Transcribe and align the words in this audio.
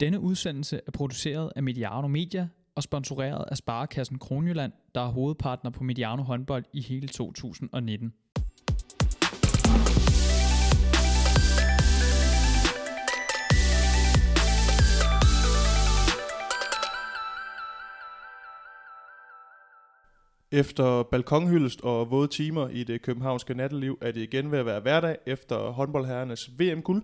Denne 0.00 0.20
udsendelse 0.20 0.80
er 0.86 0.90
produceret 0.90 1.52
af 1.56 1.62
Mediano 1.62 2.08
Media 2.08 2.48
og 2.74 2.82
sponsoreret 2.82 3.44
af 3.50 3.56
Sparekassen 3.56 4.18
Kronjylland, 4.18 4.72
der 4.94 5.00
er 5.00 5.08
hovedpartner 5.08 5.70
på 5.70 5.84
Mediano 5.84 6.22
håndbold 6.22 6.64
i 6.72 6.80
hele 6.80 7.08
2019. 7.08 8.12
Efter 20.52 21.02
balkonhyldest 21.02 21.80
og 21.80 22.10
våde 22.10 22.28
timer 22.28 22.68
i 22.68 22.84
det 22.84 23.02
københavnske 23.02 23.54
natteliv 23.54 23.98
er 24.00 24.12
det 24.12 24.20
igen 24.20 24.52
ved 24.52 24.58
at 24.58 24.66
være 24.66 24.80
hverdag 24.80 25.16
efter 25.26 25.70
håndboldherrenes 25.70 26.50
VM-guld. 26.58 27.02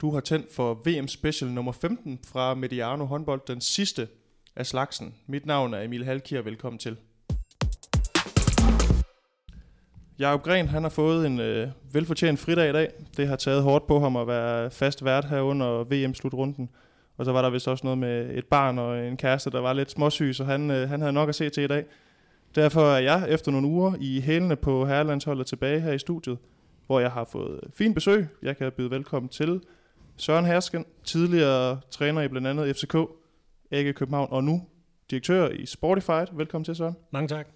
Du 0.00 0.10
har 0.10 0.20
tændt 0.20 0.52
for 0.52 0.74
VM 0.74 1.08
Special 1.08 1.50
nummer 1.50 1.72
15 1.72 2.20
fra 2.24 2.54
Mediano 2.54 3.04
håndbold, 3.04 3.40
den 3.46 3.60
sidste 3.60 4.08
af 4.56 4.66
slagsen. 4.66 5.14
Mit 5.26 5.46
navn 5.46 5.74
er 5.74 5.82
Emil 5.82 6.04
Halkier, 6.04 6.42
velkommen 6.42 6.78
til. 6.78 6.96
Jakob 10.18 10.42
Gren 10.42 10.68
han 10.68 10.82
har 10.82 10.90
fået 10.90 11.26
en 11.26 11.40
øh, 11.40 11.68
velfortjent 11.92 12.38
fridag 12.38 12.70
i 12.70 12.72
dag. 12.72 12.92
Det 13.16 13.28
har 13.28 13.36
taget 13.36 13.62
hårdt 13.62 13.86
på 13.86 14.00
ham 14.00 14.16
at 14.16 14.26
være 14.26 14.70
fast 14.70 15.04
vært 15.04 15.24
her 15.24 15.40
under 15.40 15.84
VM-slutrunden. 15.84 16.70
Og 17.16 17.24
så 17.24 17.32
var 17.32 17.42
der 17.42 17.50
vist 17.50 17.68
også 17.68 17.86
noget 17.86 17.98
med 17.98 18.30
et 18.38 18.46
barn 18.46 18.78
og 18.78 19.06
en 19.06 19.16
kæreste, 19.16 19.50
der 19.50 19.60
var 19.60 19.72
lidt 19.72 19.90
småsyg, 19.90 20.34
så 20.34 20.44
han, 20.44 20.70
øh, 20.70 20.88
han 20.88 21.00
havde 21.00 21.12
nok 21.12 21.28
at 21.28 21.34
se 21.34 21.50
til 21.50 21.62
i 21.62 21.66
dag. 21.66 21.84
Derfor 22.54 22.82
er 22.82 23.00
jeg 23.00 23.26
efter 23.28 23.50
nogle 23.50 23.66
uger 23.66 23.94
i 24.00 24.20
hælene 24.20 24.56
på 24.56 24.86
herrelandsholdet 24.86 25.46
tilbage 25.46 25.80
her 25.80 25.92
i 25.92 25.98
studiet, 25.98 26.38
hvor 26.86 27.00
jeg 27.00 27.10
har 27.10 27.24
fået 27.24 27.60
fint 27.74 27.94
besøg. 27.94 28.26
Jeg 28.42 28.56
kan 28.56 28.72
byde 28.72 28.90
velkommen 28.90 29.28
til 29.28 29.60
Søren 30.20 30.44
Hersken, 30.44 30.84
tidligere 31.04 31.80
træner 31.90 32.22
i 32.22 32.28
blandt 32.28 32.46
andet 32.46 32.76
FCK, 32.76 32.94
AG 33.70 33.94
København 33.94 34.28
og 34.30 34.44
nu 34.44 34.66
direktør 35.10 35.48
i 35.48 35.66
Sportified. 35.66 36.26
Velkommen 36.32 36.64
til, 36.64 36.76
Søren. 36.76 36.96
Mange 37.10 37.28
tak. 37.28 37.48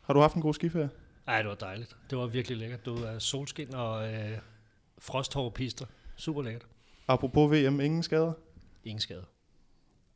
Har 0.00 0.14
du 0.14 0.20
haft 0.20 0.34
en 0.34 0.42
god 0.42 0.54
skiferie? 0.54 0.90
Ej, 1.26 1.42
det 1.42 1.48
var 1.48 1.54
dejligt. 1.54 1.96
Det 2.10 2.18
var 2.18 2.26
virkelig 2.26 2.58
lækkert. 2.58 2.84
Det 2.84 2.92
var 2.92 3.18
solskin 3.18 3.74
og 3.74 4.12
øh, 4.12 4.38
frosthårde 4.98 5.50
pister. 5.50 5.86
Super 6.16 6.42
lækkert. 6.42 6.66
Apropos 7.08 7.52
VM, 7.52 7.80
ingen 7.80 8.02
skader? 8.02 8.32
Ingen 8.84 9.00
skade. 9.00 9.24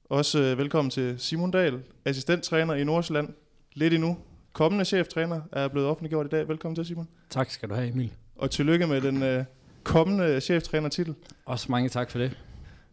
Også 0.05 0.43
øh, 0.43 0.59
velkommen 0.59 0.91
til 0.91 1.19
Simon 1.19 1.51
Dahl, 1.51 1.83
assistenttræner 2.05 2.75
i 2.75 2.85
Nordsjælland. 2.85 3.35
Lidt 3.73 3.95
endnu. 3.95 4.19
Kommende 4.53 4.85
cheftræner 4.85 5.41
er 5.53 5.69
blevet 5.69 5.89
offentliggjort 5.89 6.27
i 6.27 6.29
dag. 6.29 6.49
Velkommen 6.49 6.75
til, 6.77 6.87
Simon. 6.87 7.09
Tak 7.31 7.51
skal 7.51 7.69
du 7.69 7.75
have, 7.75 7.89
Emil. 7.89 8.13
Og 8.37 8.51
tillykke 8.51 8.87
med 8.87 9.01
den 9.01 9.23
øh, 9.23 9.45
kommende 9.85 10.41
cheftræner-titel. 10.41 11.15
Også 11.47 11.67
mange 11.71 11.89
tak 11.89 12.11
for 12.11 12.19
det. 12.19 12.39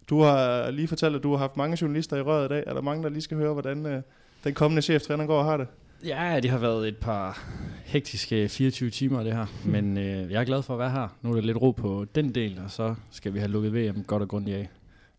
Du 0.10 0.22
har 0.22 0.72
lige 0.72 0.88
fortalt, 0.88 1.16
at 1.16 1.24
du 1.24 1.32
har 1.32 1.38
haft 1.38 1.58
mange 1.58 1.78
journalister 1.82 2.18
i 2.18 2.22
røret 2.22 2.46
i 2.46 2.50
dag. 2.50 2.64
Er 2.68 2.74
der 2.74 2.82
mange, 2.82 3.04
der 3.04 3.10
lige 3.10 3.22
skal 3.22 3.38
høre, 3.38 3.54
hvordan 3.54 3.86
øh, 3.86 4.02
den 4.44 4.54
kommende 4.54 4.82
cheftræner 4.82 5.26
går 5.26 5.40
og 5.40 5.46
har 5.46 5.58
det? 5.58 5.68
Ja, 6.06 6.40
det 6.44 6.52
har 6.52 6.58
været 6.58 6.88
et 6.88 6.98
par 6.98 7.44
hektiske 7.86 8.50
24 8.50 8.90
timer, 8.90 9.24
det 9.24 9.34
her. 9.34 9.46
Men 9.66 9.98
øh, 9.98 10.32
jeg 10.32 10.42
er 10.42 10.46
glad 10.46 10.64
for 10.64 10.74
at 10.74 10.80
være 10.80 10.92
her. 10.92 11.08
Nu 11.22 11.30
er 11.30 11.36
der 11.36 11.42
lidt 11.42 11.62
ro 11.62 11.72
på 11.72 12.06
den 12.16 12.36
del, 12.36 12.60
og 12.66 12.72
så 12.72 12.96
skal 13.12 13.34
vi 13.34 13.40
have 13.40 13.52
lukket 13.52 13.74
VM 13.74 14.04
godt 14.04 14.22
og 14.24 14.30
grundigt 14.30 14.58
af. 14.58 14.70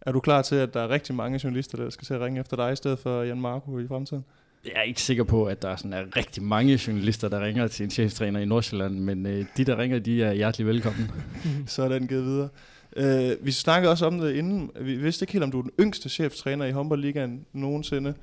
Er 0.00 0.12
du 0.12 0.20
klar 0.20 0.42
til, 0.42 0.56
at 0.56 0.74
der 0.74 0.80
er 0.80 0.88
rigtig 0.88 1.14
mange 1.14 1.40
journalister, 1.44 1.78
der 1.78 1.90
skal 1.90 2.06
til 2.06 2.14
at 2.14 2.20
ringe 2.20 2.40
efter 2.40 2.56
dig, 2.56 2.72
i 2.72 2.76
stedet 2.76 2.98
for 2.98 3.22
Jan 3.22 3.40
Marco 3.40 3.78
i 3.78 3.86
fremtiden? 3.86 4.24
Jeg 4.64 4.72
er 4.76 4.82
ikke 4.82 5.02
sikker 5.02 5.24
på, 5.24 5.44
at 5.44 5.62
der 5.62 5.68
er, 5.68 5.76
sådan, 5.76 5.92
er 5.92 6.16
rigtig 6.16 6.42
mange 6.42 6.80
journalister, 6.86 7.28
der 7.28 7.40
ringer 7.40 7.66
til 7.66 7.84
en 7.84 7.90
cheftræner 7.90 8.40
i 8.40 8.44
Nordsjælland, 8.44 8.98
men 8.98 9.26
øh, 9.26 9.44
de, 9.56 9.64
der 9.64 9.78
ringer, 9.78 9.98
de 9.98 10.22
er 10.22 10.32
hjertelig 10.32 10.66
velkommen. 10.66 11.10
så 11.66 11.82
er 11.82 11.88
den 11.88 12.08
givet 12.08 12.24
videre. 12.24 12.48
Øh, 12.96 13.46
vi 13.46 13.50
snakkede 13.50 13.90
også 13.90 14.06
om 14.06 14.18
det 14.18 14.34
inden. 14.34 14.70
Vi 14.80 14.96
vidste 14.96 15.22
ikke 15.22 15.32
helt, 15.32 15.44
om 15.44 15.50
du 15.50 15.58
er 15.58 15.62
den 15.62 15.72
yngste 15.80 16.08
cheftræner 16.08 16.64
i 16.64 16.70
håndboldligaen 16.70 17.46
nogensinde. 17.52 18.14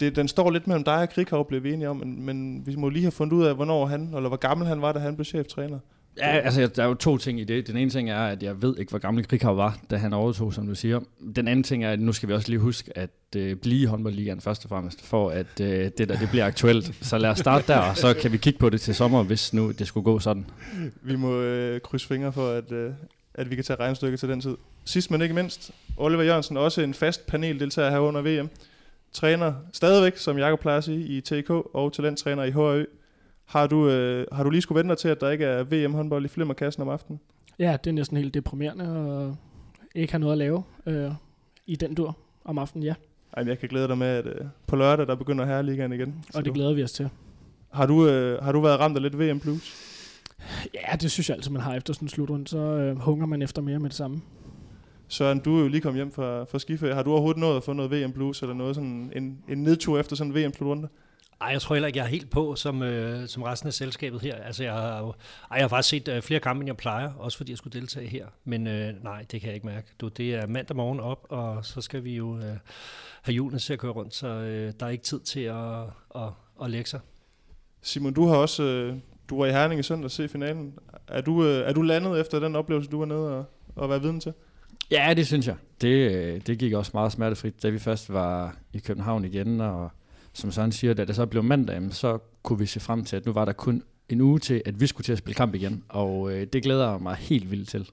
Det, 0.00 0.16
den 0.16 0.28
står 0.28 0.50
lidt 0.50 0.66
mellem 0.66 0.84
dig 0.84 1.02
og 1.02 1.10
Krikov, 1.10 1.48
blev 1.48 1.62
vi 1.62 1.72
enige 1.72 1.88
om, 1.88 1.96
men, 1.96 2.22
men 2.22 2.66
vi 2.66 2.76
må 2.76 2.88
lige 2.88 3.02
have 3.02 3.12
fundet 3.12 3.32
ud 3.36 3.44
af, 3.44 3.54
hvornår 3.54 3.86
han, 3.86 4.14
eller 4.14 4.28
hvor 4.28 4.36
gammel 4.36 4.66
han 4.66 4.82
var, 4.82 4.92
da 4.92 4.98
han 4.98 5.16
blev 5.16 5.24
cheftræner. 5.24 5.78
Ja, 6.18 6.26
altså 6.26 6.66
der 6.66 6.82
er 6.82 6.86
jo 6.86 6.94
to 6.94 7.18
ting 7.18 7.40
i 7.40 7.44
det. 7.44 7.66
Den 7.66 7.76
ene 7.76 7.90
ting 7.90 8.10
er, 8.10 8.18
at 8.18 8.42
jeg 8.42 8.62
ved 8.62 8.78
ikke, 8.78 8.90
hvor 8.90 8.98
gammel 8.98 9.28
Krikau 9.28 9.54
var, 9.54 9.78
da 9.90 9.96
han 9.96 10.12
overtog, 10.12 10.54
som 10.54 10.66
du 10.66 10.74
siger. 10.74 11.00
Den 11.36 11.48
anden 11.48 11.62
ting 11.62 11.84
er, 11.84 11.92
at 11.92 12.00
nu 12.00 12.12
skal 12.12 12.28
vi 12.28 12.34
også 12.34 12.48
lige 12.48 12.58
huske 12.58 12.98
at 12.98 13.10
øh, 13.36 13.56
blive 13.56 13.82
i 13.82 13.84
håndboldligaen 13.84 14.40
først 14.40 14.64
og 14.64 14.68
fremmest, 14.68 15.06
for 15.06 15.30
at 15.30 15.60
øh, 15.60 15.90
det 15.98 16.08
der 16.08 16.18
det 16.18 16.28
bliver 16.30 16.46
aktuelt. 16.46 16.94
Så 17.00 17.18
lad 17.18 17.30
os 17.30 17.38
starte 17.38 17.72
der, 17.72 17.78
og 17.78 17.96
så 17.96 18.14
kan 18.14 18.32
vi 18.32 18.36
kigge 18.36 18.58
på 18.58 18.70
det 18.70 18.80
til 18.80 18.94
sommer, 18.94 19.22
hvis 19.22 19.54
nu 19.54 19.70
det 19.70 19.86
skulle 19.86 20.04
gå 20.04 20.18
sådan. 20.18 20.46
Vi 21.02 21.16
må 21.16 21.40
øh, 21.40 21.80
krydse 21.80 22.06
fingre 22.06 22.32
for, 22.32 22.48
at, 22.48 22.72
øh, 22.72 22.92
at 23.34 23.50
vi 23.50 23.54
kan 23.54 23.64
tage 23.64 23.80
regnstykket 23.80 24.20
til 24.20 24.28
den 24.28 24.40
tid. 24.40 24.56
Sidst 24.84 25.10
men 25.10 25.22
ikke 25.22 25.34
mindst, 25.34 25.70
Oliver 25.96 26.22
Jørgensen, 26.22 26.56
også 26.56 26.80
en 26.82 26.94
fast 26.94 27.26
paneldeltager 27.26 27.90
her 27.90 27.98
under 27.98 28.22
VM. 28.22 28.48
Træner 29.12 29.54
stadigvæk, 29.72 30.16
som 30.16 30.38
Jakob 30.38 30.60
plejer 30.60 30.78
at 30.78 30.84
sige, 30.84 31.06
i 31.06 31.20
TK 31.20 31.50
og 31.50 31.92
talenttræner 31.92 32.44
i 32.44 32.50
HRØ. 32.50 32.84
Har 33.50 33.66
du, 33.66 33.88
øh, 33.88 34.26
har 34.32 34.44
du 34.44 34.50
lige 34.50 34.62
skulle 34.62 34.78
vente 34.78 34.88
dig 34.88 34.98
til, 34.98 35.08
at 35.08 35.20
der 35.20 35.30
ikke 35.30 35.44
er 35.44 35.64
VM-håndbold 35.64 36.24
i 36.24 36.28
Flimmerkassen 36.28 36.82
om 36.82 36.88
aftenen? 36.88 37.20
Ja, 37.58 37.76
det 37.84 37.90
er 37.90 37.94
næsten 37.94 38.16
helt 38.16 38.34
deprimerende 38.34 39.06
og 39.06 39.36
ikke 39.94 40.12
har 40.12 40.18
noget 40.18 40.32
at 40.32 40.38
lave 40.38 40.62
øh, 40.86 41.10
i 41.66 41.76
den 41.76 41.94
dur 41.94 42.16
om 42.44 42.58
aftenen, 42.58 42.84
ja. 42.84 42.94
Ej, 43.36 43.44
jeg 43.46 43.58
kan 43.58 43.68
glæde 43.68 43.88
dig 43.88 43.98
med, 43.98 44.06
at 44.06 44.26
øh, 44.26 44.34
på 44.66 44.76
lørdag, 44.76 45.06
der 45.06 45.14
begynder 45.14 45.46
herreligaen 45.46 45.92
igen. 45.92 46.24
Og 46.34 46.44
det 46.44 46.54
glæder 46.54 46.74
vi 46.74 46.82
os 46.82 46.92
til. 46.92 47.10
Har 47.72 47.86
du, 47.86 48.08
øh, 48.08 48.42
har 48.42 48.52
du 48.52 48.60
været 48.60 48.80
ramt 48.80 48.96
af 48.96 49.02
lidt 49.02 49.18
VM 49.18 49.40
plus? 49.40 49.74
Ja, 50.74 50.96
det 50.96 51.10
synes 51.10 51.28
jeg 51.28 51.36
altid, 51.36 51.50
man 51.50 51.62
har 51.62 51.74
efter 51.74 51.92
sådan 51.92 52.04
en 52.06 52.08
slutrund. 52.08 52.46
Så 52.46 52.58
øh, 52.58 52.98
hunger 52.98 53.26
man 53.26 53.42
efter 53.42 53.62
mere 53.62 53.78
med 53.78 53.90
det 53.90 53.96
samme. 53.96 54.20
Søren, 55.08 55.38
du 55.38 55.56
er 55.56 55.62
jo 55.62 55.68
lige 55.68 55.80
kommet 55.80 55.98
hjem 55.98 56.12
fra, 56.12 56.44
fra 56.44 56.58
skiferie. 56.58 56.94
Har 56.94 57.02
du 57.02 57.12
overhovedet 57.12 57.40
nået 57.40 57.56
at 57.56 57.62
få 57.62 57.72
noget 57.72 57.90
VM 57.90 58.12
Blues, 58.12 58.42
eller 58.42 58.54
noget 58.54 58.74
sådan 58.74 59.12
en, 59.16 59.38
en 59.48 59.58
nedtur 59.62 59.98
efter 59.98 60.16
sådan 60.16 60.32
en 60.32 60.44
VM 60.44 60.52
slutrunde? 60.52 60.88
Ej, 61.40 61.48
jeg 61.48 61.62
tror 61.62 61.74
heller 61.74 61.86
ikke, 61.86 61.98
jeg 61.98 62.04
er 62.04 62.08
helt 62.08 62.30
på 62.30 62.54
som, 62.54 62.82
øh, 62.82 63.28
som 63.28 63.42
resten 63.42 63.66
af 63.66 63.74
selskabet 63.74 64.20
her. 64.20 64.34
Altså, 64.34 64.64
jeg 64.64 64.72
har, 64.72 65.02
ej, 65.02 65.14
jeg 65.50 65.62
har 65.62 65.68
faktisk 65.68 65.88
set 65.88 66.08
øh, 66.08 66.22
flere 66.22 66.40
kampe, 66.40 66.60
end 66.60 66.68
jeg 66.68 66.76
plejer, 66.76 67.12
også 67.12 67.36
fordi 67.36 67.52
jeg 67.52 67.58
skulle 67.58 67.80
deltage 67.80 68.08
her. 68.08 68.26
Men 68.44 68.66
øh, 68.66 69.04
nej, 69.04 69.24
det 69.30 69.40
kan 69.40 69.46
jeg 69.46 69.54
ikke 69.54 69.66
mærke. 69.66 69.88
Du, 70.00 70.08
det 70.08 70.34
er 70.34 70.46
mandag 70.46 70.76
morgen 70.76 71.00
op, 71.00 71.26
og 71.28 71.64
så 71.64 71.80
skal 71.80 72.04
vi 72.04 72.16
jo 72.16 72.36
øh, 72.36 72.56
have 73.22 73.34
julen 73.34 73.58
til 73.58 73.72
at 73.72 73.78
køre 73.78 73.92
rundt, 73.92 74.14
så 74.14 74.26
øh, 74.26 74.72
der 74.80 74.86
er 74.86 74.90
ikke 74.90 75.04
tid 75.04 75.20
til 75.20 75.40
at, 75.40 75.82
at, 76.14 76.28
at 76.62 76.70
lægge 76.70 76.90
sig. 76.90 77.00
Simon, 77.82 78.12
du 78.12 78.26
har 78.26 78.36
også 78.36 78.62
øh, 78.62 78.96
du 79.30 79.38
var 79.38 79.46
i 79.46 79.50
Herning 79.50 79.80
i 79.80 79.82
søndag 79.82 80.10
se 80.10 80.28
finalen. 80.28 80.74
Er 81.08 81.20
du, 81.20 81.44
øh, 81.44 81.68
er 81.68 81.72
du 81.72 81.82
landet 81.82 82.20
efter 82.20 82.40
den 82.40 82.56
oplevelse, 82.56 82.90
du 82.90 82.98
var 82.98 83.06
nede 83.06 83.38
og, 83.38 83.44
og 83.76 83.88
være 83.88 84.02
viden 84.02 84.20
til? 84.20 84.32
Ja, 84.90 85.14
det 85.16 85.26
synes 85.26 85.46
jeg. 85.46 85.56
Det, 85.80 86.10
øh, 86.12 86.40
det 86.46 86.58
gik 86.58 86.72
også 86.72 86.90
meget 86.94 87.12
smertefrit, 87.12 87.62
da 87.62 87.68
vi 87.68 87.78
først 87.78 88.12
var 88.12 88.56
i 88.72 88.78
København 88.78 89.24
igen, 89.24 89.60
og 89.60 89.90
som 90.32 90.52
Søren 90.52 90.72
siger, 90.72 90.94
da 90.94 91.04
det 91.04 91.16
så 91.16 91.26
blev 91.26 91.42
mandag, 91.42 91.82
så 91.90 92.18
kunne 92.42 92.58
vi 92.58 92.66
se 92.66 92.80
frem 92.80 93.04
til, 93.04 93.16
at 93.16 93.26
nu 93.26 93.32
var 93.32 93.44
der 93.44 93.52
kun 93.52 93.82
en 94.08 94.20
uge 94.20 94.38
til, 94.38 94.62
at 94.66 94.80
vi 94.80 94.86
skulle 94.86 95.04
til 95.04 95.12
at 95.12 95.18
spille 95.18 95.34
kamp 95.34 95.54
igen, 95.54 95.84
og 95.88 96.32
øh, 96.32 96.46
det 96.52 96.62
glæder 96.62 96.90
jeg 96.90 97.00
mig 97.00 97.16
helt 97.16 97.50
vildt 97.50 97.68
til. 97.68 97.90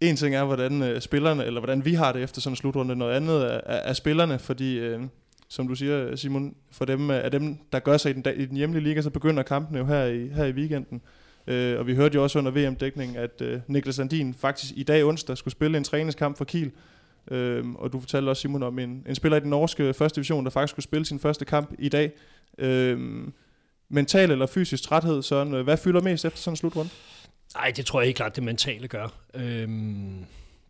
En 0.00 0.16
ting 0.16 0.34
er, 0.34 0.44
hvordan 0.44 0.82
øh, 0.82 1.00
spillerne, 1.00 1.44
eller 1.44 1.60
hvordan 1.60 1.84
vi 1.84 1.94
har 1.94 2.12
det 2.12 2.22
efter 2.22 2.40
sådan 2.40 2.52
en 2.52 2.56
slutrunde, 2.56 2.96
noget 2.96 3.14
andet 3.14 3.44
er, 3.44 3.60
er, 3.66 3.76
er 3.76 3.92
spillerne, 3.92 4.38
fordi 4.38 4.78
øh, 4.78 5.00
som 5.48 5.68
du 5.68 5.74
siger, 5.74 6.16
Simon, 6.16 6.54
for 6.70 6.84
dem, 6.84 7.10
af 7.10 7.26
øh, 7.26 7.32
dem, 7.32 7.56
der 7.72 7.78
gør 7.78 7.96
sig 7.96 8.10
i 8.10 8.12
den, 8.12 8.24
i 8.36 8.46
den 8.46 8.56
hjemlige 8.56 8.84
liga, 8.84 9.00
så 9.00 9.10
begynder 9.10 9.42
kampen 9.42 9.76
jo 9.76 9.86
her 9.86 10.04
i, 10.04 10.28
her 10.28 10.44
i 10.44 10.52
weekenden. 10.52 11.00
Øh, 11.46 11.78
og 11.78 11.86
vi 11.86 11.94
hørte 11.94 12.14
jo 12.14 12.22
også 12.22 12.38
under 12.38 12.50
VM-dækningen, 12.50 13.16
at 13.16 13.40
øh, 13.40 13.60
Niklas 13.66 13.98
Andin 13.98 14.34
faktisk 14.34 14.72
i 14.76 14.82
dag 14.82 15.04
onsdag 15.04 15.36
skulle 15.36 15.52
spille 15.52 15.78
en 15.78 15.84
træningskamp 15.84 16.38
for 16.38 16.44
Kiel. 16.44 16.70
Øh, 17.30 17.68
og 17.68 17.92
du 17.92 18.00
fortalte 18.00 18.28
også, 18.28 18.40
Simon, 18.40 18.62
om 18.62 18.78
en, 18.78 19.04
en 19.08 19.14
spiller 19.14 19.36
i 19.36 19.40
den 19.40 19.50
norske 19.50 19.94
første 19.94 20.16
division, 20.16 20.44
der 20.44 20.50
faktisk 20.50 20.70
skulle 20.70 20.84
spille 20.84 21.06
sin 21.06 21.20
første 21.20 21.44
kamp 21.44 21.72
i 21.78 21.88
dag. 21.88 22.12
Øhm, 22.58 23.32
mental 23.88 24.30
eller 24.30 24.46
fysisk 24.46 24.82
træthed, 24.82 25.22
Søren, 25.22 25.54
øh, 25.54 25.64
hvad 25.64 25.76
fylder 25.76 26.00
mest 26.00 26.24
efter 26.24 26.38
sådan 26.38 26.52
en 26.52 26.56
slutrunde? 26.56 26.90
Nej, 27.54 27.72
det 27.76 27.86
tror 27.86 28.00
jeg 28.00 28.08
ikke 28.08 28.16
klart, 28.16 28.36
det 28.36 28.44
mentale 28.44 28.88
gør. 28.88 29.08
Øhm, 29.34 30.24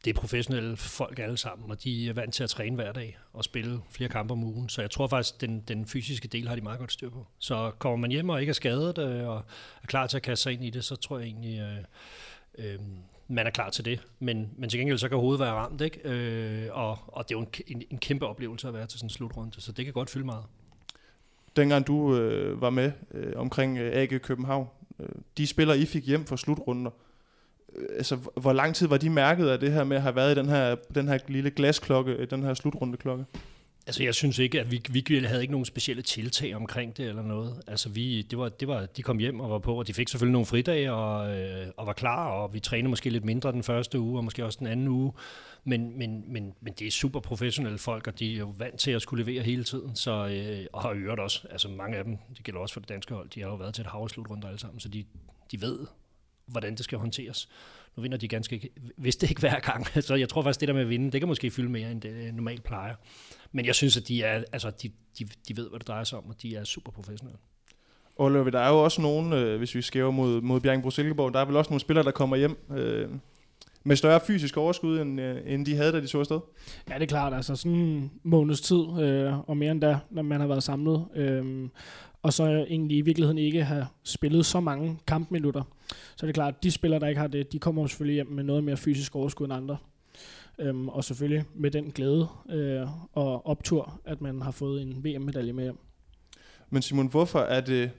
det 0.05 0.11
er 0.17 0.21
professionelle 0.21 0.77
folk 0.77 1.19
alle 1.19 1.37
sammen, 1.37 1.71
og 1.71 1.85
de 1.85 2.09
er 2.09 2.13
vant 2.13 2.35
til 2.35 2.43
at 2.45 2.51
træne 2.51 2.77
hver 2.77 2.93
dag 2.93 3.19
og 3.33 3.45
spille 3.45 3.81
flere 3.91 4.11
kampe 4.11 4.33
om 4.33 4.45
ugen. 4.45 4.69
Så 4.69 4.81
jeg 4.81 4.91
tror 4.91 5.07
faktisk, 5.07 5.41
den, 5.41 5.61
den 5.69 5.87
fysiske 5.87 6.29
del 6.29 6.49
har 6.49 6.55
de 6.55 6.61
meget 6.61 6.79
godt 6.79 6.93
styr 6.93 7.11
på. 7.11 7.27
Så 7.39 7.73
kommer 7.79 7.97
man 7.97 8.11
hjem 8.11 8.29
og 8.29 8.41
ikke 8.41 8.51
er 8.51 8.55
skadet 8.55 8.99
øh, 8.99 9.29
og 9.29 9.37
er 9.83 9.87
klar 9.87 10.07
til 10.07 10.17
at 10.17 10.23
kaste 10.23 10.43
sig 10.43 10.53
ind 10.53 10.65
i 10.65 10.71
det, 10.71 10.85
så 10.85 10.97
tror 10.97 11.19
jeg 11.19 11.27
egentlig, 11.27 11.61
øh, 11.61 12.75
øh, 12.75 12.79
man 13.29 13.47
er 13.47 13.51
klar 13.51 13.71
til 13.71 13.85
det. 13.85 14.01
Men, 14.19 14.51
men 14.57 14.71
til 14.71 14.79
gengæld 14.79 14.99
så 14.99 15.09
kan 15.09 15.19
hovedet 15.19 15.41
være 15.41 15.53
ramt, 15.53 15.81
ikke? 15.81 16.01
Øh, 16.05 16.69
og, 16.73 16.99
og 17.07 17.29
det 17.29 17.35
er 17.35 17.39
jo 17.39 17.41
en, 17.41 17.77
en, 17.77 17.83
en 17.91 17.99
kæmpe 17.99 18.27
oplevelse 18.27 18.69
at 18.69 18.75
være 18.75 18.87
til 18.87 18.99
sådan 18.99 19.07
en 19.07 19.11
slutrunde, 19.11 19.61
så 19.61 19.73
det 19.73 19.85
kan 19.85 19.95
godt 19.95 20.11
fylde 20.11 20.27
meget. 20.27 20.45
Dengang 21.57 21.87
du 21.87 22.17
øh, 22.17 22.61
var 22.61 22.71
med 22.71 22.93
øh, 23.15 23.33
omkring 23.37 23.79
øh, 23.79 23.93
AG 23.97 24.23
København, 24.23 24.67
øh, 25.01 25.09
de 25.37 25.47
spillere 25.47 25.79
I 25.79 25.87
fik 25.87 26.07
hjem 26.07 26.27
fra 26.27 26.37
slutrunder, 26.37 26.91
øh, 27.77 27.87
altså, 27.97 28.17
hvor 28.17 28.53
lang 28.53 28.75
tid 28.75 28.87
var 28.87 28.97
de 28.97 29.11
mærket 29.11 29.49
af 29.49 29.61
det 29.61 29.73
her 29.73 29.85
med 29.85 29.97
at 29.97 30.03
have 30.03 30.17
været 30.17 30.37
i 30.37 30.39
den 30.39 30.49
her, 30.49 30.77
den 30.95 31.09
her 31.09 31.19
lille 31.29 31.51
glasklokke, 31.51 32.13
øh, 32.13 32.31
den 32.31 32.43
her 32.43 32.55
slutrundeklokke? 32.55 33.25
Altså, 33.89 34.03
jeg 34.03 34.15
synes 34.15 34.39
ikke, 34.39 34.61
at 34.61 34.71
vi, 34.71 34.83
vi 34.91 35.21
havde 35.25 35.43
ikke 35.43 35.53
nogen 35.53 35.65
specielle 35.65 36.03
tiltag 36.03 36.55
omkring 36.55 36.97
det 36.97 37.09
eller 37.09 37.23
noget. 37.23 37.63
Altså, 37.67 37.89
vi, 37.89 38.23
det 38.23 38.39
var, 38.39 38.49
det 38.49 38.69
var, 38.69 38.87
de 38.87 39.03
kom 39.03 39.19
hjem 39.19 39.41
og 39.41 39.51
var 39.51 39.59
på, 39.59 39.79
og 39.79 39.87
de 39.87 39.95
fik 39.95 40.09
selvfølgelig 40.09 40.33
nogle 40.33 40.47
fridage 40.47 40.93
og, 40.93 41.39
øh, 41.39 41.67
og 41.77 41.87
var 41.87 41.93
klar, 41.93 42.29
og 42.29 42.55
vi 42.55 42.61
trænede 42.61 42.89
måske 42.89 43.11
lidt 43.11 43.25
mindre 43.25 43.53
den 43.53 43.63
første 43.63 44.01
uge, 44.01 44.19
og 44.19 44.25
måske 44.25 44.45
også 44.45 44.59
den 44.59 44.67
anden 44.67 44.89
uge. 44.89 45.13
Men, 45.65 45.99
men, 45.99 46.33
men, 46.33 46.55
men 46.61 46.73
det 46.79 46.87
er 46.87 46.91
super 46.91 47.21
professionelle 47.21 47.79
folk, 47.79 48.07
og 48.07 48.19
de 48.19 48.35
er 48.35 48.39
jo 48.39 48.55
vant 48.59 48.79
til 48.79 48.91
at 48.91 49.03
skulle 49.03 49.25
levere 49.25 49.43
hele 49.43 49.65
tiden, 49.65 49.97
så, 49.97 50.27
øh, 50.27 50.67
og 50.73 50.83
har 50.83 50.91
øvrigt 50.91 51.21
også, 51.21 51.49
altså 51.51 51.69
mange 51.69 51.97
af 51.97 52.05
dem, 52.05 52.17
det 52.37 52.45
gælder 52.45 52.61
også 52.61 52.73
for 52.73 52.81
det 52.81 52.89
danske 52.89 53.15
hold, 53.15 53.29
de 53.29 53.41
har 53.41 53.49
jo 53.49 53.55
været 53.55 53.75
til 53.75 53.83
et 53.83 53.91
havslutrunder 53.91 54.49
alle 54.49 54.61
sammen, 54.61 54.81
så 54.81 54.89
de, 54.89 55.05
de 55.53 55.61
ved, 55.61 55.79
hvordan 56.47 56.75
det 56.75 56.85
skal 56.85 56.99
håndteres. 56.99 57.49
Nu 57.97 58.03
vinder 58.03 58.19
de 58.19 58.29
ganske, 58.29 58.71
hvis 58.97 59.17
det 59.17 59.31
ikke 59.31 59.41
hver 59.41 59.61
gang. 59.61 59.87
Så 60.03 60.15
jeg 60.15 60.29
tror 60.29 60.43
faktisk, 60.43 60.61
det 60.61 60.69
der 60.69 60.75
med 60.75 60.83
at 60.83 60.89
vinde, 60.89 61.13
det 61.13 61.21
kan 61.21 61.29
måske 61.29 61.51
fylde 61.51 61.69
mere, 61.69 61.91
end 61.91 62.01
det 62.01 62.11
øh, 62.11 62.35
normalt 62.35 62.65
plejer. 62.65 62.95
Men 63.53 63.67
jeg 63.67 63.75
synes, 63.75 63.97
at 63.97 64.09
de, 64.09 64.23
er, 64.23 64.45
altså, 64.53 64.71
de, 64.71 64.91
de, 65.19 65.29
de 65.49 65.57
ved, 65.57 65.69
hvad 65.69 65.79
det 65.79 65.89
drejer 65.89 66.05
sig 66.05 66.19
om, 66.19 66.25
og 66.25 66.43
de 66.43 66.57
er 66.57 66.65
super 66.65 66.93
professionelle. 66.93 67.39
Oliver, 68.17 68.51
der 68.51 68.61
er 68.61 68.69
jo 68.69 68.85
også 68.85 69.03
nogen, 69.03 69.33
øh, 69.33 69.59
hvis 69.59 69.75
vi 69.75 69.83
skæver 69.83 70.11
mod, 70.11 70.41
mod 70.41 70.61
Bjergbro 70.61 70.91
Silkeborg, 70.91 71.35
der 71.35 71.41
er 71.41 71.45
vel 71.45 71.57
også 71.57 71.71
nogle 71.71 71.81
spillere, 71.81 72.05
der 72.05 72.11
kommer 72.11 72.37
hjem 72.37 72.57
øh, 72.77 73.09
med 73.85 73.97
større 73.97 74.21
fysisk 74.27 74.57
overskud, 74.57 75.01
end, 75.01 75.21
øh, 75.21 75.37
end 75.47 75.67
de 75.67 75.77
havde, 75.77 75.93
da 75.93 76.01
de 76.01 76.09
så 76.09 76.19
afsted. 76.21 76.41
Ja, 76.89 76.95
det 76.95 77.03
er 77.03 77.07
klart. 77.07 77.35
Altså 77.35 77.57
sådan 77.57 77.79
en 77.79 78.11
måneds 78.23 78.61
tid, 78.61 79.01
øh, 79.01 79.49
og 79.49 79.57
mere 79.57 79.73
end 79.73 79.81
da, 79.81 79.99
når 80.11 80.23
man 80.23 80.41
har 80.41 80.47
været 80.47 80.63
samlet. 80.63 81.07
Øh, 81.15 81.69
og 82.23 82.33
så 82.33 82.45
egentlig 82.45 82.99
i 82.99 83.01
virkeligheden 83.01 83.39
ikke 83.39 83.65
have 83.65 83.87
spillet 84.03 84.47
så 84.47 84.61
mange 84.61 84.99
kampminutter. 85.07 85.63
Så 85.89 86.27
det 86.27 86.29
er 86.29 86.35
klart, 86.35 86.55
at 86.55 86.63
de 86.63 86.71
spillere, 86.71 87.01
der 87.01 87.09
ikke 87.09 87.21
har 87.21 87.29
det, 87.29 87.53
de 87.53 87.59
kommer 87.59 87.87
selvfølgelig 87.87 88.15
hjem 88.15 88.27
med 88.27 88.45
noget 88.45 88.65
mere 88.65 88.77
fysisk 88.77 89.17
overskud 89.17 89.47
end 89.47 89.55
andre. 89.55 89.77
Øhm, 90.59 90.89
og 90.89 91.05
selvfølgelig 91.05 91.45
med 91.55 91.71
den 91.71 91.91
glæde 91.91 92.29
øh, 92.51 92.87
og 93.13 93.47
optur, 93.47 94.01
at 94.05 94.21
man 94.21 94.43
har 94.43 94.51
fået 94.51 94.83
en 94.83 95.05
VM-medalje 95.05 95.53
med 95.53 95.65
hjem. 95.65 95.79
Men 96.71 96.83
Simon, 96.83 97.07
hvorfor 97.07 97.39
er 97.39 97.61
det, 97.61 97.91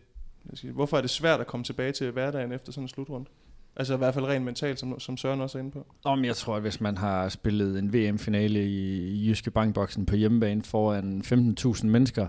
hvorfor 0.74 0.98
er 0.98 1.02
det 1.02 1.10
svært 1.10 1.40
at 1.40 1.48
komme 1.48 1.64
tilbage 1.64 1.92
til 1.92 2.12
hverdagen 2.12 2.52
efter 2.52 2.72
sådan 2.72 2.84
en 2.84 2.88
slutrunde? 2.88 3.30
Altså 3.76 3.94
i 3.94 3.98
hvert 3.98 4.14
fald 4.14 4.26
rent 4.26 4.46
mentalt, 4.46 4.80
som, 4.80 5.00
som 5.00 5.18
Søren 5.18 5.42
også 5.42 5.58
er 5.58 5.60
inde 5.60 5.72
på. 5.72 5.86
Om 6.04 6.26
jeg 6.26 6.36
tror, 6.36 6.56
at 6.56 6.62
hvis 6.62 6.82
man 6.82 6.98
har 6.98 7.30
spillet 7.30 7.80
en 7.80 7.94
VM-finale 7.94 8.66
i 8.66 9.28
Jyske 9.28 9.52
Bankboksen 9.52 10.06
på 10.06 10.16
hjemmebane 10.16 10.62
foran 10.64 11.22
15.000 11.26 11.86
mennesker, 11.86 12.28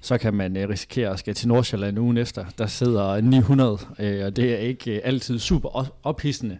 så 0.00 0.18
kan 0.18 0.34
man 0.34 0.56
øh, 0.56 0.68
risikere 0.68 1.10
at 1.10 1.18
skal 1.18 1.34
til 1.34 1.48
Nordsjælland 1.48 1.98
ugen 1.98 2.16
efter. 2.16 2.44
Der 2.58 2.66
sidder 2.66 3.20
900, 3.20 3.78
øh, 3.98 4.24
og 4.26 4.36
det 4.36 4.54
er 4.54 4.58
ikke 4.58 4.96
øh, 4.96 5.00
altid 5.04 5.38
super 5.38 5.90
ophidsende. 6.02 6.58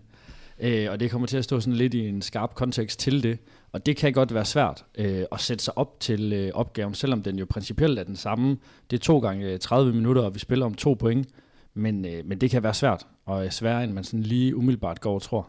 Øh, 0.61 0.91
og 0.91 1.01
det 1.01 1.11
kommer 1.11 1.27
til 1.27 1.37
at 1.37 1.45
stå 1.45 1.61
sådan 1.61 1.77
lidt 1.77 1.95
i 1.95 2.09
en 2.09 2.23
skarp 2.23 2.55
kontekst 2.55 3.01
til 3.01 3.23
det. 3.23 3.39
Og 3.73 3.87
det 3.87 3.97
kan 3.97 4.13
godt 4.13 4.35
være 4.35 4.45
svært 4.45 4.85
øh, 4.99 5.25
at 5.33 5.41
sætte 5.41 5.65
sig 5.65 5.79
op 5.79 6.01
til 6.01 6.33
øh, 6.33 6.51
opgaven, 6.55 6.95
selvom 6.95 7.23
den 7.23 7.39
jo 7.39 7.47
principielt 7.51 7.99
er 7.99 8.05
den 8.05 8.17
samme. 8.17 8.59
Det 8.91 8.97
er 8.97 9.01
to 9.01 9.19
gange 9.19 9.59
30 9.59 9.89
øh, 9.89 9.95
minutter, 9.95 10.23
og 10.23 10.35
vi 10.35 10.39
spiller 10.39 10.67
om 10.67 10.75
to 10.75 10.95
point. 10.95 11.29
Men, 11.75 12.05
øh, 12.05 12.27
men 12.27 12.41
det 12.41 12.51
kan 12.51 12.63
være 12.63 12.75
svært, 12.75 13.07
og 13.27 13.53
sværere 13.53 13.85
end 13.85 13.93
man 13.93 14.05
sådan 14.05 14.23
lige 14.23 14.57
umiddelbart 14.57 15.01
går 15.01 15.15
og 15.15 15.23
tror. 15.23 15.49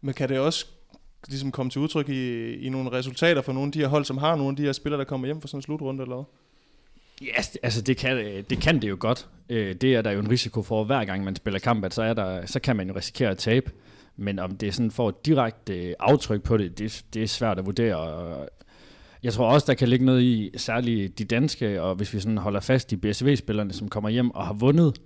Men 0.00 0.14
kan 0.14 0.28
det 0.28 0.38
også 0.38 0.66
ligesom 1.28 1.50
komme 1.50 1.70
til 1.70 1.80
udtryk 1.80 2.08
i, 2.08 2.52
i 2.54 2.68
nogle 2.68 2.92
resultater 2.92 3.42
for 3.42 3.52
nogle 3.52 3.66
af 3.66 3.72
de 3.72 3.78
her 3.78 3.88
hold, 3.88 4.04
som 4.04 4.18
har 4.18 4.36
nogle 4.36 4.50
af 4.50 4.56
de 4.56 4.62
her 4.62 4.72
spillere, 4.72 4.98
der 4.98 5.04
kommer 5.04 5.26
hjem 5.26 5.40
for 5.40 5.48
sådan 5.48 5.58
en 5.58 5.62
slutrunde, 5.62 6.02
eller 6.02 6.16
hvad? 6.16 6.24
Ja, 7.22 7.38
yes, 7.38 7.58
altså 7.62 7.82
det 7.82 7.96
kan, 7.96 8.44
det 8.50 8.60
kan 8.60 8.82
det 8.82 8.88
jo 8.88 8.96
godt. 9.00 9.28
Øh, 9.48 9.74
det 9.74 9.94
er 9.94 10.02
der 10.02 10.10
jo 10.10 10.20
en 10.20 10.30
risiko 10.30 10.62
for, 10.62 10.84
hver 10.84 11.04
gang 11.04 11.24
man 11.24 11.36
spiller 11.36 11.60
kamp, 11.60 11.84
at 11.84 11.94
så, 11.94 12.02
er 12.02 12.14
der, 12.14 12.46
så 12.46 12.60
kan 12.60 12.76
man 12.76 12.88
jo 12.88 12.96
risikere 12.96 13.30
at 13.30 13.38
tabe. 13.38 13.70
Men 14.16 14.38
om 14.38 14.56
det 14.56 14.74
sådan 14.74 14.90
får 14.90 15.08
et 15.08 15.26
direkte 15.26 15.88
øh, 15.88 15.94
aftryk 16.00 16.42
på 16.42 16.56
det, 16.56 16.78
det, 16.78 17.04
det 17.14 17.22
er 17.22 17.26
svært 17.26 17.58
at 17.58 17.66
vurdere. 17.66 18.46
Jeg 19.22 19.32
tror 19.32 19.46
også, 19.46 19.66
der 19.66 19.74
kan 19.74 19.88
ligge 19.88 20.04
noget 20.04 20.22
i, 20.22 20.50
særligt 20.56 21.18
de 21.18 21.24
danske, 21.24 21.82
og 21.82 21.94
hvis 21.94 22.14
vi 22.14 22.20
sådan 22.20 22.38
holder 22.38 22.60
fast 22.60 22.92
i 22.92 22.96
BSV-spillerne, 22.96 23.72
som 23.72 23.88
kommer 23.88 24.10
hjem 24.10 24.30
og 24.30 24.46
har 24.46 24.52
vundet, 24.52 25.00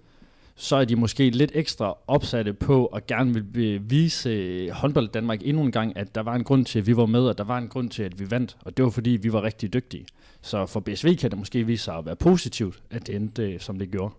så 0.56 0.76
er 0.76 0.84
de 0.84 0.96
måske 0.96 1.30
lidt 1.30 1.50
ekstra 1.54 1.96
opsatte 2.06 2.52
på 2.52 2.86
og 2.86 3.06
gerne 3.06 3.44
vil 3.52 3.90
vise 3.90 4.30
øh, 4.30 4.70
håndbold 4.70 5.08
Danmark 5.08 5.40
endnu 5.44 5.62
en 5.62 5.72
gang, 5.72 5.96
at 5.96 6.14
der 6.14 6.20
var 6.20 6.34
en 6.34 6.44
grund 6.44 6.64
til, 6.64 6.78
at 6.78 6.86
vi 6.86 6.96
var 6.96 7.06
med, 7.06 7.20
og 7.20 7.38
der 7.38 7.44
var 7.44 7.58
en 7.58 7.68
grund 7.68 7.90
til, 7.90 8.02
at 8.02 8.20
vi 8.20 8.30
vandt, 8.30 8.56
og 8.60 8.76
det 8.76 8.84
var 8.84 8.90
fordi, 8.90 9.10
vi 9.10 9.32
var 9.32 9.42
rigtig 9.42 9.72
dygtige. 9.72 10.06
Så 10.42 10.66
for 10.66 10.80
BSV 10.80 11.16
kan 11.16 11.30
det 11.30 11.38
måske 11.38 11.66
vise 11.66 11.84
sig 11.84 11.96
at 11.96 12.06
være 12.06 12.16
positivt, 12.16 12.82
at 12.90 13.06
det 13.06 13.14
endte, 13.14 13.42
øh, 13.42 13.60
som 13.60 13.78
det 13.78 13.90
gjorde. 13.90 14.14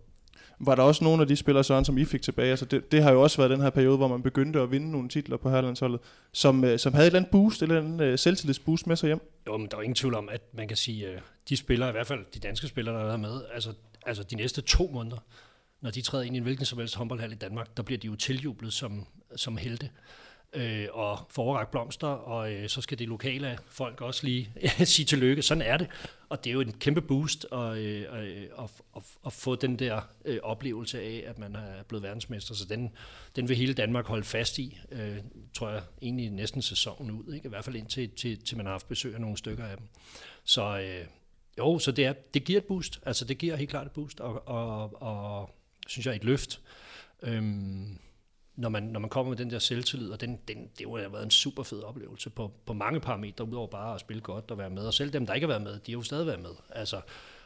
Var 0.60 0.76
der 0.76 0.84
også 0.84 1.04
nogle 1.04 1.22
af 1.22 1.28
de 1.28 1.36
spillere, 1.36 1.64
Søren, 1.64 1.86
som 1.86 1.98
I 1.98 2.06
fik 2.06 2.22
tilbage? 2.22 2.50
Altså 2.50 2.66
det, 2.66 2.92
det 2.92 3.04
har 3.04 3.12
jo 3.12 3.22
også 3.22 3.38
været 3.38 3.50
den 3.50 3.62
her 3.62 3.70
periode, 3.70 3.98
hvor 3.98 4.08
man 4.08 4.22
begyndte 4.22 4.60
at 4.60 4.72
vinde 4.72 4.92
nogle 4.92 5.10
titler 5.10 5.38
på 5.38 5.50
herlandsholdet, 5.50 6.00
som, 6.32 6.64
øh, 6.64 6.80
som 6.80 6.94
havde 6.94 7.06
et 7.06 7.08
eller 7.08 7.20
andet 7.20 7.32
boost, 7.32 7.62
eller 7.62 7.82
en 7.82 8.00
uh, 8.00 8.08
øh, 8.08 8.20
selvtillidsboost 8.20 8.88
med 8.88 8.96
sig 8.96 9.08
hjem. 9.08 9.20
Jo, 9.48 9.58
men 9.58 9.68
der 9.72 9.78
er 9.78 9.82
ingen 9.82 9.96
tvivl 9.96 10.16
om, 10.16 10.30
at 10.30 10.42
man 10.54 10.68
kan 10.68 10.78
sige, 10.78 11.10
uh, 11.10 11.22
de 11.50 11.58
spillere, 11.58 11.90
i 11.90 11.92
hvert 11.92 12.08
fald 12.08 12.26
de 12.34 12.40
danske 12.40 12.68
spillere, 12.68 12.96
der 12.96 13.14
er 13.14 13.18
med, 13.18 13.42
altså, 13.54 13.74
altså 14.06 14.24
de 14.24 14.36
næste 14.36 14.62
to 14.62 14.90
måneder, 14.94 15.18
når 15.82 15.92
de 15.92 16.02
træder 16.02 16.24
ind 16.24 16.36
i 16.36 16.38
en 16.38 16.44
hvilken 16.44 16.66
som 16.66 16.80
helst 16.80 16.96
håndboldhal 16.96 17.32
i 17.32 17.36
Danmark, 17.36 17.78
der 17.78 17.84
bliver 17.84 18.00
de 18.00 18.08
jo 18.08 18.16
tiljublet 18.16 18.74
som, 18.74 19.08
som 19.36 19.58
helte 19.58 19.90
øh, 20.58 20.88
og 20.92 21.20
forragt 21.30 21.72
blomster, 21.72 22.08
og 22.08 22.54
øh, 22.54 22.70
så 22.70 22.82
skal 22.82 23.00
det 23.00 23.08
lokale 23.08 23.58
folk 23.70 24.02
også 24.02 24.26
lige 24.26 24.52
sige 24.86 25.06
tillykke. 25.06 25.42
Sådan 25.42 25.62
er 25.62 25.78
det. 25.78 25.88
Og 26.30 26.44
det 26.44 26.50
er 26.50 26.54
jo 26.54 26.62
en 26.62 26.72
kæmpe 26.72 27.02
boost 27.02 27.46
øh, 27.54 27.60
at, 27.60 27.78
øh, 27.78 28.44
at, 28.60 28.72
at, 28.96 29.04
at 29.26 29.34
få 29.34 29.56
den 29.56 29.80
der 29.80 30.02
øh, 30.26 30.40
oplevelse 30.44 31.02
af, 31.02 31.24
at 31.28 31.40
man 31.40 31.56
er 31.56 31.84
blevet 31.88 32.04
verdensmester. 32.04 32.56
Så 32.56 32.66
den, 32.66 32.92
den 33.36 33.50
vil 33.50 33.58
hele 33.58 33.74
Danmark 33.74 34.06
holde 34.06 34.24
fast 34.24 34.60
i, 34.60 34.80
øh, 34.92 35.18
tror 35.54 35.70
jeg, 35.70 35.82
egentlig 36.02 36.30
næsten 36.30 36.62
sæsonen 36.62 37.12
ud. 37.12 37.34
Ikke? 37.34 37.46
I 37.46 37.50
hvert 37.50 37.66
fald 37.66 37.76
indtil 37.76 38.10
til, 38.10 38.44
til 38.46 38.58
man 38.58 38.66
har 38.66 38.74
haft 38.74 38.88
besøg 38.88 39.14
af 39.14 39.22
nogle 39.22 39.38
stykker 39.38 39.66
af 39.66 39.78
dem. 39.78 39.88
Så 40.44 40.80
øh, 40.80 41.06
jo, 41.58 41.80
så 41.80 41.92
det, 41.92 42.06
er, 42.06 42.14
det 42.34 42.44
giver 42.44 42.60
et 42.60 42.66
boost. 42.66 43.00
Altså 43.06 43.26
det 43.26 43.38
giver 43.38 43.56
helt 43.56 43.70
klart 43.70 43.86
et 43.86 43.92
boost, 43.92 44.20
og, 44.20 44.48
og, 44.48 45.02
og 45.02 45.50
synes 45.88 46.06
jeg, 46.06 46.16
et 46.16 46.24
løft. 46.24 46.62
Øhm, 47.24 47.98
når 48.58 48.70
man, 48.70 48.84
når 48.84 49.00
man 49.00 49.10
kommer 49.10 49.30
med 49.30 49.38
den 49.38 49.50
der 49.50 49.60
selvtillid, 49.60 50.10
og 50.10 50.22
den, 50.22 50.40
den, 50.48 50.70
det 50.78 50.88
har 50.88 51.10
været 51.10 51.24
en 51.24 51.32
super 51.32 51.64
fed 51.64 51.84
oplevelse 51.84 52.30
på, 52.30 52.52
på 52.66 52.74
mange 52.74 53.00
parametre, 53.00 53.46
udover 53.48 53.68
bare 53.68 53.96
at 53.96 54.00
spille 54.00 54.22
godt 54.22 54.52
og 54.52 54.58
være 54.58 54.70
med. 54.70 54.84
Og 54.84 54.94
selv 54.94 55.14
dem, 55.14 55.26
der 55.26 55.34
ikke 55.34 55.48
har 55.48 55.54
været 55.54 55.62
med, 55.62 55.72
de 55.74 55.92
har 55.92 55.98
jo 55.98 56.02
stadig 56.02 56.28
været 56.28 56.42
med. 56.42 56.52
Altså, 56.70 57.02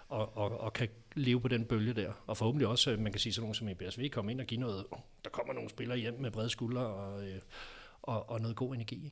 og, 0.07 0.37
og, 0.37 0.59
og 0.59 0.73
kan 0.73 0.87
leve 1.15 1.41
på 1.41 1.47
den 1.47 1.65
bølge 1.65 1.93
der. 1.93 2.11
Og 2.27 2.37
forhåbentlig 2.37 2.67
også, 2.67 2.91
øh, 2.91 2.99
man 2.99 3.11
kan 3.11 3.19
sige 3.19 3.33
sådan 3.33 3.43
nogen 3.43 3.55
som 3.55 3.67
i 3.67 3.73
BSV, 3.73 4.09
komme 4.09 4.31
ind 4.31 4.41
og 4.41 4.47
give 4.47 4.59
noget, 4.59 4.85
der 5.23 5.29
kommer 5.29 5.53
nogle 5.53 5.69
spillere 5.69 5.97
hjem 5.97 6.19
med 6.19 6.31
brede 6.31 6.49
skuldre 6.49 6.85
og, 6.85 7.23
øh, 7.23 7.39
og, 8.01 8.29
og 8.29 8.41
noget 8.41 8.55
god 8.55 8.75
energi. 8.75 9.11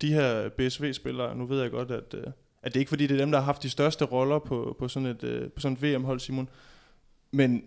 De 0.00 0.12
her 0.12 0.48
BSV-spillere, 0.48 1.36
nu 1.36 1.46
ved 1.46 1.62
jeg 1.62 1.70
godt, 1.70 1.90
at, 1.90 2.14
øh, 2.14 2.26
at 2.62 2.74
det 2.74 2.76
er 2.76 2.80
ikke 2.80 2.88
fordi, 2.88 3.06
det 3.06 3.14
er 3.14 3.18
dem, 3.18 3.30
der 3.30 3.38
har 3.38 3.44
haft 3.44 3.62
de 3.62 3.70
største 3.70 4.04
roller 4.04 4.38
på, 4.38 4.76
på 4.78 4.88
sådan 4.88 5.08
et, 5.08 5.52
på 5.52 5.60
sådan 5.60 5.76
et 5.76 5.82
VM-hold, 5.82 6.20
Simon. 6.20 6.48
Men 7.30 7.64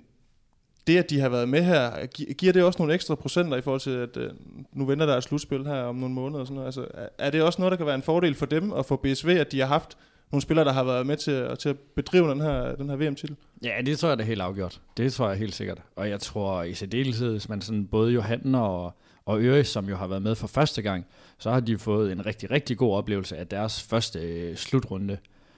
det, 0.87 0.97
at 0.97 1.09
de 1.09 1.19
har 1.19 1.29
været 1.29 1.49
med 1.49 1.63
her, 1.63 2.05
giver 2.33 2.53
det 2.53 2.63
også 2.63 2.79
nogle 2.79 2.93
ekstra 2.93 3.15
procenter 3.15 3.57
i 3.57 3.61
forhold 3.61 3.81
til, 3.81 3.91
at 3.91 4.17
øh, 4.17 4.31
nu 4.73 4.85
venter 4.85 5.05
der 5.05 5.17
et 5.17 5.23
slutspil 5.23 5.65
her 5.65 5.81
om 5.81 5.95
nogle 5.95 6.15
måneder? 6.15 6.39
Og 6.39 6.47
sådan 6.47 6.55
noget. 6.55 6.65
Altså, 6.65 6.85
er 7.17 7.29
det 7.29 7.41
også 7.41 7.61
noget, 7.61 7.71
der 7.71 7.77
kan 7.77 7.85
være 7.85 7.95
en 7.95 8.01
fordel 8.01 8.35
for 8.35 8.45
dem 8.45 8.71
og 8.71 8.85
for 8.85 8.95
BSV, 8.95 9.29
at 9.29 9.51
de 9.51 9.59
har 9.59 9.67
haft 9.67 9.97
nogle 10.31 10.41
spillere, 10.41 10.65
der 10.65 10.71
har 10.71 10.83
været 10.83 11.07
med 11.07 11.17
til, 11.17 11.31
at, 11.31 11.59
til 11.59 11.69
at 11.69 11.79
bedrive 11.95 12.29
den 12.29 12.41
her, 12.41 12.75
den 12.75 12.89
her 12.89 12.95
VM-titel? 12.95 13.35
Ja, 13.63 13.73
det 13.85 13.99
tror 13.99 14.09
jeg, 14.09 14.17
det 14.17 14.23
er 14.23 14.27
helt 14.27 14.41
afgjort. 14.41 14.81
Det 14.97 15.13
tror 15.13 15.29
jeg 15.29 15.37
helt 15.37 15.55
sikkert. 15.55 15.81
Og 15.95 16.09
jeg 16.09 16.19
tror 16.19 16.63
i 16.63 16.73
særdeleshed, 16.73 17.31
hvis 17.31 17.49
man 17.49 17.61
sådan 17.61 17.85
både 17.85 18.11
Johan 18.11 18.55
og, 18.55 18.93
og 19.25 19.41
Øre, 19.41 19.63
som 19.63 19.89
jo 19.89 19.95
har 19.95 20.07
været 20.07 20.21
med 20.21 20.35
for 20.35 20.47
første 20.47 20.81
gang, 20.81 21.05
så 21.37 21.51
har 21.51 21.59
de 21.59 21.77
fået 21.77 22.11
en 22.11 22.25
rigtig, 22.25 22.51
rigtig 22.51 22.77
god 22.77 22.95
oplevelse 22.95 23.37
af 23.37 23.47
deres 23.47 23.81
første 23.81 24.19
øh, 24.19 24.55
slutrunde. 24.55 25.17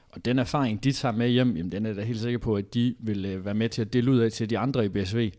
Og 0.10 0.26
den 0.26 0.40
erfaring, 0.40 0.84
de 0.84 0.92
tager 0.92 1.14
med 1.14 1.30
hjem, 1.30 1.56
jamen, 1.56 1.72
den 1.72 1.86
er 1.86 1.94
da 1.94 2.02
helt 2.02 2.20
sikker 2.20 2.40
på, 2.40 2.56
at 2.56 2.74
de 2.74 2.96
vil 3.00 3.26
øh, 3.26 3.46
være 3.46 3.54
med 3.54 3.70
til 3.70 3.82
at 3.82 3.94
dele 3.94 4.12
ud 4.12 4.20
af 4.20 4.32
til 4.32 4.50
de 4.50 4.58
andre 4.58 4.86
i 4.86 4.90
BSV. 4.90 5.32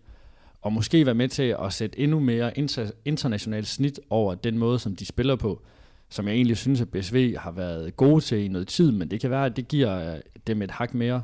Og 0.63 0.73
måske 0.73 1.07
være 1.07 1.15
med 1.15 1.29
til 1.29 1.57
at 1.65 1.73
sætte 1.73 2.01
endnu 2.01 2.21
mere 2.21 2.59
inter- 2.59 2.93
internationalt 3.05 3.67
snit 3.67 4.01
over 4.11 4.35
den 4.35 4.59
måde, 4.59 4.79
som 4.79 4.97
de 4.97 5.07
spiller 5.07 5.37
på. 5.37 5.63
Som 6.09 6.29
jeg 6.29 6.35
egentlig 6.35 6.57
synes, 6.57 6.81
at 6.81 6.89
BSV 6.89 7.37
har 7.37 7.51
været 7.51 7.97
gode 7.97 8.21
til 8.21 8.39
i 8.39 8.49
noget 8.49 8.69
tid, 8.69 8.93
men 8.93 9.11
det 9.11 9.21
kan 9.21 9.31
være, 9.31 9.47
at 9.47 9.57
det 9.57 9.69
giver 9.69 10.15
øh, 10.15 10.21
dem 10.47 10.63
et 10.63 10.71
hak 10.71 10.95
mere. 10.95 11.23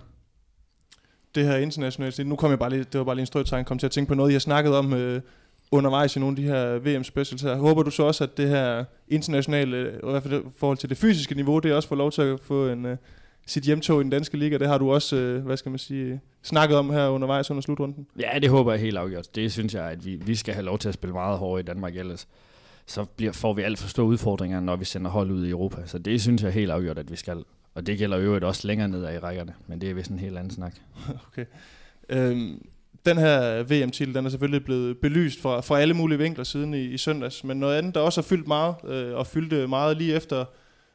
Det 1.34 1.44
her 1.44 1.56
internationalt 1.56 2.14
snit, 2.14 2.26
nu 2.26 2.36
kom 2.36 2.50
jeg 2.50 2.58
bare 2.58 2.70
lige, 2.70 2.84
det 2.84 2.98
var 2.98 3.04
bare 3.04 3.14
lige 3.14 3.22
en 3.22 3.26
strøgtegn, 3.26 3.64
kom 3.64 3.78
til 3.78 3.86
at 3.86 3.90
tænke 3.90 4.08
på 4.08 4.14
noget, 4.14 4.32
jeg 4.32 4.42
snakkede 4.42 4.78
om 4.78 4.92
øh, 4.92 5.20
undervejs 5.70 6.16
i 6.16 6.20
nogle 6.20 6.32
af 6.32 6.36
de 6.36 6.42
her 6.42 6.78
VM-specials 6.78 7.42
her. 7.42 7.56
Håber 7.56 7.82
du 7.82 7.90
så 7.90 8.02
også, 8.02 8.24
at 8.24 8.36
det 8.36 8.48
her 8.48 8.84
internationale, 9.08 9.88
i 9.88 10.10
hvert 10.10 10.22
fald 10.22 10.34
i 10.34 10.48
forhold 10.56 10.78
til 10.78 10.88
det 10.88 10.96
fysiske 10.96 11.34
niveau, 11.34 11.58
det 11.58 11.72
også 11.72 11.88
får 11.88 11.96
lov 11.96 12.12
til 12.12 12.22
at 12.22 12.40
få 12.40 12.68
en, 12.68 12.86
øh, 12.86 12.96
sit 13.46 13.64
hjemtog 13.64 14.00
i 14.00 14.02
den 14.02 14.10
danske 14.10 14.36
liga. 14.36 14.58
Det 14.58 14.68
har 14.68 14.78
du 14.78 14.92
også, 14.92 15.16
øh, 15.16 15.44
hvad 15.44 15.56
skal 15.56 15.70
man 15.70 15.78
sige, 15.78 16.20
snakket 16.42 16.78
om 16.78 16.90
her 16.90 17.08
undervejs 17.08 17.50
under 17.50 17.60
slutrunden. 17.60 18.06
Ja, 18.20 18.38
det 18.38 18.50
håber 18.50 18.72
jeg 18.72 18.80
helt 18.80 18.96
afgjort. 18.96 19.34
Det 19.34 19.52
synes 19.52 19.74
jeg, 19.74 19.84
at 19.84 20.04
vi, 20.04 20.14
vi 20.14 20.34
skal 20.34 20.54
have 20.54 20.64
lov 20.64 20.78
til 20.78 20.88
at 20.88 20.94
spille 20.94 21.12
meget 21.12 21.38
hårdere 21.38 21.60
i 21.60 21.62
Danmark 21.62 21.96
ellers. 21.96 22.28
Så 22.86 23.04
bliver, 23.04 23.32
får 23.32 23.52
vi 23.52 23.62
alt 23.62 23.78
for 23.78 23.88
store 23.88 24.06
udfordringer, 24.06 24.60
når 24.60 24.76
vi 24.76 24.84
sender 24.84 25.10
hold 25.10 25.30
ud 25.30 25.46
i 25.46 25.50
Europa. 25.50 25.86
Så 25.86 25.98
det 25.98 26.22
synes 26.22 26.42
jeg 26.42 26.52
helt 26.52 26.70
afgjort, 26.70 26.98
at 26.98 27.10
vi 27.10 27.16
skal. 27.16 27.44
Og 27.74 27.86
det 27.86 27.98
gælder 27.98 28.18
øvrigt 28.18 28.44
også 28.44 28.66
længere 28.66 28.88
ned 28.88 29.14
i 29.14 29.18
rækkerne, 29.18 29.54
men 29.66 29.80
det 29.80 29.90
er 29.90 29.94
vist 29.94 30.10
en 30.10 30.18
helt 30.18 30.38
anden 30.38 30.50
snak. 30.50 30.74
okay. 31.32 31.44
Øhm, 32.08 32.66
den 33.06 33.18
her 33.18 33.62
VM-titel, 33.62 34.14
den 34.14 34.26
er 34.26 34.30
selvfølgelig 34.30 34.64
blevet 34.64 34.98
belyst 34.98 35.42
fra, 35.42 35.60
fra 35.60 35.80
alle 35.80 35.94
mulige 35.94 36.18
vinkler 36.18 36.44
siden 36.44 36.74
i, 36.74 36.84
i 36.84 36.96
søndags, 36.96 37.44
men 37.44 37.56
noget 37.56 37.78
andet, 37.78 37.94
der 37.94 38.00
også 38.00 38.20
har 38.20 38.26
fyldt 38.26 38.46
meget, 38.46 38.74
øh, 38.84 39.14
og 39.14 39.26
fyldte 39.26 39.66
meget 39.66 39.96
lige 39.96 40.14
efter 40.14 40.44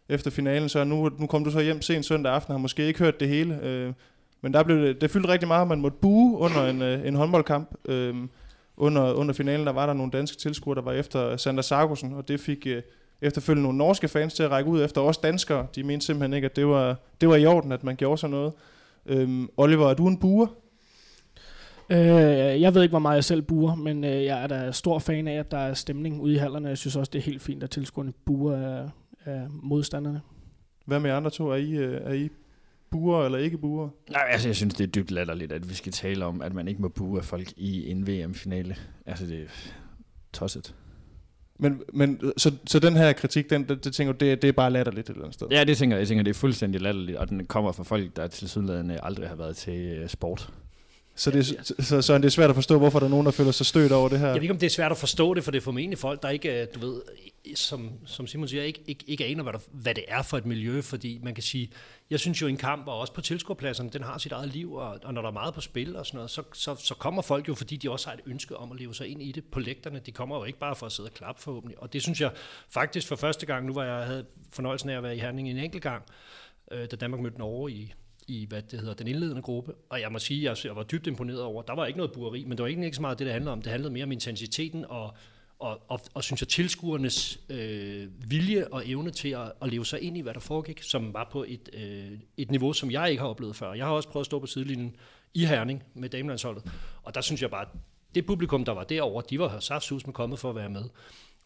efter 0.10 0.32
finalen, 0.32 0.70
så 0.70 0.84
nu, 0.84 1.10
nu 1.20 1.28
kom 1.28 1.44
du 1.44 1.52
så 1.52 1.60
hjem 1.60 1.82
sent 1.82 2.06
søndag 2.06 2.34
aften, 2.34 2.52
og 2.52 2.58
har 2.58 2.62
måske 2.62 2.88
ikke 2.88 3.00
hørt 3.00 3.20
det 3.20 3.28
hele. 3.28 3.60
Øh, 3.64 3.94
men 4.42 4.54
der 4.54 4.64
blev 4.64 4.78
det, 4.78 5.02
det 5.02 5.12
fyldte 5.12 5.30
rigtig 5.30 5.48
meget, 5.48 5.68
man 5.68 5.82
måtte 5.82 5.98
bue 6.02 6.38
under 6.38 6.66
en, 6.66 6.82
øh, 6.82 7.08
en 7.08 7.16
håndboldkamp. 7.16 7.76
Øh, 7.86 8.16
under, 8.78 9.14
under 9.14 9.34
finalen, 9.34 9.68
der 9.68 9.74
var 9.74 9.86
der 9.86 9.94
nogle 9.94 10.12
danske 10.12 10.38
tilskuere, 10.38 10.76
der 10.76 10.82
var 10.82 10.92
efter 10.92 11.38
Sander 11.38 11.62
Sargussen, 11.62 12.14
og 12.14 12.28
det 12.28 12.40
fik 12.40 12.68
øh, 12.68 12.82
efterfølgende 13.22 13.64
nogle 13.64 13.78
norske 13.78 14.08
fans 14.08 14.34
til 14.34 14.44
at 14.44 14.52
række 14.52 14.70
ud 14.70 14.84
efter 14.84 15.02
os 15.02 15.18
danskere. 15.18 15.68
De 15.76 15.84
mente 15.84 16.06
simpelthen 16.06 16.34
ikke, 16.34 16.46
at 16.46 16.56
det 16.56 16.68
var, 16.68 16.96
det 17.22 17.30
var 17.30 17.36
i 17.36 17.46
orden, 17.46 17.72
at 17.72 17.84
man 17.84 17.96
gjorde 17.96 18.18
sådan 18.18 18.32
noget. 18.32 18.54
Øhm, 19.06 19.50
Oliver, 19.58 19.90
er 19.90 19.94
du 19.94 20.08
en 20.08 20.18
buer? 20.18 20.48
Øh, 21.90 22.62
jeg 22.62 22.74
ved 22.74 22.82
ikke, 22.82 22.92
hvor 22.92 23.00
meget 23.00 23.16
jeg 23.16 23.24
selv 23.24 23.42
buer, 23.42 23.76
men 23.76 24.04
øh, 24.04 24.24
jeg 24.24 24.44
er 24.44 24.48
da 24.48 24.72
stor 24.72 25.00
fan 25.00 25.28
af, 25.28 25.40
at 25.40 25.52
der 25.52 25.58
er 25.58 25.74
stemning 25.74 26.22
ude 26.22 26.34
i 26.34 26.38
hallerne. 26.38 26.70
Jeg 26.70 26.78
synes 26.78 26.96
også, 26.96 27.10
det 27.14 27.20
er 27.20 27.24
helt 27.24 27.42
fint, 27.42 27.64
at 27.64 27.70
tilskuerne 27.70 28.14
buer 28.26 28.56
af, 28.56 28.90
af 29.26 29.48
modstanderne. 29.50 30.22
Hvad 30.86 31.00
med 31.00 31.12
andre 31.12 31.30
to? 31.30 31.50
Er 31.50 31.56
I, 31.56 31.72
øh, 31.72 32.02
er 32.04 32.14
I 32.14 32.30
buer 32.92 33.26
eller 33.26 33.38
ikke 33.38 33.58
buer? 33.58 33.90
Nej, 34.12 34.24
altså 34.30 34.48
jeg 34.48 34.56
synes, 34.56 34.74
det 34.74 34.84
er 34.84 34.88
dybt 34.88 35.12
latterligt, 35.12 35.52
at 35.52 35.70
vi 35.70 35.74
skal 35.74 35.92
tale 35.92 36.26
om, 36.26 36.42
at 36.42 36.54
man 36.54 36.68
ikke 36.68 36.82
må 36.82 36.88
bue 36.88 37.18
af 37.18 37.26
folk 37.26 37.54
i 37.58 37.92
en 37.92 38.08
VM-finale. 38.08 38.76
Altså 39.06 39.26
det 39.26 39.42
er 39.42 39.48
tosset. 40.34 40.76
Men, 41.60 41.82
men 41.94 42.22
så, 42.38 42.52
så 42.66 42.80
den 42.80 42.96
her 42.96 43.14
kritik, 43.14 43.50
den, 43.50 43.70
det, 43.70 43.84
det 43.84 43.94
tænker 43.94 44.14
du, 44.14 44.26
det, 44.26 44.42
det 44.42 44.48
er 44.48 44.52
bare 44.52 44.72
latterligt 44.72 45.10
et 45.10 45.14
eller 45.14 45.24
andet 45.24 45.34
sted? 45.34 45.48
Ja, 45.52 45.64
det 45.64 45.78
tænker 45.78 45.96
jeg. 45.96 46.00
Jeg 46.00 46.08
tænker, 46.08 46.24
det 46.24 46.30
er 46.30 46.40
fuldstændig 46.40 46.82
latterligt, 46.82 47.18
og 47.18 47.30
den 47.30 47.46
kommer 47.46 47.72
fra 47.72 47.84
folk, 47.84 48.16
der 48.16 48.28
til 48.28 48.50
sydlandene 48.50 49.06
aldrig 49.06 49.30
har 49.30 49.36
været 49.36 49.58
til 49.58 49.74
øh, 49.74 50.10
sport. 50.10 50.54
Så 51.16 51.32
det, 51.32 51.40
er, 51.40 51.64
så, 51.64 51.74
så, 51.80 52.02
så 52.02 52.18
det 52.18 52.26
er 52.26 52.30
svært 52.30 52.50
at 52.50 52.56
forstå, 52.56 52.78
hvorfor 52.78 53.00
der 53.00 53.06
er 53.06 53.10
nogen, 53.10 53.26
der 53.26 53.32
føler 53.32 53.52
sig 53.52 53.66
stødt 53.66 53.92
over 53.92 54.10
det 54.10 54.20
her? 54.20 54.28
Jeg 54.28 54.36
ved 54.36 54.42
ikke, 54.42 54.54
om 54.54 54.60
det 54.60 54.66
er 54.66 54.72
svært 54.72 54.92
at 54.92 54.98
forstå 54.98 55.34
det, 55.34 55.44
for 55.44 55.52
det 55.52 55.58
er 55.58 55.62
formentlig 55.62 55.98
folk, 56.00 56.22
der 56.22 56.30
ikke, 56.30 56.66
du 56.66 56.80
ved, 56.80 57.02
som, 57.56 57.92
som 58.06 58.28
Simon 58.28 58.48
siger, 58.48 58.64
ikke, 58.64 58.82
ikke, 58.88 59.04
ikke 59.08 59.26
aner, 59.26 59.44
hvad, 59.44 59.54
der, 59.54 59.60
hvad 59.72 59.96
det 59.96 60.06
er 60.08 60.22
for 60.22 60.38
et 60.38 60.46
miljø, 60.46 60.82
fordi 60.82 61.20
man 61.24 61.34
kan 61.34 61.44
sige, 61.44 61.72
jeg 62.10 62.20
synes 62.20 62.42
jo, 62.42 62.48
en 62.48 62.58
kamp, 62.58 62.88
og 62.88 63.00
også 63.00 63.14
på 63.14 63.22
tilskuerpladserne, 63.22 63.90
den 63.90 64.04
har 64.04 64.18
sit 64.18 64.32
eget 64.32 64.54
liv, 64.54 64.74
og, 64.74 65.00
og 65.04 65.14
når 65.14 65.22
der 65.22 65.30
er 65.30 65.34
meget 65.34 65.54
på 65.54 65.62
spil 65.62 65.96
og 65.96 66.06
sådan 66.06 66.18
noget, 66.18 66.32
så, 66.32 66.44
så, 66.54 66.76
så 66.76 66.96
kommer 66.96 67.22
folk 67.22 67.48
jo, 67.48 67.56
fordi 67.56 67.78
de 67.78 67.92
også 67.92 68.10
har 68.10 68.14
et 68.14 68.22
ønske 68.26 68.58
om 68.58 68.72
at 68.72 68.80
leve 68.80 68.96
sig 68.96 69.08
ind 69.08 69.24
i 69.24 69.32
det 69.32 69.44
på 69.46 69.60
lægterne. 69.60 70.02
De 70.06 70.12
kommer 70.12 70.38
jo 70.38 70.44
ikke 70.44 70.60
bare 70.60 70.76
for 70.76 70.86
at 70.86 70.92
sidde 70.92 71.08
og 71.08 71.14
klappe 71.14 71.42
forhåbentlig. 71.42 71.80
Og 71.80 71.94
det 71.94 72.02
synes 72.02 72.22
jeg 72.22 72.32
faktisk 72.70 73.08
for 73.08 73.16
første 73.16 73.46
gang, 73.46 73.66
nu 73.66 73.74
var 73.74 73.84
jeg 73.84 74.06
havde 74.06 74.26
fornøjelsen 74.52 74.90
af 74.90 74.98
at 74.98 75.04
være 75.04 75.16
i 75.16 75.20
Herning 75.20 75.50
en 75.50 75.58
enkelt 75.58 75.84
gang, 75.84 76.04
øh, 76.72 76.88
da 76.92 76.96
Danmark 76.96 77.22
mødte 77.22 77.38
Norge 77.38 77.72
i, 77.72 77.94
i 78.28 78.46
hvad 78.46 78.62
det 78.62 78.80
hedder, 78.80 78.94
den 78.94 79.08
indledende 79.08 79.42
gruppe. 79.42 79.74
Og 79.90 80.02
jeg 80.02 80.12
må 80.12 80.20
sige, 80.20 80.50
at 80.50 80.66
jeg 80.66 80.76
var 80.76 80.84
dybt 80.84 81.08
imponeret 81.08 81.42
over, 81.42 81.62
der 81.62 81.76
var 81.76 81.86
ikke 81.86 81.98
noget 81.98 82.12
bueri, 82.12 82.44
men 82.44 82.52
det 82.52 82.62
var 82.62 82.68
egentlig 82.68 82.86
ikke 82.86 82.96
så 82.96 83.02
meget 83.02 83.20
det, 83.20 83.26
det 83.26 83.34
handlede 83.34 83.54
om. 83.54 83.62
Det 83.62 83.72
handlede 83.72 83.94
mere 83.94 84.04
om 84.04 84.12
intensiteten 84.12 84.86
og, 84.86 85.14
og, 85.62 85.80
og, 85.88 86.00
og 86.14 86.24
synes 86.24 86.42
jeg, 86.42 86.48
tilskuernes 86.48 87.40
øh, 87.50 88.08
vilje 88.32 88.68
og 88.68 88.90
evne 88.90 89.12
til 89.12 89.30
at, 89.30 89.52
at 89.62 89.70
leve 89.70 89.86
sig 89.86 90.02
ind 90.02 90.18
i, 90.18 90.22
hvad 90.22 90.34
der 90.34 90.40
foregik, 90.40 90.84
som 90.84 91.14
var 91.14 91.30
på 91.32 91.46
et, 91.48 91.70
øh, 91.74 92.12
et 92.38 92.52
niveau, 92.52 92.74
som 92.74 92.92
jeg 92.92 93.10
ikke 93.10 93.22
har 93.22 93.30
oplevet 93.30 93.56
før. 93.56 93.74
Jeg 93.74 93.86
har 93.86 93.94
også 93.94 94.10
prøvet 94.10 94.24
at 94.24 94.26
stå 94.26 94.40
på 94.40 94.46
sidelinjen 94.46 94.96
i 95.34 95.46
Herning 95.46 95.84
med 95.94 96.10
damelandsholdet, 96.10 96.72
og 97.04 97.16
der 97.16 97.22
synes 97.22 97.42
jeg 97.42 97.50
bare, 97.50 97.62
at 97.62 97.68
det 98.16 98.26
publikum, 98.26 98.66
der 98.66 98.72
var 98.72 98.84
derovre, 98.84 99.24
de 99.30 99.40
var 99.40 99.60
saftsus 99.60 100.06
med 100.06 100.14
kommet 100.14 100.40
for 100.40 100.50
at 100.50 100.56
være 100.56 100.70
med. 100.70 100.84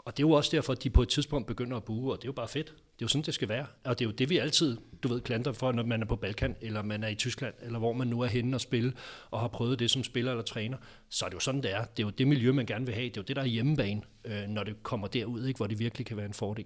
Og 0.05 0.17
det 0.17 0.23
er 0.23 0.27
jo 0.27 0.31
også 0.31 0.49
derfor, 0.53 0.73
at 0.73 0.83
de 0.83 0.89
på 0.89 1.01
et 1.01 1.09
tidspunkt 1.09 1.47
begynder 1.47 1.77
at 1.77 1.83
bue, 1.83 2.11
og 2.11 2.17
det 2.17 2.23
er 2.23 2.27
jo 2.27 2.33
bare 2.33 2.47
fedt. 2.47 2.67
Det 2.67 2.73
er 2.75 2.81
jo 3.01 3.07
sådan, 3.07 3.23
det 3.25 3.33
skal 3.33 3.49
være. 3.49 3.65
Og 3.83 3.99
det 3.99 4.05
er 4.05 4.09
jo 4.09 4.11
det, 4.11 4.29
vi 4.29 4.37
altid, 4.37 4.77
du 5.03 5.07
ved, 5.07 5.21
klanter 5.21 5.51
for, 5.51 5.71
når 5.71 5.83
man 5.83 6.01
er 6.01 6.05
på 6.05 6.15
Balkan, 6.15 6.55
eller 6.61 6.81
man 6.81 7.03
er 7.03 7.07
i 7.07 7.15
Tyskland, 7.15 7.53
eller 7.61 7.79
hvor 7.79 7.93
man 7.93 8.07
nu 8.07 8.21
er 8.21 8.27
henne 8.27 8.57
og 8.57 8.61
spille, 8.61 8.93
og 9.31 9.39
har 9.39 9.47
prøvet 9.47 9.79
det 9.79 9.91
som 9.91 10.03
spiller 10.03 10.31
eller 10.31 10.43
træner. 10.43 10.77
Så 11.09 11.25
er 11.25 11.29
det 11.29 11.35
jo 11.35 11.39
sådan, 11.39 11.63
det 11.63 11.73
er. 11.73 11.83
Det 11.83 12.03
er 12.03 12.07
jo 12.07 12.09
det 12.09 12.27
miljø, 12.27 12.51
man 12.51 12.65
gerne 12.65 12.85
vil 12.85 12.95
have. 12.95 13.09
Det 13.09 13.17
er 13.17 13.21
jo 13.21 13.25
det, 13.27 13.35
der 13.35 13.41
er 13.41 13.45
hjemmebane, 13.45 14.01
øh, 14.25 14.47
når 14.47 14.63
det 14.63 14.83
kommer 14.83 15.07
derud, 15.07 15.45
ikke, 15.45 15.57
hvor 15.57 15.67
det 15.67 15.79
virkelig 15.79 16.07
kan 16.07 16.17
være 16.17 16.25
en 16.25 16.33
fordel. 16.33 16.65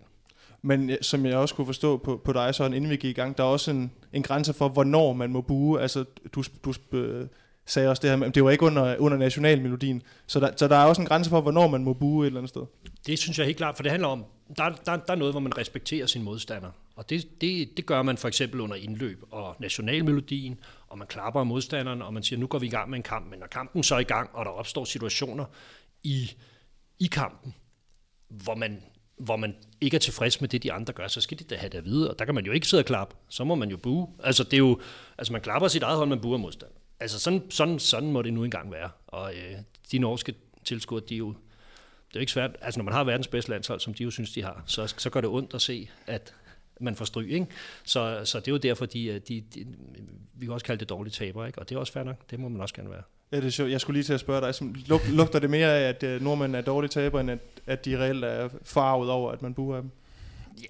Men 0.62 0.92
som 1.02 1.26
jeg 1.26 1.38
også 1.38 1.56
kunne 1.56 1.66
forstå 1.66 1.98
på, 1.98 2.22
på 2.26 2.34
dig, 2.34 2.56
så 2.56 2.66
inden 2.66 2.90
vi 2.90 2.96
gik 2.96 3.18
i 3.18 3.22
gang, 3.22 3.38
der 3.38 3.44
er 3.44 3.48
også 3.48 3.72
en, 3.72 3.92
en 4.14 4.24
grænse 4.24 4.54
for, 4.54 4.70
hvornår 4.70 5.14
man 5.14 5.32
må 5.32 5.42
bue. 5.42 5.82
Altså, 5.82 6.06
du, 6.36 6.44
du 6.66 6.74
øh, 6.98 7.28
sagde 7.72 7.90
også 7.90 8.02
det 8.02 8.10
her, 8.10 8.18
men 8.18 8.32
det 8.32 8.44
var 8.44 8.52
ikke 8.52 8.66
under, 8.66 8.98
under 8.98 9.18
nationalmelodien. 9.18 10.02
Så 10.28 10.40
der, 10.40 10.52
så 10.58 10.68
der 10.68 10.76
er 10.76 10.86
også 10.86 11.02
en 11.02 11.08
grænse 11.08 11.30
for, 11.30 11.42
hvornår 11.42 11.68
man 11.68 11.84
må 11.84 11.94
bue 11.94 12.24
et 12.24 12.28
eller 12.28 12.40
andet 12.40 12.50
sted. 12.50 12.62
Det 13.06 13.20
synes 13.20 13.38
jeg 13.38 13.46
helt 13.46 13.58
klart, 13.58 13.76
for 13.76 13.84
det 13.84 13.92
handler 13.92 14.08
om, 14.08 14.26
der, 14.58 14.70
der, 14.70 14.96
der 14.98 15.14
er 15.14 15.16
noget, 15.16 15.34
hvor 15.34 15.40
man 15.40 15.58
respekterer 15.58 16.06
sin 16.06 16.24
modstander. 16.24 16.72
Og 16.96 17.10
det, 17.10 17.42
det, 17.42 17.78
det 17.78 17.86
gør 17.86 18.02
man 18.02 18.18
for 18.18 18.28
eksempel 18.28 18.60
under 18.60 18.76
indløb 18.76 19.24
og 19.32 19.56
nationalmelodien, 19.60 20.60
og 20.88 20.98
man 20.98 21.08
klapper 21.08 21.40
af 21.40 21.46
modstanderen, 21.46 22.02
og 22.02 22.14
man 22.14 22.24
siger, 22.24 22.40
nu 22.40 22.48
går 22.48 22.60
vi 22.60 22.66
i 22.66 22.70
gang 22.70 22.90
med 22.90 22.98
en 22.98 23.04
kamp. 23.04 23.30
Men 23.30 23.40
når 23.40 23.48
kampen 23.48 23.84
så 23.84 23.96
er 23.96 24.00
i 24.00 24.04
gang, 24.04 24.30
og 24.34 24.46
der 24.46 24.52
opstår 24.52 24.86
situationer 24.86 25.46
i, 26.04 26.32
i 27.00 27.06
kampen, 27.06 27.56
hvor 28.30 28.56
man, 28.56 28.84
hvor 29.18 29.36
man 29.36 29.56
ikke 29.82 29.96
er 29.96 30.00
tilfreds 30.00 30.42
med 30.42 30.50
det, 30.50 30.64
de 30.64 30.74
andre 30.74 30.94
gør, 30.94 31.08
så 31.08 31.22
skal 31.22 31.40
de 31.40 31.44
da 31.44 31.56
have 31.56 31.70
det 31.70 31.78
at 31.78 31.86
vide. 31.86 32.12
Og 32.12 32.20
der 32.20 32.26
kan 32.26 32.36
man 32.36 32.46
jo 32.46 32.52
ikke 32.52 32.68
sidde 32.68 32.82
og 32.82 32.86
klappe. 32.86 33.16
Så 33.30 33.44
må 33.44 33.56
man 33.56 33.70
jo 33.70 33.78
bue. 33.78 34.08
Altså, 34.24 34.44
det 34.44 34.54
er 34.54 34.58
jo, 34.58 34.80
altså 35.18 35.34
man 35.34 35.42
klapper 35.42 35.68
sit 35.68 35.84
eget 35.84 35.98
hold, 35.98 36.10
man 36.10 36.22
buer 36.22 36.38
modstander. 36.38 36.79
Altså 37.00 37.20
sådan, 37.20 37.42
sådan, 37.50 37.80
sådan 37.80 38.12
må 38.12 38.22
det 38.22 38.34
nu 38.34 38.44
engang 38.44 38.72
være. 38.72 38.90
Og 39.08 39.34
øh, 39.34 39.56
de 39.92 40.00
norske 40.00 40.34
tilskuere, 40.66 41.04
de 41.10 41.14
er 41.14 41.18
jo, 41.18 41.28
det 41.28 42.16
er 42.16 42.16
jo 42.16 42.20
ikke 42.20 42.32
svært, 42.32 42.52
altså 42.62 42.80
når 42.80 42.84
man 42.84 42.94
har 42.94 43.04
verdens 43.04 43.28
bedste 43.28 43.52
landshold, 43.52 43.80
som 43.80 43.94
de 43.94 44.04
jo 44.04 44.12
synes, 44.12 44.32
de 44.32 44.44
har, 44.44 44.64
så, 44.66 44.94
så 44.98 45.10
gør 45.10 45.22
det 45.22 45.30
ondt 45.30 45.54
at 45.54 45.62
se, 45.62 45.90
at 46.08 46.34
man 46.80 46.96
får 46.96 47.06
stryg, 47.06 47.32
ikke? 47.32 47.48
Så, 47.84 48.22
så 48.26 48.40
det 48.40 48.48
er 48.48 48.52
jo 48.52 48.58
derfor, 48.58 48.86
de, 48.86 49.20
de, 49.20 49.42
de, 49.56 49.66
vi 50.34 50.46
kan 50.46 50.54
også 50.54 50.66
kalde 50.66 50.80
det 50.80 50.90
dårlige 50.90 51.12
taber, 51.12 51.46
ikke? 51.46 51.60
Og 51.60 51.70
det 51.70 51.76
er 51.76 51.80
også 51.80 51.94
fair 51.94 52.04
nok, 52.04 52.32
det 52.32 52.40
må 52.40 52.50
man 52.50 52.62
også 52.62 52.76
gerne 52.76 52.90
være. 52.90 53.04
Ja, 53.32 53.38
det 53.38 53.46
er 53.46 53.50
sjovt. 53.50 53.72
Jeg 53.72 53.82
skulle 53.82 53.98
lige 53.98 54.04
til 54.04 54.14
at 54.14 54.20
spørge 54.20 54.42
dig, 54.42 54.56
som, 54.56 54.76
lugter 55.10 55.40
det 55.40 55.50
mere 55.50 55.78
af, 55.78 55.90
at 55.90 56.04
uh, 56.04 56.24
nordmænd 56.24 56.56
er 56.56 56.62
dårlige 56.62 56.90
taber, 56.90 57.20
end 57.20 57.32
at, 57.32 57.40
at 57.68 57.86
de 57.86 58.00
reelt 58.00 58.24
er 58.24 58.50
farvet 58.64 59.10
over, 59.10 59.32
at 59.32 59.42
man 59.42 59.54
buer 59.54 59.76
af 59.76 59.82
dem? 59.82 59.92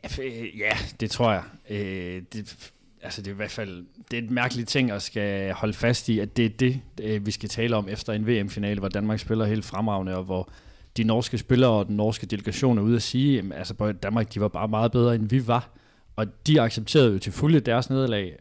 Ja, 0.04 0.24
ja 0.58 0.78
det 1.00 1.12
tror 1.12 1.32
jeg. 1.32 1.44
Øh, 1.70 2.24
det, 2.34 2.72
altså 3.02 3.22
det 3.22 3.28
er 3.28 3.34
i 3.34 3.36
hvert 3.36 3.52
fald 3.52 3.86
det 4.12 4.20
er 4.20 4.24
et 4.24 4.32
mærkeligt 4.32 4.70
ting 4.70 4.92
at 4.92 5.02
skal 5.02 5.54
holde 5.54 5.74
fast 5.74 6.10
i, 6.10 6.20
at 6.20 6.38
det 6.38 6.46
er 6.46 6.50
det, 6.50 6.82
øh, 7.02 7.26
vi 7.26 7.32
skal 7.32 7.50
tale 7.50 7.76
om 7.76 7.90
efter 7.90 8.14
en 8.14 8.28
VM-finale, 8.28 8.80
hvor 8.80 8.90
Danmark 8.90 9.20
spiller 9.20 9.46
helt 9.46 9.66
fremragende, 9.66 10.18
og 10.18 10.24
hvor 10.24 10.50
de 10.98 11.04
norske 11.04 11.38
spillere 11.38 11.72
og 11.72 11.88
den 11.88 11.96
norske 11.96 12.26
delegation 12.26 12.78
er 12.78 12.82
ude 12.82 12.96
at 12.96 13.02
sige, 13.02 13.38
altså, 13.38 13.74
at 13.74 13.88
altså 13.88 13.92
Danmark 13.92 14.34
de 14.34 14.42
var 14.42 14.48
bare 14.48 14.68
meget 14.68 14.92
bedre, 14.92 15.16
end 15.16 15.30
vi 15.30 15.48
var. 15.48 15.70
Og 16.16 16.48
de 16.48 16.62
accepterede 16.62 17.14
jo 17.14 17.20
til 17.20 17.32
fulde 17.32 17.60
deres 17.60 17.90
nederlag. 17.90 18.36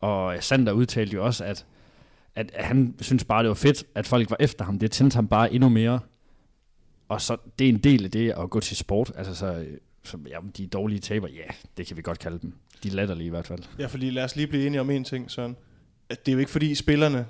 Og 0.00 0.36
Sander 0.40 0.72
udtalte 0.72 1.14
jo 1.14 1.24
også, 1.24 1.44
at, 1.44 1.66
at 2.34 2.50
han 2.54 2.94
synes 3.00 3.24
bare, 3.24 3.42
det 3.42 3.48
var 3.48 3.54
fedt, 3.54 3.84
at 3.94 4.06
folk 4.06 4.30
var 4.30 4.36
efter 4.40 4.64
ham. 4.64 4.78
Det 4.78 4.90
tændte 4.90 5.14
ham 5.14 5.28
bare 5.28 5.54
endnu 5.54 5.68
mere. 5.68 6.00
Og 7.08 7.20
så 7.20 7.36
det 7.58 7.64
er 7.64 7.68
en 7.68 7.78
del 7.78 8.04
af 8.04 8.10
det 8.10 8.30
at 8.30 8.50
gå 8.50 8.60
til 8.60 8.76
sport. 8.76 9.12
Altså 9.16 9.34
så, 9.34 9.46
øh, 9.46 9.76
så 10.04 10.18
ja, 10.28 10.38
de 10.56 10.66
dårlige 10.66 11.00
taber, 11.00 11.28
ja, 11.28 11.54
det 11.76 11.86
kan 11.86 11.96
vi 11.96 12.02
godt 12.02 12.18
kalde 12.18 12.38
dem. 12.42 12.52
De 12.82 12.88
er 12.88 12.92
latterlige 12.92 13.26
i 13.26 13.30
hvert 13.30 13.46
fald. 13.46 13.62
Ja, 13.78 13.86
fordi 13.86 14.10
lad 14.10 14.24
os 14.24 14.36
lige 14.36 14.46
blive 14.46 14.66
enige 14.66 14.80
om 14.80 14.90
en 14.90 15.04
ting, 15.04 15.30
Søren. 15.30 15.56
At 16.08 16.26
det 16.26 16.32
er 16.32 16.34
jo 16.34 16.38
ikke 16.38 16.50
fordi 16.50 16.74
spillerne, 16.74 17.26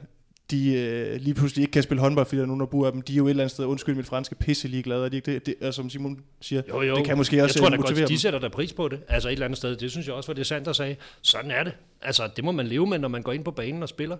de 0.50 0.74
øh, 0.74 1.20
lige 1.20 1.34
pludselig 1.34 1.62
ikke 1.62 1.72
kan 1.72 1.82
spille 1.82 2.00
håndbold, 2.00 2.26
fordi 2.26 2.36
der 2.36 2.42
er 2.42 2.46
nogen, 2.46 2.60
der 2.60 2.66
bor 2.66 2.86
af 2.86 2.92
dem. 2.92 3.02
De 3.02 3.12
er 3.12 3.16
jo 3.16 3.26
et 3.26 3.30
eller 3.30 3.42
andet 3.42 3.50
sted, 3.50 3.64
undskyld 3.64 3.94
mit 3.94 4.06
franske, 4.06 4.34
pisse 4.34 4.68
ligeglade. 4.68 5.04
Er 5.04 5.08
de 5.08 5.16
ikke 5.16 5.32
det? 5.32 5.46
det 5.46 5.54
er, 5.60 5.70
som 5.70 5.90
Simon 5.90 6.20
siger, 6.40 6.62
jo, 6.68 6.82
jo. 6.82 6.96
det 6.96 7.04
kan 7.04 7.16
måske 7.16 7.42
også 7.42 7.58
jeg 7.58 7.60
tror, 7.60 7.74
øh, 7.74 7.80
motivere 7.80 8.00
godt, 8.00 8.08
dem. 8.08 8.16
De 8.16 8.18
sætter 8.18 8.38
der 8.38 8.48
pris 8.48 8.72
på 8.72 8.88
det, 8.88 9.00
altså 9.08 9.28
et 9.28 9.32
eller 9.32 9.44
andet 9.44 9.58
sted. 9.58 9.76
Det 9.76 9.90
synes 9.90 10.06
jeg 10.06 10.14
også 10.14 10.28
var 10.28 10.34
det 10.34 10.46
sandt, 10.46 10.66
der 10.66 10.72
sagde. 10.72 10.96
Sådan 11.22 11.50
er 11.50 11.64
det. 11.64 11.76
Altså, 12.02 12.28
det 12.36 12.44
må 12.44 12.52
man 12.52 12.66
leve 12.66 12.86
med, 12.86 12.98
når 12.98 13.08
man 13.08 13.22
går 13.22 13.32
ind 13.32 13.44
på 13.44 13.50
banen 13.50 13.82
og 13.82 13.88
spiller. 13.88 14.16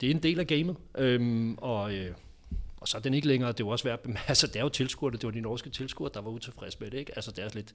Det 0.00 0.06
er 0.06 0.10
en 0.10 0.22
del 0.22 0.40
af 0.40 0.46
gamet. 0.46 0.76
Øhm, 0.98 1.54
og, 1.58 1.94
øh, 1.94 2.10
og 2.86 2.90
så 2.90 2.96
er 2.96 3.02
den 3.02 3.14
ikke 3.14 3.26
længere, 3.26 3.52
det 3.52 3.60
er 3.60 3.64
jo 3.64 3.68
også 3.68 3.84
værd 3.84 4.00
altså, 4.28 4.46
det 4.46 4.56
er 4.56 4.60
jo 4.60 4.68
tilskuere, 4.68 5.12
det 5.12 5.24
var 5.24 5.30
de 5.30 5.40
norske 5.40 5.70
tilskuere, 5.70 6.10
der 6.14 6.20
var 6.20 6.30
utilfredse 6.30 6.78
med 6.80 6.90
det, 6.90 6.98
ikke? 6.98 7.12
Altså, 7.16 7.30
det 7.30 7.44
er 7.44 7.48
lidt, 7.54 7.74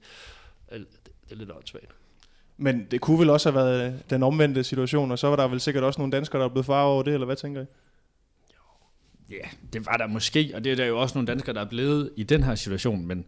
øh, 0.72 0.78
det 0.78 0.86
er 1.30 1.34
lidt 1.34 1.50
åndssvagt. 1.50 1.92
Men 2.56 2.86
det 2.90 3.00
kunne 3.00 3.18
vel 3.18 3.30
også 3.30 3.50
have 3.50 3.66
været 3.66 4.02
den 4.10 4.22
omvendte 4.22 4.64
situation, 4.64 5.10
og 5.10 5.18
så 5.18 5.28
var 5.28 5.36
der 5.36 5.48
vel 5.48 5.60
sikkert 5.60 5.84
også 5.84 6.00
nogle 6.00 6.12
danskere, 6.12 6.40
der 6.40 6.48
er 6.48 6.50
blevet 6.50 6.66
far 6.66 6.82
over 6.82 7.02
det, 7.02 7.14
eller 7.14 7.24
hvad 7.24 7.36
tænker 7.36 7.62
I? 7.62 7.64
Ja, 9.30 9.36
yeah, 9.36 9.48
det 9.72 9.86
var 9.86 9.96
der 9.96 10.06
måske, 10.06 10.52
og 10.54 10.64
det 10.64 10.72
er 10.72 10.76
der 10.76 10.86
jo 10.86 11.00
også 11.00 11.14
nogle 11.14 11.26
danskere, 11.26 11.54
der 11.54 11.60
er 11.60 11.68
blevet 11.68 12.10
i 12.16 12.22
den 12.22 12.42
her 12.42 12.54
situation, 12.54 13.06
men, 13.06 13.24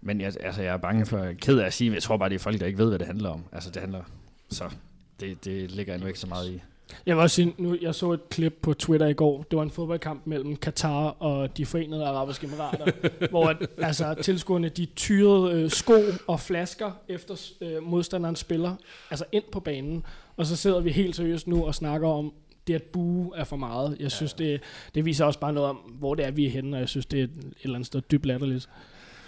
men 0.00 0.20
jeg, 0.20 0.32
altså, 0.40 0.62
jeg 0.62 0.72
er 0.72 0.76
bange 0.76 1.06
for, 1.06 1.32
ked 1.40 1.58
af 1.58 1.66
at 1.66 1.74
sige, 1.74 1.90
men 1.90 1.94
jeg 1.94 2.02
tror 2.02 2.16
bare, 2.16 2.28
det 2.28 2.34
er 2.34 2.38
folk, 2.38 2.60
der 2.60 2.66
ikke 2.66 2.78
ved, 2.78 2.88
hvad 2.88 2.98
det 2.98 3.06
handler 3.06 3.30
om. 3.30 3.44
Altså, 3.52 3.70
det 3.70 3.80
handler, 3.80 4.02
så 4.50 4.70
det, 5.20 5.44
det 5.44 5.70
ligger 5.70 5.92
jeg 5.92 6.00
nu 6.00 6.06
ikke 6.06 6.18
så 6.18 6.26
meget 6.26 6.50
i. 6.50 6.60
Jeg 7.06 7.16
vil 7.16 7.22
også 7.22 7.36
sige, 7.36 7.54
nu, 7.58 7.76
jeg 7.80 7.94
så 7.94 8.12
et 8.12 8.28
klip 8.28 8.58
på 8.62 8.74
Twitter 8.74 9.06
i 9.06 9.12
går. 9.12 9.46
Det 9.50 9.56
var 9.56 9.62
en 9.62 9.70
fodboldkamp 9.70 10.26
mellem 10.26 10.56
Katar 10.56 11.08
og 11.08 11.56
de 11.56 11.66
forenede 11.66 12.06
arabiske 12.06 12.46
emirater, 12.46 12.86
hvor 13.30 13.54
altså, 13.78 14.14
tilskuerne 14.22 14.68
de 14.68 14.86
tyrede 14.86 15.62
øh, 15.62 15.70
sko 15.70 15.94
og 16.26 16.40
flasker 16.40 16.90
efter 17.08 17.50
øh, 17.60 17.82
modstanderens 17.82 18.38
spiller, 18.38 18.76
altså 19.10 19.24
ind 19.32 19.44
på 19.52 19.60
banen. 19.60 20.04
Og 20.36 20.46
så 20.46 20.56
sidder 20.56 20.80
vi 20.80 20.90
helt 20.90 21.16
seriøst 21.16 21.46
nu 21.46 21.66
og 21.66 21.74
snakker 21.74 22.08
om, 22.08 22.32
det 22.66 22.74
at 22.74 22.82
bue 22.82 23.30
er 23.36 23.44
for 23.44 23.56
meget. 23.56 23.96
Jeg 24.00 24.10
synes, 24.10 24.36
ja. 24.38 24.44
det, 24.44 24.60
det 24.94 25.04
viser 25.04 25.24
også 25.24 25.38
bare 25.38 25.52
noget 25.52 25.70
om, 25.70 25.76
hvor 25.76 26.14
det 26.14 26.26
er, 26.26 26.30
vi 26.30 26.46
er 26.46 26.50
henne, 26.50 26.76
og 26.76 26.80
jeg 26.80 26.88
synes, 26.88 27.06
det 27.06 27.20
er 27.20 27.24
et, 27.24 27.30
et 27.30 27.54
eller 27.62 27.74
andet 27.74 27.86
sted 27.86 28.00
dybt 28.00 28.26
latterligt. 28.26 28.68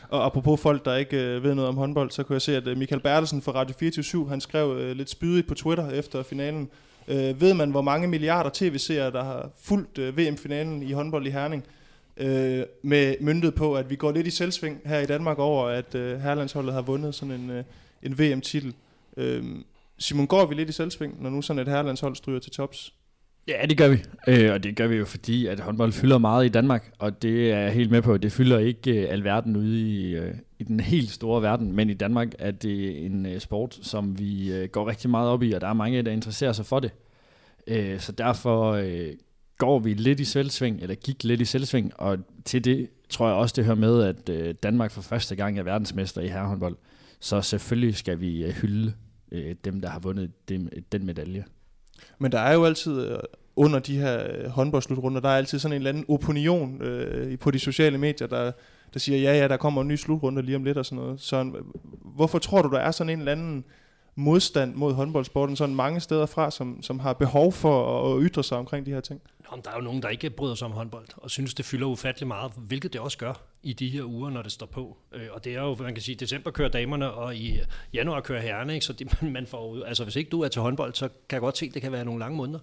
Og 0.08 0.26
apropos 0.26 0.61
folk, 0.61 0.84
der 0.84 0.96
ikke 0.96 1.16
øh, 1.16 1.42
ved 1.42 1.54
noget 1.54 1.68
om 1.68 1.76
håndbold, 1.76 2.11
så 2.11 2.23
kunne 2.23 2.34
jeg 2.34 2.42
se, 2.42 2.56
at 2.56 2.66
øh, 2.66 2.76
Michael 2.76 3.00
Bertelsen 3.00 3.42
fra 3.42 3.52
Radio 3.52 3.75
24 3.78 4.28
han 4.28 4.40
skrev 4.40 4.76
øh, 4.78 4.96
lidt 4.96 5.11
spydigt 5.11 5.46
på 5.46 5.54
Twitter 5.54 5.90
efter 5.90 6.23
finalen, 6.23 6.70
Øh, 7.08 7.40
ved 7.40 7.54
man, 7.54 7.70
hvor 7.70 7.82
mange 7.82 8.08
milliarder 8.08 8.50
tv-serier, 8.54 9.11
der 9.11 9.25
har 9.25 9.50
fulgt 9.61 9.99
øh, 9.99 10.18
VM-finalen 10.18 10.82
i 10.82 10.92
håndbold 10.92 11.26
i 11.26 11.30
Herning, 11.30 11.64
øh, 12.16 12.62
med 12.82 13.14
myndet 13.20 13.54
på, 13.54 13.75
at 13.75 13.90
vi 13.90 13.96
går 13.96 14.12
lidt 14.12 14.26
i 14.26 14.30
selvsving 14.30 14.80
her 14.84 14.99
i 14.99 15.06
Danmark 15.06 15.38
over, 15.38 15.68
at 15.68 15.94
øh, 15.94 16.20
herlandsholdet 16.20 16.75
har 16.75 16.82
vundet 16.82 17.14
sådan 17.14 17.34
en, 17.34 17.50
øh, 17.50 17.64
en 18.02 18.18
VM-titel. 18.18 18.75
Øh, 19.16 19.44
Simon, 19.99 20.26
går 20.26 20.46
vi 20.46 20.54
lidt 20.54 20.68
i 20.68 20.73
selvsving, 20.73 21.23
når 21.23 21.30
nu 21.30 21.42
sådan 21.42 21.62
et 21.62 21.68
herrelandshold 21.68 22.16
stryger 22.16 22.40
til 22.40 22.52
tops? 22.52 22.94
Ja, 23.48 23.66
det 23.68 23.78
gør 23.78 23.88
vi. 23.88 23.98
Øh, 24.28 24.52
og 24.52 24.62
det 24.62 24.76
gør 24.76 24.86
vi 24.86 24.96
jo 24.96 25.04
fordi, 25.04 25.46
at 25.46 25.60
håndbold 25.60 25.92
fylder 25.92 26.18
meget 26.18 26.46
i 26.46 26.48
Danmark, 26.48 26.92
og 26.98 27.22
det 27.22 27.52
er 27.52 27.58
jeg 27.58 27.72
helt 27.72 27.90
med 27.90 28.02
på. 28.02 28.16
Det 28.16 28.32
fylder 28.32 28.58
ikke 28.58 29.02
øh, 29.02 29.12
alverden 29.12 29.56
ude 29.56 29.80
i, 29.80 30.14
øh, 30.14 30.34
i 30.58 30.64
den 30.64 30.80
helt 30.80 31.10
store 31.10 31.42
verden, 31.42 31.72
men 31.72 31.90
i 31.90 31.94
Danmark 31.94 32.28
er 32.38 32.50
det 32.50 33.06
en 33.06 33.26
øh, 33.26 33.40
sport, 33.40 33.78
som 33.82 34.18
vi 34.18 34.52
øh, 34.52 34.68
går 34.68 34.88
rigtig 34.88 35.10
meget 35.10 35.28
op 35.28 35.42
i, 35.42 35.52
og 35.52 35.60
der 35.60 35.68
er 35.68 35.72
mange, 35.72 36.02
der 36.02 36.12
interesserer 36.12 36.52
sig 36.52 36.66
for 36.66 36.80
det. 36.80 36.90
Øh, 37.66 38.00
så 38.00 38.12
derfor 38.12 38.72
øh, 38.72 39.12
går 39.58 39.78
vi 39.78 39.94
lidt 39.94 40.20
i 40.20 40.24
selvsving, 40.24 40.80
eller 40.82 40.94
gik 40.94 41.24
lidt 41.24 41.40
i 41.40 41.44
selvsving, 41.44 41.92
og 42.00 42.18
til 42.44 42.64
det 42.64 42.88
tror 43.08 43.26
jeg 43.26 43.36
også, 43.36 43.52
det 43.56 43.64
hører 43.64 43.76
med, 43.76 44.02
at 44.02 44.28
øh, 44.28 44.54
Danmark 44.62 44.90
for 44.90 45.02
første 45.02 45.36
gang 45.36 45.58
er 45.58 45.62
verdensmester 45.62 46.20
i 46.20 46.28
herrehåndbold. 46.28 46.76
Så 47.20 47.42
selvfølgelig 47.42 47.96
skal 47.96 48.20
vi 48.20 48.44
øh, 48.44 48.50
hylde 48.50 48.92
øh, 49.32 49.54
dem, 49.64 49.80
der 49.80 49.88
har 49.88 49.98
vundet 49.98 50.48
dem, 50.48 50.68
den 50.92 51.06
medalje. 51.06 51.44
Men 52.18 52.32
der 52.32 52.38
er 52.38 52.54
jo 52.54 52.64
altid 52.64 53.06
øh, 53.11 53.18
under 53.56 53.78
de 53.78 53.99
her 53.99 54.26
øh, 54.28 54.50
håndboldslutrunder, 54.50 55.20
der 55.20 55.28
er 55.28 55.37
altid 55.37 55.58
sådan 55.58 55.73
en 55.73 55.76
eller 55.76 55.88
anden 55.88 56.04
opinion 56.08 56.82
øh, 56.82 57.38
på 57.38 57.50
de 57.50 57.58
sociale 57.58 57.99
medier, 57.99 58.28
der, 58.28 58.52
der 58.94 58.99
siger, 58.99 59.18
ja 59.18 59.38
ja, 59.38 59.49
der 59.49 59.56
kommer 59.56 59.82
en 59.82 59.88
ny 59.88 59.96
slutrunde 59.96 60.42
lige 60.42 60.56
om 60.56 60.64
lidt 60.64 60.78
og 60.78 60.87
sådan 60.87 61.04
noget. 61.04 61.20
Så 61.20 61.37
øh, 61.37 61.52
hvorfor 62.04 62.38
tror 62.38 62.62
du, 62.62 62.70
der 62.70 62.78
er 62.78 62.90
sådan 62.90 63.12
en 63.12 63.18
eller 63.18 63.32
anden 63.32 63.64
modstand 64.14 64.75
mod 64.75 64.92
håndboldsporten 64.94 65.56
sådan 65.56 65.75
mange 65.75 66.00
steder 66.00 66.26
fra, 66.26 66.50
som, 66.50 66.82
som 66.82 66.99
har 66.99 67.12
behov 67.12 67.52
for 67.52 68.06
at 68.14 68.23
ytre 68.23 68.44
sig 68.44 68.58
omkring 68.58 68.87
de 68.87 68.90
her 68.90 69.00
ting? 69.00 69.20
Nå, 69.50 69.56
men 69.56 69.64
der 69.64 69.70
er 69.70 69.75
jo 69.76 69.82
nogen, 69.82 70.02
der 70.02 70.08
ikke 70.08 70.30
bryder 70.30 70.54
sig 70.54 70.66
om 70.66 70.73
håndbold, 70.73 71.06
og 71.16 71.30
synes, 71.30 71.54
det 71.54 71.64
fylder 71.64 71.87
ufattelig 71.87 72.28
meget, 72.28 72.52
hvilket 72.56 72.92
det 72.92 73.00
også 73.00 73.18
gør 73.18 73.53
i 73.64 73.73
de 73.73 73.88
her 73.88 74.04
uger, 74.04 74.30
når 74.30 74.42
det 74.42 74.52
står 74.52 74.66
på. 74.66 74.97
Øh, 75.12 75.28
og 75.30 75.44
det 75.44 75.54
er 75.54 75.61
jo, 75.61 75.75
man 75.75 75.94
kan 75.94 76.02
sige, 76.02 76.14
december 76.14 76.50
kører 76.50 76.68
damerne, 76.68 77.11
og 77.11 77.37
i 77.37 77.61
januar 77.92 78.21
kører 78.21 78.40
herrerne, 78.40 78.75
ikke? 78.75 78.87
så 78.87 78.92
det, 78.92 79.23
man 79.37 79.47
får, 79.47 79.85
altså 79.85 80.04
hvis 80.04 80.16
ikke 80.16 80.30
du 80.30 80.40
er 80.40 80.49
til 80.49 80.62
håndbold, 80.62 80.94
så 80.94 81.09
kan 81.09 81.37
jeg 81.37 81.40
godt 81.40 81.59
se, 81.59 81.66
at 81.66 81.75
det 81.75 81.83
kan 81.83 81.92
være 81.92 82.04
nogle 82.04 82.18
lange 82.18 82.37
måneder. 82.37 82.59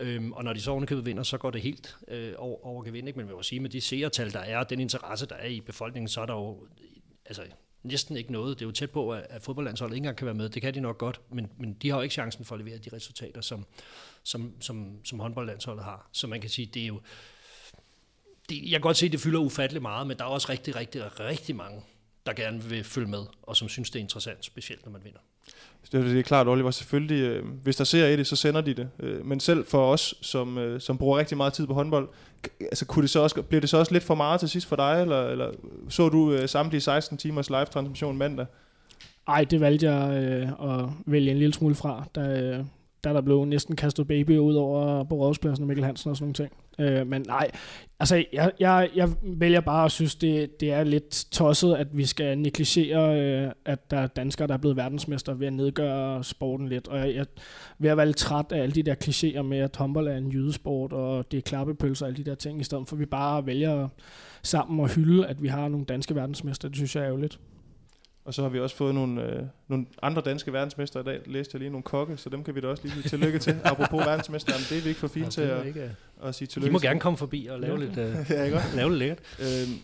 Øhm, 0.00 0.32
og 0.32 0.44
når 0.44 0.52
de 0.52 0.60
så 0.60 0.70
ovenikøbet 0.70 1.06
vinder, 1.06 1.22
så 1.22 1.38
går 1.38 1.50
det 1.50 1.62
helt 1.62 1.96
øh, 2.08 2.32
over, 2.38 2.66
over 2.66 2.82
gevind. 2.84 3.08
Ikke? 3.08 3.18
Men 3.18 3.28
jeg 3.28 3.36
vil 3.36 3.44
sige, 3.44 3.60
med 3.60 3.70
de 3.70 3.80
seertal, 3.80 4.32
der 4.32 4.40
er, 4.40 4.64
den 4.64 4.80
interesse, 4.80 5.26
der 5.26 5.34
er 5.34 5.48
i 5.48 5.60
befolkningen, 5.60 6.08
så 6.08 6.20
er 6.20 6.26
der 6.26 6.34
jo 6.34 6.66
altså, 7.26 7.42
næsten 7.82 8.16
ikke 8.16 8.32
noget. 8.32 8.58
Det 8.58 8.64
er 8.64 8.68
jo 8.68 8.72
tæt 8.72 8.90
på, 8.90 9.12
at, 9.12 9.26
at 9.30 9.42
fodboldlandsholdet 9.42 9.94
ikke 9.94 10.04
engang 10.04 10.16
kan 10.16 10.26
være 10.26 10.34
med. 10.34 10.48
Det 10.48 10.62
kan 10.62 10.74
de 10.74 10.80
nok 10.80 10.98
godt, 10.98 11.20
men, 11.30 11.52
men 11.58 11.74
de 11.74 11.90
har 11.90 11.96
jo 11.96 12.02
ikke 12.02 12.12
chancen 12.12 12.44
for 12.44 12.54
at 12.54 12.60
levere 12.60 12.78
de 12.78 12.90
resultater, 12.92 13.40
som, 13.40 13.66
som, 14.22 14.52
som, 14.60 15.04
som 15.04 15.20
håndboldlandsholdet 15.20 15.84
har. 15.84 16.08
Så 16.12 16.26
man 16.26 16.40
kan 16.40 16.50
sige, 16.50 16.66
det 16.66 16.82
er 16.82 16.86
jo... 16.86 17.00
Det, 18.48 18.62
jeg 18.62 18.70
kan 18.70 18.80
godt 18.80 18.96
se, 18.96 19.06
at 19.06 19.12
det 19.12 19.20
fylder 19.20 19.40
ufattelig 19.40 19.82
meget, 19.82 20.06
men 20.06 20.16
der 20.16 20.24
er 20.24 20.28
også 20.28 20.48
rigtig, 20.48 20.76
rigtig, 20.76 21.20
rigtig 21.20 21.56
mange, 21.56 21.80
der 22.26 22.32
gerne 22.32 22.62
vil 22.62 22.84
følge 22.84 23.08
med, 23.08 23.22
og 23.42 23.56
som 23.56 23.68
synes, 23.68 23.90
det 23.90 23.98
er 23.98 24.02
interessant, 24.02 24.44
specielt 24.44 24.84
når 24.84 24.92
man 24.92 25.00
vinder. 25.04 25.18
Det 25.92 26.18
er 26.18 26.22
klart, 26.22 26.48
Oliver. 26.48 26.70
Selvfølgelig, 26.70 27.20
øh, 27.22 27.44
hvis 27.62 27.76
der 27.76 27.84
ser 27.84 28.06
i 28.06 28.16
det, 28.16 28.26
så 28.26 28.36
sender 28.36 28.60
de 28.60 28.74
det. 28.74 28.88
Øh, 29.00 29.26
men 29.26 29.40
selv 29.40 29.66
for 29.66 29.92
os, 29.92 30.14
som, 30.20 30.58
øh, 30.58 30.80
som 30.80 30.98
bruger 30.98 31.18
rigtig 31.18 31.36
meget 31.36 31.52
tid 31.52 31.66
på 31.66 31.74
håndbold, 31.74 32.08
altså, 32.60 32.86
kunne 32.86 33.02
det 33.02 33.10
så 33.10 33.20
også, 33.20 33.42
bliver 33.42 33.60
det 33.60 33.70
så 33.70 33.78
også 33.78 33.92
lidt 33.92 34.04
for 34.04 34.14
meget 34.14 34.40
til 34.40 34.48
sidst 34.48 34.66
for 34.66 34.76
dig, 34.76 35.02
eller, 35.02 35.26
eller 35.26 35.50
så 35.88 36.08
du 36.08 36.32
øh, 36.32 36.48
samtlige 36.48 36.80
16 36.80 37.18
timers 37.18 37.50
live-transmission 37.50 38.16
mandag? 38.16 38.46
Ej, 39.28 39.44
det 39.44 39.60
valgte 39.60 39.90
jeg 39.90 40.24
øh, 40.24 40.48
at 40.70 40.90
vælge 41.06 41.30
en 41.30 41.38
lille 41.38 41.54
smule 41.54 41.74
fra, 41.74 42.04
da, 42.14 42.20
da 42.20 42.64
der 43.12 43.20
blev 43.20 43.44
næsten 43.44 43.76
kastet 43.76 44.06
baby 44.06 44.38
ud 44.38 44.54
over 44.54 45.04
på 45.04 45.14
rådspladsen 45.14 45.62
og 45.62 45.66
Mikkel 45.66 45.84
Hansen 45.84 46.10
og 46.10 46.16
sådan 46.16 46.24
nogle 46.24 46.34
ting. 46.34 46.52
Øh, 46.78 47.06
men 47.06 47.24
nej, 47.26 47.50
altså 48.00 48.24
jeg, 48.32 48.52
jeg, 48.60 48.90
jeg 48.94 49.08
vælger 49.22 49.60
bare 49.60 49.84
at 49.84 49.90
synes, 49.92 50.14
det, 50.14 50.60
det 50.60 50.72
er 50.72 50.84
lidt 50.84 51.26
tosset, 51.30 51.74
at 51.74 51.96
vi 51.96 52.06
skal 52.06 52.38
negligere, 52.38 53.20
øh, 53.20 53.50
at 53.64 53.90
der 53.90 53.96
er 53.96 54.06
danskere, 54.06 54.48
der 54.48 54.54
er 54.54 54.58
blevet 54.58 54.76
verdensmester 54.76 55.34
ved 55.34 55.46
at 55.46 55.52
nedgøre 55.52 56.24
sporten 56.24 56.68
lidt. 56.68 56.88
Og 56.88 56.98
jeg, 56.98 57.14
jeg 57.14 57.26
ved 57.78 57.90
at 57.90 57.96
være 57.96 58.06
lidt 58.06 58.16
træt 58.16 58.52
af 58.52 58.62
alle 58.62 58.74
de 58.74 58.82
der 58.82 58.94
klichéer 59.04 59.42
med, 59.42 59.58
at 59.58 59.76
håndbold 59.76 60.08
er 60.08 60.16
en 60.16 60.32
jydesport, 60.32 60.92
og 60.92 61.32
det 61.32 61.38
er 61.38 61.42
klappepølser 61.42 62.06
og 62.06 62.12
alle 62.12 62.24
de 62.24 62.30
der 62.30 62.36
ting, 62.36 62.60
i 62.60 62.64
stedet 62.64 62.88
for 62.88 62.96
at 62.96 63.00
vi 63.00 63.06
bare 63.06 63.46
vælger 63.46 63.88
sammen 64.42 64.84
at 64.84 64.94
hylde, 64.94 65.26
at 65.26 65.42
vi 65.42 65.48
har 65.48 65.68
nogle 65.68 65.86
danske 65.86 66.14
verdensmester. 66.14 66.68
Det 66.68 66.76
synes 66.76 66.96
jeg 66.96 67.02
er 67.02 67.06
ærgerligt. 67.06 67.32
lidt. 67.32 67.55
Og 68.26 68.34
så 68.34 68.42
har 68.42 68.48
vi 68.48 68.60
også 68.60 68.76
fået 68.76 68.94
nogle, 68.94 69.22
øh, 69.22 69.42
nogle 69.68 69.86
andre 70.02 70.22
danske 70.22 70.52
verdensmester 70.52 71.00
i 71.00 71.02
dag. 71.02 71.20
Læste 71.26 71.54
jeg 71.54 71.60
lige 71.60 71.70
nogle 71.70 71.82
kokke, 71.82 72.16
så 72.16 72.28
dem 72.28 72.44
kan 72.44 72.54
vi 72.54 72.60
da 72.60 72.68
også 72.68 72.82
lige 72.82 72.92
sige 72.94 73.08
tillykke 73.08 73.38
til. 73.38 73.60
Apropos 73.64 74.06
verdensmester, 74.06 74.52
det 74.70 74.78
er 74.78 74.82
vi 74.82 74.88
ikke 74.88 75.00
for 75.00 75.08
fint 75.08 75.24
ja, 75.24 75.30
til 75.30 75.40
at, 75.40 75.66
ikke, 75.66 75.96
at 76.22 76.34
sige 76.34 76.48
tillykke 76.48 76.68
De 76.68 76.72
må 76.72 76.78
gerne 76.78 77.00
komme 77.00 77.16
forbi 77.16 77.46
og 77.50 77.60
lave 77.60 77.78
lidt, 77.78 77.90
uh, 77.90 78.30
ja, 78.30 78.44
ikke? 78.44 78.60
lave 78.74 78.88
lidt 78.88 78.98
lækkert. 78.98 79.18
Øhm, 79.40 79.78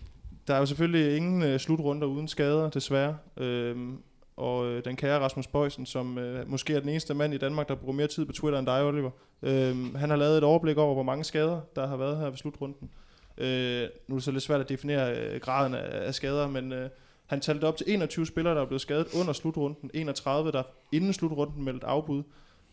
der 0.47 0.55
er 0.55 0.59
jo 0.59 0.67
selvfølgelig 0.67 1.17
ingen 1.17 1.43
øh, 1.43 1.61
slutrunder 1.61 2.07
uden 2.07 2.29
skader, 2.29 2.71
desværre. 2.71 3.17
Øhm, 3.37 3.99
og 4.37 4.67
øh, 4.67 4.85
den 4.85 4.97
kære 4.97 5.21
Rasmus 5.21 5.47
Bøjsen, 5.47 5.87
som 5.87 6.19
øh, 6.19 6.51
måske 6.51 6.75
er 6.75 6.81
den 6.81 6.89
eneste 6.89 7.15
mand 7.15 7.35
i 7.35 7.39
Danmark, 7.39 7.69
der 7.69 7.75
bruger 7.75 7.95
mere 7.95 8.07
tid 8.07 8.25
på 8.25 8.33
Twitter 8.33 8.59
end 8.59 8.67
dig, 8.67 8.85
Oliver. 8.85 9.11
Øhm, 9.43 9.95
han 9.95 10.11
har 10.11 10.17
lavet 10.17 10.39
et 10.39 10.45
overblik 10.45 10.77
over, 10.77 10.95
hvor 10.95 11.03
mange 11.03 11.25
skader, 11.25 11.61
der 11.77 11.87
har 11.87 11.97
været 11.97 12.19
her 12.19 12.31
ved 12.31 12.37
slutrunden. 12.37 12.91
Øh, 13.39 13.89
nu 14.09 14.15
er 14.15 14.19
det 14.19 14.25
så 14.25 14.31
lidt 14.31 14.43
svært 14.43 14.61
at 14.61 14.69
definere 14.69 15.17
øh, 15.17 15.41
graden 15.41 15.75
af, 15.75 16.07
af 16.07 16.15
skader, 16.15 16.49
men... 16.49 16.73
Øh, 16.73 16.89
han 17.33 17.41
talte 17.41 17.65
op 17.65 17.77
til 17.77 17.87
21 17.89 18.27
spillere, 18.27 18.55
der 18.55 18.61
er 18.61 18.67
blevet 18.67 18.81
skadet 18.81 19.07
under 19.21 19.33
slutrunden. 19.33 19.91
31, 19.95 20.53
der 20.53 20.63
inden 20.93 21.13
slutrunden 21.13 21.65
meldte 21.65 21.87
afbud. 21.87 22.23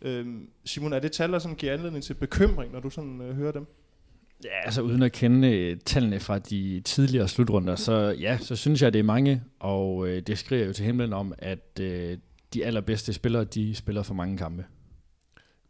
Øhm, 0.02 0.50
Simon, 0.65 0.93
er 0.93 1.00
det 1.00 1.12
tal, 1.12 1.32
der 1.32 1.39
sådan 1.39 1.58
giver 1.58 1.74
anledning 1.74 2.04
til 2.04 2.13
bekymring, 2.13 2.74
når 2.74 2.80
du 2.80 2.89
sådan 2.89 3.22
øh, 3.22 3.36
hører 3.36 3.52
dem? 3.52 3.65
Ja, 4.43 4.65
altså 4.65 4.82
uden 4.82 5.04
at 5.04 5.12
kende 5.12 5.58
øh, 5.58 5.78
tallene 5.86 6.19
fra 6.19 6.39
de 6.39 6.82
tidligere 6.86 7.28
slutrunder, 7.28 7.76
så 7.76 8.15
ja, 8.19 8.38
så 8.38 8.56
synes 8.56 8.82
jeg, 8.82 8.93
det 8.93 9.00
er 9.00 9.04
mange, 9.04 9.43
og 9.60 10.08
øh, 10.08 10.22
det 10.22 10.38
skriver 10.38 10.65
jo 10.65 10.74
til 10.74 10.86
himlen 10.86 11.13
om, 11.13 11.34
at 11.38 11.80
øh, 11.82 12.17
de 12.54 12.65
allerbedste 12.65 13.13
spillere, 13.13 13.43
de 13.43 13.76
spiller 13.76 14.04
for 14.04 14.13
mange 14.13 14.38
kampe. 14.38 14.65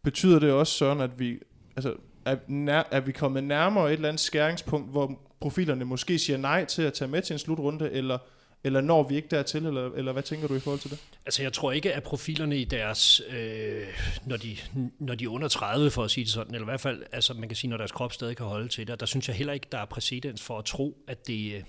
Betyder 0.04 0.40
det 0.40 0.52
også, 0.52 0.74
Søren, 0.74 1.02
at 1.02 1.20
vi, 1.20 1.40
altså, 1.76 1.94
er, 2.26 2.38
nær, 2.48 2.84
er 2.92 3.00
vi 3.00 3.12
kommet 3.12 3.44
nærmere 3.44 3.88
et 3.88 3.94
eller 3.94 4.08
andet 4.08 4.20
skæringspunkt, 4.20 4.92
hvor 4.92 5.20
profilerne 5.40 5.86
måske 5.86 6.20
siger 6.20 6.38
nej 6.38 6.66
til 6.66 6.82
at 6.82 6.94
tage 6.94 7.12
med 7.12 7.22
til 7.22 7.34
en 7.34 7.40
slutrunde, 7.40 7.92
eller 7.92 8.18
eller 8.64 8.82
når 8.82 9.04
vi 9.04 9.16
ikke 9.16 9.28
dertil, 9.28 9.66
eller, 9.66 9.92
eller 9.92 10.12
hvad 10.12 10.24
tænker 10.24 10.48
du 10.48 10.56
i 10.56 10.60
forhold 10.60 10.80
til 10.80 10.92
det? 10.92 11.00
Altså 11.26 11.44
jeg 11.44 11.54
tror 11.54 11.72
ikke, 11.72 11.94
at 11.94 12.04
profilerne 12.04 12.58
i 12.58 12.64
deres, 12.64 13.22
øh, 13.30 13.88
når, 14.26 14.38
de, 14.38 14.58
når 15.00 15.16
de 15.16 15.24
er 15.24 15.30
under 15.30 15.48
30 15.48 15.92
for 15.92 16.04
at 16.04 16.12
sige 16.12 16.24
det 16.24 16.34
sådan, 16.34 16.54
eller 16.54 16.66
i 16.66 16.72
hvert 16.72 16.82
fald, 16.82 17.04
altså 17.12 17.34
man 17.34 17.50
kan 17.50 17.56
sige, 17.56 17.70
når 17.70 17.78
deres 17.78 17.92
krop 17.92 18.14
stadig 18.14 18.38
kan 18.38 18.46
holde 18.46 18.68
til 18.68 18.88
det, 18.88 19.00
der 19.00 19.06
synes 19.06 19.28
jeg 19.28 19.36
heller 19.36 19.54
ikke, 19.54 19.68
der 19.72 19.78
er 19.78 19.86
præcedens 19.86 20.42
for 20.42 20.58
at 20.58 20.66
tro, 20.66 20.98
at 21.08 21.28
det, 21.28 21.54
øh, 21.54 21.64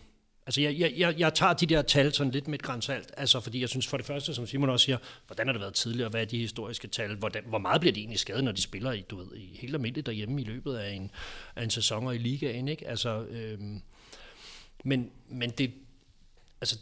Altså, 0.46 0.60
jeg, 0.60 0.78
jeg, 0.78 0.92
jeg, 0.96 1.18
jeg 1.18 1.34
tager 1.34 1.52
de 1.52 1.66
der 1.66 1.82
tal 1.82 2.12
sådan 2.12 2.32
lidt 2.32 2.48
med 2.48 2.58
et 2.58 2.62
grænsalt, 2.62 3.12
altså 3.16 3.40
fordi 3.40 3.60
jeg 3.60 3.68
synes 3.68 3.86
for 3.86 3.96
det 3.96 4.06
første, 4.06 4.34
som 4.34 4.46
Simon 4.46 4.70
også 4.70 4.84
siger, 4.84 4.98
hvordan 5.26 5.46
har 5.46 5.52
det 5.52 5.60
været 5.60 5.74
tidligere, 5.74 6.08
hvad 6.08 6.20
er 6.20 6.24
de 6.24 6.38
historiske 6.38 6.88
tal, 6.88 7.16
hvordan, 7.16 7.42
hvor 7.46 7.58
meget 7.58 7.80
bliver 7.80 7.92
de 7.92 8.00
egentlig 8.00 8.18
skadet, 8.18 8.44
når 8.44 8.52
de 8.52 8.62
spiller 8.62 8.92
i, 8.92 9.04
du 9.10 9.16
ved, 9.16 9.36
i 9.36 9.58
helt 9.60 9.74
almindeligt 9.74 10.06
derhjemme 10.06 10.40
i 10.40 10.44
løbet 10.44 10.76
af 10.76 10.92
en, 10.92 11.10
af 11.56 11.64
en 11.64 11.70
sæson 11.70 12.06
og 12.06 12.14
i 12.14 12.18
ligaen, 12.18 12.68
ikke? 12.68 12.88
Altså, 12.88 13.24
øh, 13.24 13.58
men, 14.84 15.10
men 15.28 15.50
det, 15.50 15.72
altså, 16.60 16.78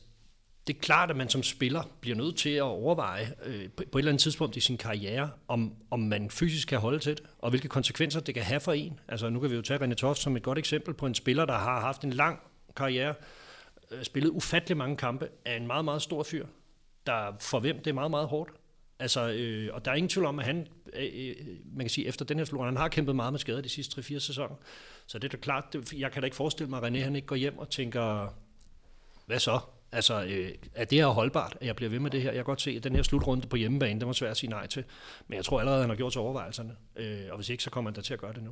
det 0.67 0.77
er 0.77 0.81
klart, 0.81 1.11
at 1.11 1.17
man 1.17 1.29
som 1.29 1.43
spiller 1.43 1.83
bliver 2.01 2.17
nødt 2.17 2.37
til 2.37 2.51
at 2.51 2.63
overveje 2.63 3.35
øh, 3.45 3.71
på, 3.71 3.85
på 3.93 3.99
et 3.99 4.03
eller 4.03 4.11
andet 4.11 4.23
tidspunkt 4.23 4.57
i 4.57 4.61
sin 4.61 4.77
karriere, 4.77 5.31
om, 5.49 5.75
om 5.91 6.01
man 6.01 6.31
fysisk 6.31 6.69
kan 6.69 6.79
holde 6.79 6.99
til 6.99 7.17
det, 7.17 7.25
og 7.39 7.51
hvilke 7.51 7.69
konsekvenser 7.69 8.21
det 8.21 8.35
kan 8.35 8.45
have 8.45 8.61
for 8.61 8.73
en. 8.73 9.01
Altså 9.09 9.31
nu 9.31 9.41
kan 9.41 9.51
vi 9.51 9.57
jo 9.57 9.63
tage 9.63 9.85
René 9.85 9.95
Toft 9.95 10.21
som 10.21 10.37
et 10.37 10.43
godt 10.43 10.59
eksempel 10.59 10.95
på 10.95 11.07
en 11.07 11.15
spiller, 11.15 11.45
der 11.45 11.59
har 11.59 11.81
haft 11.81 12.05
en 12.05 12.13
lang 12.13 12.41
karriere, 12.77 13.15
øh, 13.91 14.05
spillet 14.05 14.31
ufattelig 14.31 14.77
mange 14.77 14.97
kampe, 14.97 15.29
af 15.45 15.57
en 15.57 15.67
meget, 15.67 15.85
meget 15.85 16.03
stor 16.03 16.23
fyr, 16.23 16.47
der 17.07 17.37
for 17.41 17.61
hvem 17.61 17.79
det 17.79 17.87
er 17.87 17.95
meget, 17.95 18.11
meget 18.11 18.29
hårdt. 18.29 18.51
Altså, 18.99 19.29
øh, 19.29 19.75
og 19.75 19.85
der 19.85 19.91
er 19.91 19.95
ingen 19.95 20.09
tvivl 20.09 20.27
om, 20.27 20.39
at 20.39 20.45
han, 20.45 20.67
øh, 20.95 21.09
øh 21.15 21.35
man 21.73 21.85
kan 21.85 21.91
sige, 21.91 22.07
efter 22.07 22.25
den 22.25 22.39
her 22.39 22.45
slutning, 22.45 22.69
han 22.69 22.77
har 22.77 22.89
kæmpet 22.89 23.17
meget 23.17 23.33
med 23.33 23.41
skader 23.41 23.61
de 23.61 23.69
sidste 23.69 24.01
3-4 24.01 24.19
sæsoner. 24.19 24.55
Så 25.07 25.19
det 25.19 25.25
er 25.25 25.37
da 25.37 25.37
klart, 25.37 25.65
det, 25.73 25.93
jeg 25.93 26.13
kan 26.13 26.23
da 26.23 26.25
ikke 26.25 26.37
forestille 26.37 26.71
mig, 26.71 26.83
at 26.83 26.93
René 26.93 26.99
han 26.99 27.17
ikke 27.17 27.27
går 27.27 27.37
hjem 27.37 27.59
og 27.59 27.71
tænker, 27.71 28.35
hvad 29.29 29.39
så? 29.39 29.61
Altså, 29.93 30.25
øh, 30.25 30.51
er 30.75 30.85
det 30.85 30.99
her 30.99 31.07
holdbart, 31.07 31.57
at 31.61 31.67
jeg 31.67 31.77
bliver 31.77 31.91
ved 31.91 31.99
med 31.99 32.11
det 32.11 32.23
her? 32.23 32.29
Jeg 32.29 32.37
kan 32.37 32.45
godt 32.45 32.61
se, 32.61 32.71
at 32.71 32.85
den 32.85 32.95
her 32.95 33.03
slutrunde 33.03 33.47
på 33.47 33.57
hjemmebane, 33.57 34.01
den 34.01 34.07
var 34.07 34.13
svært 34.13 34.31
at 34.31 34.37
sige 34.37 34.51
nej 34.51 34.67
til. 34.67 34.85
Men 35.29 35.37
jeg 35.37 35.45
tror 35.45 35.61
allerede, 35.61 35.79
at 35.79 35.83
han 35.83 35.91
har 35.91 35.97
gjort 35.97 36.13
sig 36.13 36.23
overvejelserne. 36.23 36.73
Øh, 36.97 37.21
og 37.31 37.37
hvis 37.37 37.49
ikke, 37.49 37.63
så 37.63 37.71
kommer 37.71 37.91
han 37.91 37.95
da 37.95 38.01
til 38.01 38.15
at 38.15 38.21
gøre 38.21 38.33
det 38.33 38.43
nu. 38.43 38.51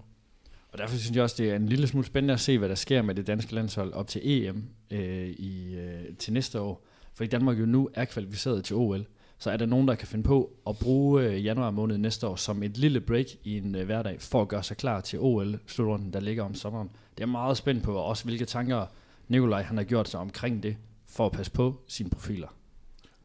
Og 0.72 0.78
derfor 0.78 0.96
synes 0.96 1.16
jeg 1.16 1.22
også, 1.22 1.36
det 1.38 1.50
er 1.50 1.56
en 1.56 1.68
lille 1.68 1.86
smule 1.86 2.06
spændende 2.06 2.34
at 2.34 2.40
se, 2.40 2.58
hvad 2.58 2.68
der 2.68 2.74
sker 2.74 3.02
med 3.02 3.14
det 3.14 3.26
danske 3.26 3.54
landshold 3.54 3.92
op 3.92 4.08
til 4.08 4.20
EM 4.24 4.64
øh, 4.90 5.28
i, 5.28 5.76
øh, 5.76 6.16
til 6.18 6.32
næste 6.32 6.60
år. 6.60 6.86
Fordi 7.14 7.28
Danmark 7.28 7.58
jo 7.58 7.66
nu 7.66 7.90
er 7.94 8.04
kvalificeret 8.04 8.64
til 8.64 8.76
OL. 8.76 9.06
Så 9.38 9.50
er 9.50 9.56
der 9.56 9.66
nogen, 9.66 9.88
der 9.88 9.94
kan 9.94 10.08
finde 10.08 10.24
på 10.24 10.50
at 10.66 10.78
bruge 10.78 11.22
øh, 11.22 11.44
januar 11.44 11.70
måned 11.70 11.98
næste 11.98 12.26
år 12.26 12.36
som 12.36 12.62
et 12.62 12.76
lille 12.76 13.00
break 13.00 13.26
i 13.44 13.58
en 13.58 13.74
øh, 13.74 13.84
hverdag, 13.86 14.22
for 14.22 14.42
at 14.42 14.48
gøre 14.48 14.62
sig 14.62 14.76
klar 14.76 15.00
til 15.00 15.18
OL-slutrunden, 15.20 16.12
der 16.12 16.20
ligger 16.20 16.44
om 16.44 16.54
sommeren. 16.54 16.90
Det 17.16 17.22
er 17.22 17.26
meget 17.26 17.56
spændt 17.56 17.82
på, 17.82 17.94
og 17.94 18.04
også 18.04 18.24
hvilke 18.24 18.44
tanker 18.44 18.86
Nikolaj 19.28 19.62
han 19.62 19.76
har 19.76 19.84
gjort 19.84 20.08
sig 20.08 20.20
omkring 20.20 20.62
det 20.62 20.76
for 21.08 21.26
at 21.26 21.32
passe 21.32 21.52
på 21.52 21.80
sine 21.88 22.10
profiler. 22.10 22.48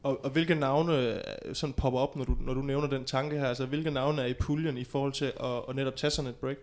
Og, 0.04 0.26
og 0.26 0.32
hvilke 0.32 0.56
navne 0.56 0.94
øh, 0.98 1.16
sådan 1.54 1.74
popper 1.74 2.00
op, 2.00 2.16
når 2.16 2.24
du, 2.24 2.38
når 2.40 2.54
du 2.54 2.62
nævner 2.62 2.88
den 2.88 3.06
tanke 3.06 3.40
her? 3.40 3.46
Altså, 3.46 3.66
hvilke 3.66 3.92
navne 3.92 4.22
er 4.22 4.26
i 4.26 4.34
puljen 4.34 4.78
i 4.78 4.84
forhold 4.84 5.14
til 5.14 5.26
at, 5.26 5.62
at 5.70 5.76
netop 5.76 5.96
tage 5.96 6.12
sådan 6.12 6.30
et 6.30 6.36
break? 6.36 6.58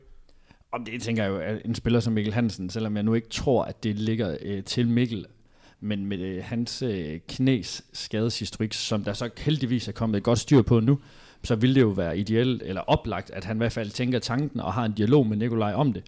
Om 0.73 0.85
det 0.85 1.03
tænker 1.03 1.23
jeg 1.23 1.31
jo, 1.31 1.39
at 1.39 1.63
en 1.65 1.75
spiller 1.75 2.01
som 2.01 2.13
Mikkel 2.13 2.35
Hansen, 2.35 2.71
selvom 2.71 2.97
jeg 2.97 3.03
nu 3.03 3.15
ikke 3.15 3.29
tror, 3.29 3.65
at 3.65 3.83
det 3.83 3.97
ligger 3.97 4.37
øh, 4.43 4.65
til 4.65 4.89
Mikkel, 4.89 5.27
Men 5.81 6.07
med 6.07 6.19
øh, 6.19 6.45
hans 6.45 6.83
øh, 6.83 7.21
knæs 7.29 7.83
skadeshistorik, 7.93 8.73
som 8.73 9.05
der 9.05 9.13
så 9.13 9.31
heldigvis 9.39 9.89
er 9.89 9.93
kommet 9.93 10.17
et 10.17 10.23
godt 10.23 10.39
styr 10.39 10.63
på 10.63 10.81
nu, 10.81 10.99
så 11.45 11.55
ville 11.55 11.75
det 11.75 11.81
jo 11.81 11.89
være 11.89 12.19
ideelt 12.19 12.63
eller 12.63 12.81
oplagt, 12.81 13.31
at 13.31 13.45
han 13.45 13.57
i 13.57 13.59
hvert 13.59 13.73
fald 13.73 13.91
tænker 13.91 14.19
tanken 14.19 14.61
og 14.61 14.73
har 14.73 14.85
en 14.85 14.93
dialog 14.93 15.27
med 15.27 15.37
Nikolaj 15.37 15.73
om 15.75 15.93
det. 15.93 16.03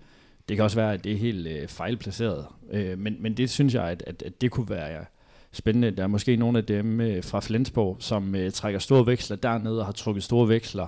Det 0.51 0.57
kan 0.57 0.65
også 0.65 0.77
være, 0.77 0.93
at 0.93 1.05
det 1.05 1.13
er 1.13 1.17
helt 1.17 1.47
øh, 1.47 1.69
fejlplaceret. 1.69 2.47
Øh, 2.71 2.99
men, 2.99 3.17
men 3.21 3.37
det 3.37 3.51
synes 3.51 3.75
jeg, 3.75 3.85
at, 3.85 4.03
at, 4.07 4.23
at 4.23 4.41
det 4.41 4.51
kunne 4.51 4.71
være 4.71 5.05
spændende. 5.53 5.91
Der 5.91 6.03
er 6.03 6.07
måske 6.07 6.37
nogle 6.37 6.59
af 6.59 6.65
dem 6.65 7.01
øh, 7.01 7.25
fra 7.25 7.41
Flensborg, 7.41 7.97
som 8.01 8.35
øh, 8.35 8.53
trækker 8.53 8.81
store 8.81 9.07
veksler 9.07 9.37
dernede 9.37 9.79
og 9.79 9.85
har 9.85 9.93
trukket 9.93 10.25
store 10.25 10.49
veksler 10.49 10.87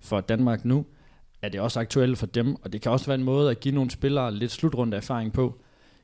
for 0.00 0.20
Danmark 0.20 0.64
nu. 0.64 0.86
Er 1.42 1.48
det 1.48 1.60
også 1.60 1.80
aktuelt 1.80 2.18
for 2.18 2.26
dem, 2.26 2.56
og 2.62 2.72
det 2.72 2.80
kan 2.82 2.92
også 2.92 3.06
være 3.06 3.14
en 3.14 3.24
måde 3.24 3.50
at 3.50 3.60
give 3.60 3.74
nogle 3.74 3.90
spillere 3.90 4.34
lidt 4.34 4.52
slutrunde 4.52 4.96
erfaring 4.96 5.32
på, 5.32 5.60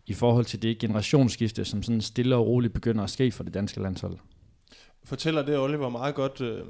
i 0.07 0.13
forhold 0.13 0.45
til 0.45 0.63
det 0.63 0.79
generationsskifte, 0.79 1.65
som 1.65 1.83
sådan 1.83 2.01
stille 2.01 2.37
og 2.37 2.47
roligt 2.47 2.73
begynder 2.73 3.05
at 3.05 3.11
ske 3.11 3.33
for 3.33 3.45
det 3.45 3.55
danske 3.55 3.83
landshold. 3.83 4.19
Fortæller 5.05 5.43
det 5.43 5.59
Oliver 5.59 5.89
meget 5.89 6.15
godt 6.15 6.41
øh, 6.41 6.61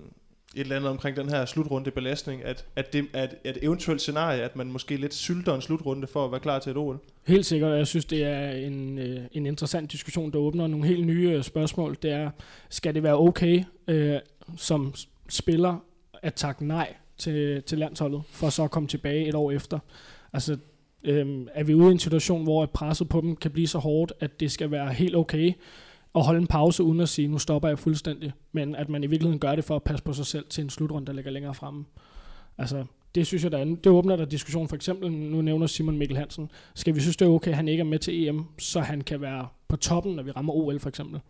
et 0.54 0.60
eller 0.60 0.76
andet 0.76 0.90
omkring 0.90 1.16
den 1.16 1.28
her 1.28 1.44
slutrunde 1.44 1.90
belastning, 1.90 2.44
at, 2.44 2.66
at 2.76 2.92
det 2.92 3.06
at, 3.12 3.34
et, 3.44 3.58
eventuelt 3.62 4.00
scenarie, 4.00 4.42
at 4.42 4.56
man 4.56 4.66
måske 4.66 4.96
lidt 4.96 5.14
sylter 5.14 5.54
en 5.54 5.60
slutrunde 5.60 6.06
for 6.06 6.24
at 6.24 6.30
være 6.30 6.40
klar 6.40 6.58
til 6.58 6.70
et 6.70 6.76
OL? 6.76 6.98
Helt 7.26 7.46
sikkert, 7.46 7.78
jeg 7.78 7.86
synes, 7.86 8.04
det 8.04 8.24
er 8.24 8.50
en, 8.50 8.98
øh, 8.98 9.20
en 9.32 9.46
interessant 9.46 9.92
diskussion, 9.92 10.32
der 10.32 10.38
åbner 10.38 10.66
nogle 10.66 10.86
helt 10.86 11.06
nye 11.06 11.30
øh, 11.30 11.42
spørgsmål. 11.42 11.96
Det 12.02 12.10
er, 12.12 12.30
skal 12.68 12.94
det 12.94 13.02
være 13.02 13.18
okay 13.18 13.62
øh, 13.88 14.16
som 14.56 14.94
spiller 15.28 15.84
at 16.22 16.34
takke 16.34 16.66
nej 16.66 16.94
til, 17.18 17.62
til 17.62 17.78
landsholdet, 17.78 18.22
for 18.30 18.50
så 18.50 18.64
at 18.64 18.70
komme 18.70 18.88
tilbage 18.88 19.28
et 19.28 19.34
år 19.34 19.50
efter? 19.50 19.78
Altså, 20.32 20.56
øh, 21.04 21.46
er 21.54 21.64
vi 21.64 21.74
ude 21.74 21.88
i 21.88 21.92
en 21.92 21.98
situation, 21.98 22.42
hvor 22.42 22.66
presset 22.66 23.08
på 23.08 23.20
dem 23.20 23.36
kan 23.36 23.50
blive 23.50 23.68
så 23.68 23.78
hårdt, 23.78 24.12
at 24.20 24.40
det 24.40 24.52
skal 24.52 24.70
være 24.70 24.92
helt 24.92 25.16
okay 25.16 25.52
at 26.14 26.24
holde 26.24 26.40
en 26.40 26.46
pause 26.46 26.82
uden 26.82 27.00
at 27.00 27.08
sige, 27.08 27.28
nu 27.28 27.38
stopper 27.38 27.68
jeg 27.68 27.78
fuldstændig, 27.78 28.32
men 28.52 28.74
at 28.74 28.88
man 28.88 29.04
i 29.04 29.06
virkeligheden 29.06 29.40
gør 29.40 29.54
det 29.54 29.64
for 29.64 29.76
at 29.76 29.82
passe 29.82 30.04
på 30.04 30.12
sig 30.12 30.26
selv 30.26 30.46
til 30.50 30.64
en 30.64 30.70
slutrunde, 30.70 31.06
der 31.06 31.12
ligger 31.12 31.30
længere 31.30 31.54
fremme. 31.54 31.84
Altså, 32.58 32.84
det 33.14 33.26
synes 33.26 33.44
jeg, 33.44 33.52
der 33.52 33.58
er, 33.58 33.64
det 33.64 33.86
åbner 33.86 34.16
der 34.16 34.24
diskussion. 34.24 34.68
For 34.68 34.76
eksempel, 34.76 35.12
nu 35.12 35.42
nævner 35.42 35.66
Simon 35.66 35.98
Mikkel 35.98 36.16
Hansen, 36.16 36.50
skal 36.74 36.94
vi 36.94 37.00
synes, 37.00 37.16
det 37.16 37.26
er 37.26 37.30
okay, 37.30 37.50
at 37.50 37.56
han 37.56 37.68
ikke 37.68 37.80
er 37.80 37.84
med 37.84 37.98
til 37.98 38.28
EM, 38.28 38.44
så 38.58 38.80
han 38.80 39.00
kan 39.00 39.20
være 39.20 39.48
på 39.68 39.76
toppen, 39.76 40.16
når 40.16 40.22
vi 40.22 40.30
rammer 40.30 40.52
OL 40.52 40.80
for 40.80 40.88
eksempel. 40.88 41.20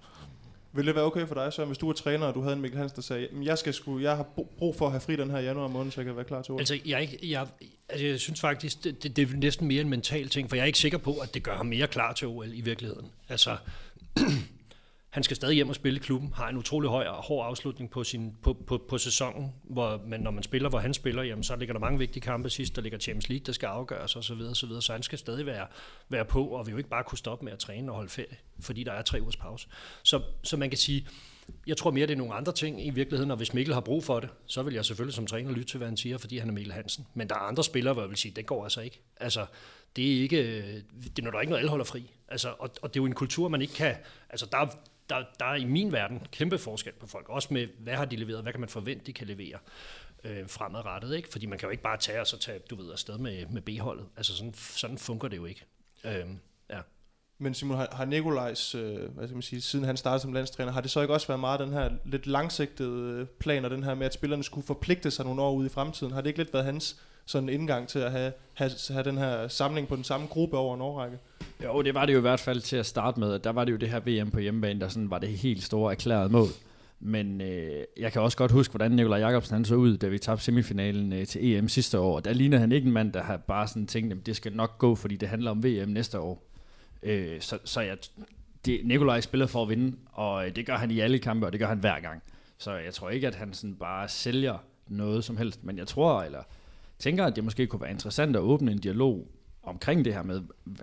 Vil 0.72 0.86
det 0.86 0.94
være 0.94 1.04
okay 1.04 1.26
for 1.26 1.34
dig, 1.34 1.52
så 1.52 1.64
hvis 1.64 1.78
du 1.78 1.88
er 1.88 1.92
træner, 1.92 2.26
og 2.26 2.34
du 2.34 2.40
havde 2.40 2.56
en 2.56 2.62
Mikkel 2.62 2.78
Hansen, 2.80 2.96
der 2.96 3.02
sagde, 3.02 3.28
jeg, 3.42 3.58
skal 3.58 3.74
sku, 3.74 3.98
jeg 3.98 4.16
har 4.16 4.26
brug 4.58 4.76
for 4.76 4.86
at 4.86 4.92
have 4.92 5.00
fri 5.00 5.16
den 5.16 5.30
her 5.30 5.38
januar 5.38 5.68
måned, 5.68 5.92
så 5.92 6.00
jeg 6.00 6.06
kan 6.06 6.16
være 6.16 6.24
klar 6.24 6.42
til 6.42 6.54
OL? 6.54 6.60
Altså, 6.60 6.78
jeg, 6.86 7.08
jeg, 7.22 7.46
altså, 7.88 8.06
jeg 8.06 8.20
synes 8.20 8.40
faktisk, 8.40 8.84
det, 8.84 9.02
det, 9.02 9.16
det 9.16 9.30
er 9.30 9.36
næsten 9.36 9.68
mere 9.68 9.80
en 9.80 9.88
mental 9.88 10.28
ting, 10.28 10.48
for 10.48 10.56
jeg 10.56 10.62
er 10.62 10.66
ikke 10.66 10.78
sikker 10.78 10.98
på, 10.98 11.14
at 11.14 11.34
det 11.34 11.42
gør 11.42 11.56
ham 11.56 11.66
mere 11.66 11.86
klar 11.86 12.12
til 12.12 12.28
OL 12.28 12.50
i 12.54 12.60
virkeligheden. 12.60 13.06
Altså, 13.28 13.56
han 15.10 15.22
skal 15.22 15.36
stadig 15.36 15.54
hjem 15.54 15.68
og 15.68 15.74
spille 15.74 15.98
i 15.98 16.02
klubben, 16.02 16.32
har 16.32 16.48
en 16.48 16.56
utrolig 16.56 16.90
høj 16.90 17.06
og 17.06 17.22
hård 17.22 17.46
afslutning 17.46 17.90
på, 17.90 18.04
sin, 18.04 18.36
på, 18.42 18.52
på, 18.66 18.84
på 18.88 18.98
sæsonen, 18.98 19.52
hvor 19.64 20.02
men 20.06 20.20
når 20.20 20.30
man 20.30 20.42
spiller, 20.42 20.68
hvor 20.68 20.78
han 20.78 20.94
spiller, 20.94 21.22
jamen, 21.22 21.42
så 21.42 21.56
ligger 21.56 21.72
der 21.72 21.80
mange 21.80 21.98
vigtige 21.98 22.20
kampe 22.20 22.50
sidst, 22.50 22.76
der 22.76 22.82
ligger 22.82 22.98
Champions 22.98 23.28
League, 23.28 23.44
der 23.46 23.52
skal 23.52 23.66
afgøres 23.66 24.16
osv., 24.16 24.22
så, 24.22 24.34
videre, 24.34 24.54
så, 24.54 24.66
videre, 24.66 24.82
så 24.82 24.92
han 24.92 25.02
skal 25.02 25.18
stadig 25.18 25.46
være, 25.46 25.66
være 26.08 26.24
på, 26.24 26.44
og 26.44 26.66
vi 26.66 26.70
jo 26.70 26.76
ikke 26.76 26.90
bare 26.90 27.04
kunne 27.04 27.18
stoppe 27.18 27.44
med 27.44 27.52
at 27.52 27.58
træne 27.58 27.92
og 27.92 27.96
holde 27.96 28.10
ferie, 28.10 28.36
fordi 28.60 28.84
der 28.84 28.92
er 28.92 29.02
tre 29.02 29.22
ugers 29.22 29.36
pause. 29.36 29.68
Så, 30.02 30.22
så 30.42 30.56
man 30.56 30.70
kan 30.70 30.78
sige, 30.78 31.06
jeg 31.66 31.76
tror 31.76 31.90
mere, 31.90 32.06
det 32.06 32.12
er 32.12 32.18
nogle 32.18 32.34
andre 32.34 32.52
ting 32.52 32.86
i 32.86 32.90
virkeligheden, 32.90 33.30
og 33.30 33.36
hvis 33.36 33.54
Mikkel 33.54 33.74
har 33.74 33.80
brug 33.80 34.04
for 34.04 34.20
det, 34.20 34.28
så 34.46 34.62
vil 34.62 34.74
jeg 34.74 34.84
selvfølgelig 34.84 35.14
som 35.14 35.26
træner 35.26 35.50
lytte 35.50 35.64
til, 35.64 35.78
hvad 35.78 35.88
han 35.88 35.96
siger, 35.96 36.18
fordi 36.18 36.38
han 36.38 36.48
er 36.48 36.52
Mikkel 36.52 36.72
Hansen. 36.72 37.06
Men 37.14 37.28
der 37.28 37.34
er 37.34 37.38
andre 37.38 37.64
spillere, 37.64 37.94
hvor 37.94 38.02
jeg 38.02 38.08
vil 38.10 38.18
sige, 38.18 38.32
det 38.36 38.46
går 38.46 38.64
altså 38.64 38.80
ikke. 38.80 39.00
Altså, 39.20 39.46
det 39.96 40.16
er 40.16 40.22
ikke, 40.22 40.36
det 41.16 41.26
er 41.26 41.30
der 41.30 41.40
ikke 41.40 41.50
noget, 41.50 41.60
alle 41.60 41.70
holder 41.70 41.84
fri. 41.84 42.10
Altså, 42.28 42.54
og, 42.58 42.70
og 42.82 42.94
det 42.94 43.00
er 43.00 43.02
jo 43.02 43.06
en 43.06 43.14
kultur, 43.14 43.48
man 43.48 43.62
ikke 43.62 43.74
kan, 43.74 43.96
altså 44.30 44.46
der, 44.52 44.66
der, 45.10 45.24
der 45.38 45.46
er 45.46 45.54
i 45.54 45.64
min 45.64 45.92
verden 45.92 46.26
kæmpe 46.32 46.58
forskel 46.58 46.92
på 46.92 47.06
folk, 47.06 47.28
også 47.28 47.48
med, 47.54 47.66
hvad 47.78 47.94
har 47.94 48.04
de 48.04 48.16
leveret, 48.16 48.42
hvad 48.42 48.52
kan 48.52 48.60
man 48.60 48.68
forvente, 48.68 49.06
de 49.06 49.12
kan 49.12 49.26
levere 49.26 49.58
øh, 50.24 50.48
fremadrettet, 50.48 51.16
ikke? 51.16 51.28
Fordi 51.32 51.46
man 51.46 51.58
kan 51.58 51.66
jo 51.66 51.70
ikke 51.70 51.82
bare 51.82 51.96
tage 51.96 52.20
og 52.20 52.26
så 52.26 52.38
tage, 52.38 52.58
du 52.58 52.76
ved, 52.76 52.92
afsted 52.92 53.18
med, 53.18 53.46
med 53.46 53.62
B-holdet. 53.62 54.06
Altså 54.16 54.36
sådan, 54.36 54.54
sådan 54.54 54.98
fungerer 54.98 55.28
det 55.28 55.36
jo 55.36 55.44
ikke. 55.44 55.64
Øh, 56.04 56.26
ja. 56.70 56.80
Men 57.38 57.54
Simon, 57.54 57.76
har, 57.76 57.88
har 57.92 58.04
Nikolajs, 58.04 58.74
øh, 58.74 59.10
hvad 59.10 59.26
skal 59.26 59.34
man 59.34 59.42
sige, 59.42 59.60
siden 59.60 59.84
han 59.84 59.96
startede 59.96 60.20
som 60.20 60.32
landstræner, 60.32 60.72
har 60.72 60.80
det 60.80 60.90
så 60.90 61.00
ikke 61.00 61.14
også 61.14 61.26
været 61.26 61.40
meget 61.40 61.60
den 61.60 61.72
her 61.72 61.90
lidt 62.04 62.26
langsigtede 62.26 63.20
øh, 63.20 63.26
plan, 63.26 63.64
og 63.64 63.70
den 63.70 63.84
her 63.84 63.94
med, 63.94 64.06
at 64.06 64.14
spillerne 64.14 64.44
skulle 64.44 64.66
forpligte 64.66 65.10
sig 65.10 65.24
nogle 65.24 65.42
år 65.42 65.52
ude 65.52 65.66
i 65.66 65.70
fremtiden? 65.70 66.12
Har 66.12 66.20
det 66.20 66.28
ikke 66.28 66.38
lidt 66.38 66.52
været 66.52 66.64
hans 66.64 67.02
sådan 67.28 67.48
indgang 67.48 67.88
til 67.88 67.98
at 67.98 68.12
have, 68.12 68.32
have, 68.54 68.70
have 68.90 69.04
den 69.04 69.18
her 69.18 69.48
samling 69.48 69.88
på 69.88 69.96
den 69.96 70.04
samme 70.04 70.26
gruppe 70.26 70.56
over 70.56 70.74
en 70.74 70.80
årrække? 70.80 71.18
Jo, 71.64 71.82
det 71.82 71.94
var 71.94 72.06
det 72.06 72.12
jo 72.12 72.18
i 72.18 72.20
hvert 72.20 72.40
fald 72.40 72.60
til 72.60 72.76
at 72.76 72.86
starte 72.86 73.20
med. 73.20 73.38
Der 73.38 73.50
var 73.50 73.64
det 73.64 73.72
jo 73.72 73.76
det 73.76 73.88
her 73.88 74.00
VM 74.00 74.30
på 74.30 74.40
hjemmebane, 74.40 74.80
der 74.80 74.88
sådan 74.88 75.10
var 75.10 75.18
det 75.18 75.28
helt 75.28 75.62
store 75.62 75.92
erklærede 75.92 76.28
mål. 76.28 76.48
Men 77.00 77.40
øh, 77.40 77.84
jeg 77.96 78.12
kan 78.12 78.22
også 78.22 78.36
godt 78.36 78.50
huske, 78.50 78.72
hvordan 78.72 78.90
Nikolaj 78.90 79.18
Jacobsen 79.18 79.54
han 79.54 79.64
så 79.64 79.74
ud, 79.74 79.96
da 79.96 80.08
vi 80.08 80.18
tabte 80.18 80.44
semifinalen 80.44 81.12
øh, 81.12 81.26
til 81.26 81.54
EM 81.54 81.68
sidste 81.68 81.98
år. 81.98 82.20
Der 82.20 82.32
lignede 82.32 82.60
han 82.60 82.72
ikke 82.72 82.86
en 82.86 82.92
mand, 82.92 83.12
der 83.12 83.22
har 83.22 83.36
bare 83.36 83.68
sådan 83.68 83.86
tænkt, 83.86 84.12
at 84.12 84.26
det 84.26 84.36
skal 84.36 84.52
nok 84.52 84.78
gå, 84.78 84.94
fordi 84.94 85.16
det 85.16 85.28
handler 85.28 85.50
om 85.50 85.64
VM 85.64 85.88
næste 85.88 86.18
år. 86.18 86.42
Øh, 87.02 87.40
så, 87.40 87.58
så 87.64 87.80
jeg, 87.80 87.96
det, 88.64 88.80
Nikolaj 88.84 89.20
spiller 89.20 89.46
for 89.46 89.62
at 89.62 89.68
vinde, 89.68 89.96
og 90.12 90.46
øh, 90.46 90.56
det 90.56 90.66
gør 90.66 90.76
han 90.76 90.90
i 90.90 91.00
alle 91.00 91.18
kampe, 91.18 91.46
og 91.46 91.52
det 91.52 91.60
gør 91.60 91.66
han 91.66 91.78
hver 91.78 92.00
gang. 92.00 92.22
Så 92.58 92.72
jeg 92.72 92.94
tror 92.94 93.10
ikke, 93.10 93.26
at 93.26 93.34
han 93.34 93.54
sådan 93.54 93.74
bare 93.74 94.08
sælger 94.08 94.58
noget 94.86 95.24
som 95.24 95.36
helst, 95.36 95.64
men 95.64 95.78
jeg 95.78 95.86
tror, 95.86 96.22
eller 96.22 96.42
tænker, 96.98 97.24
at 97.24 97.36
det 97.36 97.44
måske 97.44 97.66
kunne 97.66 97.80
være 97.80 97.90
interessant 97.90 98.36
at 98.36 98.42
åbne 98.42 98.72
en 98.72 98.78
dialog 98.78 99.28
omkring 99.62 100.04
det 100.04 100.14
her 100.14 100.22
med, 100.22 100.42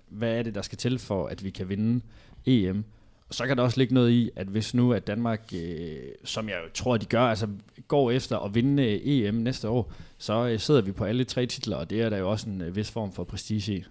hvad 0.09 0.37
er 0.37 0.43
det, 0.43 0.55
der 0.55 0.61
skal 0.61 0.77
til 0.77 0.99
for, 0.99 1.27
at 1.27 1.43
vi 1.43 1.49
kan 1.49 1.69
vinde 1.69 2.01
EM. 2.45 2.83
Og 3.29 3.35
så 3.35 3.47
kan 3.47 3.57
der 3.57 3.63
også 3.63 3.79
ligge 3.79 3.93
noget 3.93 4.11
i, 4.11 4.29
at 4.35 4.47
hvis 4.47 4.73
nu 4.73 4.93
at 4.93 5.07
Danmark, 5.07 5.53
øh, 5.55 5.97
som 6.23 6.49
jeg 6.49 6.57
tror, 6.73 6.97
de 6.97 7.05
gør, 7.05 7.21
altså 7.21 7.47
går 7.87 8.11
efter 8.11 8.39
at 8.39 8.55
vinde 8.55 8.83
øh, 8.83 8.99
EM 9.03 9.33
næste 9.33 9.69
år, 9.69 9.91
så 10.17 10.47
øh, 10.47 10.59
sidder 10.59 10.81
vi 10.81 10.91
på 10.91 11.03
alle 11.05 11.23
tre 11.23 11.45
titler, 11.45 11.77
og 11.77 11.89
det 11.89 12.01
er 12.01 12.09
der 12.09 12.17
jo 12.17 12.31
også 12.31 12.49
en 12.49 12.61
øh, 12.61 12.75
vis 12.75 12.91
form 12.91 13.11
for 13.11 13.23
prestige 13.23 13.73
i. 13.73 13.85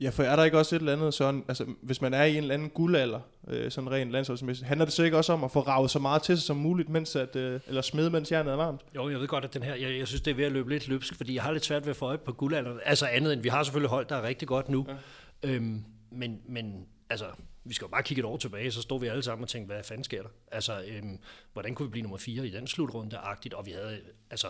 Ja, 0.00 0.10
for 0.10 0.22
er 0.22 0.36
der 0.36 0.44
ikke 0.44 0.58
også 0.58 0.76
et 0.76 0.80
eller 0.80 0.92
andet 0.92 1.14
sådan, 1.14 1.44
altså 1.48 1.66
hvis 1.82 2.00
man 2.00 2.14
er 2.14 2.24
i 2.24 2.30
en 2.30 2.36
eller 2.36 2.54
anden 2.54 2.70
guldalder, 2.70 3.20
øh, 3.48 3.70
sådan 3.70 3.90
rent 3.90 4.10
landsholdsmæssigt, 4.10 4.68
handler 4.68 4.84
det 4.84 4.94
så 4.94 5.02
ikke 5.02 5.16
også 5.16 5.32
om 5.32 5.44
at 5.44 5.50
få 5.50 5.60
ravet 5.60 5.90
så 5.90 5.98
meget 5.98 6.22
til 6.22 6.36
sig 6.36 6.46
som 6.46 6.56
muligt, 6.56 6.88
mens 6.88 7.16
at, 7.16 7.36
øh, 7.36 7.60
eller 7.66 7.82
smide, 7.82 8.10
mens 8.10 8.32
jernet 8.32 8.52
er 8.52 8.56
varmt? 8.56 8.80
Jo, 8.94 9.08
jeg 9.08 9.20
ved 9.20 9.28
godt, 9.28 9.44
at 9.44 9.54
den 9.54 9.62
her, 9.62 9.74
jeg, 9.74 9.98
jeg 9.98 10.08
synes, 10.08 10.20
det 10.20 10.30
er 10.30 10.34
ved 10.34 10.44
at 10.44 10.52
løbe 10.52 10.70
lidt 10.70 10.88
løbsk, 10.88 11.14
fordi 11.16 11.34
jeg 11.34 11.42
har 11.42 11.52
lidt 11.52 11.64
svært 11.64 11.82
ved 11.82 11.90
at 11.90 11.96
få 11.96 12.06
øje 12.06 12.18
på 12.18 12.32
guldalderen. 12.32 12.80
Altså 12.84 13.06
andet 13.06 13.32
end, 13.32 13.42
vi 13.42 13.48
har 13.48 13.62
selvfølgelig 13.62 13.90
hold, 13.90 14.06
der 14.06 14.16
er 14.16 14.22
rigtig 14.22 14.48
godt 14.48 14.68
nu. 14.68 14.86
Ja. 14.88 15.48
Øhm, 15.50 15.84
men, 16.10 16.40
men 16.48 16.86
altså, 17.10 17.26
vi 17.64 17.74
skal 17.74 17.84
jo 17.84 17.88
bare 17.88 18.02
kigge 18.02 18.20
et 18.20 18.24
år 18.24 18.36
tilbage, 18.36 18.70
så 18.70 18.82
står 18.82 18.98
vi 18.98 19.06
alle 19.06 19.22
sammen 19.22 19.42
og 19.42 19.48
tænker, 19.48 19.74
hvad 19.74 19.84
fanden 19.84 20.04
sker 20.04 20.22
der? 20.22 20.28
Altså, 20.52 20.82
øhm, 20.88 21.18
hvordan 21.52 21.74
kunne 21.74 21.86
vi 21.86 21.90
blive 21.90 22.02
nummer 22.02 22.18
4 22.18 22.46
i 22.46 22.50
den 22.50 22.66
slutrunde-agtigt? 22.66 23.54
Og 23.54 23.66
vi 23.66 23.70
havde, 23.70 24.00
altså, 24.30 24.46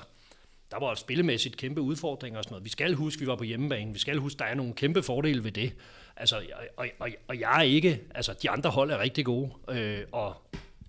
der 0.71 0.79
var 0.79 0.95
spillemæssigt 0.95 1.57
kæmpe 1.57 1.81
udfordringer 1.81 2.39
og 2.39 2.45
sådan 2.45 2.53
noget. 2.53 2.65
Vi 2.65 2.71
skal 2.71 2.95
huske, 2.95 3.21
vi 3.21 3.27
var 3.27 3.37
på 3.37 3.45
hjemmebane. 3.45 3.93
Vi 3.93 3.99
skal 3.99 4.19
huske, 4.19 4.39
der 4.39 4.45
er 4.45 4.55
nogle 4.55 4.73
kæmpe 4.73 5.03
fordele 5.03 5.45
ved 5.45 5.53
det. 5.53 5.73
Altså, 6.17 6.43
og, 6.77 6.87
og, 6.99 7.09
og 7.29 7.41
jeg 7.41 7.59
er 7.59 7.63
ikke, 7.63 8.01
altså 8.15 8.35
de 8.43 8.51
andre 8.51 8.71
hold 8.71 8.91
er 8.91 8.99
rigtig 8.99 9.25
gode, 9.25 9.51
øh, 9.69 10.01
og, 10.13 10.37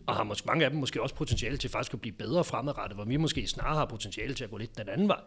og 0.08 0.16
har 0.16 0.24
måske, 0.24 0.48
mange 0.48 0.66
af 0.66 0.72
dem 0.72 0.80
måske 0.80 1.02
også 1.02 1.16
potentiale 1.16 1.58
til 1.58 1.70
faktisk 1.70 1.94
at 1.94 2.02
blive 2.02 2.16
bedre 2.16 2.44
fremadrettet, 2.44 2.98
hvor 2.98 3.06
vi 3.06 3.18
måske 3.18 3.48
snarere 3.48 3.76
har 3.76 3.86
potentiale 3.86 4.34
til 4.34 4.44
at 4.44 4.50
gå 4.50 4.58
lidt 4.58 4.78
den 4.78 4.90
anden 4.90 5.08
vej. 5.08 5.22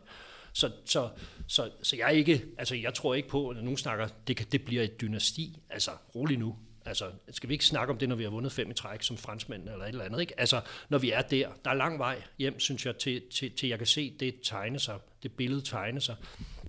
Så, 0.53 0.71
så, 0.85 1.09
så, 1.47 1.71
så 1.83 1.97
jeg 1.97 2.15
ikke, 2.15 2.45
altså 2.59 2.75
jeg 2.75 2.95
tror 2.95 3.15
ikke 3.15 3.29
på, 3.29 3.49
at 3.49 3.57
nogen 3.57 3.77
snakker, 3.77 4.09
det, 4.27 4.37
kan, 4.37 4.47
det 4.53 4.65
bliver 4.65 4.83
et 4.83 5.01
dynasti. 5.01 5.59
Altså 5.71 5.91
rolig 6.15 6.39
nu. 6.39 6.57
Altså, 6.85 7.11
skal 7.31 7.49
vi 7.49 7.55
ikke 7.55 7.65
snakke 7.65 7.93
om 7.93 7.99
det, 7.99 8.09
når 8.09 8.17
vi 8.17 8.23
har 8.23 8.31
vundet 8.31 8.53
fem 8.53 8.71
i 8.71 8.75
træk 8.75 9.03
som 9.03 9.17
franskmænd 9.17 9.69
eller 9.69 9.85
et 9.85 9.89
eller 9.89 10.05
andet? 10.05 10.21
Ikke? 10.21 10.41
Altså, 10.41 10.61
når 10.89 10.99
vi 10.99 11.11
er 11.11 11.23
der, 11.23 11.49
der 11.65 11.71
er 11.71 11.75
lang 11.75 11.99
vej 11.99 12.23
hjem, 12.39 12.61
synes 12.61 12.87
jeg, 12.87 12.97
til, 12.97 13.23
til, 13.31 13.57
til 13.57 13.69
jeg 13.69 13.79
kan 13.79 13.87
se 13.87 14.17
det 14.21 14.35
tegne 14.45 14.79
sig, 14.79 14.99
det 15.23 15.33
billede 15.33 15.63
tegne 15.63 16.01
sig. 16.01 16.17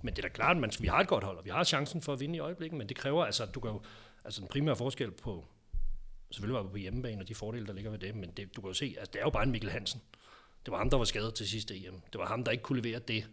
Men 0.02 0.16
det 0.16 0.24
er 0.24 0.28
da 0.28 0.34
klart, 0.34 0.64
at 0.64 0.82
vi 0.82 0.86
har 0.86 1.00
et 1.00 1.08
godt 1.08 1.24
hold, 1.24 1.38
og 1.38 1.44
vi 1.44 1.50
har 1.50 1.64
chancen 1.64 2.02
for 2.02 2.12
at 2.12 2.20
vinde 2.20 2.36
i 2.36 2.38
øjeblikket, 2.38 2.78
men 2.78 2.88
det 2.88 2.96
kræver 2.96 3.24
altså, 3.24 3.46
du 3.46 3.60
kan 3.60 3.70
jo, 3.70 3.82
altså 4.24 4.40
den 4.40 4.48
primære 4.48 4.76
forskel 4.76 5.10
på, 5.10 5.46
selvfølgelig 6.30 6.54
var 6.54 6.62
vi 6.62 6.70
på 6.70 6.76
hjemmebane 6.76 7.22
og 7.22 7.28
de 7.28 7.34
fordele, 7.34 7.66
der 7.66 7.72
ligger 7.72 7.90
ved 7.90 7.98
det, 7.98 8.14
men 8.14 8.30
det, 8.30 8.56
du 8.56 8.60
kan 8.60 8.68
jo 8.68 8.74
se, 8.74 8.94
altså 8.98 9.10
det 9.12 9.18
er 9.18 9.24
jo 9.24 9.30
bare 9.30 9.42
en 9.42 9.50
Mikkel 9.50 9.70
Hansen. 9.70 10.00
Det 10.66 10.72
var 10.72 10.78
ham, 10.78 10.90
der 10.90 10.96
var 10.96 11.04
skadet 11.04 11.34
til 11.34 11.48
sidste 11.48 11.86
EM. 11.86 12.00
Det 12.12 12.18
var 12.18 12.26
ham, 12.26 12.44
der 12.44 12.52
ikke 12.52 12.62
kunne 12.62 12.82
levere 12.82 12.98
det, 12.98 13.26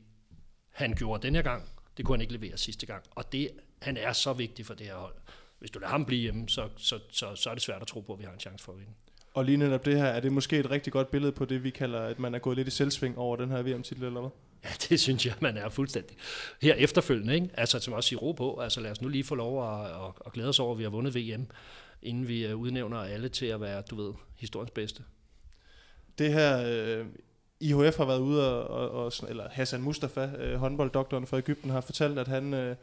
han 0.70 0.96
gjorde 0.96 1.28
den 1.28 1.36
her 1.36 1.42
gang. 1.42 1.70
Det 1.98 2.06
kunne 2.06 2.14
han 2.16 2.22
ikke 2.22 2.34
levere 2.34 2.58
sidste 2.58 2.86
gang. 2.86 3.04
Og 3.12 3.32
det, 3.32 3.52
han 3.82 3.98
er 3.98 4.14
så 4.14 4.34
vigtig 4.34 4.66
for 4.66 4.74
det 4.74 4.86
her 4.86 4.96
hold 4.96 5.16
hvis 5.60 5.72
du 5.72 5.80
lader 5.80 5.92
ham 5.92 6.06
blive 6.06 6.22
hjemme, 6.22 6.50
så, 6.50 6.70
så, 6.78 7.00
så, 7.12 7.36
så 7.36 7.50
er 7.50 7.54
det 7.54 7.64
svært 7.64 7.82
at 7.82 7.88
tro 7.88 8.00
på, 8.00 8.14
at 8.14 8.20
vi 8.20 8.24
har 8.24 8.32
en 8.32 8.40
chance 8.40 8.66
for 8.66 8.72
at 8.72 8.80
vinde. 8.80 8.92
Og 9.34 9.46
lige 9.46 9.58
netop 9.58 9.86
det 9.86 9.98
her, 9.98 10.06
er 10.06 10.20
det 10.20 10.32
måske 10.32 10.60
et 10.60 10.72
rigtig 10.72 10.94
godt 10.94 11.12
billede 11.12 11.32
på 11.32 11.46
det, 11.46 11.64
vi 11.64 11.70
kalder, 11.70 12.02
at 12.02 12.20
man 12.20 12.36
er 12.36 12.40
gået 12.40 12.58
lidt 12.58 12.68
i 12.68 12.72
selvsving 12.72 13.18
over 13.18 13.36
den 13.36 13.50
her 13.50 13.62
VM-titel, 13.62 14.04
eller 14.04 14.22
hvad? 14.22 14.30
Ja, 14.64 14.70
det 14.90 15.00
synes 15.00 15.26
jeg, 15.26 15.34
man 15.40 15.58
er 15.58 15.70
fuldstændig. 15.70 16.18
Her 16.62 16.74
efterfølgende, 16.74 17.36
ikke? 17.36 17.50
altså 17.54 17.80
som 17.80 17.94
også 17.94 18.08
siger 18.08 18.20
ro 18.20 18.32
på, 18.32 18.60
altså 18.60 18.82
lad 18.82 18.92
os 18.92 19.02
nu 19.02 19.08
lige 19.08 19.24
få 19.24 19.36
lov 19.36 19.74
at, 19.74 19.86
at, 19.86 20.12
at 20.26 20.34
glæde 20.34 20.50
os 20.50 20.60
over, 20.60 20.72
at 20.72 20.78
vi 20.78 20.84
har 20.84 20.90
vundet 20.90 21.16
VM, 21.16 21.48
inden 22.02 22.28
vi 22.28 22.46
øh, 22.46 22.56
udnævner 22.56 22.98
alle 22.98 23.30
til 23.30 23.46
at 23.46 23.62
være, 23.62 23.82
du 23.82 23.96
ved, 23.96 24.14
historiens 24.36 24.72
bedste. 24.72 25.04
Det 26.18 26.34
her, 26.34 26.64
øh, 26.66 27.06
IHF 27.60 27.98
har 27.98 28.06
været 28.06 28.20
ude, 28.20 28.68
og, 28.68 28.92
og, 28.92 29.12
eller 29.30 29.50
Hassan 29.50 29.82
Mustafa, 29.82 30.30
øh, 30.38 30.56
håndbolddoktoren 30.56 31.28
fra 31.28 31.38
Ægypten, 31.38 31.70
har 31.70 31.82
fortalt, 31.82 32.20
at 32.20 32.28
han... 32.28 32.54
Øh, 32.54 32.76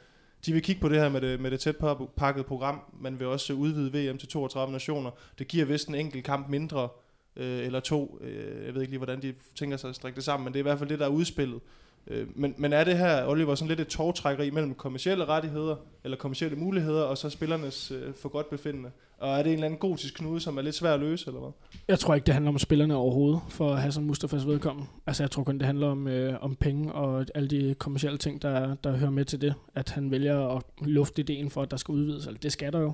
de 0.47 0.53
vil 0.53 0.63
kigge 0.63 0.81
på 0.81 0.89
det 0.89 1.01
her 1.01 1.09
med 1.09 1.21
det, 1.21 1.41
med 1.41 1.51
det 1.51 1.61
tæt 1.61 1.77
pakket 2.17 2.47
program. 2.47 2.81
Man 3.01 3.19
vil 3.19 3.27
også 3.27 3.53
udvide 3.53 4.11
VM 4.11 4.19
til 4.19 4.29
32 4.29 4.73
nationer. 4.73 5.11
Det 5.39 5.49
giver 5.49 5.65
vist 5.65 5.89
en 5.89 5.95
enkelt 5.95 6.25
kamp 6.25 6.49
mindre, 6.49 6.89
øh, 7.37 7.67
eller 7.67 7.81
to. 7.81 8.19
Øh, 8.21 8.67
jeg 8.67 8.75
ved 8.75 8.81
ikke 8.81 8.93
lige, 8.93 8.99
hvordan 8.99 9.23
de 9.23 9.35
tænker 9.55 9.77
sig 9.77 9.91
at 9.91 9.97
strikke 9.97 10.17
det 10.17 10.25
sammen, 10.25 10.45
men 10.45 10.53
det 10.53 10.59
er 10.59 10.63
i 10.63 10.69
hvert 10.69 10.79
fald 10.79 10.91
det, 10.91 10.99
der 10.99 11.05
er 11.05 11.11
udspillet. 11.11 11.61
Øh, 12.07 12.27
men, 12.35 12.55
men 12.59 12.73
er 12.73 12.85
det 12.85 12.99
her, 12.99 13.27
Oliver, 13.27 13.55
sådan 13.55 13.69
lidt 13.69 13.81
et 13.81 13.89
tårtrækkeri 13.89 14.51
mellem 14.51 14.75
kommersielle 14.75 15.25
rettigheder, 15.25 15.77
eller 16.05 16.17
kommersielle 16.17 16.57
muligheder, 16.57 17.03
og 17.03 17.19
så 17.19 17.31
spillernes 17.31 17.91
øh, 17.91 18.15
for 18.15 18.29
godt 18.29 18.51
befindende? 18.51 18.91
Og 19.19 19.39
er 19.39 19.43
det 19.43 19.47
en 19.47 19.53
eller 19.53 19.67
anden 19.67 19.79
gotisk 19.79 20.15
knude, 20.15 20.41
som 20.41 20.59
er 20.59 20.63
lidt 20.63 20.75
svær 20.75 20.95
at 20.95 21.01
løse, 21.01 21.27
eller 21.27 21.41
hvad? 21.41 21.51
Jeg 21.89 21.99
tror 21.99 22.15
ikke, 22.15 22.25
det 22.25 22.35
handler 22.35 22.51
om 22.53 22.59
spillerne 22.59 22.97
overhovedet, 22.97 23.41
for 23.49 23.75
Hassan 23.75 24.05
Mustafas 24.05 24.47
vedkommende. 24.47 24.89
Altså, 25.07 25.23
jeg 25.23 25.31
tror 25.31 25.45
kun, 25.45 25.59
det 25.59 25.67
handler 25.67 25.87
om, 25.87 26.09
øh, 26.09 26.43
om 26.43 26.57
penge 26.57 26.93
og 26.93 27.27
alle 27.35 27.49
de 27.49 27.75
kommersielle 27.75 28.19
ting, 28.19 28.43
der, 28.43 28.75
der 28.75 28.97
hører 28.97 29.11
med 29.11 29.25
til 29.25 29.41
det. 29.41 29.55
At 29.75 29.91
han 29.91 30.11
vælger 30.11 30.57
at 30.57 30.63
lufte 30.81 31.23
ideen 31.23 31.51
for, 31.51 31.63
at 31.63 31.71
der 31.71 31.77
skal 31.77 31.93
udvides. 31.93 32.27
Altså, 32.27 32.41
det 32.43 32.53
skal 32.53 32.73
der 32.73 32.81
jo. 32.81 32.93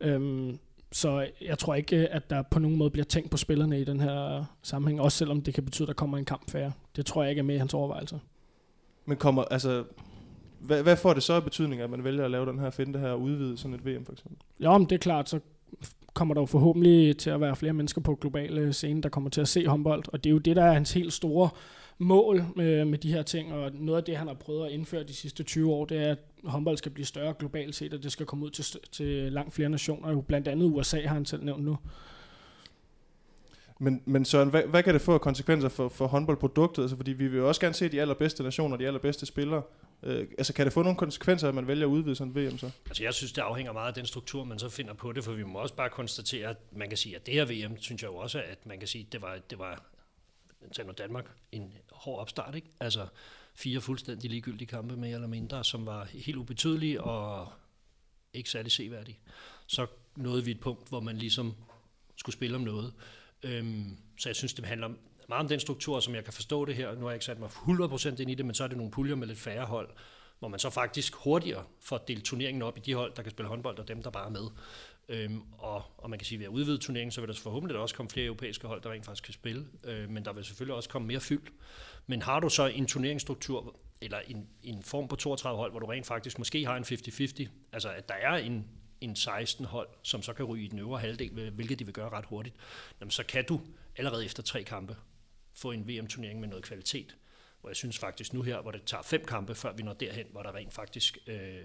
Øhm, 0.00 0.58
så 0.92 1.26
jeg 1.40 1.58
tror 1.58 1.74
ikke, 1.74 1.96
at 2.08 2.30
der 2.30 2.42
på 2.42 2.58
nogen 2.58 2.76
måde 2.76 2.90
bliver 2.90 3.04
tænkt 3.04 3.30
på 3.30 3.36
spillerne 3.36 3.80
i 3.80 3.84
den 3.84 4.00
her 4.00 4.44
sammenhæng, 4.62 5.00
også 5.00 5.18
selvom 5.18 5.42
det 5.42 5.54
kan 5.54 5.64
betyde, 5.64 5.84
at 5.84 5.88
der 5.88 5.94
kommer 5.94 6.18
en 6.18 6.24
kamp 6.24 6.50
færre. 6.50 6.72
Det 6.96 7.06
tror 7.06 7.22
jeg 7.22 7.30
ikke 7.30 7.40
er 7.40 7.44
med 7.44 7.54
i 7.54 7.58
hans 7.58 7.74
overvejelser. 7.74 8.18
Men 9.06 9.16
kommer, 9.16 9.42
altså, 9.42 9.84
hvad, 10.60 10.82
hvad 10.82 10.96
får 10.96 11.14
det 11.14 11.22
så 11.22 11.32
af 11.32 11.44
betydning, 11.44 11.80
at 11.80 11.90
man 11.90 12.04
vælger 12.04 12.24
at 12.24 12.30
lave 12.30 12.46
den 12.46 12.58
her 12.58 12.70
finte 12.70 12.98
her 12.98 13.08
og 13.08 13.20
udvide 13.20 13.58
sådan 13.58 13.74
et 13.74 13.86
VM 13.86 14.04
for 14.04 14.12
eksempel? 14.12 14.36
Ja, 14.60 14.78
men 14.78 14.86
det 14.86 14.92
er 14.92 14.98
klart, 14.98 15.28
så 15.28 15.40
kommer 16.14 16.34
der 16.34 16.40
jo 16.40 16.46
forhåbentlig 16.46 17.16
til 17.16 17.30
at 17.30 17.40
være 17.40 17.56
flere 17.56 17.72
mennesker 17.72 18.00
på 18.00 18.14
globale 18.14 18.60
øh, 18.60 18.72
scene, 18.72 19.02
der 19.02 19.08
kommer 19.08 19.30
til 19.30 19.40
at 19.40 19.48
se 19.48 19.66
håndbold, 19.66 20.04
og 20.08 20.24
det 20.24 20.30
er 20.30 20.32
jo 20.32 20.38
det, 20.38 20.56
der 20.56 20.64
er 20.64 20.72
hans 20.72 20.92
helt 20.92 21.12
store 21.12 21.48
mål 21.98 22.44
med, 22.56 22.84
med 22.84 22.98
de 22.98 23.12
her 23.12 23.22
ting, 23.22 23.52
og 23.52 23.70
noget 23.74 23.98
af 23.98 24.04
det, 24.04 24.16
han 24.16 24.26
har 24.26 24.34
prøvet 24.34 24.66
at 24.66 24.72
indføre 24.72 25.02
de 25.02 25.14
sidste 25.14 25.42
20 25.42 25.72
år, 25.72 25.84
det 25.84 25.98
er, 25.98 26.10
at 26.10 26.18
håndbold 26.44 26.76
skal 26.76 26.92
blive 26.92 27.06
større 27.06 27.34
globalt 27.38 27.74
set, 27.74 27.94
og 27.94 28.02
det 28.02 28.12
skal 28.12 28.26
komme 28.26 28.44
ud 28.44 28.50
til, 28.50 28.64
til 28.92 29.32
langt 29.32 29.54
flere 29.54 29.68
nationer. 29.68 30.10
Jo 30.10 30.20
blandt 30.20 30.48
andet 30.48 30.66
USA 30.66 31.00
har 31.00 31.14
han 31.14 31.24
selv 31.24 31.44
nævnt 31.44 31.64
nu. 31.64 31.76
Men, 33.82 34.02
men 34.04 34.24
Søren, 34.24 34.50
hvad, 34.50 34.62
hvad 34.62 34.82
kan 34.82 34.94
det 34.94 35.02
få 35.02 35.14
af 35.14 35.20
konsekvenser 35.20 35.68
for, 35.68 35.88
for 35.88 36.06
håndboldproduktet? 36.06 36.82
Altså, 36.82 36.96
fordi 36.96 37.12
vi 37.12 37.28
vil 37.28 37.38
jo 37.38 37.48
også 37.48 37.60
gerne 37.60 37.74
se 37.74 37.88
de 37.88 38.00
allerbedste 38.00 38.42
nationer, 38.42 38.76
de 38.76 38.86
allerbedste 38.86 39.26
spillere. 39.26 39.62
Øh, 40.02 40.26
altså, 40.38 40.52
kan 40.52 40.66
det 40.66 40.72
få 40.72 40.82
nogle 40.82 40.98
konsekvenser, 40.98 41.48
at 41.48 41.54
man 41.54 41.66
vælger 41.68 41.86
at 41.86 41.90
udvide 41.90 42.16
sådan 42.16 42.36
et 42.36 42.52
VM 42.52 42.58
så? 42.58 42.70
Altså, 42.86 43.02
jeg 43.02 43.14
synes, 43.14 43.32
det 43.32 43.42
afhænger 43.42 43.72
meget 43.72 43.88
af 43.88 43.94
den 43.94 44.06
struktur, 44.06 44.44
man 44.44 44.58
så 44.58 44.68
finder 44.68 44.94
på 44.94 45.12
det, 45.12 45.24
for 45.24 45.32
vi 45.32 45.42
må 45.42 45.58
også 45.58 45.74
bare 45.74 45.90
konstatere, 45.90 46.48
at 46.48 46.56
man 46.72 46.88
kan 46.88 46.98
sige, 46.98 47.16
at 47.16 47.26
det 47.26 47.34
her 47.34 47.44
VM, 47.44 47.76
synes 47.80 48.02
jeg 48.02 48.08
jo 48.08 48.16
også, 48.16 48.42
at 48.42 48.66
man 48.66 48.78
kan 48.78 48.88
sige, 48.88 49.06
at 49.06 49.12
det 49.12 49.22
var, 49.22 49.38
det 49.50 49.58
var 49.58 49.84
nu 50.84 50.92
Danmark, 50.98 51.30
en 51.52 51.72
hård 51.92 52.20
opstart, 52.20 52.54
ikke? 52.54 52.68
Altså, 52.80 53.06
fire 53.54 53.80
fuldstændig 53.80 54.30
ligegyldige 54.30 54.68
kampe 54.68 54.96
mere 54.96 55.14
eller 55.14 55.28
mindre, 55.28 55.64
som 55.64 55.86
var 55.86 56.04
helt 56.04 56.36
ubetydelige 56.36 57.02
og 57.02 57.52
ikke 58.32 58.50
særlig 58.50 58.72
seværdige. 58.72 59.18
Så 59.66 59.86
nåede 60.16 60.44
vi 60.44 60.50
et 60.50 60.60
punkt, 60.60 60.88
hvor 60.88 61.00
man 61.00 61.16
ligesom 61.16 61.54
skulle 62.16 62.36
spille 62.36 62.56
om 62.56 62.62
noget. 62.62 62.92
Øhm, 63.42 63.96
så 64.18 64.28
jeg 64.28 64.36
synes, 64.36 64.54
det 64.54 64.64
handler 64.66 64.88
meget 65.28 65.40
om 65.40 65.48
den 65.48 65.60
struktur, 65.60 66.00
som 66.00 66.14
jeg 66.14 66.24
kan 66.24 66.32
forstå 66.32 66.64
det 66.64 66.74
her. 66.74 66.94
Nu 66.94 67.00
har 67.00 67.08
jeg 67.08 67.14
ikke 67.14 67.24
sat 67.24 67.38
mig 67.38 67.48
100% 67.48 68.08
ind 68.20 68.30
i 68.30 68.34
det, 68.34 68.46
men 68.46 68.54
så 68.54 68.64
er 68.64 68.68
det 68.68 68.76
nogle 68.76 68.92
puljer 68.92 69.14
med 69.14 69.26
lidt 69.26 69.38
færre 69.38 69.64
hold, 69.64 69.88
hvor 70.38 70.48
man 70.48 70.60
så 70.60 70.70
faktisk 70.70 71.14
hurtigere 71.14 71.64
får 71.80 71.98
delt 71.98 72.24
turneringen 72.24 72.62
op 72.62 72.78
i 72.78 72.80
de 72.80 72.94
hold, 72.94 73.12
der 73.16 73.22
kan 73.22 73.30
spille 73.30 73.48
håndbold, 73.48 73.78
og 73.78 73.88
dem, 73.88 74.02
der 74.02 74.10
bare 74.10 74.26
er 74.26 74.30
med. 74.30 74.48
Øhm, 75.08 75.42
og, 75.58 75.82
og 75.98 76.10
man 76.10 76.18
kan 76.18 76.26
sige, 76.26 76.36
at 76.36 76.40
ved 76.40 76.46
at 76.46 76.50
udvide 76.50 76.78
turneringen, 76.78 77.10
så 77.10 77.20
vil 77.20 77.28
der 77.28 77.34
forhåbentlig 77.34 77.78
også 77.78 77.94
komme 77.94 78.10
flere 78.10 78.26
europæiske 78.26 78.66
hold, 78.66 78.82
der 78.82 78.90
rent 78.90 79.04
faktisk 79.04 79.24
kan 79.24 79.34
spille. 79.34 79.66
Øh, 79.84 80.10
men 80.10 80.24
der 80.24 80.32
vil 80.32 80.44
selvfølgelig 80.44 80.74
også 80.74 80.88
komme 80.88 81.08
mere 81.08 81.20
fyldt. 81.20 81.52
Men 82.06 82.22
har 82.22 82.40
du 82.40 82.48
så 82.48 82.66
en 82.66 82.86
turneringsstruktur, 82.86 83.76
eller 84.00 84.18
en, 84.28 84.48
en 84.62 84.82
form 84.82 85.08
på 85.08 85.16
32 85.16 85.58
hold, 85.58 85.70
hvor 85.70 85.80
du 85.80 85.86
rent 85.86 86.06
faktisk 86.06 86.38
måske 86.38 86.66
har 86.66 86.76
en 86.76 86.84
50-50, 86.84 87.48
altså 87.72 87.88
at 87.88 88.08
der 88.08 88.14
er 88.14 88.36
en, 88.36 88.66
en 89.02 89.16
16 89.16 89.64
hold, 89.64 89.88
som 90.02 90.22
så 90.22 90.32
kan 90.32 90.44
ryge 90.44 90.64
i 90.64 90.68
den 90.68 90.78
øvre 90.78 91.00
halvdel, 91.00 91.50
hvilket 91.50 91.78
de 91.78 91.84
vil 91.84 91.94
gøre 91.94 92.08
ret 92.08 92.24
hurtigt, 92.24 92.56
jamen 93.00 93.10
så 93.10 93.24
kan 93.24 93.44
du 93.44 93.60
allerede 93.96 94.24
efter 94.24 94.42
tre 94.42 94.62
kampe 94.62 94.96
få 95.52 95.70
en 95.70 95.88
VM-turnering 95.88 96.40
med 96.40 96.48
noget 96.48 96.64
kvalitet. 96.64 97.16
Hvor 97.60 97.70
jeg 97.70 97.76
synes 97.76 97.98
faktisk 97.98 98.32
nu 98.32 98.42
her, 98.42 98.60
hvor 98.60 98.70
det 98.70 98.82
tager 98.84 99.02
fem 99.02 99.24
kampe, 99.24 99.54
før 99.54 99.72
vi 99.72 99.82
når 99.82 99.92
derhen, 99.92 100.26
hvor 100.30 100.42
der 100.42 100.54
rent 100.54 100.74
faktisk 100.74 101.18
øh, 101.26 101.62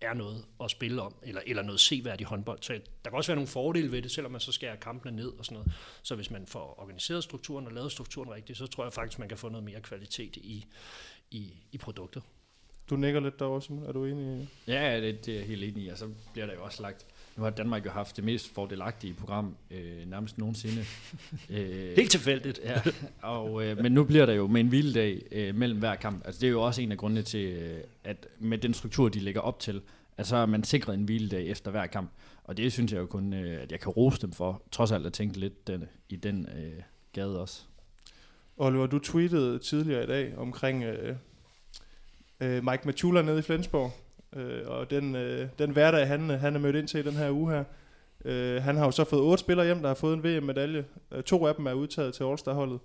er 0.00 0.14
noget 0.14 0.44
at 0.60 0.70
spille 0.70 1.02
om, 1.02 1.14
eller, 1.22 1.42
eller 1.46 1.62
noget 1.62 1.80
seværdigt 1.80 2.28
håndbold. 2.28 2.58
Så 2.62 2.72
der 2.72 3.10
kan 3.10 3.16
også 3.16 3.28
være 3.28 3.36
nogle 3.36 3.48
fordele 3.48 3.92
ved 3.92 4.02
det, 4.02 4.10
selvom 4.10 4.32
man 4.32 4.40
så 4.40 4.52
skærer 4.52 4.76
kampene 4.76 5.16
ned 5.16 5.28
og 5.38 5.44
sådan 5.44 5.54
noget. 5.54 5.72
Så 6.02 6.14
hvis 6.14 6.30
man 6.30 6.46
får 6.46 6.80
organiseret 6.80 7.24
strukturen 7.24 7.66
og 7.66 7.72
lavet 7.72 7.92
strukturen 7.92 8.30
rigtigt, 8.30 8.58
så 8.58 8.66
tror 8.66 8.84
jeg 8.84 8.92
faktisk, 8.92 9.18
man 9.18 9.28
kan 9.28 9.38
få 9.38 9.48
noget 9.48 9.64
mere 9.64 9.80
kvalitet 9.80 10.36
i, 10.36 10.66
i, 11.30 11.54
i 11.72 11.78
produktet. 11.78 12.22
Du 12.92 12.96
nikker 12.96 13.20
lidt 13.20 13.38
derovre, 13.38 13.62
Simon. 13.62 13.84
Er 13.84 13.92
du 13.92 14.04
enig? 14.04 14.48
Ja, 14.66 15.00
det, 15.00 15.26
det 15.26 15.34
er 15.34 15.38
jeg 15.38 15.46
helt 15.46 15.64
enig 15.64 15.84
i. 15.84 15.88
Og 15.88 15.98
så 15.98 16.06
bliver 16.32 16.46
der 16.46 16.54
jo 16.54 16.62
også 16.62 16.82
lagt... 16.82 17.06
Nu 17.36 17.42
har 17.42 17.50
Danmark 17.50 17.86
jo 17.86 17.90
haft 17.90 18.16
det 18.16 18.24
mest 18.24 18.54
fordelagtige 18.54 19.14
program 19.14 19.56
øh, 19.70 20.10
nærmest 20.10 20.38
nogensinde. 20.38 20.84
øh, 21.50 21.96
helt 21.96 22.10
tilfældigt. 22.10 22.60
Ja, 22.64 22.80
og, 23.22 23.64
øh, 23.64 23.78
men 23.78 23.92
nu 23.92 24.04
bliver 24.04 24.26
der 24.26 24.32
jo 24.32 24.46
med 24.46 24.60
en 24.60 24.68
hviledag 24.68 25.22
øh, 25.32 25.54
mellem 25.54 25.78
hver 25.78 25.94
kamp. 25.94 26.26
Altså 26.26 26.40
det 26.40 26.46
er 26.46 26.50
jo 26.50 26.62
også 26.62 26.82
en 26.82 26.92
af 26.92 26.98
grundene 26.98 27.22
til, 27.22 27.46
øh, 27.46 27.80
at 28.04 28.26
med 28.38 28.58
den 28.58 28.74
struktur, 28.74 29.08
de 29.08 29.20
lægger 29.20 29.40
op 29.40 29.60
til, 29.60 29.80
at 30.16 30.26
så 30.26 30.36
er 30.36 30.46
man 30.46 30.64
sikret 30.64 30.94
en 30.94 31.04
hviledag 31.04 31.46
efter 31.46 31.70
hver 31.70 31.86
kamp. 31.86 32.10
Og 32.44 32.56
det 32.56 32.72
synes 32.72 32.92
jeg 32.92 32.98
jo 32.98 33.06
kun, 33.06 33.32
øh, 33.32 33.62
at 33.62 33.72
jeg 33.72 33.80
kan 33.80 33.92
rose 33.92 34.22
dem 34.22 34.32
for, 34.32 34.62
trods 34.70 34.92
alt 34.92 35.06
at 35.06 35.12
tænke 35.12 35.40
lidt 35.40 35.66
den, 35.66 35.84
i 36.08 36.16
den 36.16 36.48
øh, 36.56 36.82
gade 37.12 37.40
også. 37.40 37.62
Oliver, 38.56 38.86
du 38.86 38.98
tweetede 38.98 39.58
tidligere 39.58 40.04
i 40.04 40.06
dag 40.06 40.38
omkring 40.38 40.84
øh, 40.84 41.16
øh, 42.42 42.64
Mike 42.64 42.82
Matula 42.84 43.22
nede 43.22 43.38
i 43.38 43.42
Flensborg, 43.42 43.90
øh, 44.36 44.60
og 44.66 44.90
den, 44.90 45.16
øh, 45.16 45.48
den 45.58 45.70
hverdag, 45.70 46.08
han, 46.08 46.30
han 46.30 46.54
er 46.54 46.60
mødt 46.60 46.76
ind 46.76 46.88
til 46.88 47.00
i 47.00 47.02
den 47.02 47.16
her 47.16 47.30
uge 47.30 47.52
her. 47.52 47.64
Øh, 48.24 48.62
han 48.62 48.76
har 48.76 48.84
jo 48.84 48.90
så 48.90 49.04
fået 49.04 49.22
otte 49.22 49.40
spillere 49.40 49.66
hjem, 49.66 49.80
der 49.80 49.88
har 49.88 49.94
fået 49.94 50.14
en 50.14 50.24
VM-medalje. 50.24 50.84
Øh, 51.12 51.22
to 51.22 51.46
af 51.46 51.54
dem 51.54 51.66
er 51.66 51.72
udtaget 51.72 52.14
til 52.14 52.24
All-Star-holdet. 52.24 52.80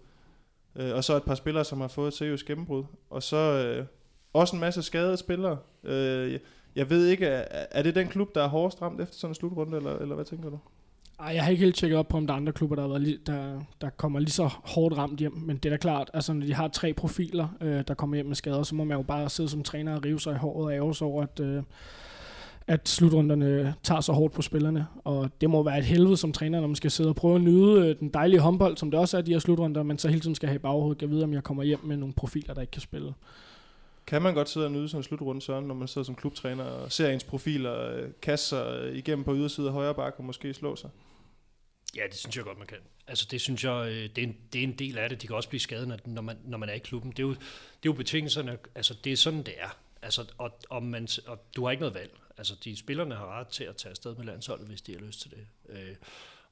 Øh, 0.75 0.95
og 0.95 1.03
så 1.03 1.15
et 1.15 1.23
par 1.23 1.35
spillere, 1.35 1.65
som 1.65 1.81
har 1.81 1.87
fået 1.87 2.07
et 2.07 2.13
seriøst 2.13 2.45
gennembrud. 2.45 2.83
Og 3.09 3.23
så 3.23 3.37
øh, 3.37 3.85
også 4.33 4.55
en 4.55 4.59
masse 4.59 4.83
skadede 4.83 5.17
spillere. 5.17 5.57
Øh, 5.83 6.39
jeg 6.75 6.89
ved 6.89 7.07
ikke, 7.07 7.25
er, 7.25 7.65
er 7.71 7.81
det 7.83 7.95
den 7.95 8.07
klub, 8.07 8.35
der 8.35 8.43
er 8.43 8.47
hårdest 8.47 8.81
ramt 8.81 9.01
efter 9.01 9.15
sådan 9.15 9.31
en 9.31 9.35
slutrunde, 9.35 9.77
eller, 9.77 9.97
eller 9.97 10.15
hvad 10.15 10.25
tænker 10.25 10.49
du? 10.49 10.59
Ej, 11.19 11.31
jeg 11.35 11.43
har 11.43 11.51
ikke 11.51 11.63
helt 11.63 11.75
tjekket 11.75 11.99
op 11.99 12.07
på, 12.07 12.17
om 12.17 12.27
der 12.27 12.33
er 12.33 12.37
andre 12.37 12.53
klubber, 12.53 12.75
der, 12.75 12.83
har 12.83 12.89
været 12.89 13.19
der, 13.27 13.61
der 13.81 13.89
kommer 13.89 14.19
lige 14.19 14.31
så 14.31 14.49
hårdt 14.63 14.97
ramt 14.97 15.19
hjem. 15.19 15.33
Men 15.37 15.57
det 15.57 15.65
er 15.65 15.69
da 15.69 15.77
klart, 15.77 16.11
altså 16.13 16.33
når 16.33 16.45
de 16.45 16.53
har 16.53 16.67
tre 16.67 16.93
profiler, 16.93 17.47
øh, 17.61 17.83
der 17.87 17.93
kommer 17.93 18.15
hjem 18.15 18.25
med 18.25 18.35
skader, 18.35 18.63
så 18.63 18.75
må 18.75 18.83
man 18.83 18.97
jo 18.97 19.03
bare 19.03 19.29
sidde 19.29 19.49
som 19.49 19.63
træner 19.63 19.95
og 19.95 20.05
rive 20.05 20.19
sig 20.19 20.33
i 20.33 20.37
håret 20.37 20.65
og 20.65 20.73
ære 20.73 20.95
sig 20.95 21.07
over, 21.07 21.23
at, 21.23 21.39
øh, 21.39 21.63
at 22.67 22.89
slutrunderne 22.89 23.73
tager 23.83 24.01
så 24.01 24.11
hårdt 24.11 24.33
på 24.33 24.41
spillerne. 24.41 24.87
Og 25.03 25.29
det 25.41 25.49
må 25.49 25.63
være 25.63 25.77
et 25.77 25.85
helvede 25.85 26.17
som 26.17 26.31
træner, 26.31 26.59
når 26.59 26.67
man 26.67 26.75
skal 26.75 26.91
sidde 26.91 27.09
og 27.09 27.15
prøve 27.15 27.35
at 27.35 27.41
nyde 27.41 27.87
øh, 27.87 27.99
den 27.99 28.09
dejlige 28.09 28.39
håndbold, 28.39 28.77
som 28.77 28.91
det 28.91 28.99
også 28.99 29.17
er 29.17 29.21
de 29.21 29.31
her 29.31 29.39
slutrunder, 29.39 29.83
men 29.83 29.97
så 29.97 30.07
hele 30.07 30.21
tiden 30.21 30.35
skal 30.35 30.49
have 30.49 30.55
i 30.55 30.59
baghovedet, 30.59 31.01
jeg 31.01 31.09
vide, 31.09 31.23
om 31.23 31.33
jeg 31.33 31.43
kommer 31.43 31.63
hjem 31.63 31.85
med 31.85 31.97
nogle 31.97 32.13
profiler, 32.13 32.53
der 32.53 32.61
ikke 32.61 32.71
kan 32.71 32.81
spille. 32.81 33.13
Kan 34.07 34.21
man 34.21 34.33
godt 34.33 34.49
sidde 34.49 34.65
og 34.65 34.71
nyde 34.71 34.89
sådan 34.89 34.99
en 34.99 35.03
slutrunde, 35.03 35.41
Søren, 35.41 35.65
når 35.65 35.75
man 35.75 35.87
sidder 35.87 36.05
som 36.05 36.15
klubtræner 36.15 36.63
og 36.63 36.91
ser 36.91 37.09
ens 37.09 37.23
profiler 37.23 37.91
øh, 37.91 38.09
kaste 38.21 38.47
sig 38.47 38.79
øh, 38.81 38.97
igennem 38.97 39.25
på 39.25 39.35
ydersiden 39.35 39.67
af 39.67 39.73
højre 39.73 39.95
bakke 39.95 40.19
og 40.19 40.25
måske 40.25 40.53
slå 40.53 40.75
sig? 40.75 40.89
Ja, 41.95 42.03
det 42.09 42.15
synes 42.15 42.35
jeg 42.35 42.43
godt, 42.43 42.57
man 42.57 42.67
kan. 42.67 42.77
Altså 43.07 43.27
det 43.31 43.41
synes 43.41 43.63
jeg, 43.63 43.87
øh, 43.89 44.09
det 44.15 44.17
er 44.17 44.23
en, 44.23 44.37
det 44.53 44.59
er 44.59 44.63
en 44.63 44.79
del 44.79 44.97
af 44.97 45.09
det. 45.09 45.21
De 45.21 45.27
kan 45.27 45.35
også 45.35 45.49
blive 45.49 45.59
skadet, 45.59 46.01
når 46.05 46.21
man, 46.21 46.37
når 46.43 46.57
man 46.57 46.69
er 46.69 46.73
i 46.73 46.79
klubben. 46.79 47.11
Det 47.11 47.19
er 47.19 47.23
jo, 47.23 47.29
det 47.29 47.39
er 47.39 47.85
jo 47.85 47.93
betingelserne, 47.93 48.57
altså 48.75 48.95
det 49.03 49.11
er 49.11 49.17
sådan, 49.17 49.43
det 49.43 49.53
er. 49.57 49.77
Altså, 50.01 50.25
og, 50.37 50.59
og, 50.69 50.83
man, 50.83 51.07
og 51.27 51.53
du 51.55 51.63
har 51.63 51.71
ikke 51.71 51.81
noget 51.81 51.95
valg. 51.95 52.19
Altså 52.37 52.55
de 52.63 52.77
spillerne 52.77 53.15
har 53.15 53.39
ret 53.39 53.47
til 53.47 53.63
at 53.63 53.75
tage 53.75 53.91
afsted 53.91 54.15
med 54.15 54.25
landsholdet, 54.25 54.67
hvis 54.67 54.81
de 54.81 54.91
har 54.91 54.99
lyst 54.99 55.21
til 55.21 55.31
det. 55.31 55.47
Øh, 55.69 55.95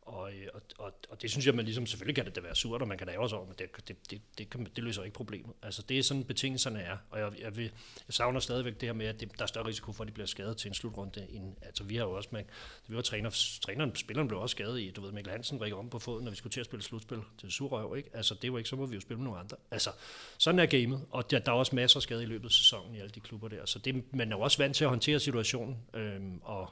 og, 0.06 0.32
øh, 0.34 0.48
og, 0.54 0.62
og, 0.78 0.94
og 1.10 1.22
det 1.22 1.32
synes 1.32 1.46
jeg, 1.46 1.56
man 1.56 1.66
ligesom, 1.66 1.86
selvfølgelig 1.86 2.16
kan 2.16 2.26
det 2.26 2.36
da 2.36 2.42
være 2.42 2.56
surt, 2.56 2.82
og 2.82 2.88
man 2.88 2.98
kan 2.98 3.08
da 3.08 3.18
også 3.18 3.36
over, 3.36 3.46
men 3.46 3.56
det, 3.60 3.88
det, 3.88 4.12
det, 4.12 4.22
det, 4.38 4.50
kan, 4.50 4.68
det 4.76 4.84
løser 4.84 5.04
ikke 5.04 5.16
problemet. 5.16 5.56
Altså 5.64 5.82
det 5.90 6.00
er 6.00 6.04
sådan, 6.04 6.24
betingelserne 6.24 6.80
er, 6.80 6.98
og 7.10 7.20
jeg, 7.20 7.32
jeg, 7.42 7.58
vil, 7.58 7.64
jeg 8.08 8.14
savner 8.14 8.40
stadigvæk 8.40 8.74
det 8.74 8.90
her 8.90 8.94
med, 8.94 9.06
at 9.06 9.20
det, 9.20 9.38
der 9.38 9.44
er 9.44 9.48
større 9.48 9.66
risiko 9.66 9.92
for, 9.92 10.04
at 10.04 10.08
de 10.08 10.14
bliver 10.14 10.28
skadet 10.28 10.58
til 10.58 10.68
en 10.68 10.74
slutrunde. 10.74 11.28
End, 11.30 11.56
altså 11.62 11.84
vi 11.84 11.96
har 11.96 12.04
jo 12.04 12.12
også, 12.12 12.30
med, 12.32 12.44
vi 12.88 12.96
var 12.96 13.02
træner, 13.02 13.58
træneren, 13.62 13.96
spilleren 13.96 14.28
blev 14.28 14.40
også 14.40 14.52
skadet 14.52 14.80
i, 14.80 14.92
du 14.92 15.02
ved, 15.02 15.12
Mikkel 15.12 15.32
Hansen 15.32 15.62
rækker 15.62 15.78
om 15.78 15.90
på 15.90 16.00
foden, 16.00 16.24
når 16.24 16.32
vi 16.32 16.38
skulle 16.38 16.52
til 16.52 16.60
at 16.60 16.66
spille 16.66 16.84
slutspil 16.84 17.20
til 17.38 17.52
Surrøv, 17.52 17.96
ikke? 17.98 18.10
Altså 18.14 18.36
det 18.42 18.52
var 18.52 18.58
ikke, 18.58 18.70
så 18.70 18.76
må 18.76 18.86
vi 18.86 18.96
jo 18.96 19.02
spille 19.02 19.18
med 19.18 19.26
nogle 19.26 19.40
andre. 19.40 19.58
Altså 19.72 19.90
sådan 20.38 20.60
er 20.60 20.66
gamet, 20.66 21.06
og 21.12 21.32
der, 21.32 21.40
der 21.40 21.52
er 21.52 21.56
også 21.56 21.76
masser 21.76 21.98
af 21.98 22.04
skade 22.04 22.24
i 22.24 22.26
løbet 22.26 22.46
af 22.46 22.52
sæsonen 22.52 22.96
i 22.96 23.00
alle 23.00 23.12
de 23.12 23.20
klubber 23.20 23.48
der, 23.48 23.66
så 23.66 23.80
det, 23.80 24.14
man 24.14 24.32
er 24.32 24.36
jo 24.36 24.42
også 24.42 24.58
vant 24.58 24.76
til 24.76 24.84
at 24.84 24.90
håndtere 24.90 25.20
situationen, 25.20 25.78
øhm, 25.94 26.40
og 26.44 26.70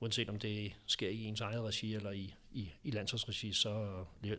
uanset 0.00 0.28
om 0.28 0.38
det 0.38 0.72
sker 0.86 1.08
i 1.08 1.24
ens 1.24 1.40
eget 1.40 1.62
regi 1.62 1.94
eller 1.94 2.10
i, 2.10 2.34
i, 2.52 2.72
i 2.84 2.90
landsholdsregi, 2.90 3.52
så 3.52 3.86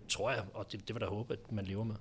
tror 0.09 0.31
jeg, 0.31 0.43
og 0.53 0.71
det, 0.71 0.87
det 0.87 0.95
vil 0.95 1.01
der 1.01 1.09
håbe, 1.09 1.33
at 1.33 1.51
man 1.51 1.65
lever 1.65 1.83
med. 1.83 1.95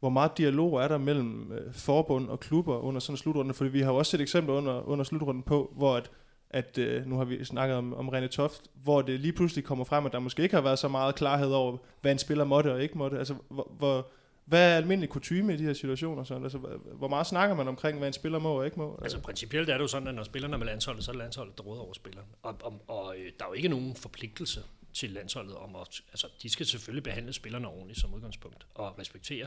Hvor 0.00 0.08
meget 0.08 0.38
dialog 0.38 0.82
er 0.82 0.88
der 0.88 0.98
mellem 0.98 1.52
øh, 1.52 1.74
forbund 1.74 2.28
og 2.28 2.40
klubber 2.40 2.78
under 2.78 3.00
sådan 3.00 3.12
en 3.12 3.16
slutrunde? 3.16 3.54
Fordi 3.54 3.70
vi 3.70 3.80
har 3.80 3.92
jo 3.92 3.98
også 3.98 4.10
set 4.10 4.20
eksempler 4.20 4.54
under, 4.54 4.88
under 4.88 5.04
slutrunden 5.04 5.42
på, 5.42 5.72
hvor 5.76 5.96
at, 5.96 6.10
at 6.50 6.78
øh, 6.78 7.06
nu 7.06 7.16
har 7.16 7.24
vi 7.24 7.44
snakket 7.44 7.76
om, 7.76 7.94
om 7.94 8.08
René 8.08 8.26
Toft, 8.26 8.62
hvor 8.74 9.02
det 9.02 9.20
lige 9.20 9.32
pludselig 9.32 9.64
kommer 9.64 9.84
frem, 9.84 10.06
at 10.06 10.12
der 10.12 10.18
måske 10.18 10.42
ikke 10.42 10.54
har 10.54 10.62
været 10.62 10.78
så 10.78 10.88
meget 10.88 11.14
klarhed 11.14 11.52
over, 11.52 11.76
hvad 12.00 12.12
en 12.12 12.18
spiller 12.18 12.44
måtte 12.44 12.72
og 12.72 12.82
ikke 12.82 12.98
måtte. 12.98 13.18
Altså, 13.18 13.34
hvor, 13.48 13.72
hvor, 13.78 14.10
hvad 14.46 14.72
er 14.72 14.76
almindelig 14.76 15.10
kutume 15.10 15.54
i 15.54 15.56
de 15.56 15.62
her 15.62 15.72
situationer? 15.72 16.24
Så? 16.24 16.34
Altså, 16.34 16.58
hvor 16.94 17.08
meget 17.08 17.26
snakker 17.26 17.56
man 17.56 17.68
omkring, 17.68 17.98
hvad 17.98 18.08
en 18.08 18.12
spiller 18.12 18.38
må 18.38 18.58
og 18.58 18.64
ikke 18.64 18.78
må? 18.78 18.98
Altså 19.02 19.20
principielt 19.20 19.68
er 19.68 19.74
det 19.74 19.82
jo 19.82 19.88
sådan, 19.88 20.08
at 20.08 20.14
når 20.14 20.24
spillerne 20.24 20.54
er 20.54 20.58
med 20.58 20.66
landsholdet, 20.66 21.04
så 21.04 21.10
er 21.10 21.12
det 21.12 21.18
landsholdet, 21.18 21.58
der 21.58 21.64
råder 21.64 21.82
over 21.82 21.92
spilleren. 21.92 22.28
Og, 22.42 22.56
og, 22.62 22.84
og 22.88 23.18
øh, 23.18 23.32
der 23.38 23.44
er 23.44 23.48
jo 23.48 23.52
ikke 23.52 23.68
nogen 23.68 23.96
forpligtelse 23.96 24.62
til 24.96 25.10
landsholdet 25.10 25.56
om 25.56 25.76
at, 25.76 26.00
altså 26.08 26.28
de 26.42 26.48
skal 26.48 26.66
selvfølgelig 26.66 27.02
behandle 27.02 27.32
spillerne 27.32 27.68
ordentligt 27.68 28.00
som 28.00 28.14
udgangspunkt, 28.14 28.66
og 28.74 28.98
respektere 28.98 29.46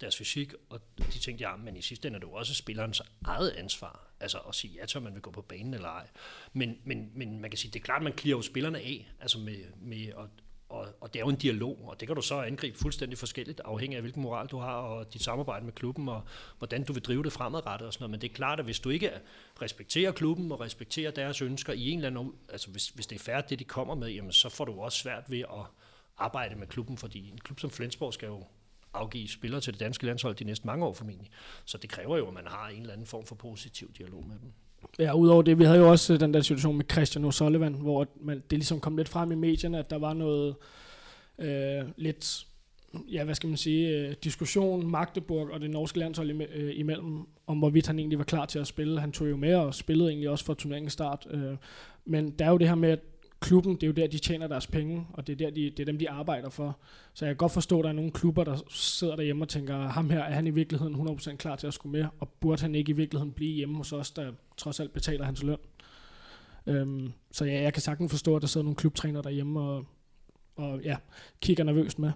deres 0.00 0.16
fysik 0.16 0.54
og 0.70 0.80
de 0.98 1.18
ting, 1.18 1.38
de 1.38 1.44
har, 1.44 1.56
men 1.56 1.76
i 1.76 1.82
sidste 1.82 2.08
ende 2.08 2.16
er 2.16 2.20
det 2.20 2.26
jo 2.26 2.32
også 2.32 2.54
spillerens 2.54 3.02
eget 3.24 3.50
ansvar, 3.50 4.10
altså 4.20 4.38
at 4.38 4.54
sige 4.54 4.78
ja 4.80 4.86
til, 4.86 4.98
om 4.98 5.02
man 5.02 5.14
vil 5.14 5.22
gå 5.22 5.30
på 5.30 5.42
banen 5.42 5.74
eller 5.74 5.88
ej. 5.88 6.06
Men, 6.52 6.78
men, 6.84 7.10
men 7.14 7.40
man 7.40 7.50
kan 7.50 7.58
sige, 7.58 7.70
det 7.70 7.80
er 7.80 7.84
klart, 7.84 8.02
man 8.02 8.12
klirer 8.12 8.36
jo 8.36 8.42
spillerne 8.42 8.78
af, 8.78 9.12
altså 9.20 9.38
med, 9.38 9.58
med 9.80 10.06
at, 10.06 10.24
og, 10.68 10.86
og 11.00 11.14
det 11.14 11.20
er 11.20 11.24
jo 11.24 11.28
en 11.28 11.36
dialog, 11.36 11.78
og 11.84 12.00
det 12.00 12.08
kan 12.08 12.16
du 12.16 12.22
så 12.22 12.40
angribe 12.42 12.78
fuldstændig 12.78 13.18
forskelligt, 13.18 13.60
afhængig 13.64 13.96
af 13.96 14.02
hvilken 14.02 14.22
moral 14.22 14.46
du 14.46 14.58
har, 14.58 14.74
og 14.74 15.14
dit 15.14 15.22
samarbejde 15.22 15.64
med 15.64 15.72
klubben, 15.72 16.08
og 16.08 16.22
hvordan 16.58 16.84
du 16.84 16.92
vil 16.92 17.02
drive 17.02 17.22
det 17.22 17.32
fremadrettet 17.32 17.86
og 17.86 17.92
sådan 17.92 18.02
noget. 18.02 18.10
Men 18.10 18.20
det 18.20 18.30
er 18.30 18.34
klart, 18.34 18.58
at 18.58 18.64
hvis 18.64 18.80
du 18.80 18.90
ikke 18.90 19.10
respekterer 19.62 20.12
klubben 20.12 20.52
og 20.52 20.60
respekterer 20.60 21.10
deres 21.10 21.42
ønsker 21.42 21.72
i 21.72 21.90
en 21.90 21.98
eller 21.98 22.20
anden, 22.20 22.34
altså 22.48 22.70
hvis, 22.70 22.88
hvis 22.88 23.06
det 23.06 23.16
er 23.16 23.24
færdigt, 23.24 23.50
det 23.50 23.58
de 23.58 23.64
kommer 23.64 23.94
med, 23.94 24.08
jamen 24.08 24.32
så 24.32 24.48
får 24.48 24.64
du 24.64 24.80
også 24.80 24.98
svært 24.98 25.24
ved 25.28 25.40
at 25.40 25.66
arbejde 26.18 26.54
med 26.54 26.66
klubben, 26.66 26.96
fordi 26.96 27.30
en 27.30 27.38
klub 27.38 27.60
som 27.60 27.70
Flensborg 27.70 28.14
skal 28.14 28.26
jo 28.26 28.44
afgive 28.94 29.28
spillere 29.28 29.60
til 29.60 29.72
det 29.72 29.80
danske 29.80 30.06
landshold 30.06 30.34
de 30.34 30.44
næste 30.44 30.66
mange 30.66 30.86
år 30.86 30.94
formentlig. 30.94 31.30
Så 31.64 31.78
det 31.78 31.90
kræver 31.90 32.16
jo, 32.16 32.28
at 32.28 32.34
man 32.34 32.46
har 32.46 32.68
en 32.68 32.80
eller 32.80 32.92
anden 32.92 33.06
form 33.06 33.26
for 33.26 33.34
positiv 33.34 33.92
dialog 33.92 34.26
med 34.26 34.38
dem. 34.38 34.52
Ja, 34.98 35.14
udover 35.14 35.42
det, 35.42 35.58
vi 35.58 35.64
havde 35.64 35.78
jo 35.78 35.90
også 35.90 36.14
øh, 36.14 36.20
den 36.20 36.34
der 36.34 36.40
situation 36.40 36.76
med 36.76 36.84
Christian 36.92 37.24
O'Sullivan, 37.24 37.82
hvor 37.82 38.06
man, 38.20 38.42
det 38.50 38.58
ligesom 38.58 38.80
kom 38.80 38.96
lidt 38.96 39.08
frem 39.08 39.32
i 39.32 39.34
medierne, 39.34 39.78
at 39.78 39.90
der 39.90 39.98
var 39.98 40.14
noget 40.14 40.54
øh, 41.38 41.84
lidt, 41.96 42.46
ja, 43.12 43.24
hvad 43.24 43.34
skal 43.34 43.48
man 43.48 43.56
sige, 43.56 43.88
øh, 43.88 44.14
diskussion 44.24 44.90
Magdeburg 44.90 45.50
og 45.50 45.60
det 45.60 45.70
norske 45.70 45.98
landshold 45.98 46.30
øh, 46.54 46.72
imellem, 46.78 47.26
om 47.46 47.58
hvorvidt 47.58 47.86
han 47.86 47.98
egentlig 47.98 48.18
var 48.18 48.24
klar 48.24 48.46
til 48.46 48.58
at 48.58 48.66
spille. 48.66 49.00
Han 49.00 49.12
tog 49.12 49.30
jo 49.30 49.36
med 49.36 49.54
og 49.54 49.74
spillede 49.74 50.08
egentlig 50.08 50.30
også 50.30 50.44
fra 50.44 50.54
turneringens 50.54 50.92
start. 50.92 51.26
Øh, 51.30 51.56
men 52.04 52.30
der 52.30 52.44
er 52.44 52.50
jo 52.50 52.58
det 52.58 52.68
her 52.68 52.74
med, 52.74 52.90
at 52.90 53.00
klubben, 53.40 53.74
det 53.74 53.82
er 53.82 53.86
jo 53.86 53.92
der, 53.92 54.06
de 54.06 54.18
tjener 54.18 54.46
deres 54.46 54.66
penge, 54.66 55.06
og 55.12 55.26
det 55.26 55.32
er, 55.32 55.36
der, 55.36 55.50
de, 55.50 55.70
det 55.70 55.80
er 55.80 55.84
dem, 55.84 55.98
de 55.98 56.10
arbejder 56.10 56.50
for. 56.50 56.78
Så 57.14 57.24
jeg 57.24 57.30
kan 57.30 57.36
godt 57.36 57.52
forstå, 57.52 57.78
at 57.78 57.84
der 57.84 57.90
er 57.90 57.94
nogle 57.94 58.10
klubber, 58.10 58.44
der 58.44 58.56
sidder 58.68 59.16
derhjemme 59.16 59.44
og 59.44 59.48
tænker, 59.48 59.78
ham 59.78 60.10
her, 60.10 60.20
er 60.20 60.34
han 60.34 60.46
i 60.46 60.50
virkeligheden 60.50 60.94
100% 60.94 61.36
klar 61.36 61.56
til 61.56 61.66
at 61.66 61.74
skulle 61.74 61.92
med, 61.92 62.08
og 62.20 62.28
burde 62.28 62.62
han 62.62 62.74
ikke 62.74 62.90
i 62.90 62.96
virkeligheden 62.96 63.32
blive 63.32 63.54
hjemme 63.54 63.76
hos 63.76 63.92
os, 63.92 64.10
der 64.10 64.32
trods 64.56 64.80
alt 64.80 64.92
betaler 64.92 65.24
hans 65.24 65.42
løn. 65.42 65.58
Øhm, 66.66 67.12
så 67.32 67.44
ja, 67.44 67.62
jeg 67.62 67.72
kan 67.72 67.82
sagtens 67.82 68.12
forstå, 68.12 68.36
at 68.36 68.42
der 68.42 68.48
sidder 68.48 68.64
nogle 68.64 68.76
klubtræner 68.76 69.22
derhjemme 69.22 69.60
og, 69.60 69.84
og 70.56 70.80
ja, 70.82 70.96
kigger 71.40 71.64
nervøst 71.64 71.98
med. 71.98 72.12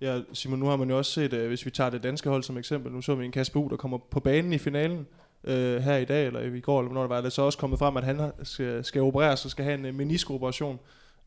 Ja, 0.00 0.20
Simon, 0.32 0.58
nu 0.58 0.66
har 0.66 0.76
man 0.76 0.90
jo 0.90 0.98
også 0.98 1.12
set, 1.12 1.32
øh, 1.32 1.48
hvis 1.48 1.66
vi 1.66 1.70
tager 1.70 1.90
det 1.90 2.02
danske 2.02 2.28
hold 2.28 2.42
som 2.42 2.58
eksempel, 2.58 2.92
nu 2.92 3.00
så 3.00 3.14
vi 3.14 3.24
en 3.24 3.32
Kasper 3.32 3.60
U, 3.60 3.68
der 3.68 3.76
kommer 3.76 3.98
på 3.98 4.20
banen 4.20 4.52
i 4.52 4.58
finalen, 4.58 5.06
øh, 5.44 5.82
her 5.82 5.96
i 5.96 6.04
dag, 6.04 6.26
eller 6.26 6.40
i 6.40 6.60
går, 6.60 6.80
eller 6.80 6.88
hvornår 6.88 7.02
det 7.02 7.10
var, 7.10 7.20
det 7.20 7.32
så 7.32 7.42
også 7.42 7.58
kommet 7.58 7.78
frem, 7.78 7.96
at 7.96 8.04
han 8.04 8.32
skal, 8.42 8.84
skal 8.84 9.02
opereres 9.02 9.44
og 9.44 9.50
skal 9.50 9.64
have 9.64 9.78
en 9.78 9.86
uh, 9.86 9.94
meniskoperation. 9.94 10.78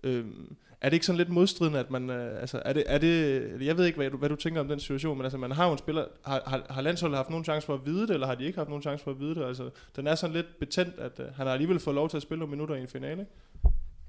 Øh, 0.04 0.26
er 0.82 0.90
det 0.90 0.94
ikke 0.94 1.06
sådan 1.06 1.18
lidt 1.18 1.30
modstridende, 1.30 1.80
at 1.80 1.92
man, 1.92 2.10
øh, 2.10 2.42
altså, 2.42 2.62
er 2.66 2.74
det, 2.74 2.84
er 2.88 2.98
det, 2.98 3.66
jeg 3.66 3.78
ved 3.78 3.86
ikke, 3.86 3.98
hvad 3.98 4.10
du, 4.10 4.18
hvad 4.18 4.30
du 4.30 4.36
tænker 4.36 4.62
om 4.62 4.68
den 4.68 4.80
situation, 4.80 5.18
men 5.18 5.26
altså, 5.26 5.38
man 5.38 5.52
har 5.52 5.66
jo 5.66 5.72
en 5.72 5.78
spiller, 5.78 6.06
har, 6.26 6.42
har, 6.46 6.66
har 6.70 6.82
landsholdet 6.82 7.18
haft 7.18 7.30
nogen 7.30 7.46
chance 7.46 7.66
for 7.66 7.74
at 7.74 7.86
vide 7.86 8.02
det, 8.02 8.10
eller 8.10 8.28
har 8.28 8.36
de 8.36 8.46
ikke 8.46 8.58
haft 8.58 8.70
nogen 8.70 8.82
chance 8.82 9.04
for 9.04 9.12
at 9.12 9.20
vide 9.20 9.36
det? 9.36 9.46
Altså, 9.46 9.70
den 9.96 10.08
er 10.08 10.16
sådan 10.16 10.36
lidt 10.36 10.60
betændt, 10.60 11.00
at 11.00 11.20
øh, 11.20 11.26
han 11.36 11.46
har 11.46 11.54
alligevel 11.54 11.80
fået 11.80 11.96
lov 11.96 12.10
til 12.10 12.18
at 12.18 12.24
spille 12.24 12.40
nogle 12.40 12.52
minutter 12.52 12.76
i 12.76 12.82
en 12.82 12.88
finale, 12.88 13.20
ikke? 13.20 13.32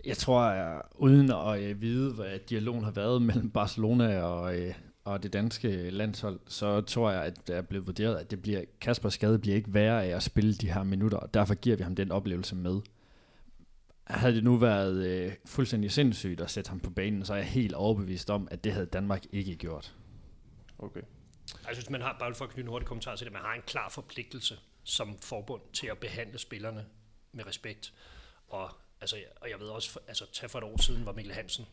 Jeg 0.05 0.16
tror, 0.16 0.40
at 0.40 0.83
uden 0.94 1.31
at 1.31 1.62
øh, 1.62 1.81
vide, 1.81 2.14
hvad 2.14 2.38
dialogen 2.51 2.85
har 2.85 2.90
været 2.90 3.23
mellem 3.23 3.51
Barcelona 3.51 4.23
og, 4.23 4.59
øh, 4.59 4.75
og 5.09 5.23
det 5.23 5.33
danske 5.33 5.90
landshold, 5.90 6.40
så 6.47 6.81
tror 6.81 7.11
jeg, 7.11 7.25
at 7.25 7.47
det 7.47 7.57
er 7.57 7.62
blevet 7.62 7.87
vurderet, 7.87 8.16
at 8.16 8.31
det 8.31 8.42
bliver, 8.42 8.64
Kasper 8.81 9.09
skade 9.09 9.38
bliver 9.38 9.57
ikke 9.57 9.75
værre 9.75 10.05
af 10.05 10.16
at 10.16 10.23
spille 10.23 10.55
de 10.55 10.73
her 10.73 10.83
minutter, 10.83 11.18
og 11.18 11.35
derfor 11.35 11.55
giver 11.55 11.77
vi 11.77 11.83
ham 11.83 11.94
den 11.94 12.12
oplevelse 12.12 12.57
med. 12.57 12.81
Havde 14.05 14.35
det 14.35 14.44
nu 14.44 14.57
været 14.57 15.07
øh, 15.07 15.33
fuldstændig 15.44 15.92
sindssygt 15.92 16.40
at 16.40 16.51
sætte 16.51 16.68
ham 16.68 16.81
på 16.81 16.90
banen, 16.90 17.25
så 17.25 17.33
er 17.33 17.37
jeg 17.37 17.47
helt 17.47 17.75
overbevist 17.75 18.31
om, 18.31 18.49
at 18.51 18.64
det 18.64 18.73
havde 18.73 18.87
Danmark 18.87 19.25
ikke 19.33 19.57
gjort. 19.57 19.94
Okay. 20.79 21.03
Jeg 21.66 21.75
synes, 21.75 21.90
man 21.90 22.03
har, 22.03 22.16
bare 22.18 22.35
for 22.35 22.44
at 22.44 22.51
knytte 22.51 22.66
en 22.66 22.71
hurtig 22.71 22.88
kommentar 22.88 23.16
til 23.16 23.25
det, 23.25 23.33
man 23.33 23.42
har 23.42 23.55
en 23.55 23.62
klar 23.66 23.88
forpligtelse 23.88 24.59
som 24.85 25.18
forbund 25.18 25.62
til 25.73 25.87
at 25.87 25.99
behandle 25.99 26.38
spillerne 26.38 26.85
med 27.33 27.47
respekt. 27.47 27.94
Og, 28.49 28.71
altså, 29.01 29.16
og 29.40 29.51
jeg 29.51 29.61
ved 29.61 29.66
også, 29.66 29.99
altså 30.09 30.25
tage 30.33 30.49
for 30.51 30.59
et 30.59 30.64
år 30.64 30.83
siden 30.83 31.07
var 31.07 31.12
Mikkel 31.12 31.35
Hansen 31.35 31.66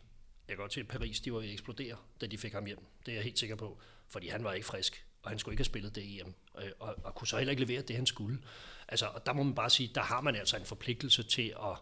jeg 0.47 0.57
går 0.57 0.67
til, 0.67 0.79
at 0.79 0.87
Paris 0.87 1.19
de 1.19 1.33
var 1.33 1.39
ved 1.39 1.47
at 1.47 1.53
eksplodere, 1.53 1.97
da 2.21 2.25
de 2.25 2.37
fik 2.37 2.53
ham 2.53 2.65
hjem. 2.65 2.85
Det 3.05 3.11
er 3.11 3.15
jeg 3.15 3.23
helt 3.23 3.39
sikker 3.39 3.55
på, 3.55 3.79
fordi 4.07 4.27
han 4.27 4.43
var 4.43 4.53
ikke 4.53 4.67
frisk, 4.67 5.05
og 5.21 5.29
han 5.29 5.39
skulle 5.39 5.53
ikke 5.53 5.59
have 5.59 5.65
spillet 5.65 5.95
det 5.95 6.19
EM, 6.19 6.33
og, 6.53 6.65
øh, 6.65 6.71
og, 6.79 6.95
og 7.03 7.15
kunne 7.15 7.27
så 7.27 7.37
heller 7.37 7.51
ikke 7.51 7.65
levere 7.65 7.81
det, 7.81 7.95
han 7.95 8.05
skulle. 8.05 8.39
Altså, 8.87 9.05
og 9.05 9.25
der 9.25 9.33
må 9.33 9.43
man 9.43 9.55
bare 9.55 9.69
sige, 9.69 9.91
der 9.95 10.01
har 10.01 10.21
man 10.21 10.35
altså 10.35 10.57
en 10.57 10.65
forpligtelse 10.65 11.23
til 11.23 11.55
at 11.63 11.77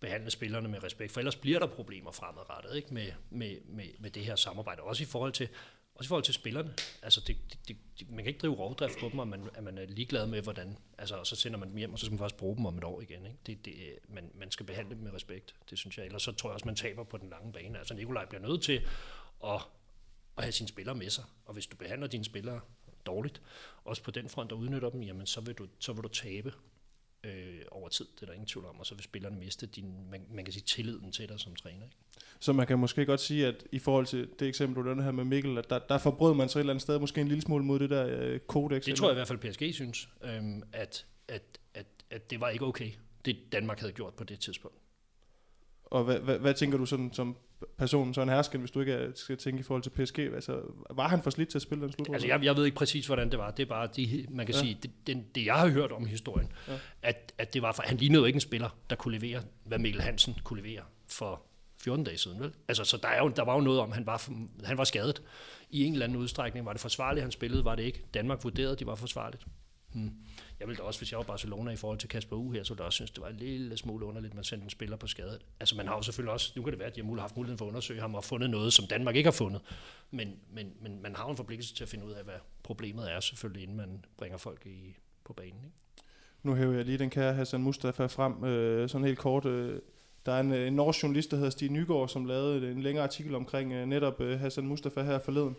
behandle 0.00 0.30
spillerne 0.30 0.68
med 0.68 0.82
respekt, 0.82 1.12
for 1.12 1.20
ellers 1.20 1.36
bliver 1.36 1.58
der 1.58 1.66
problemer 1.66 2.12
fremadrettet 2.12 2.76
ikke? 2.76 2.94
Med, 2.94 3.12
med, 3.30 3.56
med, 3.64 3.86
med 3.98 4.10
det 4.10 4.24
her 4.24 4.36
samarbejde, 4.36 4.82
også 4.82 5.02
i 5.02 5.06
forhold 5.06 5.32
til, 5.32 5.48
også 5.94 6.06
i 6.06 6.08
forhold 6.08 6.24
til 6.24 6.34
spillerne. 6.34 6.74
Altså, 7.02 7.20
det, 7.26 7.36
det, 7.68 7.76
det, 7.98 8.10
man 8.10 8.18
kan 8.18 8.26
ikke 8.26 8.40
drive 8.40 8.54
rovdrift 8.54 8.98
på 9.00 9.08
dem, 9.08 9.18
og 9.18 9.28
man, 9.28 9.50
at 9.54 9.64
man 9.64 9.78
er 9.78 9.86
ligeglad 9.86 10.26
med, 10.26 10.42
hvordan... 10.42 10.78
Altså, 10.98 11.16
og 11.16 11.26
så 11.26 11.36
sender 11.36 11.58
man 11.58 11.68
dem 11.68 11.76
hjem, 11.76 11.92
og 11.92 11.98
så 11.98 12.06
skal 12.06 12.12
man 12.12 12.18
først 12.18 12.36
bruge 12.36 12.56
dem 12.56 12.66
om 12.66 12.78
et 12.78 12.84
år 12.84 13.00
igen. 13.00 13.26
Ikke? 13.26 13.38
Det, 13.46 13.64
det, 13.64 13.74
man, 14.08 14.30
man 14.34 14.50
skal 14.50 14.66
behandle 14.66 14.94
dem 14.94 15.02
med 15.02 15.14
respekt, 15.14 15.54
det 15.70 15.78
synes 15.78 15.98
jeg. 15.98 16.06
Ellers 16.06 16.22
så 16.22 16.32
tror 16.32 16.50
jeg 16.50 16.54
også, 16.54 16.66
man 16.66 16.76
taber 16.76 17.04
på 17.04 17.16
den 17.16 17.30
lange 17.30 17.52
bane. 17.52 17.78
Altså, 17.78 17.94
Nikolaj 17.94 18.26
bliver 18.26 18.42
nødt 18.42 18.62
til 18.62 18.86
at, 19.44 19.60
at 20.36 20.44
have 20.44 20.52
sine 20.52 20.68
spillere 20.68 20.94
med 20.94 21.10
sig. 21.10 21.24
Og 21.44 21.52
hvis 21.52 21.66
du 21.66 21.76
behandler 21.76 22.06
dine 22.06 22.24
spillere 22.24 22.60
dårligt, 23.06 23.42
også 23.84 24.02
på 24.02 24.10
den 24.10 24.28
front 24.28 24.52
og 24.52 24.58
udnytter 24.58 24.90
dem, 24.90 25.02
jamen 25.02 25.26
så 25.26 25.40
vil 25.40 25.54
du, 25.54 25.68
så 25.78 25.92
vil 25.92 26.02
du 26.02 26.08
tabe 26.08 26.52
øh, 27.24 27.60
over 27.70 27.88
tid. 27.88 28.06
Det 28.14 28.22
er 28.22 28.26
der 28.26 28.32
ingen 28.32 28.46
tvivl 28.46 28.66
om. 28.66 28.80
Og 28.80 28.86
så 28.86 28.94
vil 28.94 29.04
spillerne 29.04 29.36
miste 29.36 29.66
din, 29.66 30.10
man, 30.10 30.26
man 30.30 30.44
kan 30.44 30.52
sige, 30.52 30.64
tilliden 30.66 31.12
til 31.12 31.28
dig 31.28 31.40
som 31.40 31.56
træner. 31.56 31.84
Ikke? 31.84 31.96
Så 32.40 32.52
man 32.52 32.66
kan 32.66 32.78
måske 32.78 33.06
godt 33.06 33.20
sige, 33.20 33.46
at 33.46 33.64
i 33.72 33.78
forhold 33.78 34.06
til 34.06 34.28
det 34.38 34.48
eksempel, 34.48 34.76
du 34.76 34.82
nævnte 34.82 35.04
her 35.04 35.10
med 35.10 35.24
Mikkel, 35.24 35.58
at 35.58 35.70
der, 35.70 35.78
der 35.78 35.98
forbrød 35.98 36.34
man 36.34 36.48
sig 36.48 36.58
et 36.58 36.60
eller 36.60 36.72
andet 36.72 36.82
sted 36.82 36.98
måske 36.98 37.20
en 37.20 37.28
lille 37.28 37.42
smule 37.42 37.64
mod 37.64 37.78
det 37.78 37.90
der 37.90 38.06
øh, 38.06 38.40
kodex. 38.40 38.84
Det 38.84 38.96
tror 38.96 39.08
jeg 39.08 39.12
i 39.12 39.14
hvert 39.14 39.28
fald 39.28 39.38
PSG 39.38 39.74
synes, 39.74 40.08
øhm, 40.22 40.62
at, 40.72 41.06
at, 41.28 41.42
at, 41.74 41.86
at 42.10 42.30
det 42.30 42.40
var 42.40 42.48
ikke 42.48 42.66
okay, 42.66 42.90
det 43.24 43.36
Danmark 43.52 43.80
havde 43.80 43.92
gjort 43.92 44.14
på 44.14 44.24
det 44.24 44.40
tidspunkt. 44.40 44.76
Og 45.92 46.04
hvad, 46.04 46.18
hvad, 46.18 46.38
hvad 46.38 46.54
tænker 46.54 46.78
du 46.78 46.86
sådan, 46.86 47.12
som 47.12 47.36
personen, 47.78 48.14
sådan 48.14 48.28
hersken, 48.28 48.60
hvis 48.60 48.70
du 48.70 48.80
ikke 48.80 49.12
skal 49.14 49.36
tænke 49.36 49.60
i 49.60 49.62
forhold 49.62 49.82
til 49.82 49.90
PSG? 49.90 50.18
Altså, 50.18 50.60
var 50.90 51.08
han 51.08 51.22
for 51.22 51.30
slidt 51.30 51.48
til 51.48 51.58
at 51.58 51.62
spille 51.62 51.84
den 51.84 51.92
slutrunde? 51.92 52.16
Altså, 52.16 52.28
jeg, 52.28 52.44
jeg 52.44 52.56
ved 52.56 52.64
ikke 52.64 52.76
præcis, 52.76 53.06
hvordan 53.06 53.30
det 53.30 53.38
var. 53.38 53.50
Det 53.50 53.62
er 53.62 53.66
bare, 53.66 53.88
de, 53.96 54.26
man 54.30 54.46
kan 54.46 54.54
ja. 54.54 54.60
sige, 54.60 54.78
det, 54.82 54.90
det, 55.06 55.34
det, 55.34 55.46
jeg 55.46 55.54
har 55.54 55.68
hørt 55.68 55.92
om 55.92 56.06
historien, 56.06 56.52
ja. 56.68 56.72
at, 57.02 57.32
at 57.38 57.54
det 57.54 57.62
var, 57.62 57.72
for 57.72 57.82
han 57.86 57.96
lignede 57.96 58.20
jo 58.20 58.26
ikke 58.26 58.36
en 58.36 58.40
spiller, 58.40 58.76
der 58.90 58.96
kunne 58.96 59.18
levere, 59.18 59.42
hvad 59.64 59.78
Mikkel 59.78 60.02
Hansen 60.02 60.36
kunne 60.44 60.62
levere 60.62 60.82
for 61.08 61.42
14 61.82 62.04
dage 62.04 62.18
siden, 62.18 62.40
vel? 62.40 62.52
Altså, 62.68 62.84
så 62.84 62.96
der, 62.96 63.08
er 63.08 63.22
jo, 63.22 63.28
der 63.28 63.44
var 63.44 63.54
jo 63.54 63.60
noget 63.60 63.80
om, 63.80 63.92
han 63.92 64.06
var, 64.06 64.28
han 64.64 64.78
var 64.78 64.84
skadet. 64.84 65.22
I 65.70 65.84
en 65.84 65.92
eller 65.92 66.06
anden 66.06 66.18
udstrækning 66.18 66.66
var 66.66 66.72
det 66.72 66.80
forsvarligt, 66.80 67.22
han 67.22 67.32
spillede, 67.32 67.64
var 67.64 67.74
det 67.74 67.82
ikke. 67.82 68.04
Danmark 68.14 68.44
vurderede, 68.44 68.72
at 68.72 68.80
de 68.80 68.86
var 68.86 68.94
forsvarligt. 68.94 69.46
Hmm. 69.92 70.10
Jeg 70.62 70.68
ville 70.68 70.78
da 70.78 70.82
også, 70.82 71.00
hvis 71.00 71.12
jeg 71.12 71.18
var 71.18 71.24
Barcelona 71.24 71.70
i 71.70 71.76
forhold 71.76 71.98
til 71.98 72.08
Kasper 72.08 72.36
U 72.36 72.50
her, 72.50 72.62
så 72.62 72.74
ville 72.74 72.80
jeg 72.80 72.86
også 72.86 72.96
synes, 72.96 73.10
det 73.10 73.22
var 73.22 73.28
en 73.28 73.36
lille 73.36 73.76
smule 73.76 74.06
underligt, 74.06 74.30
at 74.30 74.34
man 74.34 74.44
sendte 74.44 74.64
en 74.64 74.70
spiller 74.70 74.96
på 74.96 75.06
skade. 75.06 75.38
Altså 75.60 75.76
man 75.76 75.88
har 75.88 75.96
jo 75.96 76.02
selvfølgelig 76.02 76.32
også, 76.32 76.52
nu 76.56 76.62
kan 76.62 76.72
det 76.72 76.78
være, 76.78 76.88
at 76.88 76.96
de 76.96 77.02
har 77.02 77.20
haft 77.20 77.36
muligheden 77.36 77.58
for 77.58 77.64
at 77.64 77.68
undersøge 77.68 78.00
ham 78.00 78.14
og 78.14 78.24
fundet 78.24 78.50
noget, 78.50 78.72
som 78.72 78.86
Danmark 78.86 79.16
ikke 79.16 79.26
har 79.26 79.32
fundet. 79.32 79.60
Men, 80.10 80.36
men, 80.52 80.72
men 80.82 81.02
man 81.02 81.16
har 81.16 81.24
jo 81.24 81.30
en 81.30 81.36
forpligtelse 81.36 81.74
til 81.74 81.84
at 81.84 81.88
finde 81.88 82.06
ud 82.06 82.12
af, 82.12 82.24
hvad 82.24 82.34
problemet 82.62 83.12
er 83.12 83.20
selvfølgelig, 83.20 83.62
inden 83.62 83.76
man 83.76 84.04
bringer 84.16 84.38
folk 84.38 84.66
i, 84.66 84.96
på 85.24 85.32
banen. 85.32 85.60
Ikke? 85.64 85.76
Nu 86.42 86.54
hæver 86.54 86.74
jeg 86.74 86.84
lige 86.84 86.98
den 86.98 87.10
kære 87.10 87.34
Hassan 87.34 87.62
Mustafa 87.62 88.06
frem, 88.06 88.44
øh, 88.44 88.88
sådan 88.88 89.06
helt 89.06 89.18
kort. 89.18 89.46
Øh, 89.46 89.80
der 90.26 90.32
er 90.32 90.40
en, 90.40 90.52
øh, 90.52 90.66
en 90.66 90.72
norsk 90.72 91.02
journalist, 91.02 91.30
der 91.30 91.36
hedder 91.36 91.50
Stig 91.50 91.70
Nygaard, 91.70 92.08
som 92.08 92.24
lavede 92.24 92.72
en 92.72 92.82
længere 92.82 93.04
artikel 93.04 93.34
omkring 93.34 93.72
øh, 93.72 93.86
netop 93.86 94.20
øh, 94.20 94.40
Hassan 94.40 94.66
Mustafa 94.66 95.02
her 95.02 95.18
forleden. 95.18 95.56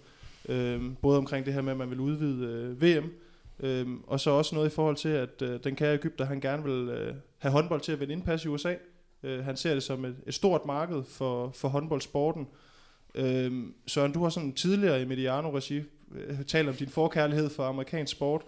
Øh, 0.50 0.82
både 1.02 1.18
omkring 1.18 1.46
det 1.46 1.54
her 1.54 1.62
med, 1.62 1.72
at 1.72 1.78
man 1.78 1.90
vil 1.90 2.00
udvide 2.00 2.46
øh, 2.46 2.82
VM, 2.82 3.12
øh, 3.60 3.88
og 4.08 4.20
så 4.20 4.30
også 4.30 4.56
noget 4.56 4.70
i 4.70 4.76
forhold 4.76 4.96
til, 4.96 5.10
at 5.10 5.42
øh, 5.42 5.60
den 5.64 5.76
kære 5.76 5.94
Ægypter, 5.94 6.26
han 6.26 6.40
gerne 6.40 6.64
vil 6.64 6.90
øh, 6.90 7.16
have 7.38 7.52
håndbold 7.52 7.82
til 7.82 7.92
at 7.92 8.00
vinde 8.00 8.14
indpas 8.14 8.46
i 8.46 8.48
USA. 8.48 8.76
Øh, 9.24 9.46
han 9.46 9.58
ser 9.58 9.74
det 9.74 9.84
som 9.84 10.06
et, 10.06 10.16
et 10.28 10.34
stort 10.34 10.66
marked 10.66 11.04
for, 11.04 11.52
for 11.52 11.68
håndboldsporten. 11.68 12.48
Øhm, 13.16 13.74
Søren, 13.88 14.12
du 14.12 14.24
har 14.24 14.30
sådan 14.30 14.54
tidligere 14.54 15.02
i 15.02 15.06
Mediano-regi 15.06 15.84
øh, 16.16 16.46
talt 16.46 16.70
om 16.70 16.76
din 16.76 16.90
forkærlighed 16.90 17.50
for 17.50 17.64
amerikansk 17.64 18.12
sport. 18.12 18.42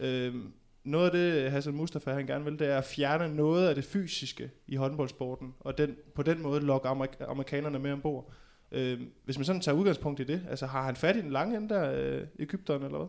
Øhm, 0.00 0.52
noget 0.84 1.04
af 1.04 1.12
det, 1.12 1.50
Hassan 1.50 1.74
Mustafa 1.74 2.12
han 2.12 2.26
gerne 2.26 2.44
vil, 2.44 2.58
det 2.58 2.66
er 2.66 2.78
at 2.78 2.84
fjerne 2.84 3.36
noget 3.36 3.68
af 3.68 3.74
det 3.74 3.84
fysiske 3.84 4.50
i 4.66 4.76
håndboldsporten, 4.76 5.54
og 5.60 5.78
den, 5.78 5.96
på 6.14 6.22
den 6.22 6.42
måde 6.42 6.60
lokke 6.60 6.88
amerik- 6.88 7.24
amerikanerne 7.28 7.78
med 7.78 7.92
ombord. 7.92 8.32
Øh, 8.72 9.00
hvis 9.24 9.38
man 9.38 9.44
sådan 9.44 9.60
tager 9.60 9.78
udgangspunkt 9.78 10.20
i 10.20 10.24
det, 10.24 10.42
altså 10.50 10.66
har 10.66 10.82
han 10.82 10.96
fat 10.96 11.16
i 11.16 11.20
den 11.20 11.30
lange 11.30 11.56
ende 11.56 11.68
der, 11.68 11.92
øh, 11.92 12.26
Ægypteren, 12.38 12.82
eller 12.82 12.98
hvad? 12.98 13.08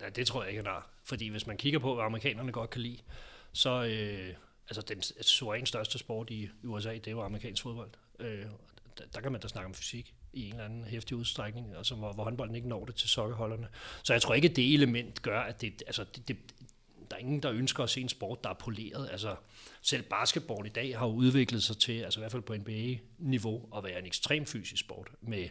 Ja, 0.00 0.08
det 0.08 0.26
tror 0.26 0.42
jeg 0.42 0.50
ikke, 0.50 0.62
han 0.62 0.72
har. 0.72 0.90
Fordi 1.04 1.28
hvis 1.28 1.46
man 1.46 1.56
kigger 1.56 1.78
på, 1.78 1.94
hvad 1.94 2.04
amerikanerne 2.04 2.52
godt 2.52 2.70
kan 2.70 2.80
lide, 2.80 2.98
så 3.52 3.84
øh, 3.84 4.34
altså 4.68 4.80
den 4.80 5.02
suveræn 5.22 5.66
største 5.66 5.98
sport 5.98 6.30
i 6.30 6.48
USA, 6.62 6.94
det 6.94 7.06
er 7.06 7.10
jo 7.10 7.22
amerikansk 7.22 7.62
fodbold. 7.62 7.90
Øh, 8.18 8.46
der, 8.98 9.04
der 9.14 9.20
kan 9.20 9.32
man 9.32 9.40
da 9.40 9.48
snakke 9.48 9.66
om 9.66 9.74
fysik. 9.74 10.14
i 10.32 10.46
en 10.46 10.52
eller 10.52 10.64
anden 10.64 10.84
hæftig 10.84 11.16
udstrækning, 11.16 11.76
altså 11.76 11.94
hvor, 11.94 12.12
hvor 12.12 12.24
håndbolden 12.24 12.56
ikke 12.56 12.68
når 12.68 12.84
det 12.84 12.94
til 12.94 13.08
sokkeholderne. 13.08 13.68
Så 14.02 14.12
jeg 14.12 14.22
tror 14.22 14.34
ikke, 14.34 14.48
at 14.48 14.56
det 14.56 14.74
element 14.74 15.22
gør, 15.22 15.40
at 15.40 15.60
det, 15.60 15.82
altså 15.86 16.04
det, 16.04 16.28
det, 16.28 16.36
der 17.10 17.16
er 17.16 17.20
ingen, 17.20 17.42
der 17.42 17.52
ønsker 17.52 17.84
at 17.84 17.90
se 17.90 18.00
en 18.00 18.08
sport, 18.08 18.44
der 18.44 18.50
er 18.50 18.54
poleret. 18.54 19.08
Altså, 19.10 19.36
selv 19.82 20.02
basketball 20.02 20.66
i 20.66 20.70
dag 20.70 20.98
har 20.98 21.06
udviklet 21.06 21.62
sig 21.62 21.78
til, 21.78 22.02
altså 22.02 22.20
i 22.20 22.22
hvert 22.22 22.32
fald 22.32 22.42
på 22.42 22.56
NBA-niveau, 22.56 23.68
at 23.76 23.84
være 23.84 23.98
en 23.98 24.06
ekstrem 24.06 24.46
fysisk 24.46 24.80
sport. 24.80 25.10
Med 25.20 25.48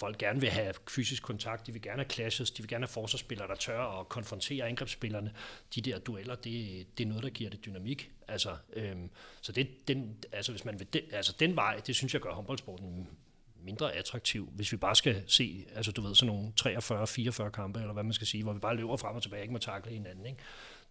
folk 0.00 0.18
gerne 0.18 0.40
vil 0.40 0.50
have 0.50 0.74
fysisk 0.88 1.22
kontakt, 1.22 1.66
de 1.66 1.72
vil 1.72 1.82
gerne 1.82 2.02
have 2.02 2.10
clashes, 2.10 2.50
de 2.50 2.62
vil 2.62 2.68
gerne 2.68 2.82
have 2.82 2.92
forsvarsspillere, 2.92 3.48
der 3.48 3.54
tør 3.54 4.00
at 4.00 4.08
konfrontere 4.08 4.66
angrebsspillerne. 4.66 5.32
De 5.74 5.80
der 5.80 5.98
dueller, 5.98 6.34
det, 6.34 6.86
det 6.98 7.04
er 7.04 7.08
noget, 7.08 7.22
der 7.22 7.30
giver 7.30 7.50
det 7.50 7.64
dynamik. 7.64 8.10
Altså, 8.28 8.56
øhm, 8.72 9.10
så 9.40 9.52
det, 9.52 9.88
den, 9.88 10.16
altså, 10.32 10.52
hvis 10.52 10.64
man 10.64 10.78
vil 10.78 10.92
de, 10.92 11.02
altså 11.12 11.34
den 11.40 11.56
vej, 11.56 11.80
det 11.86 11.96
synes 11.96 12.14
jeg 12.14 12.22
gør 12.22 12.30
håndboldsporten 12.30 13.08
mindre 13.62 13.92
attraktiv, 13.92 14.48
hvis 14.52 14.72
vi 14.72 14.76
bare 14.76 14.94
skal 14.94 15.22
se, 15.26 15.66
altså 15.74 15.92
du 15.92 16.02
ved, 16.02 16.14
sådan 16.14 16.34
nogle 16.34 16.52
43-44 16.60 17.50
kampe, 17.50 17.80
eller 17.80 17.92
hvad 17.92 18.02
man 18.02 18.12
skal 18.12 18.26
sige, 18.26 18.42
hvor 18.42 18.52
vi 18.52 18.58
bare 18.58 18.76
løber 18.76 18.96
frem 18.96 19.16
og 19.16 19.22
tilbage, 19.22 19.42
ikke 19.42 19.52
må 19.52 19.58
takle 19.58 19.92
hinanden. 19.92 20.26
Ikke? 20.26 20.38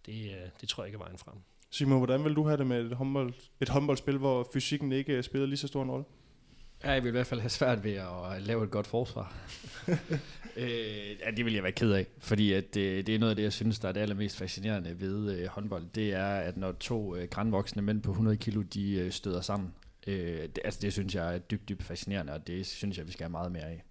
Det, 0.06 0.30
øh, 0.30 0.48
det 0.60 0.68
tror 0.68 0.82
jeg 0.82 0.88
ikke 0.88 0.96
er 0.96 1.02
vejen 1.04 1.18
frem. 1.18 1.34
Simon, 1.70 1.98
hvordan 1.98 2.24
vil 2.24 2.34
du 2.34 2.46
have 2.46 2.56
det 2.56 2.66
med 2.66 2.84
et, 2.84 2.96
håndbold, 2.96 3.34
et 3.60 3.68
håndboldspil, 3.68 4.18
hvor 4.18 4.48
fysikken 4.52 4.92
ikke 4.92 5.22
spiller 5.22 5.46
lige 5.46 5.56
så 5.58 5.66
stor 5.66 5.82
en 5.82 5.90
rolle? 5.90 6.04
Ja, 6.84 6.90
jeg 6.90 7.02
vil 7.02 7.08
i 7.08 7.10
hvert 7.10 7.26
fald 7.26 7.40
have 7.40 7.50
svært 7.50 7.84
ved 7.84 7.92
at 7.92 8.42
lave 8.42 8.64
et 8.64 8.70
godt 8.70 8.86
forsvar. 8.86 9.34
øh, 10.56 11.20
ja, 11.20 11.30
det 11.36 11.44
vil 11.44 11.54
jeg 11.54 11.62
være 11.62 11.72
ked 11.72 11.92
af, 11.92 12.06
fordi 12.18 12.52
at, 12.52 12.76
øh, 12.76 13.06
det 13.06 13.14
er 13.14 13.18
noget 13.18 13.30
af 13.30 13.36
det, 13.36 13.42
jeg 13.42 13.52
synes, 13.52 13.78
der 13.78 13.88
er 13.88 13.92
det 13.92 14.00
allermest 14.00 14.36
fascinerende 14.36 15.00
ved 15.00 15.36
øh, 15.36 15.46
håndbold. 15.46 15.84
Det 15.94 16.12
er, 16.12 16.26
at 16.26 16.56
når 16.56 16.72
to 16.72 17.16
øh, 17.16 17.28
grænvoksne 17.28 17.82
mænd 17.82 18.02
på 18.02 18.10
100 18.10 18.36
kilo, 18.36 18.62
de 18.62 18.92
øh, 18.92 19.12
støder 19.12 19.40
sammen. 19.40 19.74
Øh, 20.06 20.42
det, 20.42 20.58
altså 20.64 20.80
det 20.82 20.92
synes 20.92 21.14
jeg 21.14 21.34
er 21.34 21.38
dybt, 21.38 21.68
dybt 21.68 21.82
fascinerende, 21.82 22.32
og 22.32 22.46
det 22.46 22.66
synes 22.66 22.98
jeg, 22.98 23.06
vi 23.06 23.12
skal 23.12 23.24
have 23.24 23.32
meget 23.32 23.52
mere 23.52 23.64
af. 23.64 23.84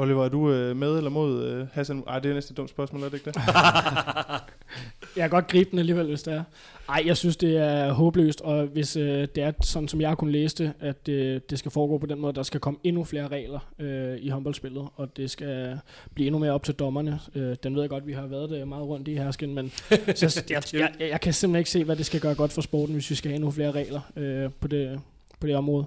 Oliver, 0.00 0.24
er 0.24 0.28
du 0.28 0.52
øh, 0.52 0.76
med 0.76 0.96
eller 0.96 1.10
mod 1.10 1.44
øh, 1.44 1.66
Hassan? 1.72 2.04
Ej, 2.06 2.18
det 2.18 2.30
er 2.30 2.34
næsten 2.34 2.52
et 2.52 2.56
dumt 2.56 2.70
spørgsmål, 2.70 3.02
er 3.02 3.08
det 3.08 3.14
ikke 3.14 3.30
det? 3.30 3.36
jeg 5.16 5.22
kan 5.22 5.30
godt 5.30 5.48
gribe 5.48 5.70
den 5.70 5.78
alligevel, 5.78 6.06
hvis 6.06 6.22
det 6.22 6.34
er. 6.34 6.42
Ej, 6.88 7.02
jeg 7.06 7.16
synes, 7.16 7.36
det 7.36 7.56
er 7.56 7.92
håbløst, 7.92 8.40
og 8.40 8.66
hvis 8.66 8.96
øh, 8.96 9.28
det 9.34 9.42
er 9.42 9.52
sådan, 9.62 9.88
som 9.88 10.00
jeg 10.00 10.18
kunne 10.18 10.32
læse 10.32 10.56
det, 10.56 10.72
at 10.80 11.08
øh, 11.08 11.40
det 11.50 11.58
skal 11.58 11.70
foregå 11.70 11.98
på 11.98 12.06
den 12.06 12.20
måde, 12.20 12.32
der 12.32 12.42
skal 12.42 12.60
komme 12.60 12.78
endnu 12.84 13.04
flere 13.04 13.28
regler 13.28 13.58
øh, 13.78 14.18
i 14.20 14.28
håndboldspillet, 14.28 14.88
og 14.96 15.16
det 15.16 15.30
skal 15.30 15.78
blive 16.14 16.26
endnu 16.26 16.38
mere 16.38 16.52
op 16.52 16.64
til 16.64 16.74
dommerne. 16.74 17.20
Øh, 17.34 17.56
den 17.62 17.74
ved 17.74 17.82
jeg 17.82 17.90
godt, 17.90 18.06
vi 18.06 18.12
har 18.12 18.26
været 18.26 18.50
det 18.50 18.68
meget 18.68 18.84
rundt 18.84 19.08
i 19.08 19.14
hersken, 19.14 19.54
men 19.54 19.70
så, 20.14 20.44
jeg, 20.50 20.62
jeg, 20.72 20.90
jeg, 21.00 21.08
jeg 21.10 21.20
kan 21.20 21.32
simpelthen 21.32 21.60
ikke 21.60 21.70
se, 21.70 21.84
hvad 21.84 21.96
det 21.96 22.06
skal 22.06 22.20
gøre 22.20 22.34
godt 22.34 22.52
for 22.52 22.60
sporten, 22.60 22.94
hvis 22.94 23.10
vi 23.10 23.14
skal 23.14 23.30
have 23.30 23.36
endnu 23.36 23.50
flere 23.50 23.70
regler 23.70 24.00
øh, 24.16 24.50
på, 24.60 24.68
det, 24.68 25.00
på 25.40 25.46
det 25.46 25.56
område. 25.56 25.86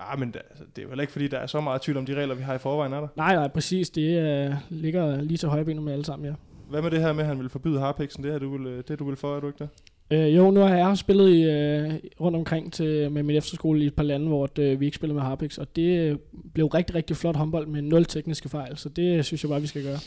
Ah, 0.00 0.18
men 0.18 0.28
det, 0.28 0.40
altså, 0.50 0.64
det 0.76 0.78
er 0.78 0.82
jo 0.82 0.88
heller 0.88 1.02
ikke, 1.02 1.12
fordi 1.12 1.28
der 1.28 1.38
er 1.38 1.46
så 1.46 1.60
meget 1.60 1.82
tvivl 1.82 1.98
om 1.98 2.06
de 2.06 2.14
regler, 2.14 2.34
vi 2.34 2.42
har 2.42 2.54
i 2.54 2.58
forvejen, 2.58 2.92
er 2.92 3.00
der? 3.00 3.08
Nej, 3.16 3.34
nej, 3.34 3.48
præcis. 3.48 3.90
Det 3.90 4.48
uh, 4.48 4.54
ligger 4.70 5.22
lige 5.22 5.38
til 5.38 5.48
højre 5.48 5.64
med 5.64 5.92
alle 5.92 6.04
sammen, 6.04 6.28
ja. 6.28 6.34
Hvad 6.70 6.82
med 6.82 6.90
det 6.90 7.00
her 7.00 7.12
med, 7.12 7.20
at 7.20 7.28
han 7.28 7.38
vil 7.38 7.48
forbyde 7.48 7.80
harpiksen? 7.80 8.24
Det 8.24 8.34
er 8.34 8.38
du 8.38 8.56
vil, 8.56 8.66
øh, 8.66 8.82
det 8.88 8.98
du 8.98 9.04
vil 9.04 9.16
for, 9.16 9.36
er 9.36 9.40
du 9.40 9.46
ikke 9.46 9.68
det? 10.10 10.28
Uh, 10.28 10.36
jo, 10.36 10.50
nu 10.50 10.60
har 10.60 10.76
jeg 10.76 10.98
spillet 10.98 11.28
i, 11.28 11.42
uh, 11.42 11.94
rundt 12.20 12.36
omkring 12.36 12.72
til, 12.72 13.12
med 13.12 13.22
min 13.22 13.36
efterskole 13.36 13.84
i 13.84 13.86
et 13.86 13.94
par 13.94 14.02
lande, 14.02 14.26
hvor 14.26 14.48
uh, 14.58 14.80
vi 14.80 14.84
ikke 14.84 14.96
spiller 14.96 15.14
med 15.14 15.22
harpiks, 15.22 15.58
og 15.58 15.76
det 15.76 16.20
blev 16.54 16.66
rigtig, 16.66 16.94
rigtig 16.94 17.16
flot 17.16 17.36
håndbold 17.36 17.66
med 17.66 17.82
nul 17.82 18.04
tekniske 18.04 18.48
fejl, 18.48 18.76
så 18.76 18.88
det 18.88 19.24
synes 19.24 19.44
jeg 19.44 19.48
bare, 19.48 19.60
vi 19.60 19.66
skal 19.66 19.82
gøre. 19.82 19.98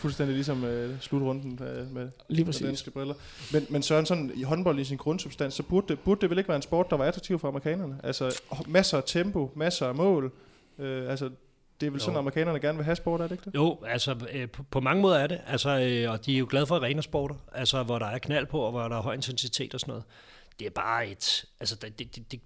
Fuldstændig 0.00 0.34
ligesom 0.34 0.64
øh, 0.64 1.00
slutrunden 1.00 1.60
øh, 1.62 1.94
med, 1.94 2.10
Lige 2.28 2.44
præcis. 2.44 2.60
med 2.60 2.68
danske 2.68 2.90
briller. 2.90 3.14
Men, 3.52 3.66
men 3.70 3.82
Søren, 3.82 4.06
sådan 4.06 4.32
i 4.34 4.42
håndbold 4.42 4.78
i 4.78 4.84
sin 4.84 4.96
grundsubstans, 4.96 5.54
så 5.54 5.62
burde 5.62 5.88
det, 5.88 6.00
burde 6.00 6.20
det 6.20 6.30
vel 6.30 6.38
ikke 6.38 6.48
være 6.48 6.56
en 6.56 6.62
sport, 6.62 6.90
der 6.90 6.96
var 6.96 7.04
attraktiv 7.04 7.38
for 7.38 7.48
amerikanerne? 7.48 8.00
Altså 8.02 8.40
masser 8.68 8.98
af 8.98 9.02
tempo, 9.06 9.52
masser 9.56 9.86
af 9.86 9.94
mål. 9.94 10.32
Øh, 10.78 11.10
altså, 11.10 11.30
det 11.80 11.86
er 11.86 11.90
vel 11.90 11.98
jo. 11.98 12.04
sådan, 12.04 12.18
amerikanerne 12.18 12.60
gerne 12.60 12.78
vil 12.78 12.84
have 12.84 12.96
sport, 12.96 13.20
er 13.20 13.24
det 13.24 13.32
ikke 13.32 13.44
det? 13.44 13.54
Jo, 13.54 13.78
altså 13.86 14.16
øh, 14.32 14.48
på, 14.50 14.62
på 14.62 14.80
mange 14.80 15.02
måder 15.02 15.18
er 15.18 15.26
det. 15.26 15.40
Altså, 15.46 15.70
øh, 15.70 16.12
og 16.12 16.26
de 16.26 16.34
er 16.34 16.38
jo 16.38 16.46
glade 16.50 16.66
for 16.66 16.76
arenasporter, 16.76 17.34
altså, 17.52 17.82
hvor 17.82 17.98
der 17.98 18.06
er 18.06 18.18
knald 18.18 18.46
på, 18.46 18.60
og 18.60 18.70
hvor 18.70 18.88
der 18.88 18.96
er 18.96 19.02
høj 19.02 19.14
intensitet 19.14 19.74
og 19.74 19.80
sådan 19.80 19.92
noget. 19.92 20.04
Det 20.58 20.66
er 20.66 20.70
bare 20.70 21.08
et... 21.08 21.44
Altså, 21.60 21.76
det, 21.76 21.98
det, 21.98 22.32
det, 22.32 22.40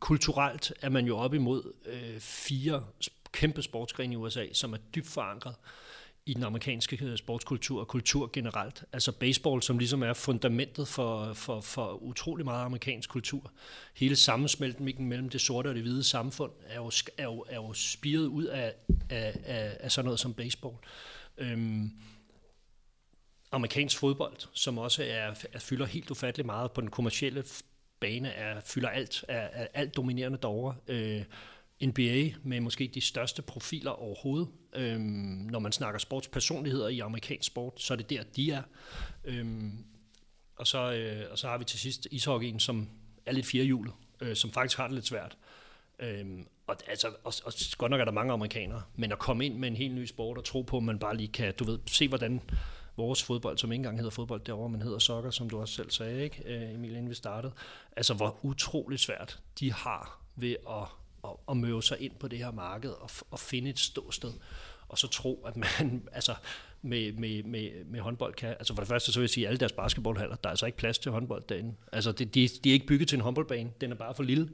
kulturelt 0.00 0.72
er 0.82 0.88
man 0.88 1.06
jo 1.06 1.16
op 1.16 1.34
imod 1.34 1.72
øh, 1.86 2.20
fire 2.20 2.84
kæmpe 3.32 3.62
sportsgrene 3.62 4.12
i 4.12 4.16
USA, 4.16 4.46
som 4.52 4.72
er 4.72 4.78
dybt 4.94 5.08
forankret 5.08 5.54
i 6.26 6.34
den 6.34 6.42
amerikanske 6.42 7.04
øh, 7.04 7.16
sportskultur 7.16 7.80
og 7.80 7.88
kultur 7.88 8.30
generelt. 8.32 8.84
Altså 8.92 9.12
baseball, 9.12 9.62
som 9.62 9.78
ligesom 9.78 10.02
er 10.02 10.12
fundamentet 10.12 10.88
for, 10.88 11.32
for, 11.32 11.60
for 11.60 12.02
utrolig 12.02 12.44
meget 12.44 12.64
amerikansk 12.64 13.10
kultur. 13.10 13.52
Hele 13.94 14.16
sammensmeltningen 14.16 15.08
mellem 15.08 15.28
det 15.28 15.40
sorte 15.40 15.68
og 15.68 15.74
det 15.74 15.82
hvide 15.82 16.04
samfund 16.04 16.52
er 16.66 16.76
jo, 16.76 16.90
er 17.18 17.24
jo, 17.24 17.44
er 17.48 17.54
jo 17.54 17.72
spiret 17.72 18.26
ud 18.26 18.44
af, 18.44 18.74
af, 19.10 19.40
af, 19.44 19.76
af 19.80 19.92
sådan 19.92 20.04
noget 20.04 20.20
som 20.20 20.34
baseball. 20.34 20.76
Øhm, 21.38 21.90
amerikansk 23.52 23.98
fodbold, 23.98 24.36
som 24.52 24.78
også 24.78 25.02
er, 25.02 25.34
er, 25.52 25.58
fylder 25.58 25.86
helt 25.86 26.10
ufattelig 26.10 26.46
meget 26.46 26.72
på 26.72 26.80
den 26.80 26.90
kommercielle 26.90 27.44
bane, 28.00 28.28
er, 28.28 28.60
fylder 28.60 28.88
alt, 28.88 29.24
er, 29.28 29.48
er 29.52 29.66
alt 29.74 29.96
dominerende 29.96 30.38
derovre. 30.42 30.74
Øh, 30.88 31.22
NBA 31.82 32.30
med 32.42 32.60
måske 32.60 32.90
de 32.94 33.00
største 33.00 33.42
profiler 33.42 33.90
overhovedet. 33.90 34.48
Øhm, 34.74 35.02
når 35.50 35.58
man 35.58 35.72
snakker 35.72 35.98
sportspersonligheder 35.98 36.88
i 36.88 36.98
amerikansk 36.98 37.46
sport, 37.46 37.82
så 37.82 37.94
er 37.94 37.96
det 37.96 38.10
der, 38.10 38.22
de 38.22 38.50
er. 38.50 38.62
Øhm, 39.24 39.84
og, 40.56 40.66
så, 40.66 40.92
øh, 40.92 41.30
og 41.30 41.38
så 41.38 41.48
har 41.48 41.58
vi 41.58 41.64
til 41.64 41.78
sidst 41.78 42.08
ishockeyen, 42.10 42.60
som 42.60 42.88
er 43.26 43.32
lidt 43.32 43.46
firehjulet, 43.46 43.92
øh, 44.20 44.36
som 44.36 44.52
faktisk 44.52 44.78
har 44.78 44.86
det 44.86 44.94
lidt 44.94 45.06
svært. 45.06 45.36
Øhm, 45.98 46.46
og, 46.66 46.76
altså, 46.86 47.08
og, 47.08 47.32
og 47.44 47.52
godt 47.78 47.90
nok 47.90 48.00
er 48.00 48.04
der 48.04 48.12
mange 48.12 48.32
amerikanere, 48.32 48.82
men 48.96 49.12
at 49.12 49.18
komme 49.18 49.46
ind 49.46 49.58
med 49.58 49.68
en 49.68 49.76
helt 49.76 49.94
ny 49.94 50.04
sport 50.06 50.38
og 50.38 50.44
tro 50.44 50.62
på, 50.62 50.76
at 50.76 50.82
man 50.82 50.98
bare 50.98 51.16
lige 51.16 51.28
kan, 51.28 51.54
du 51.58 51.64
ved, 51.64 51.78
se 51.86 52.08
hvordan 52.08 52.40
vores 52.96 53.22
fodbold, 53.22 53.58
som 53.58 53.72
ikke 53.72 53.80
engang 53.80 53.98
hedder 53.98 54.10
fodbold 54.10 54.40
derovre, 54.44 54.68
men 54.68 54.82
hedder 54.82 54.98
soccer, 54.98 55.30
som 55.30 55.50
du 55.50 55.60
også 55.60 55.74
selv 55.74 55.90
sagde, 55.90 56.24
ikke, 56.24 56.42
øh, 56.46 56.74
Emil, 56.74 56.90
inden 56.90 57.10
vi 57.10 57.14
startede. 57.14 57.52
Altså, 57.96 58.14
hvor 58.14 58.38
utroligt 58.42 59.00
svært 59.00 59.40
de 59.60 59.72
har 59.72 60.20
ved 60.36 60.56
at 60.68 60.86
at, 61.24 61.30
at 61.50 61.56
møve 61.56 61.82
sig 61.82 62.00
ind 62.00 62.12
på 62.20 62.28
det 62.28 62.38
her 62.38 62.50
marked 62.50 62.90
og, 62.90 63.10
og 63.30 63.38
finde 63.38 63.70
et 63.70 63.78
ståsted. 63.78 64.32
Og 64.88 64.98
så 64.98 65.08
tro, 65.08 65.44
at 65.46 65.56
man 65.56 66.02
altså, 66.12 66.34
med, 66.82 67.12
med, 67.12 67.42
med, 67.42 67.84
med 67.84 68.00
håndbold 68.00 68.34
kan... 68.34 68.48
Altså 68.48 68.74
for 68.74 68.80
det 68.80 68.88
første 68.88 69.12
så 69.12 69.18
vil 69.18 69.24
jeg 69.24 69.30
sige, 69.30 69.46
at 69.46 69.48
alle 69.48 69.58
deres 69.58 69.72
basketballhaller, 69.72 70.36
der 70.36 70.48
er 70.48 70.50
altså 70.50 70.66
ikke 70.66 70.78
plads 70.78 70.98
til 70.98 71.12
håndbold 71.12 71.42
derinde. 71.48 71.74
Altså 71.92 72.12
de, 72.12 72.24
de, 72.24 72.48
de 72.64 72.68
er 72.68 72.72
ikke 72.72 72.86
bygget 72.86 73.08
til 73.08 73.16
en 73.16 73.22
håndboldbane, 73.22 73.70
den 73.80 73.92
er 73.92 73.96
bare 73.96 74.14
for 74.14 74.22
lille. 74.22 74.50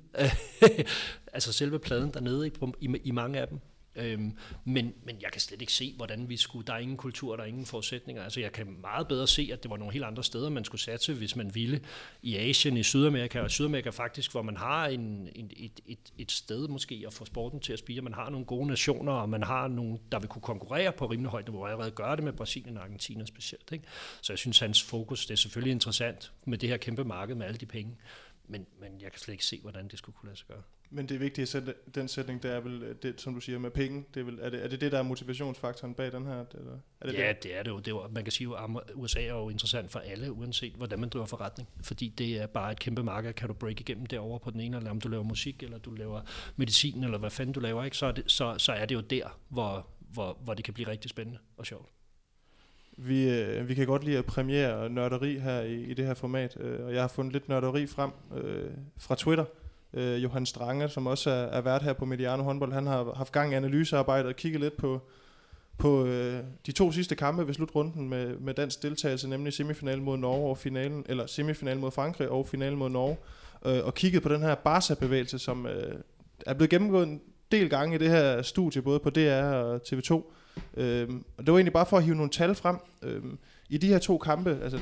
altså 1.35 1.53
selve 1.53 1.79
pladen 1.79 2.15
dernede 2.15 2.47
i, 2.47 2.53
i, 2.81 2.97
i 3.05 3.11
mange 3.11 3.39
af 3.39 3.49
dem, 3.49 3.61
Øhm, 3.97 4.33
men, 4.65 4.95
men 5.05 5.17
jeg 5.23 5.33
kan 5.33 5.41
slet 5.41 5.61
ikke 5.61 5.73
se, 5.73 5.95
hvordan 5.97 6.29
vi 6.29 6.37
skulle... 6.37 6.67
Der 6.67 6.73
er 6.73 6.79
ingen 6.79 6.97
kultur, 6.97 7.37
der 7.37 7.43
er 7.43 7.47
ingen 7.47 7.67
forudsætninger. 7.67 8.23
Altså 8.23 8.41
jeg 8.41 8.53
kan 8.53 8.77
meget 8.81 9.09
bedre 9.09 9.27
se, 9.27 9.51
at 9.53 9.63
det 9.63 9.71
var 9.71 9.77
nogle 9.77 9.93
helt 9.93 10.05
andre 10.05 10.25
steder, 10.25 10.51
man 10.51 10.65
skulle 10.65 10.81
satse, 10.81 11.15
hvis 11.15 11.37
man 11.37 11.55
ville. 11.55 11.81
I 12.23 12.37
Asien, 12.37 12.77
i 12.77 12.83
Sydamerika, 12.83 13.41
og 13.41 13.51
Sydamerika 13.51 13.91
faktisk, 13.91 14.33
hvor 14.33 14.43
man 14.43 14.57
har 14.57 14.87
en, 14.87 15.29
en, 15.35 15.51
et, 15.57 15.81
et, 15.87 15.99
et 16.19 16.33
sted 16.33 16.69
måske 16.69 17.05
at 17.07 17.13
få 17.13 17.25
sporten 17.25 17.61
til 17.61 17.73
at 17.73 17.79
spire. 17.79 18.03
Man 18.03 18.15
har 18.15 18.31
nogle 18.31 18.47
gode 18.47 18.67
nationer, 18.67 19.13
og 19.13 19.29
man 19.29 19.43
har 19.43 19.69
nogle, 19.69 19.99
der 20.13 20.19
vil 20.19 20.29
kunne 20.29 20.43
konkurrere 20.43 20.93
på 20.93 21.07
rimelig 21.07 21.31
højt 21.31 21.47
niveau. 21.47 21.67
Jeg 21.67 21.73
allerede 21.73 21.91
gør 21.91 22.15
det 22.15 22.25
med 22.25 22.33
Brasilien 22.33 22.77
og 22.77 22.83
Argentina 22.83 23.25
specielt. 23.25 23.73
Ikke? 23.73 23.85
Så 24.23 24.33
jeg 24.33 24.39
synes, 24.39 24.59
hans 24.59 24.83
fokus, 24.83 25.27
det 25.27 25.33
er 25.33 25.39
selvfølgelig 25.39 25.73
interessant 25.73 26.33
med 26.45 26.59
det 26.59 26.69
her 26.69 26.77
kæmpe 26.77 27.05
marked 27.05 27.35
med 27.35 27.47
alle 27.47 27.59
de 27.59 27.67
penge. 27.67 27.97
Men, 28.51 28.67
men 28.81 29.01
jeg 29.01 29.13
kan 29.13 29.21
slet 29.21 29.33
ikke 29.33 29.45
se, 29.45 29.61
hvordan 29.63 29.89
det 29.89 29.99
skulle 29.99 30.17
kunne 30.17 30.27
lade 30.27 30.39
sig 30.39 30.47
gøre. 30.47 30.63
Men 30.93 31.09
det 31.09 31.15
er 31.15 31.19
vigtigt 31.19 31.43
at 31.43 31.49
sætte 31.49 31.75
den 31.95 32.09
sætning, 32.09 32.43
der 32.43 32.51
er 32.51 32.61
vel, 32.61 32.97
det, 33.03 33.21
som 33.21 33.35
du 33.35 33.41
siger, 33.41 33.59
med 33.59 33.71
penge. 33.71 34.05
Det 34.15 34.21
er, 34.21 34.25
vel, 34.25 34.39
er, 34.43 34.51
det, 34.51 34.65
er 34.65 34.69
det 34.69 34.81
det, 34.81 34.93
der 34.93 34.99
er 34.99 35.03
motivationsfaktoren 35.03 35.95
bag 35.95 36.13
den 36.13 36.27
her? 36.27 36.45
Eller 36.55 36.79
er 37.01 37.07
det 37.07 37.15
ja, 37.15 37.29
det? 37.29 37.43
det 37.43 37.57
er 37.57 37.63
det 37.63 37.71
jo. 37.71 37.79
Det 37.79 37.87
er 37.87 37.91
jo. 37.91 38.09
Man 38.09 38.25
kan 38.25 38.33
sige, 38.33 38.49
at 38.59 38.71
USA 38.95 39.21
er 39.23 39.35
jo 39.35 39.49
interessant 39.49 39.91
for 39.91 39.99
alle, 39.99 40.33
uanset 40.33 40.73
hvordan 40.73 41.01
man 41.01 41.09
driver 41.09 41.27
forretning. 41.27 41.69
Fordi 41.83 42.09
det 42.09 42.39
er 42.39 42.47
bare 42.47 42.73
et 42.73 42.79
kæmpe 42.79 43.03
marked. 43.03 43.33
Kan 43.33 43.49
du 43.49 43.55
break 43.55 43.81
igennem 43.81 44.07
derover 44.07 44.39
på 44.39 44.51
den 44.51 44.61
ene, 44.61 44.77
eller 44.77 44.91
om 44.91 45.01
du 45.01 45.09
laver 45.09 45.25
musik, 45.25 45.63
eller 45.63 45.79
du 45.79 45.91
laver 45.91 46.21
medicin, 46.57 47.05
eller 47.05 47.19
hvad 47.19 47.31
fanden 47.31 47.53
du 47.53 47.61
laver, 47.61 47.85
ikke? 47.85 47.97
Så, 47.97 48.07
er 48.07 48.13
det, 48.13 48.31
så, 48.31 48.59
så 48.59 48.73
er 48.73 48.87
det 48.87 48.95
jo 48.95 49.01
der, 49.01 49.39
hvor, 49.49 49.87
hvor, 50.01 50.39
hvor 50.45 50.55
det 50.55 50.65
kan 50.65 50.75
blive 50.75 50.89
rigtig 50.89 51.11
spændende 51.11 51.39
og 51.57 51.67
sjovt. 51.67 51.89
Vi, 53.03 53.31
øh, 53.31 53.69
vi 53.69 53.75
kan 53.75 53.87
godt 53.87 54.05
lide 54.05 54.19
at 54.19 54.25
premiere 54.25 54.89
nørderi 54.89 55.39
her 55.39 55.61
i, 55.61 55.75
i 55.75 55.95
det 55.95 56.07
her 56.07 56.15
format, 56.15 56.57
øh, 56.61 56.87
og 56.87 56.95
jeg 56.95 57.01
har 57.01 57.09
fundet 57.09 57.33
lidt 57.33 57.49
nørderi 57.49 57.87
frem 57.87 58.11
øh, 58.37 58.71
fra 58.99 59.15
Twitter, 59.15 59.45
øh, 59.95 60.23
Johan 60.23 60.47
Strange, 60.47 60.89
som 60.89 61.07
også 61.07 61.31
er, 61.31 61.35
er 61.35 61.61
vært 61.61 61.83
her 61.83 61.93
på 61.93 62.05
Mediano 62.05 62.43
håndbold, 62.43 62.73
han 62.73 62.87
har 62.87 63.13
haft 63.17 63.33
gang 63.33 63.53
i 63.53 63.55
analysearbejde 63.55 64.29
og 64.29 64.37
kigget 64.37 64.61
lidt 64.61 64.77
på, 64.77 65.01
på 65.79 66.07
øh, 66.07 66.41
de 66.67 66.73
to 66.73 66.93
sidste 66.93 67.15
kampe 67.15 67.47
ved 67.47 67.55
slutrunden 67.55 68.09
med, 68.09 68.37
med 68.37 68.55
dansk 68.55 68.83
deltagelse, 68.83 69.29
nemlig 69.29 69.53
semifinalen 69.53 70.05
mod 70.05 70.17
Norge 70.17 70.51
og 70.51 70.59
finalen, 70.59 71.05
eller 71.09 71.27
semifinalen 71.27 71.81
mod 71.81 71.91
Frankrig 71.91 72.29
og 72.29 72.47
finalen 72.49 72.79
mod 72.79 72.91
Norge, 72.91 73.17
øh, 73.67 73.87
og 73.87 73.95
kigget 73.95 74.23
på 74.23 74.29
den 74.29 74.41
her 74.41 74.55
Barca-bevægelse, 74.55 75.39
som 75.39 75.67
øh, 75.67 75.95
er 76.47 76.55
blevet 76.55 76.71
gennemgået 76.71 77.09
en 77.09 77.21
del 77.53 77.71
gange 77.71 77.95
i 77.95 77.99
det 77.99 78.11
her 78.11 78.43
studie, 78.43 78.83
både 78.83 78.99
på 78.99 79.11
DR 79.11 79.43
og 79.43 79.81
TV2. 79.87 80.23
Øh, 80.77 81.09
og 81.37 81.47
det 81.47 81.53
var 81.53 81.59
egentlig 81.59 81.73
bare 81.73 81.87
for 81.87 81.97
at 81.97 82.05
hive 82.05 82.17
nogle 82.17 82.31
tal 82.31 82.55
frem. 82.55 82.77
Øhm, 83.03 83.39
I 83.69 83.79
de 83.79 83.89
her 83.89 83.99
to 83.99 84.19
kampe, 84.19 84.59
altså 84.63 84.79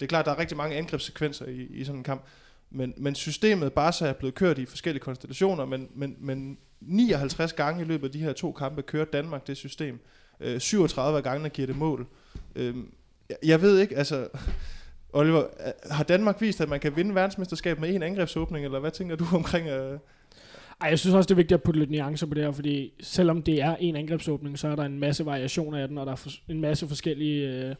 det 0.00 0.06
er 0.06 0.08
klart, 0.08 0.24
der 0.24 0.32
er 0.32 0.38
rigtig 0.38 0.56
mange 0.56 0.76
angrebssekvenser 0.76 1.46
i, 1.46 1.62
i 1.62 1.84
sådan 1.84 1.98
en 1.98 2.04
kamp, 2.04 2.22
Men, 2.70 2.94
men 2.96 3.14
systemet 3.14 3.72
Barca 3.72 4.06
er 4.06 4.12
blevet 4.12 4.34
kørt 4.34 4.58
i 4.58 4.66
forskellige 4.66 5.02
konstellationer, 5.02 5.64
men, 5.64 5.88
men, 5.94 6.16
men 6.20 6.58
59 6.80 7.52
gange 7.52 7.82
i 7.82 7.84
løbet 7.84 8.06
af 8.06 8.12
de 8.12 8.18
her 8.18 8.32
to 8.32 8.52
kampe 8.52 8.82
kører 8.82 9.04
Danmark 9.04 9.46
det 9.46 9.56
system. 9.56 10.00
Øh, 10.40 10.60
37 10.60 11.16
af 11.16 11.22
gangene 11.22 11.48
giver 11.48 11.66
det 11.66 11.76
mål. 11.76 12.06
Øh, 12.56 12.76
jeg, 13.28 13.36
jeg 13.44 13.62
ved 13.62 13.78
ikke, 13.78 13.96
altså... 13.96 14.28
Oliver, 15.14 15.46
har 15.90 16.04
Danmark 16.04 16.40
vist, 16.40 16.60
at 16.60 16.68
man 16.68 16.80
kan 16.80 16.96
vinde 16.96 17.14
verdensmesterskab 17.14 17.80
med 17.80 17.94
en 17.94 18.02
angrebsåbning, 18.02 18.64
eller 18.64 18.78
hvad 18.78 18.90
tænker 18.90 19.16
du 19.16 19.26
omkring... 19.32 19.68
Øh 19.68 19.98
ej, 20.82 20.88
jeg 20.88 20.98
synes 20.98 21.14
også, 21.14 21.26
det 21.28 21.34
er 21.34 21.36
vigtigt 21.36 21.54
at 21.54 21.62
putte 21.62 21.80
lidt 21.80 21.90
nuancer 21.90 22.26
på 22.26 22.34
det 22.34 22.44
her, 22.44 22.52
fordi 22.52 22.92
selvom 23.00 23.42
det 23.42 23.62
er 23.62 23.76
en 23.76 23.96
angrebsåbning, 23.96 24.58
så 24.58 24.68
er 24.68 24.76
der 24.76 24.82
en 24.82 24.98
masse 24.98 25.26
variationer 25.26 25.78
af 25.78 25.88
den, 25.88 25.98
og 25.98 26.06
der 26.06 26.12
er 26.12 26.38
en 26.48 26.60
masse 26.60 26.88
forskellige, 26.88 27.48
øh, 27.48 27.74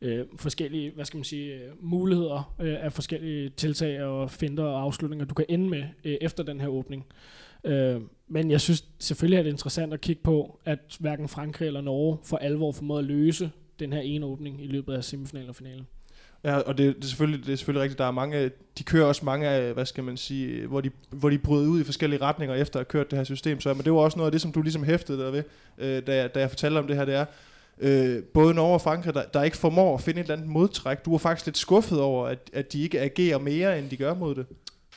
øh, 0.00 0.26
forskellige 0.36 0.90
hvad 0.90 1.04
skal 1.04 1.16
man 1.16 1.24
sige, 1.24 1.54
øh, 1.54 1.70
muligheder 1.80 2.54
øh, 2.60 2.84
af 2.84 2.92
forskellige 2.92 3.48
tiltag 3.48 4.02
og 4.02 4.30
finder 4.30 4.64
og 4.64 4.82
afslutninger, 4.82 5.26
du 5.26 5.34
kan 5.34 5.46
ende 5.48 5.68
med 5.68 5.84
øh, 6.04 6.16
efter 6.20 6.42
den 6.42 6.60
her 6.60 6.68
åbning. 6.68 7.06
Øh, 7.64 8.00
men 8.28 8.50
jeg 8.50 8.60
synes 8.60 8.84
selvfølgelig 8.98 9.38
er 9.38 9.42
det 9.42 9.50
interessant 9.50 9.92
at 9.92 10.00
kigge 10.00 10.22
på, 10.22 10.60
at 10.64 10.96
hverken 11.00 11.28
Frankrig 11.28 11.66
eller 11.66 11.80
Norge 11.80 12.18
for 12.24 12.36
alvor 12.36 12.72
formåede 12.72 13.00
at 13.00 13.06
løse 13.06 13.50
den 13.78 13.92
her 13.92 14.00
ene 14.00 14.26
åbning 14.26 14.64
i 14.64 14.66
løbet 14.66 14.94
af 14.94 15.04
semifinalen 15.04 15.48
og 15.48 15.56
finalen. 15.56 15.86
Ja, 16.44 16.56
og 16.56 16.78
det, 16.78 16.96
det, 16.96 17.04
er 17.04 17.08
selvfølgelig, 17.08 17.46
det 17.46 17.52
er 17.52 17.56
selvfølgelig 17.56 17.82
rigtigt, 17.82 17.98
der 17.98 18.04
er 18.04 18.10
mange, 18.10 18.50
de 18.78 18.84
kører 18.84 19.06
også 19.06 19.24
mange 19.24 19.48
af, 19.48 19.74
hvad 19.74 19.86
skal 19.86 20.04
man 20.04 20.16
sige, 20.16 20.66
hvor 20.66 20.80
de, 20.80 20.90
hvor 21.10 21.30
de 21.30 21.38
bryder 21.38 21.68
ud 21.68 21.80
i 21.80 21.84
forskellige 21.84 22.22
retninger 22.22 22.56
efter 22.56 22.80
at 22.80 22.86
have 22.86 22.90
kørt 22.90 23.10
det 23.10 23.18
her 23.18 23.24
system. 23.24 23.60
Så 23.60 23.74
men 23.74 23.84
det 23.84 23.92
var 23.92 23.98
også 23.98 24.16
noget 24.16 24.26
af 24.26 24.32
det, 24.32 24.40
som 24.40 24.52
du 24.52 24.62
ligesom 24.62 24.84
hæftede 24.84 25.24
dig 25.24 25.32
ved, 25.32 25.42
øh, 25.78 26.06
da, 26.06 26.16
jeg, 26.16 26.34
da 26.34 26.40
jeg 26.40 26.50
fortalte 26.50 26.78
om 26.78 26.86
det 26.86 26.96
her, 26.96 27.04
det 27.04 27.14
er, 27.14 27.24
øh, 27.80 28.22
både 28.22 28.54
Norge 28.54 28.74
og 28.74 28.80
Frankrig, 28.80 29.14
der, 29.14 29.22
der 29.22 29.42
ikke 29.42 29.56
formår 29.56 29.94
at 29.94 30.00
finde 30.00 30.20
et 30.20 30.24
eller 30.24 30.34
andet 30.34 30.48
modtræk. 30.48 31.04
Du 31.04 31.10
var 31.10 31.18
faktisk 31.18 31.46
lidt 31.46 31.58
skuffet 31.58 32.00
over, 32.00 32.26
at, 32.26 32.38
at 32.52 32.72
de 32.72 32.82
ikke 32.82 33.00
agerer 33.00 33.38
mere, 33.38 33.78
end 33.78 33.90
de 33.90 33.96
gør 33.96 34.14
mod 34.14 34.34
det. 34.34 34.46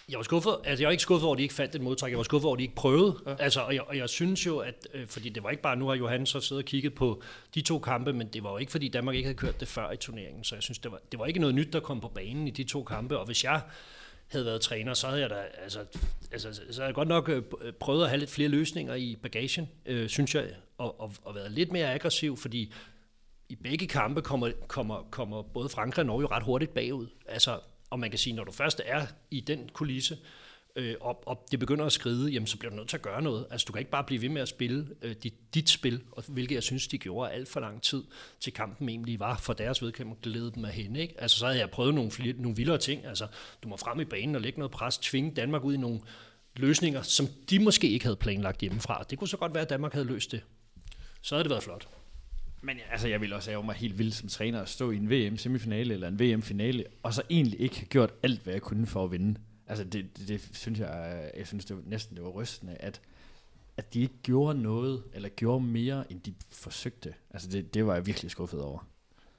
Jeg 0.09 0.17
var 0.17 0.23
skuffet, 0.23 0.57
altså 0.63 0.83
jeg 0.83 0.87
var 0.87 0.91
ikke 0.91 1.01
skuffet 1.01 1.25
over, 1.25 1.35
at 1.35 1.37
de 1.37 1.43
ikke 1.43 1.55
fandt 1.55 1.75
et 1.75 1.81
modtræk. 1.81 2.09
Jeg 2.09 2.17
var 2.17 2.23
skuffet 2.23 2.45
over, 2.45 2.55
at 2.55 2.59
de 2.59 2.63
ikke 2.63 2.75
prøvede. 2.75 3.19
Ja. 3.25 3.35
Altså, 3.39 3.61
og, 3.61 3.75
jeg, 3.75 3.81
og 3.81 3.97
jeg 3.97 4.09
synes 4.09 4.45
jo, 4.45 4.57
at, 4.57 4.87
øh, 4.93 5.07
fordi 5.07 5.29
det 5.29 5.43
var 5.43 5.49
ikke 5.49 5.63
bare, 5.63 5.75
nu 5.75 5.87
har 5.87 5.95
Johan 5.95 6.25
så 6.25 6.39
siddet 6.39 6.63
og 6.63 6.67
kigget 6.67 6.95
på 6.95 7.21
de 7.55 7.61
to 7.61 7.79
kampe, 7.79 8.13
men 8.13 8.27
det 8.27 8.43
var 8.43 8.51
jo 8.51 8.57
ikke, 8.57 8.71
fordi 8.71 8.87
Danmark 8.87 9.15
ikke 9.15 9.27
havde 9.27 9.37
kørt 9.37 9.59
det 9.59 9.67
før 9.67 9.91
i 9.91 9.97
turneringen. 9.97 10.43
Så 10.43 10.55
jeg 10.55 10.63
synes, 10.63 10.79
det 10.79 10.91
var, 10.91 10.99
det 11.11 11.19
var 11.19 11.25
ikke 11.25 11.39
noget 11.39 11.55
nyt, 11.55 11.73
der 11.73 11.79
kom 11.79 12.01
på 12.01 12.07
banen 12.07 12.47
i 12.47 12.51
de 12.51 12.63
to 12.63 12.83
kampe. 12.83 13.17
Og 13.17 13.25
hvis 13.25 13.43
jeg 13.43 13.61
havde 14.27 14.45
været 14.45 14.61
træner, 14.61 14.93
så 14.93 15.07
havde 15.07 15.21
jeg 15.21 15.29
da, 15.29 15.43
altså, 15.63 15.79
altså 16.31 16.53
så 16.53 16.61
havde 16.73 16.85
jeg 16.85 16.95
godt 16.95 17.07
nok 17.07 17.29
øh, 17.29 17.43
prøvet 17.79 18.03
at 18.03 18.09
have 18.09 18.19
lidt 18.19 18.29
flere 18.29 18.49
løsninger 18.49 18.95
i 18.95 19.17
bagagen, 19.21 19.69
øh, 19.85 20.09
synes 20.09 20.35
jeg, 20.35 20.45
og, 20.77 21.01
og, 21.01 21.13
og 21.23 21.35
været 21.35 21.51
lidt 21.51 21.71
mere 21.71 21.93
aggressiv, 21.93 22.37
fordi 22.37 22.73
i 23.49 23.55
begge 23.55 23.87
kampe 23.87 24.21
kommer, 24.21 24.51
kommer, 24.67 25.07
kommer 25.11 25.41
både 25.41 25.69
Frankrig 25.69 26.01
og 26.03 26.05
Norge 26.05 26.27
ret 26.27 26.43
hurtigt 26.43 26.73
bagud. 26.73 27.07
Altså, 27.27 27.59
og 27.89 27.99
man 27.99 28.09
kan 28.09 28.19
sige, 28.19 28.33
når 28.33 28.43
du 28.43 28.51
først 28.51 28.81
er 28.85 29.05
i 29.31 29.39
den 29.39 29.69
kulisse, 29.73 30.17
øh, 30.75 30.95
og, 31.01 31.27
og 31.27 31.45
det 31.51 31.59
begynder 31.59 31.85
at 31.85 31.91
skride, 31.91 32.29
jamen 32.29 32.47
så 32.47 32.57
bliver 32.57 32.69
du 32.69 32.75
nødt 32.75 32.89
til 32.89 32.97
at 32.97 33.01
gøre 33.01 33.21
noget. 33.21 33.47
Altså 33.51 33.65
du 33.67 33.71
kan 33.71 33.79
ikke 33.79 33.91
bare 33.91 34.03
blive 34.03 34.21
ved 34.21 34.29
med 34.29 34.41
at 34.41 34.47
spille 34.47 34.87
øh, 35.01 35.15
dit, 35.23 35.33
dit 35.53 35.69
spil, 35.69 36.01
og 36.11 36.23
hvilket 36.27 36.55
jeg 36.55 36.63
synes, 36.63 36.87
de 36.87 36.97
gjorde 36.97 37.31
alt 37.31 37.47
for 37.47 37.59
lang 37.59 37.81
tid, 37.81 38.03
til 38.39 38.53
kampen 38.53 38.89
egentlig 38.89 39.19
var 39.19 39.37
for 39.37 39.53
deres 39.53 39.81
vedkommende 39.81 40.21
glæde 40.21 40.51
dem 40.55 40.65
af 40.65 40.71
hende. 40.73 40.99
Ikke? 40.99 41.21
Altså 41.21 41.37
så 41.37 41.45
havde 41.45 41.59
jeg 41.59 41.69
prøvet 41.69 41.93
nogle, 41.93 42.11
flere, 42.11 42.33
nogle 42.33 42.55
vildere 42.57 42.77
ting. 42.77 43.05
Altså 43.05 43.27
du 43.63 43.67
må 43.67 43.77
frem 43.77 43.99
i 43.99 44.05
banen 44.05 44.35
og 44.35 44.41
lægge 44.41 44.59
noget 44.59 44.71
pres, 44.71 44.97
tvinge 44.97 45.31
Danmark 45.31 45.63
ud 45.63 45.73
i 45.73 45.77
nogle 45.77 45.99
løsninger, 46.55 47.01
som 47.01 47.27
de 47.49 47.59
måske 47.59 47.89
ikke 47.89 48.05
havde 48.05 48.15
planlagt 48.15 48.61
hjemmefra. 48.61 49.05
Det 49.09 49.19
kunne 49.19 49.27
så 49.27 49.37
godt 49.37 49.53
være, 49.53 49.63
at 49.63 49.69
Danmark 49.69 49.93
havde 49.93 50.05
løst 50.05 50.31
det. 50.31 50.41
Så 51.21 51.35
havde 51.35 51.43
det 51.43 51.49
været 51.49 51.63
flot. 51.63 51.87
Men 52.61 52.77
altså, 52.91 53.07
jeg 53.07 53.21
vil 53.21 53.33
også 53.33 53.51
have 53.51 53.63
mig 53.63 53.75
helt 53.75 53.97
vildt 53.97 54.15
som 54.15 54.29
træner 54.29 54.61
at 54.61 54.69
stå 54.69 54.91
i 54.91 54.97
en 54.97 55.09
VM-semifinale 55.09 55.93
eller 55.93 56.07
en 56.07 56.19
VM-finale, 56.19 56.83
og 57.03 57.13
så 57.13 57.21
egentlig 57.29 57.61
ikke 57.61 57.75
have 57.75 57.87
gjort 57.87 58.13
alt, 58.23 58.43
hvad 58.43 58.53
jeg 58.53 58.61
kunne 58.61 58.85
for 58.85 59.03
at 59.03 59.11
vinde. 59.11 59.39
Altså, 59.67 59.83
det, 59.83 60.17
det, 60.17 60.27
det 60.27 60.49
synes 60.53 60.79
jeg, 60.79 61.31
jeg 61.37 61.47
synes 61.47 61.65
det 61.65 61.75
var, 61.75 61.83
næsten 61.85 62.15
det 62.15 62.23
var 62.23 62.29
rystende, 62.29 62.73
at, 62.73 63.01
at 63.77 63.93
de 63.93 64.01
ikke 64.01 64.17
gjorde 64.23 64.61
noget, 64.61 65.03
eller 65.13 65.29
gjorde 65.29 65.63
mere, 65.63 66.11
end 66.11 66.21
de 66.21 66.33
forsøgte. 66.49 67.13
Altså, 67.31 67.49
det, 67.49 67.73
det 67.73 67.85
var 67.85 67.93
jeg 67.93 68.05
virkelig 68.05 68.31
skuffet 68.31 68.61
over. 68.61 68.87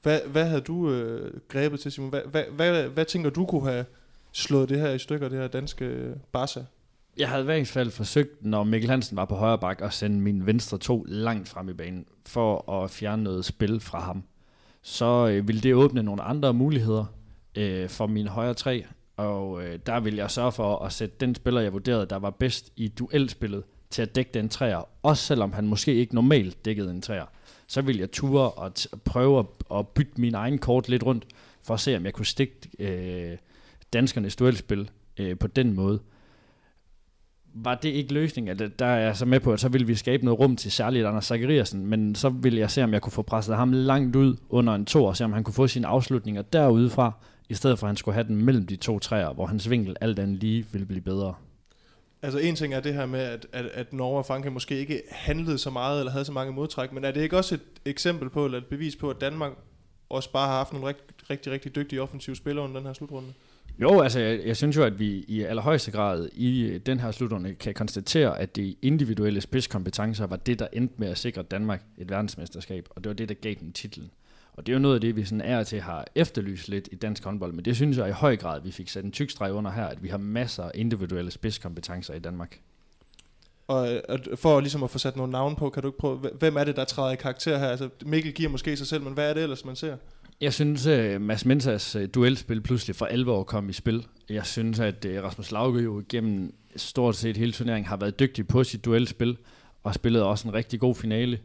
Hvad, 0.02 0.20
hvad 0.20 0.48
havde 0.48 0.60
du 0.60 0.90
øh, 0.90 1.40
grebet 1.48 1.80
til, 1.80 1.92
Simon? 1.92 2.10
Hvad, 2.10 2.22
hvad, 2.22 2.44
hvad, 2.44 2.88
hvad 2.88 3.04
tænker 3.04 3.30
du 3.30 3.46
kunne 3.46 3.70
have 3.70 3.84
slået 4.32 4.68
det 4.68 4.80
her 4.80 4.90
i 4.90 4.98
stykker, 4.98 5.28
det 5.28 5.38
her 5.38 5.48
danske 5.48 6.14
Barca? 6.32 6.64
Jeg 7.18 7.28
havde 7.28 7.42
i 7.42 7.44
hvert 7.44 7.68
fald 7.68 7.90
forsøgt, 7.90 8.44
når 8.44 8.64
Mikkel 8.64 8.90
Hansen 8.90 9.16
var 9.16 9.24
på 9.24 9.34
højre 9.34 9.58
bak, 9.58 9.82
at 9.82 9.92
sende 9.92 10.20
min 10.20 10.46
venstre 10.46 10.78
to 10.78 11.04
langt 11.08 11.48
frem 11.48 11.68
i 11.68 11.72
banen, 11.72 12.06
for 12.26 12.72
at 12.72 12.90
fjerne 12.90 13.22
noget 13.22 13.44
spil 13.44 13.80
fra 13.80 14.00
ham. 14.00 14.22
Så 14.82 15.28
øh, 15.28 15.48
ville 15.48 15.60
det 15.60 15.74
åbne 15.74 16.02
nogle 16.02 16.22
andre 16.22 16.54
muligheder 16.54 17.04
øh, 17.56 17.88
for 17.88 18.06
min 18.06 18.28
højre 18.28 18.54
tre, 18.54 18.84
og 19.16 19.64
øh, 19.64 19.78
der 19.86 20.00
vil 20.00 20.14
jeg 20.14 20.30
sørge 20.30 20.52
for 20.52 20.78
at 20.78 20.92
sætte 20.92 21.16
den 21.20 21.34
spiller, 21.34 21.60
jeg 21.60 21.72
vurderede, 21.72 22.06
der 22.06 22.16
var 22.16 22.30
bedst 22.30 22.72
i 22.76 22.88
duelspillet, 22.88 23.62
til 23.90 24.02
at 24.02 24.14
dække 24.14 24.30
den 24.34 24.48
træer, 24.48 24.88
også 25.02 25.24
selvom 25.24 25.52
han 25.52 25.66
måske 25.66 25.94
ikke 25.94 26.14
normalt 26.14 26.64
dækkede 26.64 26.90
en 26.90 27.02
træer. 27.02 27.26
Så 27.66 27.82
vil 27.82 27.98
jeg 27.98 28.10
ture 28.10 28.50
og 28.50 28.72
t- 28.78 28.98
prøve 29.04 29.38
at, 29.38 29.46
at 29.78 29.88
bytte 29.88 30.20
min 30.20 30.34
egen 30.34 30.58
kort 30.58 30.88
lidt 30.88 31.02
rundt, 31.02 31.26
for 31.62 31.74
at 31.74 31.80
se, 31.80 31.96
om 31.96 32.04
jeg 32.04 32.12
kunne 32.12 32.26
stikke 32.26 32.54
øh, 32.78 33.38
danskernes 33.92 34.36
duelspil 34.36 34.90
øh, 35.18 35.38
på 35.38 35.46
den 35.46 35.72
måde 35.72 36.00
var 37.54 37.74
det 37.74 37.88
ikke 37.88 38.14
løsningen? 38.14 38.50
Altså, 38.50 38.70
der 38.78 38.86
er 38.86 38.98
jeg 38.98 39.16
så 39.16 39.26
med 39.26 39.40
på, 39.40 39.52
at 39.52 39.60
så 39.60 39.68
ville 39.68 39.86
vi 39.86 39.94
skabe 39.94 40.24
noget 40.24 40.40
rum 40.40 40.56
til 40.56 40.72
særligt 40.72 41.06
Anders 41.06 41.24
Zachariasen, 41.24 41.86
men 41.86 42.14
så 42.14 42.28
ville 42.28 42.60
jeg 42.60 42.70
se, 42.70 42.84
om 42.84 42.92
jeg 42.92 43.02
kunne 43.02 43.12
få 43.12 43.22
presset 43.22 43.56
ham 43.56 43.72
langt 43.72 44.16
ud 44.16 44.36
under 44.48 44.74
en 44.74 44.86
to, 44.86 45.04
og 45.04 45.16
se 45.16 45.24
om 45.24 45.32
han 45.32 45.44
kunne 45.44 45.54
få 45.54 45.66
sine 45.66 45.86
afslutninger 45.86 46.42
derudefra, 46.42 47.12
i 47.48 47.54
stedet 47.54 47.78
for 47.78 47.86
at 47.86 47.88
han 47.88 47.96
skulle 47.96 48.14
have 48.14 48.26
den 48.26 48.36
mellem 48.36 48.66
de 48.66 48.76
to 48.76 48.98
træer, 48.98 49.32
hvor 49.32 49.46
hans 49.46 49.70
vinkel 49.70 49.96
alt 50.00 50.18
andet 50.18 50.36
lige 50.40 50.66
ville 50.72 50.86
blive 50.86 51.00
bedre. 51.00 51.34
Altså 52.22 52.38
en 52.38 52.56
ting 52.56 52.74
er 52.74 52.80
det 52.80 52.94
her 52.94 53.06
med, 53.06 53.20
at, 53.20 53.46
at, 53.52 53.66
at 53.66 53.92
Norge 53.92 54.18
og 54.18 54.26
Frankrig 54.26 54.52
måske 54.52 54.78
ikke 54.78 55.02
handlede 55.10 55.58
så 55.58 55.70
meget, 55.70 55.98
eller 55.98 56.12
havde 56.12 56.24
så 56.24 56.32
mange 56.32 56.52
modtræk, 56.52 56.92
men 56.92 57.04
er 57.04 57.10
det 57.10 57.22
ikke 57.22 57.36
også 57.36 57.54
et 57.54 57.60
eksempel 57.84 58.30
på, 58.30 58.44
eller 58.44 58.58
et 58.58 58.66
bevis 58.66 58.96
på, 58.96 59.10
at 59.10 59.20
Danmark 59.20 59.52
også 60.08 60.32
bare 60.32 60.48
har 60.48 60.56
haft 60.56 60.72
nogle 60.72 60.88
rigt, 60.88 61.00
rigtig, 61.30 61.52
rigtig 61.52 61.74
dygtige 61.74 62.02
offensive 62.02 62.36
spillere 62.36 62.64
under 62.64 62.76
den 62.76 62.86
her 62.86 62.92
slutrunde? 62.92 63.28
Jo, 63.78 64.00
altså 64.00 64.20
jeg, 64.20 64.40
jeg 64.46 64.56
synes 64.56 64.76
jo, 64.76 64.84
at 64.84 64.98
vi 64.98 65.24
i 65.28 65.42
allerhøjeste 65.42 65.90
grad 65.90 66.28
i 66.32 66.62
øh, 66.62 66.80
den 66.86 67.00
her 67.00 67.10
slutrunde 67.10 67.54
kan 67.54 67.74
konstatere, 67.74 68.38
at 68.38 68.56
de 68.56 68.76
individuelle 68.82 69.40
spidskompetencer 69.40 70.26
var 70.26 70.36
det, 70.36 70.58
der 70.58 70.66
endte 70.72 70.94
med 70.98 71.08
at 71.08 71.18
sikre 71.18 71.42
Danmark 71.42 71.82
et 71.98 72.10
verdensmesterskab, 72.10 72.88
og 72.90 73.04
det 73.04 73.08
var 73.10 73.14
det, 73.14 73.28
der 73.28 73.34
gav 73.34 73.54
dem 73.60 73.72
titlen. 73.72 74.10
Og 74.52 74.66
det 74.66 74.72
er 74.72 74.76
jo 74.76 74.80
noget 74.80 74.94
af 74.94 75.00
det, 75.00 75.16
vi 75.16 75.24
sådan 75.24 75.40
er 75.40 75.62
til 75.62 75.80
har 75.80 76.04
efterlyst 76.14 76.68
lidt 76.68 76.88
i 76.92 76.94
dansk 76.94 77.24
håndbold, 77.24 77.52
men 77.52 77.64
det 77.64 77.76
synes 77.76 77.96
jeg 77.96 78.08
i 78.08 78.12
høj 78.12 78.36
grad, 78.36 78.60
vi 78.60 78.70
fik 78.70 78.88
sat 78.88 79.04
en 79.04 79.12
tyk 79.12 79.30
streg 79.30 79.52
under 79.52 79.70
her, 79.70 79.86
at 79.86 80.02
vi 80.02 80.08
har 80.08 80.18
masser 80.18 80.62
af 80.62 80.70
individuelle 80.74 81.30
spidskompetencer 81.30 82.14
i 82.14 82.18
Danmark. 82.18 82.60
Og 83.66 84.02
for 84.34 84.60
ligesom 84.60 84.82
at 84.82 84.90
få 84.90 84.98
sat 84.98 85.16
nogle 85.16 85.32
navne 85.32 85.56
på, 85.56 85.70
kan 85.70 85.82
du 85.82 85.88
ikke 85.88 85.98
prøve, 85.98 86.16
hvem 86.38 86.56
er 86.56 86.64
det, 86.64 86.76
der 86.76 86.84
træder 86.84 87.12
i 87.12 87.16
karakter 87.16 87.58
her? 87.58 87.68
Altså 87.68 87.88
Mikkel 88.06 88.32
giver 88.32 88.50
måske 88.50 88.76
sig 88.76 88.86
selv, 88.86 89.02
men 89.02 89.12
hvad 89.12 89.30
er 89.30 89.34
det 89.34 89.42
ellers, 89.42 89.64
man 89.64 89.76
ser? 89.76 89.96
Jeg 90.40 90.54
synes, 90.54 90.86
at 90.86 91.20
Mads 91.20 91.44
Mensas 91.44 91.96
øh, 91.96 92.08
duelspil 92.14 92.60
pludselig 92.60 92.96
for 92.96 93.06
alvor 93.06 93.42
kom 93.42 93.68
i 93.68 93.72
spil. 93.72 94.06
Jeg 94.28 94.46
synes, 94.46 94.80
at 94.80 95.04
øh, 95.04 95.22
Rasmus 95.22 95.52
Lauke 95.52 95.80
jo 95.80 96.04
gennem 96.08 96.54
stort 96.76 97.16
set 97.16 97.36
hele 97.36 97.52
turneringen 97.52 97.88
har 97.88 97.96
været 97.96 98.18
dygtig 98.18 98.48
på 98.48 98.64
sit 98.64 98.84
duelspil, 98.84 99.36
og 99.82 99.94
spillet 99.94 100.22
også 100.22 100.48
en 100.48 100.54
rigtig 100.54 100.80
god 100.80 100.94
finale. 100.94 101.38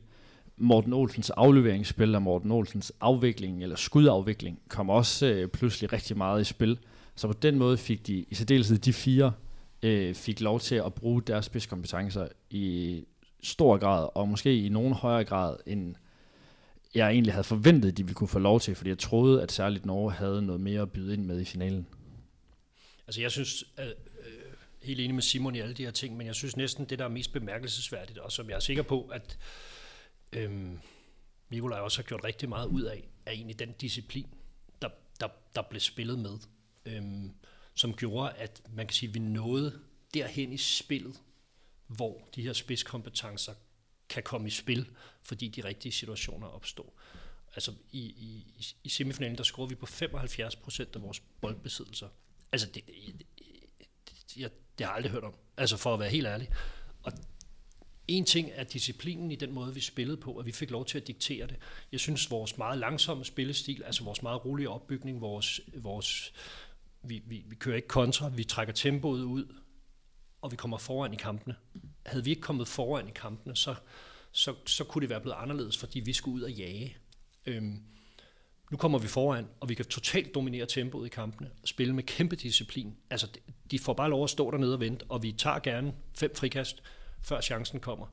Morten 0.57 0.93
Olsens 0.93 1.29
afleveringsspil 1.29 2.15
og 2.15 2.21
Morten 2.21 2.51
Olsens 2.51 2.91
afvikling, 3.01 3.63
eller 3.63 3.75
skudafvikling, 3.75 4.59
kom 4.67 4.89
også 4.89 5.25
øh, 5.25 5.47
pludselig 5.47 5.93
rigtig 5.93 6.17
meget 6.17 6.41
i 6.41 6.43
spil. 6.43 6.79
Så 7.15 7.27
på 7.27 7.33
den 7.33 7.57
måde 7.57 7.77
fik 7.77 8.07
de, 8.07 8.25
i 8.29 8.35
særdeleshed 8.35 8.77
de 8.77 8.93
fire, 8.93 9.31
øh, 9.83 10.15
fik 10.15 10.41
lov 10.41 10.59
til 10.59 10.75
at 10.75 10.93
bruge 10.93 11.21
deres 11.21 11.45
spidskompetencer 11.45 12.27
i 12.49 13.05
stor 13.43 13.77
grad, 13.77 14.07
og 14.15 14.29
måske 14.29 14.57
i 14.57 14.69
nogen 14.69 14.93
højere 14.93 15.23
grad 15.23 15.55
end 15.67 15.95
jeg 16.95 17.09
egentlig 17.09 17.33
havde 17.33 17.43
forventet, 17.43 17.89
at 17.89 17.97
de 17.97 18.03
ville 18.03 18.15
kunne 18.15 18.27
få 18.27 18.39
lov 18.39 18.59
til, 18.59 18.75
fordi 18.75 18.89
jeg 18.89 18.99
troede, 18.99 19.41
at 19.41 19.51
særligt 19.51 19.85
Norge 19.85 20.11
havde 20.11 20.41
noget 20.41 20.61
mere 20.61 20.81
at 20.81 20.91
byde 20.91 21.13
ind 21.13 21.25
med 21.25 21.41
i 21.41 21.45
finalen. 21.45 21.87
Altså 23.07 23.21
jeg 23.21 23.31
synes, 23.31 23.63
at, 23.77 23.87
øh, 23.87 24.53
helt 24.81 24.99
enig 24.99 25.15
med 25.15 25.23
Simon 25.23 25.55
i 25.55 25.59
alle 25.59 25.73
de 25.73 25.83
her 25.83 25.91
ting, 25.91 26.17
men 26.17 26.27
jeg 26.27 26.35
synes 26.35 26.57
næsten, 26.57 26.85
det 26.85 26.99
der 26.99 27.05
er 27.05 27.09
mest 27.09 27.33
bemærkelsesværdigt, 27.33 28.19
og 28.19 28.31
som 28.31 28.49
jeg 28.49 28.55
er 28.55 28.59
sikker 28.59 28.83
på, 28.83 29.03
at 29.07 29.37
øh, 30.33 30.69
Nikolaj 31.49 31.79
også 31.79 31.97
har 31.97 32.03
gjort 32.03 32.23
rigtig 32.23 32.49
meget 32.49 32.67
ud 32.67 32.81
af, 32.81 33.07
er 33.25 33.31
egentlig 33.31 33.59
den 33.59 33.71
disciplin, 33.71 34.27
der, 34.81 34.89
der, 35.19 35.27
der 35.55 35.61
blev 35.61 35.79
spillet 35.79 36.19
med, 36.19 36.37
øh, 36.85 37.03
som 37.75 37.93
gjorde, 37.93 38.31
at 38.31 38.61
man 38.69 38.87
kan 38.87 38.93
sige, 38.93 39.09
at 39.09 39.13
vi 39.13 39.19
nåede 39.19 39.79
derhen 40.13 40.53
i 40.53 40.57
spillet, 40.57 41.15
hvor 41.87 42.29
de 42.35 42.41
her 42.41 42.53
spidskompetencer 42.53 43.53
kan 44.10 44.24
komme 44.24 44.47
i 44.47 44.51
spil, 44.51 44.89
fordi 45.22 45.47
de 45.47 45.64
rigtige 45.64 45.91
situationer 45.91 46.47
opstår. 46.47 46.99
Altså 47.56 47.74
i, 47.91 47.99
i, 47.99 48.45
i 48.84 48.89
semifinalen, 48.89 49.38
der 49.38 49.43
scorer 49.43 49.68
vi 49.68 49.76
på 49.76 49.86
75 49.86 50.56
procent 50.56 50.95
af 50.95 51.01
vores 51.01 51.20
boldbesiddelser. 51.41 52.08
Altså 52.51 52.68
det, 52.68 52.86
det, 52.86 53.26
det, 54.10 54.38
jeg, 54.38 54.49
det 54.78 54.86
har 54.86 54.91
jeg 54.91 54.95
aldrig 54.95 55.12
hørt 55.12 55.24
om, 55.24 55.34
altså 55.58 55.78
for 55.78 55.93
at 55.93 55.99
være 55.99 56.10
helt 56.10 56.28
ærlig. 56.28 56.49
Og 57.04 57.14
en 58.08 58.26
ting 58.26 58.49
er 58.54 58.64
disciplinen 58.64 59.32
i 59.32 59.36
den 59.36 59.51
måde, 59.51 59.74
vi 59.74 59.80
spillede 59.80 60.18
på, 60.18 60.38
at 60.38 60.45
vi 60.45 60.51
fik 60.51 60.72
lov 60.72 60.86
til 60.86 60.97
at 60.97 61.08
diktere 61.08 61.47
det. 61.47 61.56
Jeg 61.91 61.99
synes, 61.99 62.32
vores 62.32 62.58
meget 62.58 62.78
langsomme 62.78 63.26
spillestil, 63.26 63.84
altså 63.84 64.04
vores 64.04 64.22
meget 64.22 64.45
rolige 64.45 64.70
opbygning, 64.70 65.22
vores, 65.22 65.62
vores 65.76 66.34
vi, 67.04 67.22
vi, 67.26 67.43
vi 67.47 67.56
kører 67.56 67.76
ikke 67.76 67.88
kontra, 67.88 68.30
vi 68.30 68.43
trækker 68.43 68.74
tempoet 68.74 69.24
ud, 69.24 69.45
og 70.43 70.51
vi 70.51 70.55
kommer 70.55 70.77
foran 70.77 71.13
i 71.13 71.15
kampene. 71.15 71.55
Havde 72.05 72.23
vi 72.23 72.29
ikke 72.29 72.41
kommet 72.41 72.67
foran 72.67 73.07
i 73.07 73.11
kampene, 73.15 73.55
så, 73.55 73.75
så, 74.31 74.55
så 74.65 74.83
kunne 74.83 75.01
det 75.01 75.09
være 75.09 75.21
blevet 75.21 75.37
anderledes, 75.39 75.77
fordi 75.77 75.99
vi 75.99 76.13
skulle 76.13 76.35
ud 76.35 76.41
og 76.41 76.51
jage. 76.51 76.97
Øhm, 77.45 77.83
nu 78.71 78.77
kommer 78.77 78.99
vi 78.99 79.07
foran, 79.07 79.47
og 79.59 79.69
vi 79.69 79.75
kan 79.75 79.85
totalt 79.85 80.35
dominere 80.35 80.65
tempoet 80.65 81.05
i 81.05 81.09
kampene, 81.09 81.49
og 81.61 81.67
spille 81.67 81.95
med 81.95 82.03
kæmpe 82.03 82.35
disciplin. 82.35 82.95
Altså, 83.09 83.27
de 83.71 83.79
får 83.79 83.93
bare 83.93 84.09
lov 84.09 84.23
at 84.23 84.29
stå 84.29 84.51
dernede 84.51 84.73
og 84.73 84.79
vente, 84.79 85.05
og 85.09 85.23
vi 85.23 85.31
tager 85.31 85.59
gerne 85.59 85.93
fem 86.17 86.35
frikast, 86.35 86.83
før 87.21 87.41
chancen 87.41 87.79
kommer. 87.79 88.07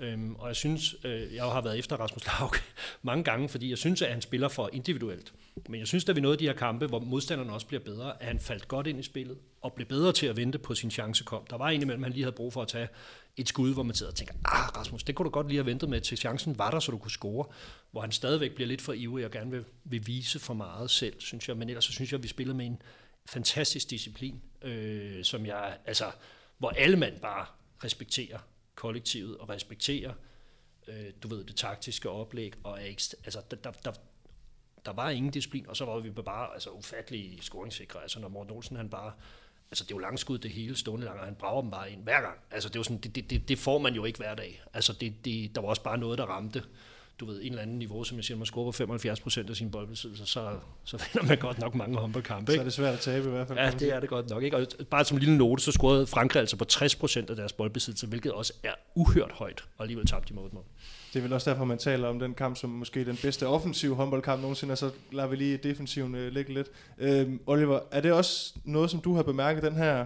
Øhm, 0.00 0.34
og 0.34 0.48
jeg 0.48 0.56
synes, 0.56 0.96
øh, 1.04 1.34
jeg 1.34 1.44
har 1.44 1.60
været 1.60 1.78
efter 1.78 1.96
Rasmus 1.96 2.26
Laug 2.26 2.54
mange 3.02 3.24
gange, 3.24 3.48
fordi 3.48 3.70
jeg 3.70 3.78
synes, 3.78 4.02
at 4.02 4.12
han 4.12 4.22
spiller 4.22 4.48
for 4.48 4.70
individuelt. 4.72 5.32
Men 5.68 5.80
jeg 5.80 5.88
synes, 5.88 6.08
at 6.08 6.16
vi 6.16 6.20
nåede 6.20 6.36
de 6.36 6.44
her 6.44 6.52
kampe, 6.52 6.86
hvor 6.86 6.98
modstanderne 6.98 7.52
også 7.52 7.66
bliver 7.66 7.80
bedre, 7.80 8.22
at 8.22 8.28
han 8.28 8.38
faldt 8.38 8.68
godt 8.68 8.86
ind 8.86 9.00
i 9.00 9.02
spillet, 9.02 9.38
og 9.60 9.72
blev 9.72 9.86
bedre 9.86 10.12
til 10.12 10.26
at 10.26 10.36
vente 10.36 10.58
på 10.58 10.74
sin 10.74 10.90
chance 10.90 11.24
kom. 11.24 11.46
Der 11.50 11.56
var 11.56 11.68
en 11.68 11.82
imellem, 11.82 12.02
han 12.02 12.12
lige 12.12 12.22
havde 12.24 12.36
brug 12.36 12.52
for 12.52 12.62
at 12.62 12.68
tage 12.68 12.88
et 13.36 13.48
skud, 13.48 13.74
hvor 13.74 13.82
man 13.82 13.94
sidder 13.94 14.12
og 14.12 14.16
tænker, 14.16 14.34
ah 14.44 14.76
Rasmus, 14.76 15.02
det 15.02 15.14
kunne 15.14 15.24
du 15.24 15.30
godt 15.30 15.48
lige 15.48 15.58
have 15.58 15.66
ventet 15.66 15.88
med, 15.88 16.00
til 16.00 16.18
chancen 16.18 16.58
var 16.58 16.70
der, 16.70 16.80
så 16.80 16.92
du 16.92 16.98
kunne 16.98 17.10
score. 17.10 17.46
Hvor 17.90 18.00
han 18.00 18.12
stadigvæk 18.12 18.54
bliver 18.54 18.68
lidt 18.68 18.80
for 18.80 18.92
ivrig 18.92 19.24
og 19.24 19.30
gerne 19.30 19.50
vil, 19.50 19.64
vil 19.84 20.06
vise 20.06 20.38
for 20.38 20.54
meget 20.54 20.90
selv, 20.90 21.14
synes 21.18 21.48
jeg. 21.48 21.56
Men 21.56 21.68
ellers 21.68 21.84
så 21.84 21.92
synes 21.92 22.12
jeg, 22.12 22.18
at 22.18 22.22
vi 22.22 22.28
spillede 22.28 22.56
med 22.56 22.66
en 22.66 22.82
fantastisk 23.26 23.90
disciplin, 23.90 24.42
øh, 24.62 25.24
som 25.24 25.46
jeg, 25.46 25.76
altså, 25.86 26.04
hvor 26.58 26.70
alle 26.70 26.96
mand 26.96 27.20
bare 27.20 27.46
respekterer 27.84 28.38
kollektivet 28.78 29.36
og 29.36 29.48
respekterer, 29.48 30.12
øh, 30.88 31.12
du 31.22 31.28
ved, 31.28 31.44
det 31.44 31.56
taktiske 31.56 32.10
oplæg, 32.10 32.52
og 32.64 32.72
er 32.72 32.86
altså, 33.24 33.40
der, 33.50 33.56
der, 33.56 33.70
der, 33.70 33.92
der 34.84 34.92
var 34.92 35.10
ingen 35.10 35.32
disciplin, 35.32 35.66
og 35.68 35.76
så 35.76 35.84
var 35.84 35.98
vi 35.98 36.10
bare 36.10 36.52
altså, 36.52 36.70
ufattelig 36.70 37.38
scoringssikre. 37.40 38.02
Altså, 38.02 38.20
når 38.20 38.28
Morten 38.28 38.52
Olsen, 38.52 38.76
han 38.76 38.88
bare, 38.88 39.12
altså 39.70 39.84
det 39.84 39.90
er 39.90 39.94
jo 39.94 39.98
langskud 39.98 40.38
det 40.38 40.50
hele 40.50 40.76
stående 40.76 41.06
lang, 41.06 41.18
og 41.18 41.24
han 41.24 41.34
brager 41.34 41.60
dem 41.60 41.70
bare 41.70 41.92
ind 41.92 42.02
hver 42.02 42.20
gang. 42.20 42.38
Altså 42.50 42.68
det, 42.68 42.76
er 42.76 42.80
jo 42.80 42.84
sådan, 42.84 42.98
det, 42.98 43.30
det, 43.30 43.48
det, 43.48 43.58
får 43.58 43.78
man 43.78 43.94
jo 43.94 44.04
ikke 44.04 44.18
hver 44.18 44.34
dag. 44.34 44.62
Altså 44.74 44.92
det, 44.92 45.24
det, 45.24 45.54
der 45.54 45.60
var 45.60 45.68
også 45.68 45.82
bare 45.82 45.98
noget, 45.98 46.18
der 46.18 46.24
ramte 46.24 46.64
du 47.20 47.26
ved, 47.26 47.40
en 47.42 47.48
eller 47.48 47.62
anden 47.62 47.78
niveau, 47.78 48.04
som 48.04 48.16
jeg 48.16 48.24
siger, 48.24 48.38
man 48.38 48.46
scorer 48.46 48.64
på 48.64 48.72
75 48.72 49.20
procent 49.20 49.50
af 49.50 49.56
sin 49.56 49.70
boldbesiddelse, 49.70 50.26
så, 50.26 50.50
så 50.84 50.96
vinder 50.96 51.28
man 51.28 51.38
godt 51.38 51.58
nok 51.58 51.74
mange 51.74 51.98
håndboldkampe. 51.98 52.52
Så 52.52 52.60
er 52.60 52.64
det 52.64 52.72
svært 52.72 52.94
at 52.94 53.00
tabe 53.00 53.28
i 53.28 53.30
hvert 53.30 53.48
fald. 53.48 53.58
Ja, 53.58 53.70
det 53.70 53.94
er 53.94 54.00
det 54.00 54.08
godt 54.08 54.30
nok. 54.30 54.42
Ikke? 54.42 54.56
Og 54.56 54.66
bare 54.90 55.04
som 55.04 55.16
en 55.16 55.20
lille 55.20 55.38
note, 55.38 55.62
så 55.62 55.72
scorede 55.72 56.06
Frankrig 56.06 56.40
altså 56.40 56.56
på 56.56 56.64
60 56.64 56.96
procent 56.96 57.30
af 57.30 57.36
deres 57.36 57.52
boldbesiddelse, 57.52 58.06
hvilket 58.06 58.32
også 58.32 58.52
er 58.62 58.72
uhørt 58.94 59.32
højt, 59.32 59.64
og 59.76 59.84
alligevel 59.84 60.06
tabte 60.06 60.28
de 60.28 60.34
mod 60.34 60.50
mål. 60.52 60.64
Det 61.12 61.18
er 61.18 61.22
vel 61.22 61.32
også 61.32 61.50
derfor, 61.50 61.64
man 61.64 61.78
taler 61.78 62.08
om 62.08 62.18
den 62.18 62.34
kamp 62.34 62.56
som 62.56 62.70
måske 62.70 63.04
den 63.04 63.16
bedste 63.22 63.46
offensive 63.46 63.94
håndboldkamp 63.94 64.40
nogensinde, 64.40 64.72
og 64.72 64.78
så 64.78 64.90
lader 65.12 65.28
vi 65.28 65.36
lige 65.36 65.56
defensiven 65.56 66.14
øh, 66.14 66.32
ligge 66.32 66.54
lidt. 66.54 66.68
Øhm, 66.98 67.40
Oliver, 67.46 67.80
er 67.90 68.00
det 68.00 68.12
også 68.12 68.54
noget, 68.64 68.90
som 68.90 69.00
du 69.00 69.14
har 69.14 69.22
bemærket, 69.22 69.62
den 69.62 69.76
her 69.76 70.04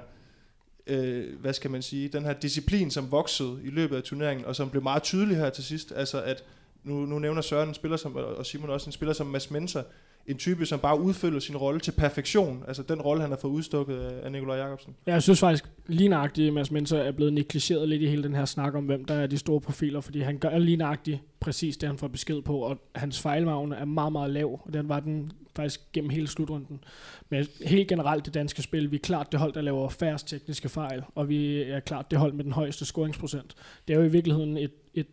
øh, 0.87 1.41
hvad 1.41 1.53
skal 1.53 1.71
man 1.71 1.83
sige, 1.83 2.09
den 2.09 2.25
her 2.25 2.33
disciplin, 2.33 2.91
som 2.91 3.11
voksede 3.11 3.61
i 3.65 3.71
løbet 3.71 3.97
af 3.97 4.03
turneringen, 4.03 4.47
og 4.47 4.57
som 4.57 4.71
blev 4.71 4.83
meget 4.83 5.03
tydelig 5.03 5.37
her 5.37 5.51
til 5.51 5.65
sidst, 5.65 5.93
altså 5.97 6.23
at 6.23 6.45
nu, 6.85 7.07
nu 7.07 7.19
nævner 7.19 7.41
Søren 7.41 7.69
en 7.69 7.75
spiller 7.75 7.97
som, 7.97 8.17
og 8.17 8.47
Simon 8.47 8.71
også 8.71 8.89
en 8.89 8.93
spiller 8.93 9.13
som 9.13 9.27
Mads 9.27 9.51
Menser, 9.51 9.83
en 10.27 10.39
type, 10.39 10.67
som 10.67 10.81
bare 10.81 11.01
udfylder 11.01 11.41
sin 11.41 11.57
rolle 11.57 11.81
til 11.81 11.93
perfektion. 11.93 12.65
Altså 12.69 12.83
den 12.83 13.01
rolle, 13.01 13.23
han 13.23 13.31
har 13.31 13.39
fået 13.39 13.53
udstukket 13.53 13.99
af 13.99 14.33
Nikolaj 14.33 14.57
Jacobsen. 14.57 14.95
Ja, 15.07 15.13
jeg 15.13 15.23
synes 15.23 15.41
faktisk, 15.41 15.65
lige 15.87 16.09
nøjagtigt, 16.09 16.55
Mads 16.55 16.71
Menser 16.71 16.99
er 16.99 17.13
blevet 17.13 17.33
negligeret 17.33 17.89
lidt 17.89 18.03
i 18.03 18.07
hele 18.07 18.23
den 18.23 18.35
her 18.35 18.45
snak 18.45 18.75
om, 18.75 18.85
hvem 18.85 19.05
der 19.05 19.15
er 19.15 19.27
de 19.27 19.39
store 19.39 19.61
profiler, 19.61 20.01
fordi 20.01 20.21
han 20.21 20.39
gør 20.39 20.59
lige 20.59 20.77
nøjagtigt 20.77 21.21
præcis 21.41 21.77
det, 21.77 21.89
han 21.89 21.99
får 21.99 22.09
besked 22.09 22.43
på, 22.43 22.59
og 22.59 22.79
hans 22.95 23.21
fejlmagne 23.21 23.77
er 23.77 23.85
meget, 23.85 24.13
meget 24.13 24.31
lav, 24.31 24.61
og 24.65 24.73
den 24.73 24.89
var 24.89 25.01
den 25.01 25.33
faktisk 25.57 25.81
gennem 25.93 26.11
hele 26.11 26.29
slutrunden. 26.29 26.85
Men 27.29 27.47
helt 27.67 27.89
generelt 27.89 28.27
det 28.27 28.35
danske 28.35 28.63
spil, 28.63 28.91
vi 28.91 28.97
er 28.97 29.01
klart 29.01 29.33
det 29.33 29.41
hold, 29.41 29.53
der 29.53 29.61
laver 29.61 29.89
færrest 29.89 30.29
tekniske 30.29 30.69
fejl, 30.69 31.03
og 31.15 31.29
vi 31.29 31.63
er 31.63 31.81
klart 31.81 32.11
det 32.11 32.19
hold 32.19 32.33
med 32.33 32.45
den 32.45 32.53
højeste 32.53 32.85
scoringsprocent. 32.85 33.55
Det 33.89 33.95
er 33.95 33.99
jo 33.99 34.05
i 34.05 34.11
virkeligheden 34.11 34.57
et, 34.57 34.73
et 34.95 35.07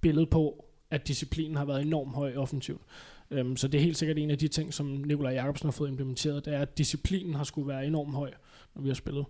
billede 0.00 0.26
på, 0.26 0.64
at 0.92 1.08
disciplinen 1.08 1.56
har 1.56 1.64
været 1.64 1.82
enormt 1.82 2.14
høj 2.14 2.36
offensivt. 2.36 2.82
Um, 3.30 3.56
så 3.56 3.68
det 3.68 3.78
er 3.78 3.82
helt 3.82 3.96
sikkert 3.96 4.18
en 4.18 4.30
af 4.30 4.38
de 4.38 4.48
ting, 4.48 4.74
som 4.74 4.86
Nikolaj 4.86 5.32
Jacobsen 5.32 5.66
har 5.66 5.72
fået 5.72 5.88
implementeret, 5.88 6.44
det 6.44 6.54
er, 6.54 6.60
at 6.60 6.78
disciplinen 6.78 7.34
har 7.34 7.44
skulle 7.44 7.68
være 7.68 7.86
enormt 7.86 8.14
høj, 8.14 8.30
når 8.74 8.82
vi 8.82 8.88
har 8.88 8.94
spillet. 8.94 9.24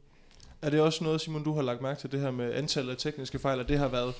Er 0.63 0.71
det 0.71 0.81
også 0.81 1.05
noget, 1.05 1.21
Simon, 1.21 1.45
du 1.45 1.55
har 1.55 1.63
lagt 1.63 1.83
mærke 1.83 2.01
til, 2.01 2.13
det 2.13 2.21
her 2.21 2.31
med 2.31 2.55
antallet 2.55 2.91
af 2.91 2.97
tekniske 2.97 3.39
fejl, 3.39 3.61
at 3.61 3.69
det 3.69 3.79
har 3.79 3.89
været 3.89 4.15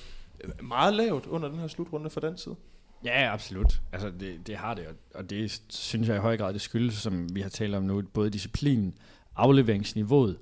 meget 0.63 0.93
lavt 0.93 1.25
under 1.25 1.49
den 1.49 1.59
her 1.59 1.67
slutrunde 1.67 2.09
fra 2.09 2.21
den 2.21 2.37
side? 2.37 2.55
Ja, 3.05 3.33
absolut. 3.33 3.81
Altså, 3.91 4.11
det, 4.19 4.47
det 4.47 4.55
har 4.55 4.73
det, 4.73 4.85
og 5.15 5.29
det 5.29 5.61
synes 5.69 6.07
jeg 6.07 6.17
i 6.17 6.19
høj 6.19 6.37
grad, 6.37 6.53
det 6.53 6.61
skyldes, 6.61 6.95
som 6.95 7.35
vi 7.35 7.41
har 7.41 7.49
talt 7.49 7.75
om 7.75 7.83
nu, 7.83 8.01
både 8.01 8.29
disciplinen, 8.29 8.93
afleveringsniveauet 9.35 10.37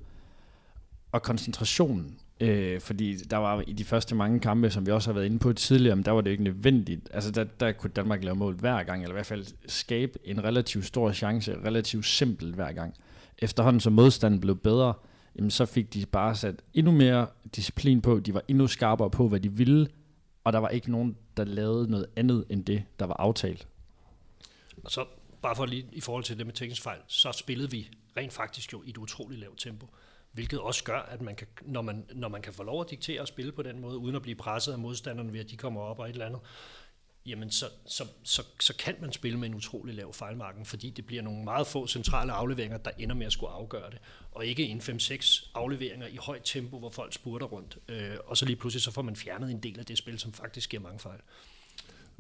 og 1.12 1.22
koncentrationen. 1.22 2.20
Øh, 2.42 2.82
fordi 2.82 3.16
der 3.16 3.38
var 3.38 3.64
i 3.68 3.74
de 3.74 3.84
første 3.84 4.16
mange 4.16 4.40
kampe, 4.40 4.70
som 4.70 4.86
vi 4.86 4.92
også 4.92 5.10
har 5.10 5.14
været 5.14 5.26
inde 5.26 5.40
på 5.40 5.54
tidligere, 5.54 5.96
men 5.96 6.06
der 6.06 6.12
var 6.12 6.22
det 6.22 6.32
ikke 6.32 6.44
nødvendigt. 6.44 7.10
Altså 7.14 7.32
der, 7.32 7.44
der 7.44 7.72
kunne 7.72 7.90
Danmark 7.90 8.24
lave 8.24 8.36
mål 8.36 8.56
hver 8.56 8.84
gang, 8.84 9.02
eller 9.02 9.14
i 9.14 9.18
hvert 9.18 9.26
fald 9.26 9.46
skabe 9.68 10.20
en 10.24 10.44
relativt 10.44 10.86
stor 10.86 11.12
chance, 11.12 11.56
relativt 11.66 12.06
simpelt 12.06 12.56
hver 12.56 12.72
gang. 12.72 12.94
Efterhånden 13.38 13.80
som 13.80 13.94
modstanden 13.94 14.40
blev 14.40 14.58
bedre, 14.58 14.94
jamen, 15.36 15.52
så 15.52 15.66
fik 15.66 15.94
de 15.94 16.06
bare 16.06 16.36
sat 16.36 16.56
endnu 16.74 16.92
mere 16.92 17.28
disciplin 17.56 18.02
på, 18.02 18.20
de 18.20 18.34
var 18.34 18.42
endnu 18.48 18.68
skarpere 18.68 19.10
på, 19.10 19.28
hvad 19.28 19.40
de 19.40 19.52
ville, 19.52 19.88
og 20.44 20.54
der 20.54 20.60
var 20.60 20.70
ikke 20.70 20.92
nogen, 20.92 21.18
der 21.38 21.44
lavede 21.44 21.92
noget 21.92 22.06
andet 22.16 22.46
end 22.50 22.66
det, 22.66 22.84
der 23.00 23.06
var 23.06 23.16
aftalt. 23.20 23.68
Og 24.84 24.92
så 24.92 25.06
bare 25.42 25.56
for 25.56 25.66
lige 25.66 25.86
i 25.92 26.02
forhold 26.02 26.24
til 26.24 26.38
det 26.38 26.46
med 26.46 26.54
teknisk 26.54 26.82
fejl, 26.82 27.00
så 27.08 27.32
spillede 27.32 27.72
vi 27.72 27.90
rent 28.18 28.34
faktisk 28.34 28.74
jo 28.74 28.84
i 28.86 28.90
et 28.90 28.98
utroligt 28.98 29.42
lavt 29.42 29.60
tempo 29.60 29.88
hvilket 30.32 30.60
også 30.60 30.84
gør, 30.84 31.00
at 31.00 31.22
man 31.22 31.36
kan, 31.36 31.48
når, 31.62 31.82
man, 31.82 32.06
når 32.14 32.28
man 32.28 32.42
kan 32.42 32.54
få 32.54 32.64
lov 32.64 32.82
at 32.82 32.90
diktere 32.90 33.22
og 33.22 33.28
spille 33.28 33.52
på 33.52 33.62
den 33.62 33.80
måde, 33.80 33.98
uden 33.98 34.16
at 34.16 34.22
blive 34.22 34.36
presset 34.36 34.72
af 34.74 34.80
modstanderne 34.80 35.34
ved, 35.34 35.40
at 35.40 35.50
de 35.50 35.58
kommer 35.58 35.82
op 35.82 36.00
og 36.00 36.06
et 36.06 36.12
eller 36.12 36.26
andet, 36.26 36.42
jamen 37.26 37.52
så, 37.52 37.66
så, 37.86 38.08
så, 38.24 38.44
så 38.60 38.76
kan 38.76 38.96
man 39.02 39.12
spille 39.12 39.40
med 39.40 39.50
en 39.50 39.56
utrolig 39.56 39.96
lav 39.96 40.14
fejlmarken, 40.14 40.66
fordi 40.66 40.90
det 40.90 41.06
bliver 41.06 41.22
nogle 41.22 41.44
meget 41.44 41.68
få 41.68 41.88
centrale 41.88 42.32
afleveringer, 42.32 42.78
der 42.78 42.92
ender 42.98 43.16
med 43.16 43.26
at 43.26 43.34
skulle 43.34 43.52
afgøre 43.52 43.90
det, 43.92 44.00
og 44.32 44.46
ikke 44.46 44.64
en 44.64 44.80
5-6 44.80 45.52
afleveringer 45.54 46.08
i 46.08 46.16
højt 46.16 46.42
tempo, 46.44 46.80
hvor 46.80 46.90
folk 46.90 47.14
spurter 47.14 47.46
rundt, 47.46 47.78
øh, 47.88 48.18
og 48.26 48.38
så 48.38 48.46
lige 48.46 48.56
pludselig 48.56 48.82
så 48.82 48.92
får 48.92 49.02
man 49.02 49.16
fjernet 49.16 49.52
en 49.52 49.60
del 49.60 49.80
af 49.80 49.86
det 49.86 49.98
spil, 49.98 50.20
som 50.20 50.34
faktisk 50.34 50.70
giver 50.70 50.84
mange 50.84 51.00
fejl. 51.00 51.20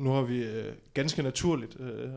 Nu 0.02 0.10
har 0.12 0.22
vi 0.22 0.44
øh, 0.44 0.74
ganske 0.94 1.24
naturligt 1.24 1.78
øh, 1.80 2.10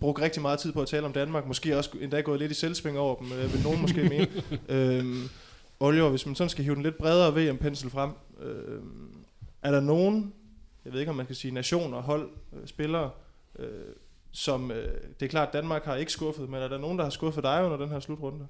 brugt 0.00 0.20
rigtig 0.20 0.42
meget 0.42 0.58
tid 0.58 0.72
på 0.72 0.82
at 0.82 0.88
tale 0.88 1.06
om 1.06 1.12
Danmark. 1.12 1.46
Måske 1.46 1.78
også 1.78 1.90
endda 2.00 2.20
gået 2.20 2.40
lidt 2.40 2.52
i 2.52 2.54
selvsving 2.54 2.98
over 2.98 3.14
dem, 3.14 3.32
øh, 3.32 3.52
vil 3.52 3.62
nogen 3.64 3.80
måske 3.80 4.02
mene. 4.02 4.28
øhm, 4.98 5.22
Oliver, 5.80 6.08
hvis 6.08 6.26
man 6.26 6.34
sådan 6.34 6.48
skal 6.48 6.64
hive 6.64 6.74
den 6.74 6.82
lidt 6.82 6.98
bredere 6.98 7.34
VM-pensel 7.34 7.90
frem, 7.90 8.10
øh, 8.42 8.80
er 9.62 9.70
der 9.70 9.80
nogen, 9.80 10.32
jeg 10.84 10.92
ved 10.92 11.00
ikke 11.00 11.10
om 11.10 11.16
man 11.16 11.26
kan 11.26 11.34
sige 11.34 11.54
nationer, 11.54 12.02
hold, 12.02 12.28
øh, 12.52 12.66
spillere, 12.66 13.10
øh, 13.58 13.66
som, 14.32 14.70
øh, 14.70 14.88
det 15.20 15.26
er 15.26 15.30
klart, 15.30 15.52
Danmark 15.52 15.84
har 15.84 15.96
ikke 15.96 16.12
skuffet, 16.12 16.48
men 16.48 16.62
er 16.62 16.68
der 16.68 16.78
nogen, 16.78 16.98
der 16.98 17.04
har 17.04 17.10
skuffet 17.10 17.44
dig 17.44 17.64
under 17.64 17.76
den 17.76 17.88
her 17.88 18.00
slutrunde? 18.00 18.46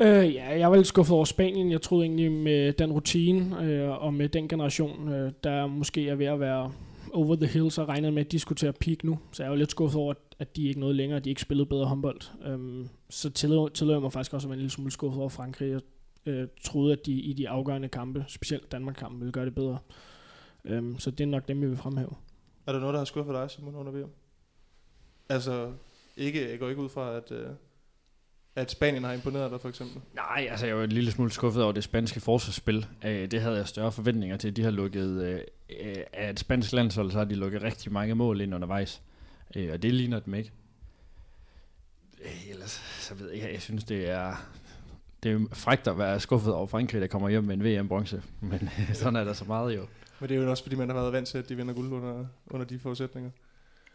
Øh, 0.00 0.34
ja, 0.34 0.58
jeg 0.58 0.70
var 0.70 0.76
lidt 0.76 0.86
skuffet 0.86 1.14
over 1.14 1.24
Spanien. 1.24 1.70
Jeg 1.70 1.82
troede 1.82 2.04
egentlig 2.04 2.32
med 2.32 2.72
den 2.72 2.92
rutine 2.92 3.64
øh, 3.64 3.90
og 3.90 4.14
med 4.14 4.28
den 4.28 4.48
generation, 4.48 5.08
øh, 5.08 5.32
der 5.44 5.66
måske 5.66 6.08
er 6.08 6.14
ved 6.14 6.26
at 6.26 6.40
være 6.40 6.72
over 7.14 7.36
the 7.36 7.46
hill, 7.46 7.70
så 7.70 7.84
regnede 7.84 8.12
med, 8.12 8.24
at 8.24 8.32
de 8.32 8.38
skulle 8.38 8.56
til 8.56 8.66
at 8.66 8.76
peak 8.76 9.04
nu. 9.04 9.18
Så 9.32 9.42
jeg 9.42 9.50
var 9.50 9.56
lidt 9.56 9.70
skuffet 9.70 10.00
over, 10.00 10.14
at 10.38 10.56
de 10.56 10.68
ikke 10.68 10.80
nåede 10.80 10.94
længere, 10.94 11.16
at 11.16 11.24
de 11.24 11.30
ikke 11.30 11.40
spillede 11.40 11.66
bedre 11.66 11.86
håndbold. 11.86 12.20
Øhm, 12.44 12.88
så 13.10 13.30
tillod, 13.30 13.70
tillod 13.70 13.94
jeg 13.94 14.02
mig 14.02 14.12
faktisk 14.12 14.34
også 14.34 14.46
at 14.46 14.50
være 14.50 14.54
en 14.54 14.60
lille 14.60 14.70
smule 14.70 14.90
skuffet 14.90 15.20
over 15.20 15.28
Frankrig. 15.28 15.70
Jeg 15.70 15.80
øh, 16.26 16.48
troede, 16.64 16.92
at 16.92 17.06
de 17.06 17.12
i 17.12 17.32
de 17.32 17.48
afgørende 17.48 17.88
kampe, 17.88 18.24
specielt 18.28 18.72
Danmark-kampen, 18.72 19.20
ville 19.20 19.32
gøre 19.32 19.44
det 19.44 19.54
bedre. 19.54 19.78
Øhm, 20.64 20.98
så 20.98 21.10
det 21.10 21.20
er 21.20 21.28
nok 21.28 21.48
dem, 21.48 21.62
jeg 21.62 21.70
vil 21.70 21.78
fremhæve. 21.78 22.14
Er 22.66 22.72
der 22.72 22.80
noget, 22.80 22.92
der 22.92 23.00
har 23.00 23.04
skuffet 23.04 23.34
dig, 23.34 23.50
Simon, 23.50 23.74
under 23.74 23.92
VM? 23.92 24.10
Altså, 25.28 25.72
ikke, 26.16 26.50
jeg 26.50 26.58
går 26.58 26.68
ikke 26.68 26.82
ud 26.82 26.88
fra, 26.88 27.16
at... 27.16 27.32
Øh 27.32 27.46
at 28.56 28.70
Spanien 28.70 29.04
har 29.04 29.12
imponeret 29.12 29.50
dig, 29.50 29.60
for 29.60 29.68
eksempel? 29.68 30.02
Nej, 30.14 30.46
altså 30.50 30.66
jeg 30.66 30.76
var 30.76 30.84
en 30.84 30.92
lille 30.92 31.10
smule 31.10 31.30
skuffet 31.30 31.62
over 31.62 31.72
det 31.72 31.84
spanske 31.84 32.20
forsvarsspil. 32.20 32.86
Øh, 33.04 33.30
det 33.30 33.40
havde 33.40 33.56
jeg 33.56 33.68
større 33.68 33.92
forventninger 33.92 34.36
til. 34.36 34.56
De 34.56 34.62
har 34.62 34.70
lukket, 34.70 35.22
øh, 35.22 35.40
øh, 35.80 35.96
af 36.12 36.30
et 36.30 36.40
spansk 36.40 36.72
landshold, 36.72 37.10
så 37.10 37.18
har 37.18 37.24
de 37.24 37.34
lukket 37.34 37.62
rigtig 37.62 37.92
mange 37.92 38.14
mål 38.14 38.40
ind 38.40 38.54
undervejs. 38.54 39.02
Og 39.72 39.82
det 39.82 39.94
ligner 39.94 40.20
dem 40.20 40.34
ikke. 40.34 40.52
Ellers, 42.50 42.70
så 42.98 43.14
ved 43.14 43.30
jeg, 43.32 43.52
jeg 43.52 43.62
synes, 43.62 43.84
det 43.84 44.10
er, 44.10 44.48
det 45.22 45.32
er 45.32 45.46
frægt 45.52 45.88
at 45.88 45.98
være 45.98 46.20
skuffet 46.20 46.54
over 46.54 46.66
Frankrig, 46.66 47.00
der 47.00 47.06
kommer 47.06 47.28
hjem 47.28 47.44
med 47.44 47.54
en 47.54 47.64
VM-bronze. 47.64 48.22
Men 48.40 48.70
sådan 48.92 49.16
er 49.16 49.24
der 49.24 49.32
så 49.32 49.44
meget 49.44 49.76
jo. 49.76 49.86
Men 50.20 50.28
det 50.28 50.36
er 50.36 50.42
jo 50.42 50.50
også, 50.50 50.62
fordi 50.62 50.76
man 50.76 50.88
har 50.88 50.94
været 50.94 51.12
vant 51.12 51.28
til, 51.28 51.38
at 51.38 51.48
de 51.48 51.56
vinder 51.56 51.74
guld 51.74 51.92
under, 51.92 52.26
under 52.46 52.66
de 52.66 52.78
forudsætninger. 52.78 53.30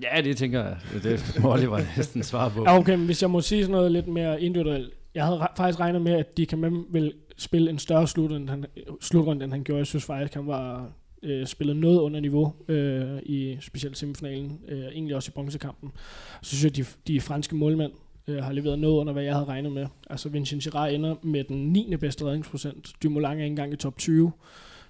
Ja, 0.04 0.22
det 0.22 0.38
tænker 0.38 0.64
jeg. 0.64 0.78
Det 1.04 1.40
må 1.42 1.54
Oliver 1.54 1.80
næsten 1.98 2.24
svare 2.24 2.50
på. 2.50 2.64
Ja, 2.64 2.78
okay, 2.78 2.96
men 2.96 3.06
hvis 3.06 3.22
jeg 3.22 3.30
må 3.30 3.42
sige 3.42 3.64
sådan 3.64 3.72
noget 3.72 3.92
lidt 3.92 4.08
mere 4.08 4.42
individuelt. 4.42 4.94
Jeg 5.16 5.26
havde 5.26 5.48
faktisk 5.58 5.80
regnet 5.80 6.02
med, 6.02 6.12
at 6.12 6.38
Dikemem 6.38 6.86
ville 6.90 7.12
spille 7.38 7.70
en 7.70 7.80
større 7.80 8.08
slutrunde, 8.08 8.42
end 8.42 8.50
han, 8.50 8.66
slutrunde, 9.02 9.44
end 9.44 9.52
han 9.52 9.64
gjorde. 9.64 9.80
Jeg 9.80 9.88
synes 9.88 10.06
faktisk, 10.06 10.34
han 10.34 10.48
var 10.48 10.92
øh, 11.24 11.48
spillet 11.48 11.78
noget 11.78 12.00
under 12.00 12.20
niveau 12.20 12.54
øh, 12.68 13.20
i 13.24 13.58
specielt 13.62 13.98
semifinalen, 13.98 14.60
øh, 14.68 14.86
egentlig 14.86 15.16
også 15.16 15.30
i 15.30 15.34
bronzekampen. 15.34 15.92
Så 16.42 16.50
synes 16.50 16.64
jeg, 16.64 16.70
at 16.70 16.76
de, 17.08 17.14
de 17.14 17.22
franske 17.22 17.56
målmænd 17.56 17.92
øh, 18.28 18.44
har 18.44 18.52
leveret 18.52 18.80
noget 18.80 18.96
under, 18.96 19.14
hvad 19.14 19.24
jeg 19.24 19.34
havde 19.34 19.46
regnet 19.46 19.72
med. 19.72 19.88
Altså 20.10 20.30
Vincent 20.30 20.64
Girard 20.64 20.92
ender 20.92 21.16
med 21.24 21.44
den 21.44 21.58
9. 21.58 21.96
bedste 21.96 22.26
redningsprocent. 22.26 22.94
Dumoulin 23.04 23.26
er 23.26 23.32
ikke 23.32 23.46
engang 23.46 23.74
i 23.74 23.76
top 23.76 23.98
20. 23.98 24.32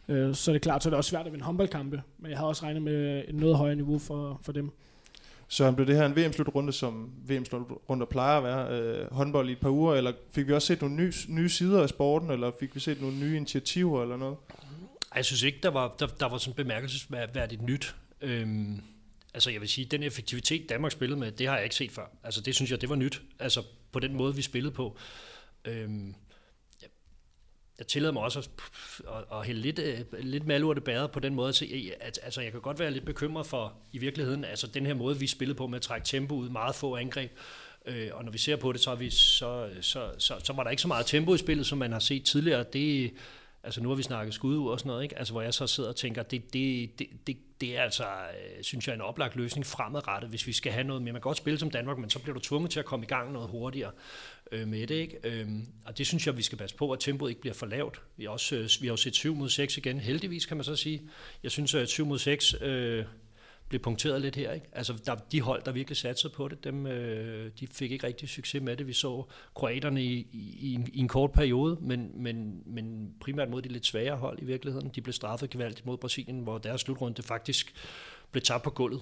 Øh, 0.08 0.36
så 0.36 0.52
er 0.52 0.54
det 0.54 0.62
klart, 0.62 0.84
så 0.84 0.90
er 0.90 0.92
det 0.92 0.98
også 0.98 1.10
svært 1.10 1.26
at 1.26 1.32
vinde 1.32 1.46
håndboldkampe, 1.46 2.02
men 2.20 2.32
jeg 2.32 2.38
havde 2.38 2.50
også 2.50 2.64
regnet 2.66 2.82
med 2.82 3.24
et 3.28 3.36
noget 3.36 3.58
højere 3.58 3.76
niveau 3.76 3.98
for, 3.98 4.40
for 4.42 4.52
dem. 4.52 4.72
Så 5.52 5.72
blev 5.72 5.88
det 5.88 5.96
her 5.96 6.06
en 6.06 6.16
VM-slutrunde, 6.16 6.74
som 6.74 7.12
VM-slutrunde 7.28 8.06
plejer 8.06 8.38
at 8.38 8.44
være, 8.44 8.82
øh, 8.82 9.14
håndbold 9.14 9.50
i 9.50 9.52
et 9.52 9.60
par 9.60 9.70
uger, 9.70 9.96
eller 9.96 10.14
fik 10.32 10.48
vi 10.48 10.54
også 10.54 10.66
set 10.66 10.82
nogle 10.82 10.96
nye, 10.96 11.14
nye 11.28 11.50
sider 11.50 11.84
af 11.84 11.90
sporten, 11.90 12.32
eller 12.32 12.52
fik 12.60 12.76
vi 12.76 12.80
set 12.80 13.02
nogle 13.02 13.18
nye 13.18 13.36
initiativer 13.38 14.02
eller 14.02 14.18
noget? 14.18 14.38
Jeg 15.16 15.26
synes 15.26 15.44
ikke, 15.44 15.60
der 15.64 15.70
var, 15.70 15.96
der, 16.00 16.08
der 16.08 16.30
var 16.30 16.38
sådan 16.38 16.56
bemærkelsesværdigt 16.56 17.62
nyt. 17.62 17.96
Øhm, 18.22 18.82
altså 19.34 19.52
jeg 19.52 19.62
vil 19.62 19.70
sige, 19.70 19.86
den 19.86 20.04
effektivitet, 20.04 20.70
Danmark 20.70 20.92
spillede 20.92 21.20
med, 21.20 21.32
det 21.32 21.48
har 21.48 21.56
jeg 21.56 21.64
ikke 21.64 21.76
set 21.76 21.92
før. 21.92 22.06
Altså 22.24 22.42
det 22.42 22.56
synes 22.56 22.72
jeg, 22.72 22.82
det 22.82 22.90
var 22.90 22.96
nyt. 22.96 23.22
Altså 23.40 23.64
på 23.92 24.00
den 24.00 24.14
måde, 24.16 24.36
vi 24.36 24.42
spillede 24.42 24.74
på. 24.74 24.98
Øhm, 25.66 26.16
jeg 27.80 27.88
tillader 27.88 28.14
mig 28.14 28.24
også 28.24 28.40
at, 28.40 28.50
at, 29.08 29.38
at 29.40 29.46
hælde 29.46 29.62
lidt, 29.62 29.80
øh, 29.80 30.00
lidt 30.20 30.48
malurte 30.48 30.82
bæret 30.82 31.12
på 31.12 31.20
den 31.20 31.36
måde, 31.36 31.50
at, 31.50 31.62
at 32.00 32.20
altså, 32.24 32.42
jeg 32.42 32.52
kan 32.52 32.62
godt 32.62 32.80
være 32.80 32.92
lidt 32.92 33.06
bekymret 33.06 33.46
for 33.46 33.74
i 33.92 33.98
virkeligheden, 33.98 34.46
altså 34.46 34.68
den 34.68 34.86
her 34.86 34.94
måde, 34.94 35.20
vi 35.20 35.28
spillede 35.28 35.58
på 35.58 35.68
med 35.68 35.76
at 35.76 35.82
trække 35.82 36.06
tempo 36.06 36.36
ud, 36.36 36.50
meget 36.50 36.76
få 36.76 36.96
angreb, 36.96 37.32
øh, 37.86 38.10
og 38.14 38.24
når 38.24 38.32
vi 38.32 38.38
ser 38.38 38.56
på 38.56 38.72
det, 38.72 38.82
så, 38.82 38.96
vi, 38.96 39.10
så, 39.10 39.70
så, 39.82 40.12
så, 40.18 40.34
så 40.44 40.54
var 40.54 40.64
der 40.64 40.70
ikke 40.70 40.82
så 40.82 40.88
meget 40.88 41.06
tempo 41.06 41.34
i 41.34 41.38
spillet, 41.38 41.66
som 41.66 41.78
man 41.78 41.92
har 41.92 42.00
set 42.00 42.26
tidligere. 42.26 42.66
Det, 42.74 43.14
altså 43.64 43.84
nu 43.84 43.90
har 43.90 43.96
vi 43.96 44.04
snakket 44.04 44.34
skud 44.34 44.58
ud 44.58 44.70
og 44.70 44.80
sådan 44.80 44.90
noget, 44.90 45.04
ikke? 45.04 45.18
Altså, 45.18 45.34
hvor 45.34 45.42
jeg 45.42 45.54
så 45.54 45.68
sidder 45.68 45.90
og 45.90 45.96
tænker, 45.96 46.24
det, 46.24 46.54
det, 46.54 47.00
det, 47.00 47.08
det, 47.28 47.38
det 47.62 47.78
er 47.78 47.82
altså, 47.82 48.04
øh, 48.04 48.64
synes 48.64 48.88
jeg, 48.88 48.96
en 48.96 49.02
oplagt 49.02 49.36
løsning 49.36 49.66
fremadrettet, 49.66 50.30
hvis 50.30 50.48
vi 50.48 50.54
skal 50.54 50.72
have 50.72 50.84
noget 50.84 51.02
mere. 51.02 51.14
Man 51.14 51.22
kan 51.22 51.30
godt 51.30 51.38
spille 51.38 51.60
som 51.60 51.72
Danmark, 51.72 51.98
men 51.98 52.10
så 52.10 52.20
bliver 52.20 52.34
du 52.34 52.40
tvunget 52.40 52.72
til 52.72 52.80
at 52.80 52.86
komme 52.86 53.06
i 53.06 53.08
gang 53.08 53.32
noget 53.32 53.50
hurtigere 53.50 53.92
øh, 54.52 54.68
med 54.68 54.88
det. 54.88 54.96
Ikke? 54.96 55.18
Øh, 55.24 55.48
og 55.86 55.98
det 55.98 56.08
synes 56.08 56.28
jeg, 56.28 56.38
vi 56.38 56.42
skal 56.42 56.58
passe 56.58 56.76
på, 56.76 56.92
at 56.92 57.00
tempoet 57.00 57.30
ikke 57.30 57.42
bliver 57.42 57.54
for 57.54 57.66
lavt. 57.66 58.02
Vi 58.18 58.24
har, 58.24 58.32
også, 58.32 58.56
øh, 58.56 58.70
vi 58.82 58.88
har 58.88 58.94
jo 58.94 58.98
set 58.98 59.16
7 59.16 59.36
mod 59.36 59.50
6 59.50 59.78
igen, 59.78 60.00
heldigvis 60.00 60.46
kan 60.46 60.58
man 60.58 60.64
så 60.64 60.76
sige. 60.76 61.02
Jeg 61.44 61.52
synes, 61.52 61.76
at 61.76 61.90
7 61.90 62.06
mod 62.06 62.20
6 62.20 62.56
øh, 62.62 63.06
blev 63.70 63.82
punkteret 63.82 64.22
lidt 64.22 64.36
her. 64.36 64.52
Ikke? 64.52 64.68
Altså, 64.72 64.94
der, 65.06 65.16
de 65.16 65.42
hold, 65.42 65.64
der 65.64 65.72
virkelig 65.72 65.98
satsede 65.98 66.34
på 66.34 66.48
det, 66.48 66.64
dem, 66.64 66.88
øh, 66.88 67.52
de 67.60 67.68
fik 67.68 67.92
ikke 67.92 68.08
rigtig 68.08 68.30
succes 68.30 68.62
med 68.62 68.78
det. 68.78 68.88
Vi 68.88 68.94
så 68.94 69.24
kroaterne 69.56 70.04
i, 70.04 70.28
i, 70.32 70.58
i, 70.60 70.74
en, 70.74 70.90
i 70.94 71.00
en 71.00 71.08
kort 71.08 71.32
periode, 71.32 71.78
men, 71.82 72.12
men, 72.16 72.64
men 72.66 73.14
primært 73.22 73.50
mod 73.50 73.62
de 73.62 73.70
lidt 73.70 73.86
svagere 73.86 74.18
hold 74.18 74.40
i 74.42 74.46
virkeligheden. 74.46 74.92
De 74.96 75.02
blev 75.02 75.14
straffet 75.14 75.50
gevaldigt 75.50 75.86
mod 75.86 75.98
Brasilien, 75.98 76.40
hvor 76.40 76.58
deres 76.58 76.82
slutrunde 76.82 77.24
faktisk 77.24 77.74
blev 78.32 78.42
tabt 78.42 78.64
på 78.64 78.70
gulvet 78.70 79.02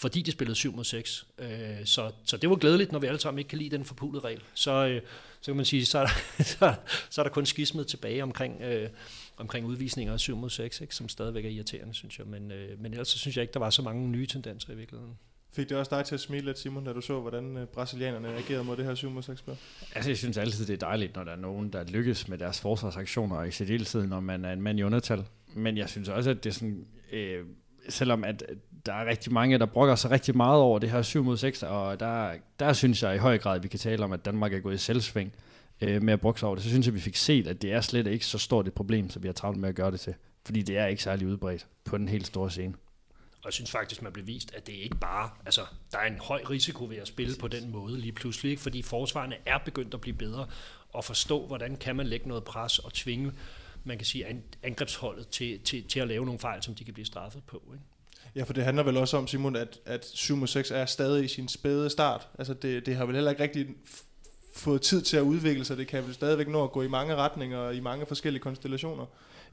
fordi 0.00 0.22
de 0.22 0.32
spillede 0.32 0.56
7 0.56 0.76
mod 0.76 0.84
6. 0.84 1.26
Øh, 1.38 1.48
så, 1.84 2.10
så 2.24 2.36
det 2.36 2.50
var 2.50 2.56
glædeligt, 2.56 2.92
når 2.92 2.98
vi 2.98 3.06
alle 3.06 3.20
sammen 3.20 3.38
ikke 3.38 3.48
kan 3.48 3.58
lide 3.58 3.76
den 3.76 3.84
forpulede 3.84 4.24
regel. 4.24 4.42
Så, 4.54 4.86
øh, 4.86 5.02
så 5.40 5.50
kan 5.50 5.56
man 5.56 5.64
sige, 5.64 5.86
så 5.86 5.98
er 5.98 6.06
der, 6.06 6.42
så, 6.58 6.74
så 7.10 7.20
er 7.20 7.22
der 7.22 7.30
kun 7.30 7.46
skismet 7.46 7.86
tilbage 7.86 8.22
omkring, 8.22 8.62
øh, 8.62 8.88
omkring 9.36 9.66
udvisninger 9.66 10.12
af 10.12 10.20
7 10.20 10.36
mod 10.36 10.50
6, 10.50 10.80
ikke, 10.80 10.94
som 10.94 11.08
stadigvæk 11.08 11.44
er 11.44 11.48
irriterende, 11.48 11.94
synes 11.94 12.18
jeg. 12.18 12.26
Men, 12.26 12.52
øh, 12.52 12.80
men 12.80 12.92
ellers 12.92 13.08
så 13.08 13.18
synes 13.18 13.36
jeg 13.36 13.42
ikke, 13.42 13.52
der 13.52 13.60
var 13.60 13.70
så 13.70 13.82
mange 13.82 14.08
nye 14.08 14.26
tendenser 14.26 14.72
i 14.72 14.76
virkeligheden. 14.76 15.14
Fik 15.52 15.68
det 15.68 15.76
også 15.76 15.96
dig 15.96 16.04
til 16.04 16.14
at 16.14 16.20
smile 16.20 16.44
lidt, 16.44 16.58
Simon, 16.58 16.84
da 16.84 16.92
du 16.92 17.00
så, 17.00 17.20
hvordan 17.20 17.56
øh, 17.56 17.66
brasilianerne 17.66 18.36
agerede 18.36 18.64
mod 18.64 18.76
det 18.76 18.84
her 18.84 18.94
7 18.94 19.10
mod 19.10 19.22
6 19.22 19.38
spil? 19.38 19.56
Altså, 19.94 20.10
jeg 20.10 20.18
synes 20.18 20.36
altid, 20.36 20.66
det 20.66 20.72
er 20.72 20.86
dejligt, 20.86 21.16
når 21.16 21.24
der 21.24 21.32
er 21.32 21.36
nogen, 21.36 21.72
der 21.72 21.84
lykkes 21.84 22.28
med 22.28 22.38
deres 22.38 22.60
forsvarsaktioner, 22.60 23.36
og 23.36 23.48
i 23.48 23.50
særdeleshed, 23.50 24.06
når 24.06 24.20
man 24.20 24.44
er 24.44 24.52
en 24.52 24.62
mand 24.62 24.78
i 24.78 24.82
undertal. 24.82 25.24
Men 25.54 25.76
jeg 25.76 25.88
synes 25.88 26.08
også, 26.08 26.30
at 26.30 26.44
det 26.44 26.50
er 26.50 26.54
sådan... 26.54 26.86
Øh, 27.12 27.44
selvom 27.88 28.24
at 28.24 28.42
der 28.88 28.94
er 28.94 29.06
rigtig 29.06 29.32
mange, 29.32 29.58
der 29.58 29.66
brokker 29.66 29.94
sig 29.94 30.10
rigtig 30.10 30.36
meget 30.36 30.60
over 30.60 30.78
det 30.78 30.90
her 30.90 31.02
7 31.02 31.24
mod 31.24 31.36
6, 31.36 31.62
og 31.62 32.00
der, 32.00 32.32
der 32.58 32.72
synes 32.72 33.02
jeg 33.02 33.14
i 33.14 33.18
høj 33.18 33.38
grad, 33.38 33.56
at 33.56 33.62
vi 33.62 33.68
kan 33.68 33.78
tale 33.78 34.04
om, 34.04 34.12
at 34.12 34.24
Danmark 34.24 34.54
er 34.54 34.60
gået 34.60 34.74
i 34.74 34.78
selvsving 34.78 35.32
øh, 35.80 36.02
med 36.02 36.12
at 36.12 36.20
brokke 36.20 36.40
sig 36.40 36.46
over 36.46 36.56
det. 36.56 36.64
Så 36.64 36.70
synes 36.70 36.86
jeg, 36.86 36.90
at 36.90 36.94
vi 36.94 37.00
fik 37.00 37.16
set, 37.16 37.46
at 37.46 37.62
det 37.62 37.72
er 37.72 37.80
slet 37.80 38.06
ikke 38.06 38.26
så 38.26 38.38
stort 38.38 38.66
et 38.66 38.74
problem, 38.74 39.10
som 39.10 39.22
vi 39.22 39.28
har 39.28 39.32
travlt 39.32 39.58
med 39.58 39.68
at 39.68 39.74
gøre 39.74 39.90
det 39.90 40.00
til. 40.00 40.14
Fordi 40.44 40.62
det 40.62 40.78
er 40.78 40.86
ikke 40.86 41.02
særlig 41.02 41.26
udbredt 41.26 41.66
på 41.84 41.98
den 41.98 42.08
helt 42.08 42.26
store 42.26 42.50
scene. 42.50 42.74
Og 43.32 43.44
jeg 43.44 43.52
synes 43.52 43.70
faktisk, 43.70 44.02
man 44.02 44.12
bliver 44.12 44.26
vist, 44.26 44.54
at 44.54 44.66
det 44.66 44.72
ikke 44.72 44.96
bare, 44.96 45.30
altså 45.46 45.60
der 45.92 45.98
er 45.98 46.06
en 46.06 46.18
høj 46.18 46.42
risiko 46.50 46.84
ved 46.84 46.96
at 46.96 47.08
spille 47.08 47.36
på 47.40 47.48
den 47.48 47.70
måde 47.70 48.00
lige 48.00 48.12
pludselig, 48.12 48.50
ikke? 48.50 48.62
fordi 48.62 48.82
forsvarerne 48.82 49.36
er 49.46 49.58
begyndt 49.64 49.94
at 49.94 50.00
blive 50.00 50.16
bedre 50.16 50.46
og 50.92 51.04
forstå, 51.04 51.46
hvordan 51.46 51.76
kan 51.76 51.96
man 51.96 52.06
lægge 52.06 52.28
noget 52.28 52.44
pres 52.44 52.78
og 52.78 52.92
tvinge, 52.92 53.32
man 53.84 53.98
kan 53.98 54.06
sige, 54.06 54.42
angrebsholdet 54.62 55.28
til, 55.28 55.60
til, 55.60 55.84
til 55.84 56.00
at 56.00 56.08
lave 56.08 56.24
nogle 56.24 56.40
fejl, 56.40 56.62
som 56.62 56.74
de 56.74 56.84
kan 56.84 56.94
blive 56.94 57.06
straffet 57.06 57.42
på. 57.44 57.62
Ikke? 57.72 57.84
Ja, 58.38 58.42
for 58.42 58.52
det 58.52 58.64
handler 58.64 58.82
vel 58.82 58.96
også 58.96 59.16
om, 59.16 59.26
Simon, 59.26 59.56
at, 59.56 59.78
at 59.86 60.06
7 60.14 60.46
6 60.46 60.70
er 60.70 60.86
stadig 60.86 61.24
i 61.24 61.28
sin 61.28 61.48
spæde 61.48 61.90
start. 61.90 62.28
Altså 62.38 62.54
det, 62.54 62.86
det 62.86 62.96
har 62.96 63.06
vel 63.06 63.14
heller 63.14 63.30
ikke 63.30 63.42
rigtig 63.42 63.66
fået 64.54 64.82
tid 64.82 65.02
til 65.02 65.16
at 65.16 65.22
udvikle 65.22 65.64
sig. 65.64 65.76
Det 65.76 65.86
kan 65.86 66.04
vel 66.04 66.14
stadigvæk 66.14 66.48
nå 66.48 66.64
at 66.64 66.72
gå 66.72 66.82
i 66.82 66.88
mange 66.88 67.16
retninger 67.16 67.58
og 67.58 67.74
i 67.74 67.80
mange 67.80 68.06
forskellige 68.06 68.42
konstellationer. 68.42 69.04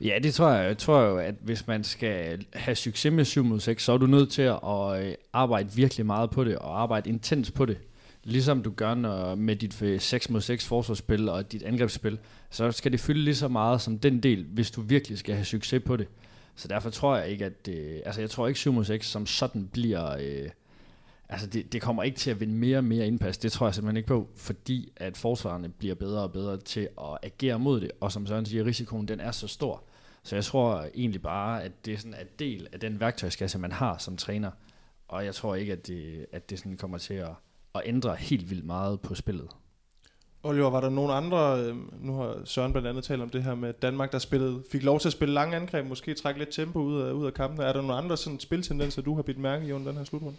Ja, 0.02 0.20
det 0.24 0.34
tror 0.34 0.50
jeg. 0.50 0.68
Jeg 0.68 0.78
tror 0.78 1.02
jo, 1.02 1.18
at 1.18 1.36
hvis 1.42 1.68
man 1.68 1.84
skal 1.84 2.46
have 2.54 2.76
succes 2.76 3.12
med 3.12 3.26
7 3.26 3.44
mod 3.44 3.60
6, 3.60 3.84
så 3.84 3.92
er 3.92 3.98
du 3.98 4.06
nødt 4.06 4.32
til 4.32 4.42
at 4.42 4.60
øh, 4.64 5.14
arbejde 5.34 5.72
virkelig 5.76 6.06
meget 6.06 6.30
på 6.30 6.44
det, 6.44 6.56
og 6.56 6.82
arbejde 6.82 7.10
intens 7.10 7.52
på 7.52 7.66
det. 7.66 7.78
Ligesom 8.24 8.64
du 8.64 8.72
gør 8.72 8.94
når, 8.94 9.36
med 9.36 9.56
dit 9.56 9.82
øh, 9.82 10.00
6 10.00 10.30
mod 10.30 10.42
6 10.42 10.66
forsvarsspil 10.66 11.30
og 11.30 11.52
dit 11.52 11.64
angrebsspil, 11.64 12.18
så 12.50 12.72
skal 12.72 12.92
det 12.92 13.00
fylde 13.00 13.22
lige 13.22 13.36
så 13.36 13.48
meget 13.48 13.82
som 13.82 14.00
den 14.00 14.24
del, 14.24 14.46
hvis 14.54 14.72
du 14.72 14.82
virkelig 14.82 15.18
skal 15.18 15.36
have 15.36 15.46
succes 15.46 15.84
på 15.86 15.98
det. 15.98 16.08
Så 16.56 16.68
derfor 16.68 16.90
tror 16.90 17.18
jeg 17.18 17.30
ikke, 17.30 17.46
at 17.46 17.66
det, 17.66 18.02
altså 18.06 18.22
jeg 18.22 18.30
tror 18.30 18.48
ikke 18.48 18.60
7 18.60 18.74
mod 18.74 18.86
6 18.86 19.08
som 19.08 19.26
sådan 19.26 19.68
bliver, 19.68 20.18
øh, 20.20 20.50
altså 21.30 21.48
det, 21.48 21.74
det 21.74 21.82
kommer 21.82 22.04
ikke 22.04 22.18
til 22.18 22.32
at 22.32 22.40
vinde 22.40 22.54
mere 22.54 22.78
og 22.78 22.84
mere 22.84 23.08
indpas, 23.08 23.38
det 23.38 23.52
tror 23.52 23.68
jeg 23.68 23.76
simpelthen 23.76 23.98
ikke 23.98 24.08
på, 24.08 24.30
fordi 24.36 24.92
at 24.96 25.18
forsvarerne 25.18 25.70
bliver 25.70 25.96
bedre 25.96 26.22
og 26.22 26.32
bedre 26.32 26.58
til 26.58 26.90
at 27.02 27.18
agere 27.24 27.60
mod 27.60 27.82
det, 27.82 27.92
og 28.02 28.12
som 28.12 28.28
Søren 28.28 28.46
siger, 28.46 28.66
risikoen 28.66 29.08
den 29.08 29.20
er 29.20 29.32
så 29.32 29.48
stor. 29.48 29.84
Så 30.24 30.36
jeg 30.36 30.44
tror 30.44 30.88
egentlig 30.96 31.22
bare, 31.22 31.64
at 31.64 31.86
det 31.86 31.94
er 31.94 31.98
sådan 31.98 32.14
en 32.14 32.28
del 32.40 32.68
af 32.74 32.80
den 32.80 33.00
værktøjskasse, 33.00 33.60
man 33.60 33.72
har 33.72 33.98
som 33.98 34.18
træner, 34.18 34.52
og 35.08 35.26
jeg 35.26 35.36
tror 35.36 35.56
ikke, 35.56 35.74
at 35.74 35.88
det, 35.88 36.26
at 36.32 36.50
det 36.50 36.60
sådan 36.60 36.78
kommer 36.78 36.98
til 36.98 37.14
at, 37.14 37.32
at 37.76 37.82
ændre 37.86 38.16
helt 38.16 38.50
vildt 38.50 38.66
meget 38.66 39.02
på 39.02 39.16
spillet. 39.16 39.48
Oliver, 40.46 40.70
var 40.70 40.82
der 40.82 40.90
nogen 40.90 41.12
andre, 41.12 41.60
øh, 41.60 41.76
nu 42.06 42.14
har 42.14 42.38
Søren 42.46 42.72
blandt 42.72 42.88
andet 42.88 43.04
talt 43.04 43.22
om 43.22 43.30
det 43.30 43.44
her 43.44 43.56
med 43.56 43.74
Danmark, 43.74 44.12
der 44.12 44.20
spillede, 44.20 44.64
fik 44.72 44.84
lov 44.84 45.00
til 45.00 45.10
at 45.10 45.14
spille 45.14 45.34
lange 45.34 45.56
angreb, 45.56 45.86
måske 45.86 46.14
trække 46.14 46.40
lidt 46.40 46.50
tempo 46.52 46.80
ud 46.80 47.02
af, 47.02 47.12
ud 47.12 47.26
af 47.26 47.34
kampen. 47.34 47.62
Er 47.62 47.74
der 47.74 47.82
nogle 47.82 47.94
andre 47.94 48.18
sådan 48.18 48.40
spiltendenser, 48.40 49.02
du 49.02 49.16
har 49.16 49.22
bidt 49.22 49.40
mærke 49.40 49.68
i 49.68 49.72
under 49.72 49.88
den 49.88 49.98
her 49.98 50.06
slutrunde? 50.06 50.38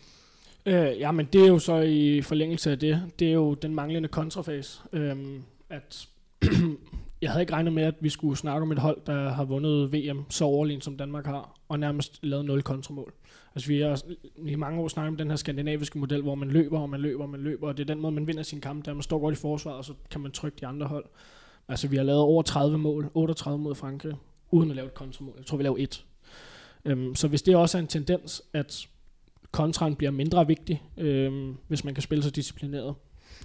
Øh, 0.67 1.01
ja, 1.01 1.13
men 1.13 1.27
det 1.33 1.43
er 1.43 1.47
jo 1.47 1.59
så 1.59 1.77
i 1.77 2.23
forlængelse 2.23 2.71
af 2.71 2.79
det, 2.79 3.03
det 3.19 3.29
er 3.29 3.33
jo 3.33 3.55
den 3.55 3.75
manglende 3.75 4.09
kontrafase. 4.09 4.81
Øhm, 4.93 5.43
at 5.71 6.09
jeg 7.27 7.33
havde 7.33 7.43
ikke 7.43 7.53
regnet 7.53 7.72
med, 7.72 7.83
at 7.83 7.95
vi 8.01 8.09
skulle 8.09 8.37
snakke 8.37 8.62
om 8.62 8.72
et 8.72 8.79
hold, 8.79 9.01
der 9.07 9.29
har 9.29 9.45
vundet 9.45 9.93
VM 9.93 10.31
så 10.31 10.45
overlegen 10.45 10.81
som 10.81 10.97
Danmark 10.97 11.27
har, 11.27 11.61
og 11.68 11.79
nærmest 11.79 12.18
lavet 12.22 12.45
nul 12.45 12.62
kontramål. 12.62 13.12
Altså 13.55 13.68
vi 13.68 13.81
har 13.81 14.03
i 14.47 14.55
mange 14.55 14.81
år 14.81 14.89
snakket 14.89 15.09
om 15.09 15.16
den 15.16 15.31
her 15.31 15.37
skandinaviske 15.37 15.99
model, 15.99 16.22
hvor 16.22 16.35
man 16.35 16.49
løber, 16.49 16.79
og 16.79 16.91
man 16.91 17.01
løber, 17.01 17.22
og 17.22 17.31
man 17.31 17.41
løber, 17.41 17.68
og 17.68 17.77
det 17.77 17.83
er 17.83 17.95
den 17.95 18.03
måde, 18.03 18.12
man 18.12 18.27
vinder 18.27 18.43
sin 18.43 18.61
kamp, 18.61 18.85
der 18.85 18.95
man 18.95 19.03
står 19.03 19.18
godt 19.18 19.35
i 19.35 19.41
forsvaret, 19.41 19.79
og 19.79 19.85
så 19.85 19.93
kan 20.11 20.20
man 20.20 20.33
trykke 20.33 20.59
de 20.61 20.66
andre 20.66 20.87
hold. 20.87 21.05
Altså 21.68 21.89
vi 21.89 21.97
har 21.97 22.05
lavet 22.05 22.20
over 22.20 22.43
30 22.43 22.79
mål, 22.79 23.11
38 23.14 23.59
mod 23.59 23.74
Frankrig, 23.74 24.14
uden 24.51 24.70
at 24.70 24.77
lave 24.77 24.87
et 24.87 24.95
kontramål. 24.95 25.35
Jeg 25.39 25.47
tror, 25.47 25.57
vi 25.57 25.62
laver 25.62 25.77
et. 25.79 26.05
Øhm, 26.85 27.14
så 27.14 27.29
hvis 27.29 27.43
det 27.43 27.57
også 27.57 27.79
er 27.79 27.83
en 27.83 27.89
tendens, 27.89 28.43
at 28.53 28.89
kontraen 29.51 29.97
bliver 29.97 30.11
mindre 30.11 30.47
vigtig, 30.47 30.83
øhm, 30.97 31.57
hvis 31.68 31.85
man 31.85 31.95
kan 31.95 32.03
spille 32.03 32.24
så 32.24 32.31
disciplineret, 32.31 32.95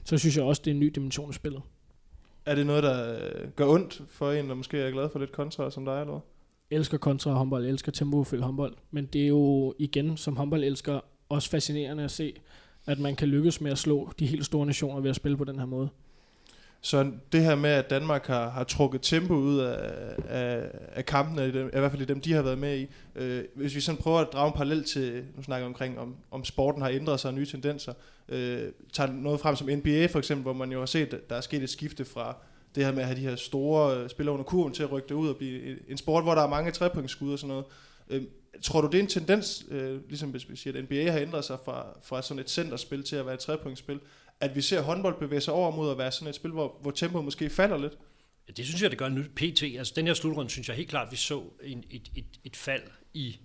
så 0.06 0.18
synes 0.18 0.38
jeg 0.38 0.44
også, 0.44 0.62
det 0.66 0.72
er 0.72 0.76
en 0.76 0.80
ny 0.80 0.92
dimension 0.96 1.28
af 1.28 1.34
spillet. 1.34 1.62
Er 2.46 2.56
det 2.56 2.66
noget, 2.66 2.84
der 2.84 3.14
øh, 3.14 3.50
gør 3.56 3.68
ondt 3.68 4.02
for 4.10 4.32
en, 4.32 4.50
der 4.50 4.56
måske 4.56 4.80
er 4.80 4.92
glad 4.92 5.10
for 5.10 5.20
lidt 5.20 5.32
kontra 5.32 5.72
som 5.72 5.86
dig, 5.86 6.00
eller 6.00 6.12
hvad? 6.12 6.22
elsker 6.72 6.98
kontra 6.98 7.32
håndbold, 7.32 7.66
elsker 7.66 7.92
tempofyldt 7.92 8.44
håndbold, 8.44 8.74
men 8.92 9.06
det 9.06 9.24
er 9.24 9.28
jo 9.28 9.74
igen, 9.80 10.18
som 10.18 10.36
håndbold 10.36 10.64
elsker, 10.64 11.00
også 11.30 11.50
fascinerende 11.50 12.04
at 12.04 12.12
se, 12.12 12.34
at 12.86 13.00
man 13.00 13.16
kan 13.16 13.28
lykkes 13.28 13.62
med 13.62 13.72
at 13.72 13.78
slå 13.78 14.12
de 14.20 14.26
helt 14.26 14.46
store 14.46 14.66
nationer 14.66 15.00
ved 15.02 15.10
at 15.10 15.16
spille 15.16 15.38
på 15.38 15.44
den 15.44 15.60
her 15.60 15.66
måde. 15.66 15.90
Så 16.84 17.12
det 17.32 17.44
her 17.44 17.56
med, 17.56 17.70
at 17.70 17.90
Danmark 17.90 18.28
har, 18.28 18.50
har 18.50 18.64
trukket 18.64 19.02
tempo 19.02 19.34
ud 19.34 19.60
af, 19.60 20.16
af, 20.28 20.70
af 20.92 21.06
kampene, 21.06 21.48
i, 21.48 21.52
dem, 21.52 21.68
i 21.68 21.80
hvert 21.80 21.92
fald 21.92 22.02
i 22.02 22.06
dem, 22.06 22.22
de 22.22 22.34
har 22.34 22.42
været 22.42 22.58
med 22.58 22.78
i. 22.80 22.88
Øh, 23.16 23.44
hvis 23.56 23.76
vi 23.76 23.82
sådan 23.82 24.02
prøver 24.02 24.20
at 24.20 24.28
drage 24.34 24.48
en 24.48 24.54
parallel 24.54 24.84
til, 24.84 25.24
nu 25.36 25.44
snakker 25.44 25.66
vi 25.66 25.70
omkring, 25.70 26.00
om, 26.00 26.16
om 26.32 26.46
sporten 26.46 26.82
har 26.82 26.90
ændret 26.90 27.20
sig 27.20 27.30
og 27.30 27.36
nye 27.36 27.46
tendenser, 27.46 27.94
øh, 28.30 28.72
tager 28.94 29.12
noget 29.12 29.40
frem 29.40 29.56
som 29.56 29.70
NBA 29.70 30.06
for 30.06 30.20
eksempel, 30.20 30.44
hvor 30.44 30.54
man 30.54 30.72
jo 30.72 30.80
har 30.80 30.86
set, 30.86 31.14
at 31.14 31.30
der 31.30 31.36
er 31.36 31.42
sket 31.42 31.64
et 31.64 31.70
skifte 31.70 32.06
fra 32.06 32.36
det 32.76 32.86
her 32.86 32.92
med 32.92 33.00
at 33.00 33.06
have 33.06 33.20
de 33.20 33.28
her 33.30 33.36
store 33.36 33.98
øh, 33.98 34.10
spillere 34.10 34.34
under 34.34 34.46
kurven 34.46 34.74
til 34.74 34.84
at 34.84 34.92
rykke 34.92 35.08
det 35.08 35.16
ud 35.16 35.30
og 35.30 35.36
blive 35.36 35.90
en 35.92 35.98
sport, 35.98 36.24
hvor 36.24 36.36
der 36.36 36.42
er 36.42 36.50
mange 36.50 36.72
trepointsskud 36.72 37.34
og 37.34 37.40
sådan 37.40 37.48
noget. 37.48 37.66
Øh, 38.10 38.24
tror 38.62 38.82
du, 38.82 38.88
det 38.88 38.96
er 38.96 39.02
en 39.02 39.08
tendens, 39.08 39.66
øh, 39.72 40.00
ligesom 40.10 40.30
hvis 40.30 40.50
vi 40.50 40.56
siger, 40.56 40.78
at 40.78 40.84
NBA 40.84 41.12
har 41.12 41.20
ændret 41.20 41.46
sig 41.46 41.58
fra, 41.66 41.86
fra 42.04 42.22
sådan 42.22 42.40
et 42.40 42.50
centerspil 42.50 43.04
til 43.04 43.16
at 43.16 43.26
være 43.26 43.34
et 43.34 43.40
trepointsspil, 43.40 44.00
at 44.42 44.56
vi 44.56 44.62
ser 44.62 44.82
håndbold 44.82 45.20
bevæge 45.20 45.42
sig 45.42 45.54
over 45.54 45.76
mod 45.76 45.92
at 45.92 45.98
være 45.98 46.12
sådan 46.12 46.28
et 46.28 46.36
spil, 46.36 46.52
hvor, 46.52 46.78
hvor 46.82 46.92
tempoet 46.92 47.26
måske 47.26 47.50
falder 47.50 47.78
lidt? 47.78 47.94
Ja, 48.48 48.54
det 48.58 48.66
synes 48.66 48.82
jeg, 48.82 48.92
det 48.92 49.00
gør 49.00 49.10
nu. 49.10 49.24
PT, 49.36 49.64
altså 49.64 49.94
den 49.96 50.08
her 50.08 50.14
slutrunde, 50.14 50.50
synes 50.50 50.68
jeg 50.68 50.78
helt 50.78 50.90
klart, 50.90 51.12
vi 51.12 51.16
så 51.16 51.44
en, 51.64 51.84
et, 51.90 52.12
et, 52.16 52.26
et 52.44 52.56
fald 52.56 52.84
i, 53.14 53.40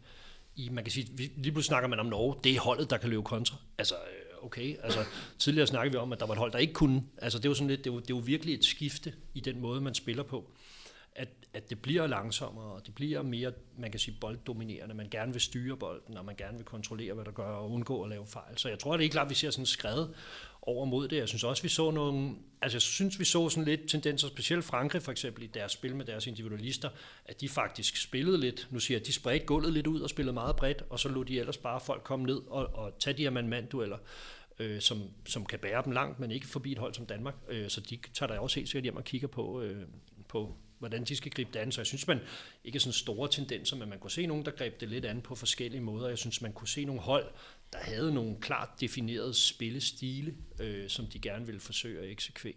i, 0.57 0.69
man 0.69 0.85
kan 0.85 0.93
sige, 0.93 1.17
lige 1.17 1.53
pludselig 1.53 1.65
snakker 1.65 1.89
man 1.89 1.99
om 1.99 2.07
Norge, 2.07 2.37
det 2.45 2.57
er 2.57 2.61
holdet, 2.61 2.91
der 2.91 2.97
kan 2.97 3.11
løbe 3.11 3.23
kontra. 3.23 3.57
Altså, 3.79 3.95
øh, 3.95 4.45
okay, 4.45 4.77
altså 4.83 5.05
tidligere 5.39 5.67
snakkede 5.67 5.93
vi 5.93 5.99
om, 5.99 6.13
at 6.13 6.21
der 6.21 6.27
var 6.27 6.35
et 6.35 6.39
hold, 6.39 6.53
der 6.53 6.59
ikke 6.59 6.73
kunne. 6.73 7.03
Altså 7.19 7.39
det 7.39 7.45
er 7.45 7.51
jo 7.51 7.55
sådan 7.55 7.69
lidt, 7.69 7.85
det 7.85 7.91
er 7.91 7.95
jo, 7.95 8.01
det 8.01 8.11
er 8.11 8.15
jo 8.15 8.23
virkelig 8.25 8.55
et 8.55 8.65
skifte 8.65 9.15
i 9.35 9.41
den 9.41 9.61
måde, 9.61 9.81
man 9.81 9.95
spiller 9.95 10.23
på. 10.23 10.51
At, 11.19 11.29
at 11.55 11.71
det 11.71 11.83
bliver 11.83 12.07
langsommere, 12.07 12.65
og 12.65 12.87
det 12.87 12.95
bliver 12.95 13.23
mere, 13.23 13.53
man 13.79 13.91
kan 13.91 14.01
sige, 14.01 14.17
bolddominerende. 14.21 14.95
Man 14.95 15.09
gerne 15.11 15.33
vil 15.33 15.41
styre 15.41 15.77
bolden, 15.77 16.17
og 16.17 16.25
man 16.25 16.37
gerne 16.37 16.57
vil 16.57 16.65
kontrollere, 16.65 17.15
hvad 17.15 17.25
der 17.25 17.31
gør, 17.31 17.45
og 17.45 17.71
undgå 17.71 18.03
at 18.03 18.09
lave 18.11 18.27
fejl. 18.27 18.59
Så 18.59 18.69
jeg 18.69 18.79
tror, 18.79 18.93
det 18.93 18.99
er 18.99 19.03
ikke 19.03 19.13
klart, 19.13 19.25
at 19.25 19.31
vi 19.31 19.35
ser 19.35 19.51
sådan 19.51 19.67
skred 19.67 20.07
over 20.63 20.85
mod 20.85 21.09
det. 21.09 21.17
Jeg 21.17 21.29
synes 21.29 21.45
også, 21.45 21.63
vi 21.63 21.69
så 21.69 21.91
nogle, 21.91 22.35
altså 22.63 22.77
jeg 22.77 22.83
synes, 22.83 23.19
vi 23.19 23.25
så 23.25 23.49
sådan 23.49 23.65
lidt 23.65 23.89
tendenser, 23.89 24.29
specielt 24.29 24.65
Frankrig 24.65 25.03
for 25.03 25.13
eksempel 25.13 25.45
i 25.45 25.47
deres 25.47 25.73
spil 25.73 25.97
med 25.97 26.05
deres 26.05 26.27
individualister, 26.27 26.91
at 27.25 27.41
de 27.41 27.49
faktisk 27.49 28.03
spillede 28.03 28.39
lidt, 28.39 28.69
nu 28.71 28.79
siger 28.79 28.99
jeg, 28.99 29.07
de 29.07 29.13
spredte 29.13 29.47
gulvet 29.47 29.73
lidt 29.73 29.87
ud 29.87 30.01
og 30.01 30.11
spillede 30.11 30.35
meget 30.35 30.57
bredt, 30.57 30.85
og 30.91 30.99
så 30.99 31.09
lod 31.09 31.25
de 31.25 31.41
ellers 31.41 31.57
bare 31.57 31.81
folk 31.81 32.03
komme 32.03 32.27
ned 32.27 32.41
og, 32.47 32.67
og 32.75 32.99
tage 32.99 33.17
de 33.17 33.23
her 33.23 33.31
mand-mand-dueller, 33.31 33.99
øh, 34.59 34.81
som, 34.81 35.03
som 35.27 35.47
kan 35.47 35.59
bære 35.59 35.83
dem 35.85 35.93
langt, 35.93 36.21
men 36.21 36.31
ikke 36.31 36.47
forbi 36.47 36.73
et 36.73 36.79
hold 36.79 36.95
som 36.95 37.07
Danmark. 37.07 37.35
Øh, 37.49 37.71
så 37.71 37.81
de 37.81 37.99
tager 38.15 38.33
der 38.33 38.39
også 38.39 38.61
helt 38.61 38.69
sikkert 38.69 38.85
hjem 38.85 38.97
og 38.97 39.05
kigger 39.05 39.29
på, 39.29 39.61
øh, 39.61 39.83
på 40.29 40.57
hvordan 40.79 41.05
de 41.05 41.17
skal 41.17 41.33
gribe 41.33 41.51
det 41.53 41.59
an. 41.59 41.73
Så 41.73 41.81
jeg 41.81 41.87
synes, 41.87 42.07
man 42.07 42.21
ikke 42.65 42.77
er 42.77 42.81
sådan 42.81 42.93
store 42.93 43.29
tendenser, 43.31 43.77
men 43.77 43.89
man 43.89 43.99
kunne 43.99 44.11
se 44.11 44.27
nogen, 44.27 44.45
der 44.45 44.51
greb 44.51 44.81
det 44.81 44.89
lidt 44.89 45.05
an 45.05 45.21
på 45.21 45.35
forskellige 45.35 45.81
måder. 45.81 46.09
Jeg 46.09 46.19
synes, 46.19 46.43
man 46.43 46.53
kunne 46.53 46.69
se 46.69 46.85
nogle 46.85 47.01
hold, 47.01 47.27
der 47.73 47.79
havde 47.79 48.15
nogle 48.15 48.37
klart 48.41 48.69
definerede 48.81 49.35
spillestile, 49.35 50.35
øh, 50.61 50.89
som 50.89 51.07
de 51.07 51.19
gerne 51.19 51.47
ville 51.47 51.61
forsøge 51.61 52.01
at 52.01 52.11
eksekvere. 52.11 52.55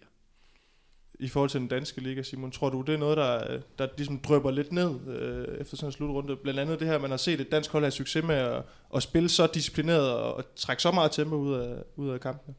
I 1.20 1.28
forhold 1.28 1.50
til 1.50 1.60
den 1.60 1.68
danske 1.68 2.02
liga, 2.02 2.22
Simon, 2.22 2.52
tror 2.52 2.70
du, 2.70 2.82
det 2.82 2.94
er 2.94 2.98
noget, 2.98 3.18
der, 3.18 3.62
der 3.80 3.88
ligesom 3.98 4.20
drøber 4.20 4.52
lidt 4.52 4.72
ned 4.72 5.08
øh, 5.08 5.62
efter 5.62 5.78
sådan 5.78 5.88
en 5.88 5.92
slutrunde? 5.92 6.36
Blandt 6.36 6.60
andet 6.60 6.80
det 6.80 6.88
her, 6.88 6.98
man 6.98 7.10
har 7.10 7.18
set 7.18 7.42
et 7.42 7.52
dansk 7.52 7.72
hold 7.72 7.84
have 7.84 7.92
succes 7.92 8.24
med 8.24 8.36
at, 8.36 8.64
at 8.96 9.04
spille 9.04 9.30
så 9.30 9.48
disciplineret 9.54 10.12
og, 10.12 10.34
og 10.34 10.56
trække 10.56 10.82
så 10.82 10.92
meget 10.92 11.12
tempo 11.12 11.36
ud 11.36 11.54
af, 11.54 11.84
ud 11.96 12.10
af 12.10 12.20
kampene. 12.20 12.56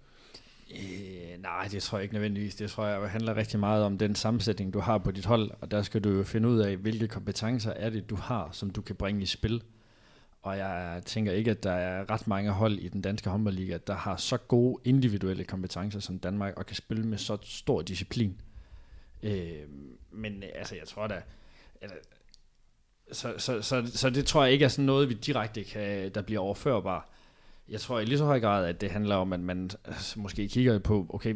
Øh, 0.75 1.43
nej, 1.43 1.69
det 1.71 1.83
tror 1.83 1.99
jeg 1.99 2.03
ikke 2.03 2.15
nødvendigvis. 2.15 2.55
Det 2.55 2.71
tror 2.71 2.87
jeg 2.87 3.11
handler 3.11 3.37
rigtig 3.37 3.61
meget 3.61 3.85
om 3.85 3.99
den 3.99 4.15
sammensætning, 4.15 4.73
du 4.73 4.81
har 4.81 4.99
på 4.99 5.11
dit 5.11 5.27
hold, 5.27 5.51
og 5.61 5.71
der 5.71 5.83
skal 5.83 6.05
du 6.05 6.11
jo 6.11 6.25
finde 6.25 6.49
ud 6.49 6.59
af, 6.59 6.77
hvilke 6.77 7.09
kompetencer 7.09 7.71
er 7.71 7.91
det, 7.91 8.11
du 8.11 8.17
har, 8.17 8.49
som 8.53 8.71
du 8.71 8.83
kan 8.83 8.97
bringe 8.97 9.23
i 9.23 9.27
spil. 9.27 9.63
Og 10.43 10.59
jeg 10.59 11.03
tænker 11.05 11.33
ikke, 11.33 11.51
at 11.51 11.63
der 11.63 11.73
er 11.73 12.11
ret 12.11 12.27
mange 12.27 12.51
hold 12.51 12.79
i 12.79 12.89
den 12.89 13.03
danske 13.03 13.31
håndboldliga, 13.31 13.79
der 13.87 13.95
har 13.95 14.17
så 14.17 14.37
gode 14.37 14.81
individuelle 14.85 15.45
kompetencer 15.45 16.01
som 16.01 16.19
Danmark, 16.19 16.55
og 16.57 16.67
kan 16.67 16.77
spille 16.77 17.07
med 17.07 17.19
så 17.19 17.39
stor 17.43 17.83
disciplin. 17.83 18.41
Øh, 19.23 19.63
men 20.13 20.43
øh, 20.43 20.49
altså, 20.55 20.75
jeg 20.75 20.89
tror 20.89 21.07
da... 21.07 21.23
Eller, 21.83 21.97
så, 23.13 23.35
så, 23.39 23.63
så, 23.63 23.91
så 23.95 24.11
det 24.11 24.27
tror 24.27 24.45
jeg 24.45 24.53
ikke 24.53 24.65
er 24.65 24.69
sådan 24.69 24.85
noget, 24.85 25.09
vi 25.09 25.15
direkte 25.15 25.65
kan, 25.65 26.11
der 26.15 26.23
bliver 26.23 26.41
overførbar. 26.41 27.10
Jeg 27.71 27.81
tror 27.81 28.01
i 28.01 28.05
lige 28.05 28.19
så 28.19 28.25
høj 28.25 28.41
grad, 28.41 28.67
at 28.67 28.81
det 28.81 28.91
handler 28.91 29.15
om, 29.15 29.33
at 29.33 29.41
man 29.41 29.71
altså, 29.85 30.21
måske 30.21 30.49
kigger 30.49 30.79
på, 30.79 31.07
okay, 31.09 31.35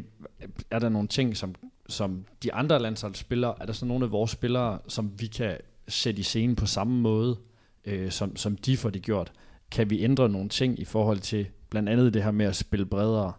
er 0.71 0.79
der 0.79 0.89
nogle 0.89 1.07
ting, 1.07 1.37
som, 1.37 1.55
som 1.89 2.25
de 2.43 2.53
andre 2.53 2.79
landsholdsspillere, 2.79 3.55
er 3.61 3.65
der 3.65 3.73
så 3.73 3.85
nogle 3.85 4.05
af 4.05 4.11
vores 4.11 4.31
spillere, 4.31 4.79
som 4.87 5.11
vi 5.19 5.27
kan 5.27 5.57
sætte 5.87 6.19
i 6.19 6.23
scenen 6.23 6.55
på 6.55 6.65
samme 6.65 7.01
måde, 7.01 7.37
øh, 7.85 8.11
som, 8.11 8.35
som 8.35 8.57
de 8.57 8.77
får 8.77 8.89
det 8.89 9.01
gjort? 9.01 9.31
Kan 9.71 9.89
vi 9.89 10.03
ændre 10.03 10.29
nogle 10.29 10.49
ting 10.49 10.79
i 10.79 10.85
forhold 10.85 11.19
til 11.19 11.47
blandt 11.69 11.89
andet 11.89 12.13
det 12.13 12.23
her 12.23 12.31
med 12.31 12.45
at 12.45 12.55
spille 12.55 12.85
bredere, 12.85 13.33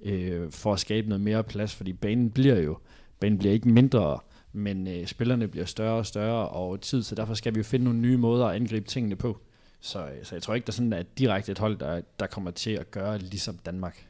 øh, 0.00 0.50
for 0.50 0.72
at 0.72 0.80
skabe 0.80 1.08
noget 1.08 1.20
mere 1.20 1.44
plads, 1.44 1.74
fordi 1.74 1.92
banen 1.92 2.30
bliver 2.30 2.60
jo, 2.60 2.78
banen 3.20 3.38
bliver 3.38 3.54
ikke 3.54 3.68
mindre, 3.68 4.18
men 4.52 4.86
øh, 4.86 5.06
spillerne 5.06 5.48
bliver 5.48 5.66
større 5.66 5.94
og 5.94 6.06
større 6.06 6.48
over 6.48 6.76
tid, 6.76 7.02
så 7.02 7.14
derfor 7.14 7.34
skal 7.34 7.54
vi 7.54 7.58
jo 7.58 7.64
finde 7.64 7.84
nogle 7.84 8.00
nye 8.00 8.16
måder 8.16 8.46
at 8.46 8.56
angribe 8.56 8.88
tingene 8.88 9.16
på. 9.16 9.40
Så, 9.82 10.08
så 10.22 10.34
jeg 10.34 10.42
tror 10.42 10.54
ikke, 10.54 10.66
der 10.66 10.72
sådan 10.72 10.92
er 10.92 11.02
direkte 11.18 11.52
et 11.52 11.58
hold, 11.58 11.76
der, 11.78 12.00
der 12.20 12.26
kommer 12.26 12.50
til 12.50 12.70
at 12.70 12.90
gøre 12.90 13.18
ligesom 13.18 13.58
Danmark. 13.66 14.06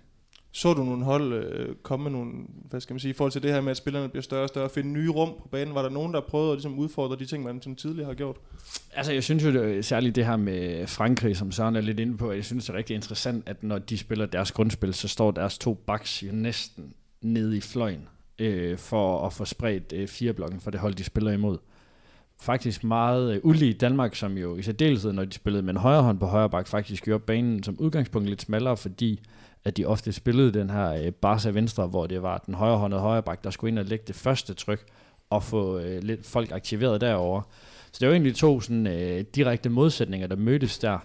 Så 0.55 0.75
du 0.75 0.85
nogle 0.85 1.05
hold 1.05 1.33
øh, 1.33 1.75
komme 1.83 2.03
med 2.03 2.11
nogle, 2.11 2.33
hvad 2.71 2.81
skal 2.81 2.95
man 2.95 3.01
sige, 3.01 3.11
i 3.11 3.13
forhold 3.13 3.33
til 3.33 3.43
det 3.43 3.53
her 3.53 3.61
med, 3.61 3.71
at 3.71 3.77
spillerne 3.77 4.09
bliver 4.09 4.23
større 4.23 4.43
og 4.43 4.49
større, 4.49 4.69
finde 4.69 4.91
nye 4.91 5.11
rum 5.11 5.35
på 5.43 5.49
banen? 5.49 5.75
Var 5.75 5.83
der 5.83 5.89
nogen, 5.89 6.15
der 6.15 6.21
prøvede 6.21 6.53
at 6.53 6.57
ligesom 6.57 6.79
udfordre 6.79 7.17
de 7.17 7.27
ting, 7.27 7.45
man 7.45 7.63
som 7.63 7.77
tidligere 7.77 8.07
har 8.07 8.15
gjort? 8.15 8.37
Altså 8.95 9.13
jeg 9.13 9.25
synes 9.25 9.45
jo 9.45 9.53
det, 9.53 9.85
særligt 9.85 10.17
det 10.17 10.27
her 10.27 10.37
med 10.37 10.87
Frankrig, 10.87 11.37
som 11.37 11.53
Søren 11.53 11.77
er 11.77 11.81
lidt 11.81 12.01
inde 12.01 12.17
på, 12.17 12.31
at 12.31 12.37
jeg 12.37 12.45
synes 12.45 12.65
det 12.65 12.73
er 12.73 12.79
rigtig 12.79 12.95
interessant, 12.95 13.49
at 13.49 13.63
når 13.63 13.79
de 13.79 13.99
spiller 13.99 14.27
deres 14.27 14.53
grundspil, 14.53 14.95
så 14.95 15.09
står 15.09 15.31
deres 15.31 15.59
to 15.59 15.75
backs 15.75 16.23
jo 16.23 16.33
næsten 16.33 16.95
nede 17.23 17.57
i 17.57 17.61
fløjen 17.61 18.09
øh, 18.39 18.79
for 18.79 19.27
at 19.27 19.33
få 19.33 19.45
spredt 19.45 19.93
øh, 19.93 20.09
fire 20.09 20.33
blokken 20.33 20.61
for 20.61 20.71
det 20.71 20.81
hold, 20.81 20.95
de 20.95 21.05
spiller 21.05 21.33
imod 21.33 21.59
faktisk 22.41 22.85
meget 22.85 23.35
øh, 23.35 23.41
ulig 23.43 23.81
Danmark, 23.81 24.15
som 24.15 24.39
jo 24.39 24.57
i 24.57 24.63
særdeleshed, 24.63 25.13
når 25.13 25.25
de 25.25 25.33
spillede 25.33 25.63
med 25.63 25.75
en 25.75 25.81
højre 25.81 26.03
hånd 26.03 26.19
på 26.19 26.27
højre 26.27 26.51
bak, 26.51 26.69
faktisk 26.69 27.05
gjorde 27.05 27.25
banen 27.27 27.63
som 27.63 27.77
udgangspunkt 27.79 28.29
lidt 28.29 28.43
smallere, 28.43 28.77
fordi 28.77 29.21
at 29.65 29.77
de 29.77 29.85
ofte 29.85 30.13
spillede 30.13 30.53
den 30.53 30.71
her 30.71 30.93
øh, 30.93 31.13
Barca 31.13 31.51
venstre, 31.51 31.87
hvor 31.87 32.07
det 32.07 32.23
var 32.23 32.39
den 32.39 32.55
højre 32.55 32.79
hånd 32.79 32.95
højre 32.95 33.23
bak, 33.23 33.45
der 33.45 33.51
skulle 33.51 33.71
ind 33.71 33.79
og 33.79 33.85
lægge 33.85 34.05
det 34.07 34.17
første 34.17 34.55
tryk 34.55 34.85
og 35.31 35.43
få 35.43 35.79
øh, 35.79 36.03
lidt 36.03 36.27
folk 36.27 36.53
aktiveret 36.53 37.01
derover. 37.01 37.43
Så 37.93 37.99
det 38.01 38.09
var 38.09 38.15
egentlig 38.15 38.35
to 38.35 38.61
sådan, 38.61 38.87
øh, 38.87 39.21
direkte 39.35 39.69
modsætninger, 39.69 40.27
der 40.27 40.37
mødtes 40.37 40.79
der. 40.79 40.99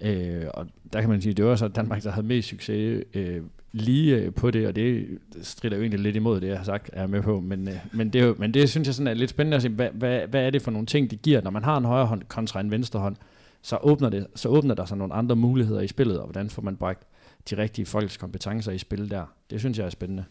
Øh, 0.00 0.44
og 0.54 0.66
der 0.92 1.00
kan 1.00 1.10
man 1.10 1.22
sige, 1.22 1.34
det 1.34 1.44
var 1.44 1.56
så 1.56 1.68
Danmark, 1.68 2.02
der 2.02 2.10
havde 2.10 2.26
mest 2.26 2.48
succes 2.48 3.04
øh, 3.14 3.42
lige 3.72 4.16
øh, 4.16 4.34
på 4.34 4.50
det, 4.50 4.66
og 4.66 4.76
det 4.76 5.18
strider 5.42 5.76
jo 5.76 5.82
egentlig 5.82 6.00
lidt 6.00 6.16
imod 6.16 6.40
det, 6.40 6.48
jeg 6.48 6.56
har 6.56 6.64
sagt, 6.64 6.90
er 6.92 7.06
med 7.06 7.22
på. 7.22 7.40
Men, 7.40 7.68
øh, 7.68 7.74
men, 7.92 8.10
det, 8.10 8.20
er 8.20 8.26
jo, 8.26 8.34
men 8.38 8.54
det 8.54 8.70
synes 8.70 8.86
jeg 8.86 8.94
sådan 8.94 9.06
er 9.06 9.14
lidt 9.14 9.30
spændende 9.30 9.56
at 9.56 9.62
se, 9.62 9.68
hvad, 9.68 9.90
hvad, 9.90 10.26
hvad 10.26 10.46
er 10.46 10.50
det 10.50 10.62
for 10.62 10.70
nogle 10.70 10.86
ting, 10.86 11.10
det 11.10 11.22
giver, 11.22 11.40
når 11.40 11.50
man 11.50 11.64
har 11.64 11.76
en 11.76 11.84
højre 11.84 12.06
hånd 12.06 12.22
kontra 12.22 12.60
en 12.60 12.70
venstre 12.70 13.00
hånd, 13.00 13.16
så 13.62 13.78
åbner, 13.82 14.08
det, 14.08 14.26
så 14.34 14.48
åbner 14.48 14.74
der 14.74 14.84
sig 14.84 14.96
nogle 14.96 15.14
andre 15.14 15.36
muligheder 15.36 15.80
i 15.80 15.88
spillet, 15.88 16.18
og 16.18 16.24
hvordan 16.26 16.50
får 16.50 16.62
man 16.62 16.76
bragt 16.76 17.06
de 17.50 17.56
rigtige 17.58 17.86
folks 17.86 18.16
kompetencer 18.16 18.72
i 18.72 18.78
spil 18.78 19.10
der. 19.10 19.24
Det 19.50 19.60
synes 19.60 19.78
jeg 19.78 19.86
er 19.86 19.90
spændende. 19.90 20.24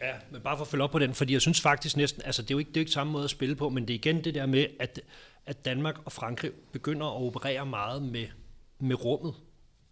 Ja, 0.00 0.12
men 0.30 0.40
bare 0.40 0.56
for 0.56 0.64
at 0.64 0.68
følge 0.68 0.84
op 0.84 0.90
på 0.90 0.98
den, 0.98 1.14
fordi 1.14 1.32
jeg 1.32 1.40
synes 1.40 1.60
faktisk 1.60 1.96
næsten, 1.96 2.22
altså 2.24 2.42
det 2.42 2.50
er 2.50 2.54
jo 2.54 2.58
ikke, 2.58 2.68
det 2.68 2.76
er 2.76 2.80
jo 2.80 2.82
ikke 2.82 2.92
samme 2.92 3.12
måde 3.12 3.24
at 3.24 3.30
spille 3.30 3.56
på, 3.56 3.68
men 3.68 3.88
det 3.88 3.94
er 3.94 3.94
igen 3.94 4.24
det 4.24 4.34
der 4.34 4.46
med, 4.46 4.66
at, 4.80 5.00
at 5.46 5.64
Danmark 5.64 5.98
og 6.04 6.12
Frankrig 6.12 6.50
begynder 6.72 7.06
at 7.06 7.22
operere 7.22 7.66
meget 7.66 8.02
med, 8.02 8.26
med 8.80 9.04
rummet 9.04 9.34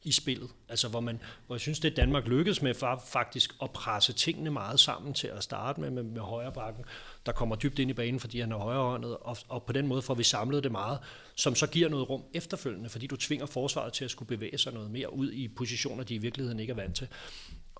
i 0.06 0.12
spillet. 0.12 0.50
Altså 0.68 0.88
hvor, 0.88 1.00
man, 1.00 1.20
hvor 1.46 1.56
jeg 1.56 1.60
synes, 1.60 1.80
det 1.80 1.96
Danmark 1.96 2.28
lykkedes 2.28 2.62
med 2.62 2.74
var 2.80 3.04
faktisk 3.06 3.54
at 3.62 3.70
presse 3.70 4.12
tingene 4.12 4.50
meget 4.50 4.80
sammen 4.80 5.14
til 5.14 5.26
at 5.26 5.42
starte 5.42 5.80
med, 5.80 5.90
med, 5.90 6.02
med 6.02 6.20
højre 6.20 6.52
bakken, 6.52 6.84
der 7.26 7.32
kommer 7.32 7.56
dybt 7.56 7.78
ind 7.78 7.90
i 7.90 7.94
banen, 7.94 8.20
fordi 8.20 8.40
han 8.40 8.52
er 8.52 8.56
højrehåndet, 8.56 9.16
og, 9.16 9.36
og 9.48 9.62
på 9.62 9.72
den 9.72 9.86
måde 9.86 10.02
får 10.02 10.14
vi 10.14 10.22
samlet 10.22 10.64
det 10.64 10.72
meget, 10.72 10.98
som 11.34 11.54
så 11.54 11.66
giver 11.66 11.88
noget 11.88 12.10
rum 12.10 12.22
efterfølgende, 12.34 12.88
fordi 12.88 13.06
du 13.06 13.16
tvinger 13.16 13.46
forsvaret 13.46 13.92
til 13.92 14.04
at 14.04 14.10
skulle 14.10 14.28
bevæge 14.28 14.58
sig 14.58 14.72
noget 14.72 14.90
mere 14.90 15.12
ud 15.12 15.32
i 15.32 15.48
positioner, 15.48 16.04
de 16.04 16.14
i 16.14 16.18
virkeligheden 16.18 16.60
ikke 16.60 16.70
er 16.70 16.76
vant 16.76 16.96
til. 16.96 17.08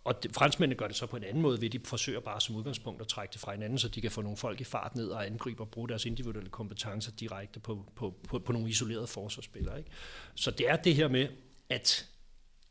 Og 0.07 0.23
det, 0.23 0.35
franskmændene 0.35 0.79
gør 0.79 0.87
det 0.87 0.97
så 0.97 1.07
på 1.07 1.17
en 1.17 1.25
anden 1.25 1.43
måde, 1.43 1.61
ved 1.61 1.71
de 1.71 1.81
forsøger 1.85 2.21
bare 2.21 2.41
som 2.41 2.57
udgangspunkt 2.57 3.01
at 3.01 3.09
trække 3.09 3.33
det 3.33 3.41
fra 3.41 3.53
hinanden, 3.53 3.79
så 3.79 3.89
de 3.89 4.01
kan 4.01 4.11
få 4.11 4.23
nogle 4.23 4.37
folk 4.37 4.61
i 4.61 4.65
fart 4.65 4.97
ned 4.97 5.09
og 5.09 5.27
angribe 5.27 5.63
og 5.63 5.69
bruge 5.69 5.89
deres 5.89 6.05
individuelle 6.05 6.51
kompetencer 6.51 7.13
direkte 7.21 7.61
på, 7.61 7.85
på, 7.97 8.15
på, 8.29 8.39
på 8.39 8.53
nogle 8.53 8.69
isolerede 8.69 9.07
forsvarsspillere. 9.07 9.79
Ikke? 9.79 9.91
Så 10.35 10.51
det 10.51 10.69
er 10.69 10.77
det 10.77 10.95
her 10.95 11.09
med, 11.09 11.29
at 11.71 12.07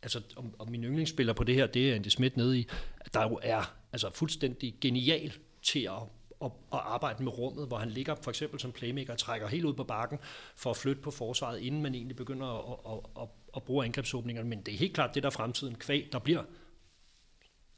altså, 0.05 0.21
om, 0.35 0.55
om 0.59 0.69
min 0.69 0.83
yndlingsspiller 0.83 1.33
på 1.33 1.43
det 1.43 1.55
her, 1.55 1.67
det 1.67 1.91
er 1.91 1.95
Andy 1.95 2.07
Schmidt 2.07 2.37
nede 2.37 2.59
i, 2.59 2.67
der 3.13 3.21
jo 3.21 3.39
er 3.43 3.75
altså, 3.93 4.09
fuldstændig 4.13 4.75
genial 4.81 5.33
til 5.63 5.79
at 5.79 6.09
at, 6.43 6.51
at 6.73 6.79
arbejde 6.83 7.23
med 7.23 7.37
rummet, 7.37 7.67
hvor 7.67 7.77
han 7.77 7.89
ligger 7.89 8.15
for 8.21 8.31
eksempel 8.31 8.59
som 8.59 8.71
playmaker 8.71 9.13
og 9.13 9.19
trækker 9.19 9.47
helt 9.47 9.65
ud 9.65 9.73
på 9.73 9.83
bakken 9.83 10.19
for 10.55 10.69
at 10.69 10.77
flytte 10.77 11.01
på 11.01 11.11
forsvaret, 11.11 11.59
inden 11.59 11.81
man 11.81 11.95
egentlig 11.95 12.15
begynder 12.15 12.47
at, 12.47 12.79
at, 12.93 13.23
at, 13.23 13.29
at 13.55 13.63
bruge 13.63 13.85
angrebsåbningerne. 13.85 14.49
Men 14.49 14.61
det 14.61 14.73
er 14.73 14.77
helt 14.77 14.93
klart 14.93 15.15
det, 15.15 15.23
der 15.23 15.29
er 15.29 15.31
fremtiden 15.31 15.75
kvæg. 15.75 16.09
Der 16.11 16.19
bliver 16.19 16.43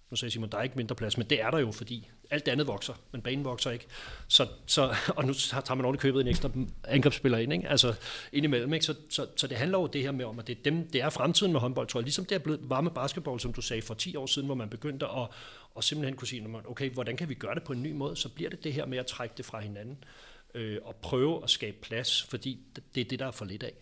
nu 0.10 0.18
sagde 0.18 0.32
Simon, 0.32 0.50
der 0.50 0.58
er 0.58 0.64
ikke 0.64 0.76
mindre 0.76 0.96
plads, 0.96 1.18
men 1.18 1.30
det 1.30 1.42
er 1.42 1.52
der 1.52 1.58
jo, 1.58 1.72
fordi 1.72 2.10
alt 2.30 2.48
andet 2.48 2.68
vokser, 2.68 2.94
men 3.12 3.22
banen 3.22 3.46
vokser 3.46 3.72
ikke. 3.72 3.86
Så, 4.28 4.48
så, 4.66 4.96
og 5.16 5.26
nu 5.26 5.34
tager 5.34 5.76
man 5.76 5.86
ordentligt 5.86 6.02
købet 6.02 6.22
en 6.22 6.28
ekstra 6.28 6.50
angrebsspiller 6.84 7.38
ind, 7.38 7.54
ikke? 7.54 7.70
altså 7.70 7.96
indimellem. 8.32 8.74
Ikke? 8.74 8.86
Så, 8.86 8.96
så, 9.10 9.28
så, 9.36 9.48
det 9.48 9.58
handler 9.58 9.80
jo 9.80 9.88
det 9.88 10.02
her 10.02 10.12
med 10.12 10.26
om, 10.26 10.40
at 10.40 10.48
det 10.48 10.58
er, 10.58 10.62
dem, 10.64 10.90
det 10.90 11.02
er 11.02 11.10
fremtiden 11.10 11.52
med 11.52 11.60
håndbold, 11.60 11.88
tror 11.88 12.00
jeg. 12.00 12.04
Ligesom 12.04 12.26
det 12.26 12.36
er 12.36 12.40
blevet 12.40 12.60
varme 12.64 12.92
basketball, 12.92 13.40
som 13.40 13.54
du 13.54 13.62
sagde 13.62 13.82
for 13.82 13.94
10 13.94 14.16
år 14.16 14.26
siden, 14.26 14.46
hvor 14.46 14.56
man 14.56 14.70
begyndte 14.70 15.06
at 15.06 15.28
og 15.78 15.84
simpelthen 15.84 16.16
kunne 16.16 16.28
sige, 16.28 16.48
okay, 16.66 16.90
hvordan 16.90 17.18
kan 17.18 17.30
vi 17.30 17.34
gøre 17.34 17.56
det 17.56 17.64
på 17.64 17.74
en 17.74 17.84
ny 17.84 17.92
måde? 17.92 18.16
Så 18.16 18.30
bliver 18.30 18.50
det 18.50 18.64
det 18.64 18.74
her 18.74 18.86
med 18.86 18.98
at 18.98 19.06
trække 19.06 19.34
det 19.38 19.46
fra 19.46 19.60
hinanden 19.60 20.04
øh, 20.54 20.78
og 20.84 20.96
prøve 20.96 21.44
at 21.44 21.50
skabe 21.50 21.78
plads, 21.82 22.24
fordi 22.24 22.60
det 22.96 23.02
er 23.02 23.06
det, 23.06 23.20
der 23.20 23.28
er 23.28 23.32
for 23.32 23.46
lidt 23.46 23.64
af 23.64 23.74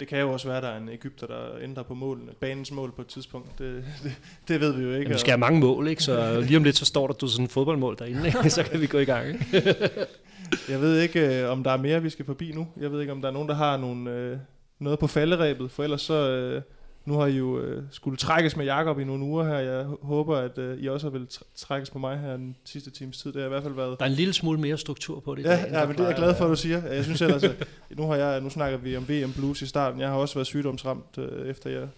det 0.00 0.08
kan 0.08 0.20
jo 0.20 0.32
også 0.32 0.48
være, 0.48 0.56
at 0.56 0.62
der 0.62 0.68
er 0.68 0.76
en 0.76 0.88
Ægypter, 0.88 1.26
der 1.26 1.58
ændrer 1.62 1.82
på 1.82 1.94
målene, 1.94 2.32
banens 2.40 2.72
mål 2.72 2.92
på 2.92 3.02
et 3.02 3.08
tidspunkt. 3.08 3.58
Det, 3.58 3.84
det, 4.02 4.16
det 4.48 4.60
ved 4.60 4.72
vi 4.72 4.82
jo 4.82 4.88
ikke. 4.88 5.02
Jamen, 5.02 5.14
vi 5.14 5.18
skal 5.18 5.30
have 5.30 5.38
mange 5.38 5.60
mål, 5.60 5.88
ikke? 5.88 6.02
så 6.02 6.40
lige 6.40 6.56
om 6.56 6.64
lidt, 6.64 6.76
så 6.76 6.84
står 6.84 7.06
der 7.06 7.14
du 7.14 7.28
sådan 7.28 7.44
en 7.44 7.48
fodboldmål 7.48 7.96
derinde, 7.98 8.26
ikke? 8.26 8.50
så 8.60 8.62
kan 8.62 8.80
vi 8.80 8.86
gå 8.86 8.98
i 8.98 9.04
gang. 9.04 9.28
Ikke? 9.28 9.76
jeg 10.72 10.80
ved 10.80 11.00
ikke, 11.00 11.42
øh, 11.42 11.50
om 11.50 11.64
der 11.64 11.70
er 11.70 11.76
mere, 11.76 12.02
vi 12.02 12.10
skal 12.10 12.24
forbi 12.24 12.52
nu. 12.52 12.68
Jeg 12.80 12.92
ved 12.92 13.00
ikke, 13.00 13.12
om 13.12 13.20
der 13.20 13.28
er 13.28 13.32
nogen, 13.32 13.48
der 13.48 13.54
har 13.54 13.76
nogle, 13.76 14.10
øh, 14.10 14.38
noget 14.78 14.98
på 14.98 15.06
falderæbet, 15.06 15.70
for 15.70 15.82
ellers 15.82 16.02
så... 16.02 16.30
Øh, 16.30 16.62
nu 17.10 17.16
har 17.16 17.26
I 17.26 17.36
jo 17.36 17.60
øh, 17.60 17.82
skulle 17.90 18.16
trækkes 18.16 18.56
med 18.56 18.64
Jakob 18.64 18.98
i 18.98 19.04
nogle 19.04 19.24
uger 19.24 19.44
her. 19.44 19.58
Jeg 19.58 19.84
håber, 20.02 20.36
at 20.36 20.58
øh, 20.58 20.78
I 20.78 20.88
også 20.88 21.10
vil 21.10 21.28
trækkes 21.56 21.90
på 21.90 21.98
mig 21.98 22.18
her 22.18 22.36
den 22.36 22.56
sidste 22.64 22.90
times 22.90 23.18
tid. 23.18 23.32
Det 23.32 23.40
har 23.40 23.46
i 23.46 23.48
hvert 23.48 23.62
fald 23.62 23.74
været... 23.74 23.98
Der 23.98 24.04
er 24.04 24.10
en 24.10 24.16
lille 24.16 24.32
smule 24.32 24.60
mere 24.60 24.78
struktur 24.78 25.20
på 25.20 25.34
det. 25.34 25.44
Ja, 25.44 25.80
ja 25.80 25.86
men 25.86 25.96
det 25.96 26.02
er 26.02 26.08
jeg 26.08 26.16
glad 26.16 26.34
for, 26.34 26.44
at 26.44 26.48
du 26.48 26.56
siger. 26.56 26.86
Jeg 26.86 27.04
synes 27.04 27.22
ellers, 27.22 27.44
at 27.50 27.66
nu, 27.90 28.06
har 28.06 28.16
jeg, 28.16 28.40
nu 28.40 28.50
snakker 28.50 28.78
vi 28.78 28.96
om 28.96 29.08
VM 29.08 29.32
Blues 29.32 29.62
i 29.62 29.66
starten. 29.66 30.00
Jeg 30.00 30.08
har 30.08 30.16
også 30.16 30.34
været 30.34 30.46
sygdomsramt, 30.46 31.18
øh, 31.18 31.48
efter 31.48 31.70
jeg, 31.70 31.88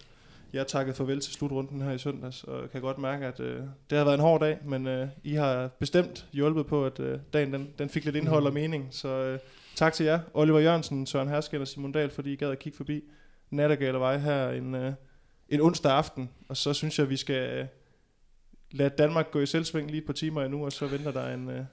jeg 0.53 0.67
takkede 0.67 0.95
farvel 0.95 1.19
til 1.19 1.33
slutrunden 1.33 1.81
her 1.81 1.91
i 1.91 1.97
søndags, 1.97 2.43
og 2.43 2.71
kan 2.71 2.81
godt 2.81 2.97
mærke, 2.97 3.25
at 3.25 3.39
øh, 3.39 3.59
det 3.89 3.97
har 3.97 4.05
været 4.05 4.15
en 4.15 4.21
hård 4.21 4.39
dag, 4.39 4.57
men 4.65 4.87
øh, 4.87 5.07
I 5.23 5.33
har 5.33 5.67
bestemt 5.79 6.25
hjulpet 6.31 6.67
på, 6.67 6.85
at 6.85 6.99
øh, 6.99 7.19
dagen 7.33 7.53
den, 7.53 7.69
den 7.79 7.89
fik 7.89 8.05
lidt 8.05 8.15
indhold 8.15 8.45
og 8.45 8.53
mening. 8.53 8.87
Så 8.91 9.07
øh, 9.07 9.39
tak 9.75 9.93
til 9.93 10.05
jer, 10.05 10.19
Oliver 10.33 10.59
Jørgensen, 10.59 11.05
Søren 11.05 11.27
Hersken 11.27 11.61
og 11.61 11.67
Simon 11.67 11.91
Dahl, 11.91 12.09
fordi 12.09 12.33
I 12.33 12.35
gad 12.35 12.51
at 12.51 12.59
kigge 12.59 12.77
forbi 12.77 13.03
Nattergalevej 13.53 14.17
her 14.17 14.49
en, 14.49 14.75
øh, 14.75 14.93
en 15.49 15.61
onsdag 15.61 15.91
aften. 15.91 16.29
Og 16.47 16.57
så 16.57 16.73
synes 16.73 16.99
jeg, 16.99 17.09
vi 17.09 17.17
skal 17.17 17.59
øh, 17.59 17.65
lade 18.71 18.89
Danmark 18.97 19.31
gå 19.31 19.39
i 19.39 19.45
selvsving 19.45 19.91
lige 19.91 20.01
et 20.01 20.05
par 20.05 20.13
timer 20.13 20.43
endnu, 20.43 20.65
og 20.65 20.71
så 20.71 20.87
venter 20.87 21.11
der 21.11 21.33
en, 21.33 21.49
øh, 21.49 21.65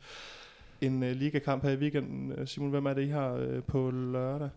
en 0.81 1.03
øh, 1.03 1.16
ligakamp 1.16 1.62
her 1.62 1.70
i 1.70 1.76
weekenden. 1.76 2.47
Simon, 2.47 2.70
hvem 2.70 2.87
er 2.87 2.95
det, 2.95 3.03
I 3.03 3.09
har 3.09 3.33
øh, 3.33 3.62
på 3.62 3.91
lørdag? 3.91 4.49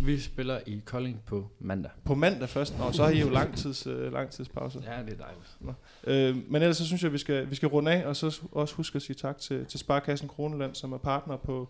Vi 0.00 0.18
spiller 0.18 0.60
i 0.66 0.82
Kolding 0.84 1.22
på 1.26 1.50
mandag. 1.58 1.90
På 2.04 2.14
mandag 2.14 2.48
først. 2.48 2.78
Nå, 2.78 2.92
så 2.92 3.02
har 3.02 3.10
I 3.10 3.20
jo 3.20 3.28
langtids, 3.28 3.86
øh, 3.86 4.12
langtidspause. 4.12 4.82
Ja, 4.86 5.02
det 5.02 5.12
er 5.12 5.24
dejligt. 5.24 5.58
Øh, 6.04 6.50
men 6.50 6.62
ellers 6.62 6.76
så 6.76 6.86
synes 6.86 7.02
jeg, 7.02 7.12
vi 7.12 7.18
skal, 7.18 7.50
vi 7.50 7.54
skal 7.54 7.68
runde 7.68 7.92
af, 7.92 8.06
og 8.06 8.16
så 8.16 8.40
også 8.52 8.74
huske 8.74 8.96
at 8.96 9.02
sige 9.02 9.16
tak 9.16 9.38
til, 9.38 9.66
til 9.66 9.80
Sparkassen 9.80 10.28
Kroneland, 10.28 10.74
som 10.74 10.92
er 10.92 10.98
partner 10.98 11.36
på 11.36 11.68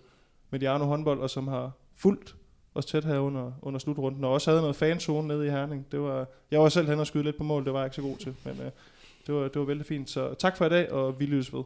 Mediano 0.50 0.84
håndbold, 0.84 1.20
og 1.20 1.30
som 1.30 1.48
har 1.48 1.70
fulgt 1.96 2.36
også 2.74 2.88
tæt 2.88 3.04
her 3.04 3.18
under, 3.18 3.52
under 3.62 3.78
slutrunden, 3.78 4.24
og 4.24 4.32
også 4.32 4.50
havde 4.50 4.60
noget 4.60 4.76
fanzone 4.76 5.28
nede 5.28 5.46
i 5.46 5.50
Herning. 5.50 5.86
Det 5.92 6.00
var, 6.00 6.26
jeg 6.50 6.60
var 6.60 6.68
selv 6.68 6.88
hen 6.88 7.00
og 7.00 7.06
skyde 7.06 7.24
lidt 7.24 7.36
på 7.36 7.44
mål, 7.44 7.64
det 7.64 7.72
var 7.72 7.78
jeg 7.78 7.86
ikke 7.86 7.96
så 7.96 8.02
god 8.02 8.16
til, 8.16 8.34
men 8.44 8.60
øh, 8.60 8.70
det, 9.26 9.34
var, 9.34 9.42
det 9.42 9.58
var 9.58 9.64
vældig 9.64 9.86
fint. 9.86 10.10
Så 10.10 10.34
tak 10.34 10.56
for 10.56 10.66
i 10.66 10.68
dag, 10.68 10.92
og 10.92 11.20
vi 11.20 11.26
lyttes 11.26 11.52
ved. 11.52 11.62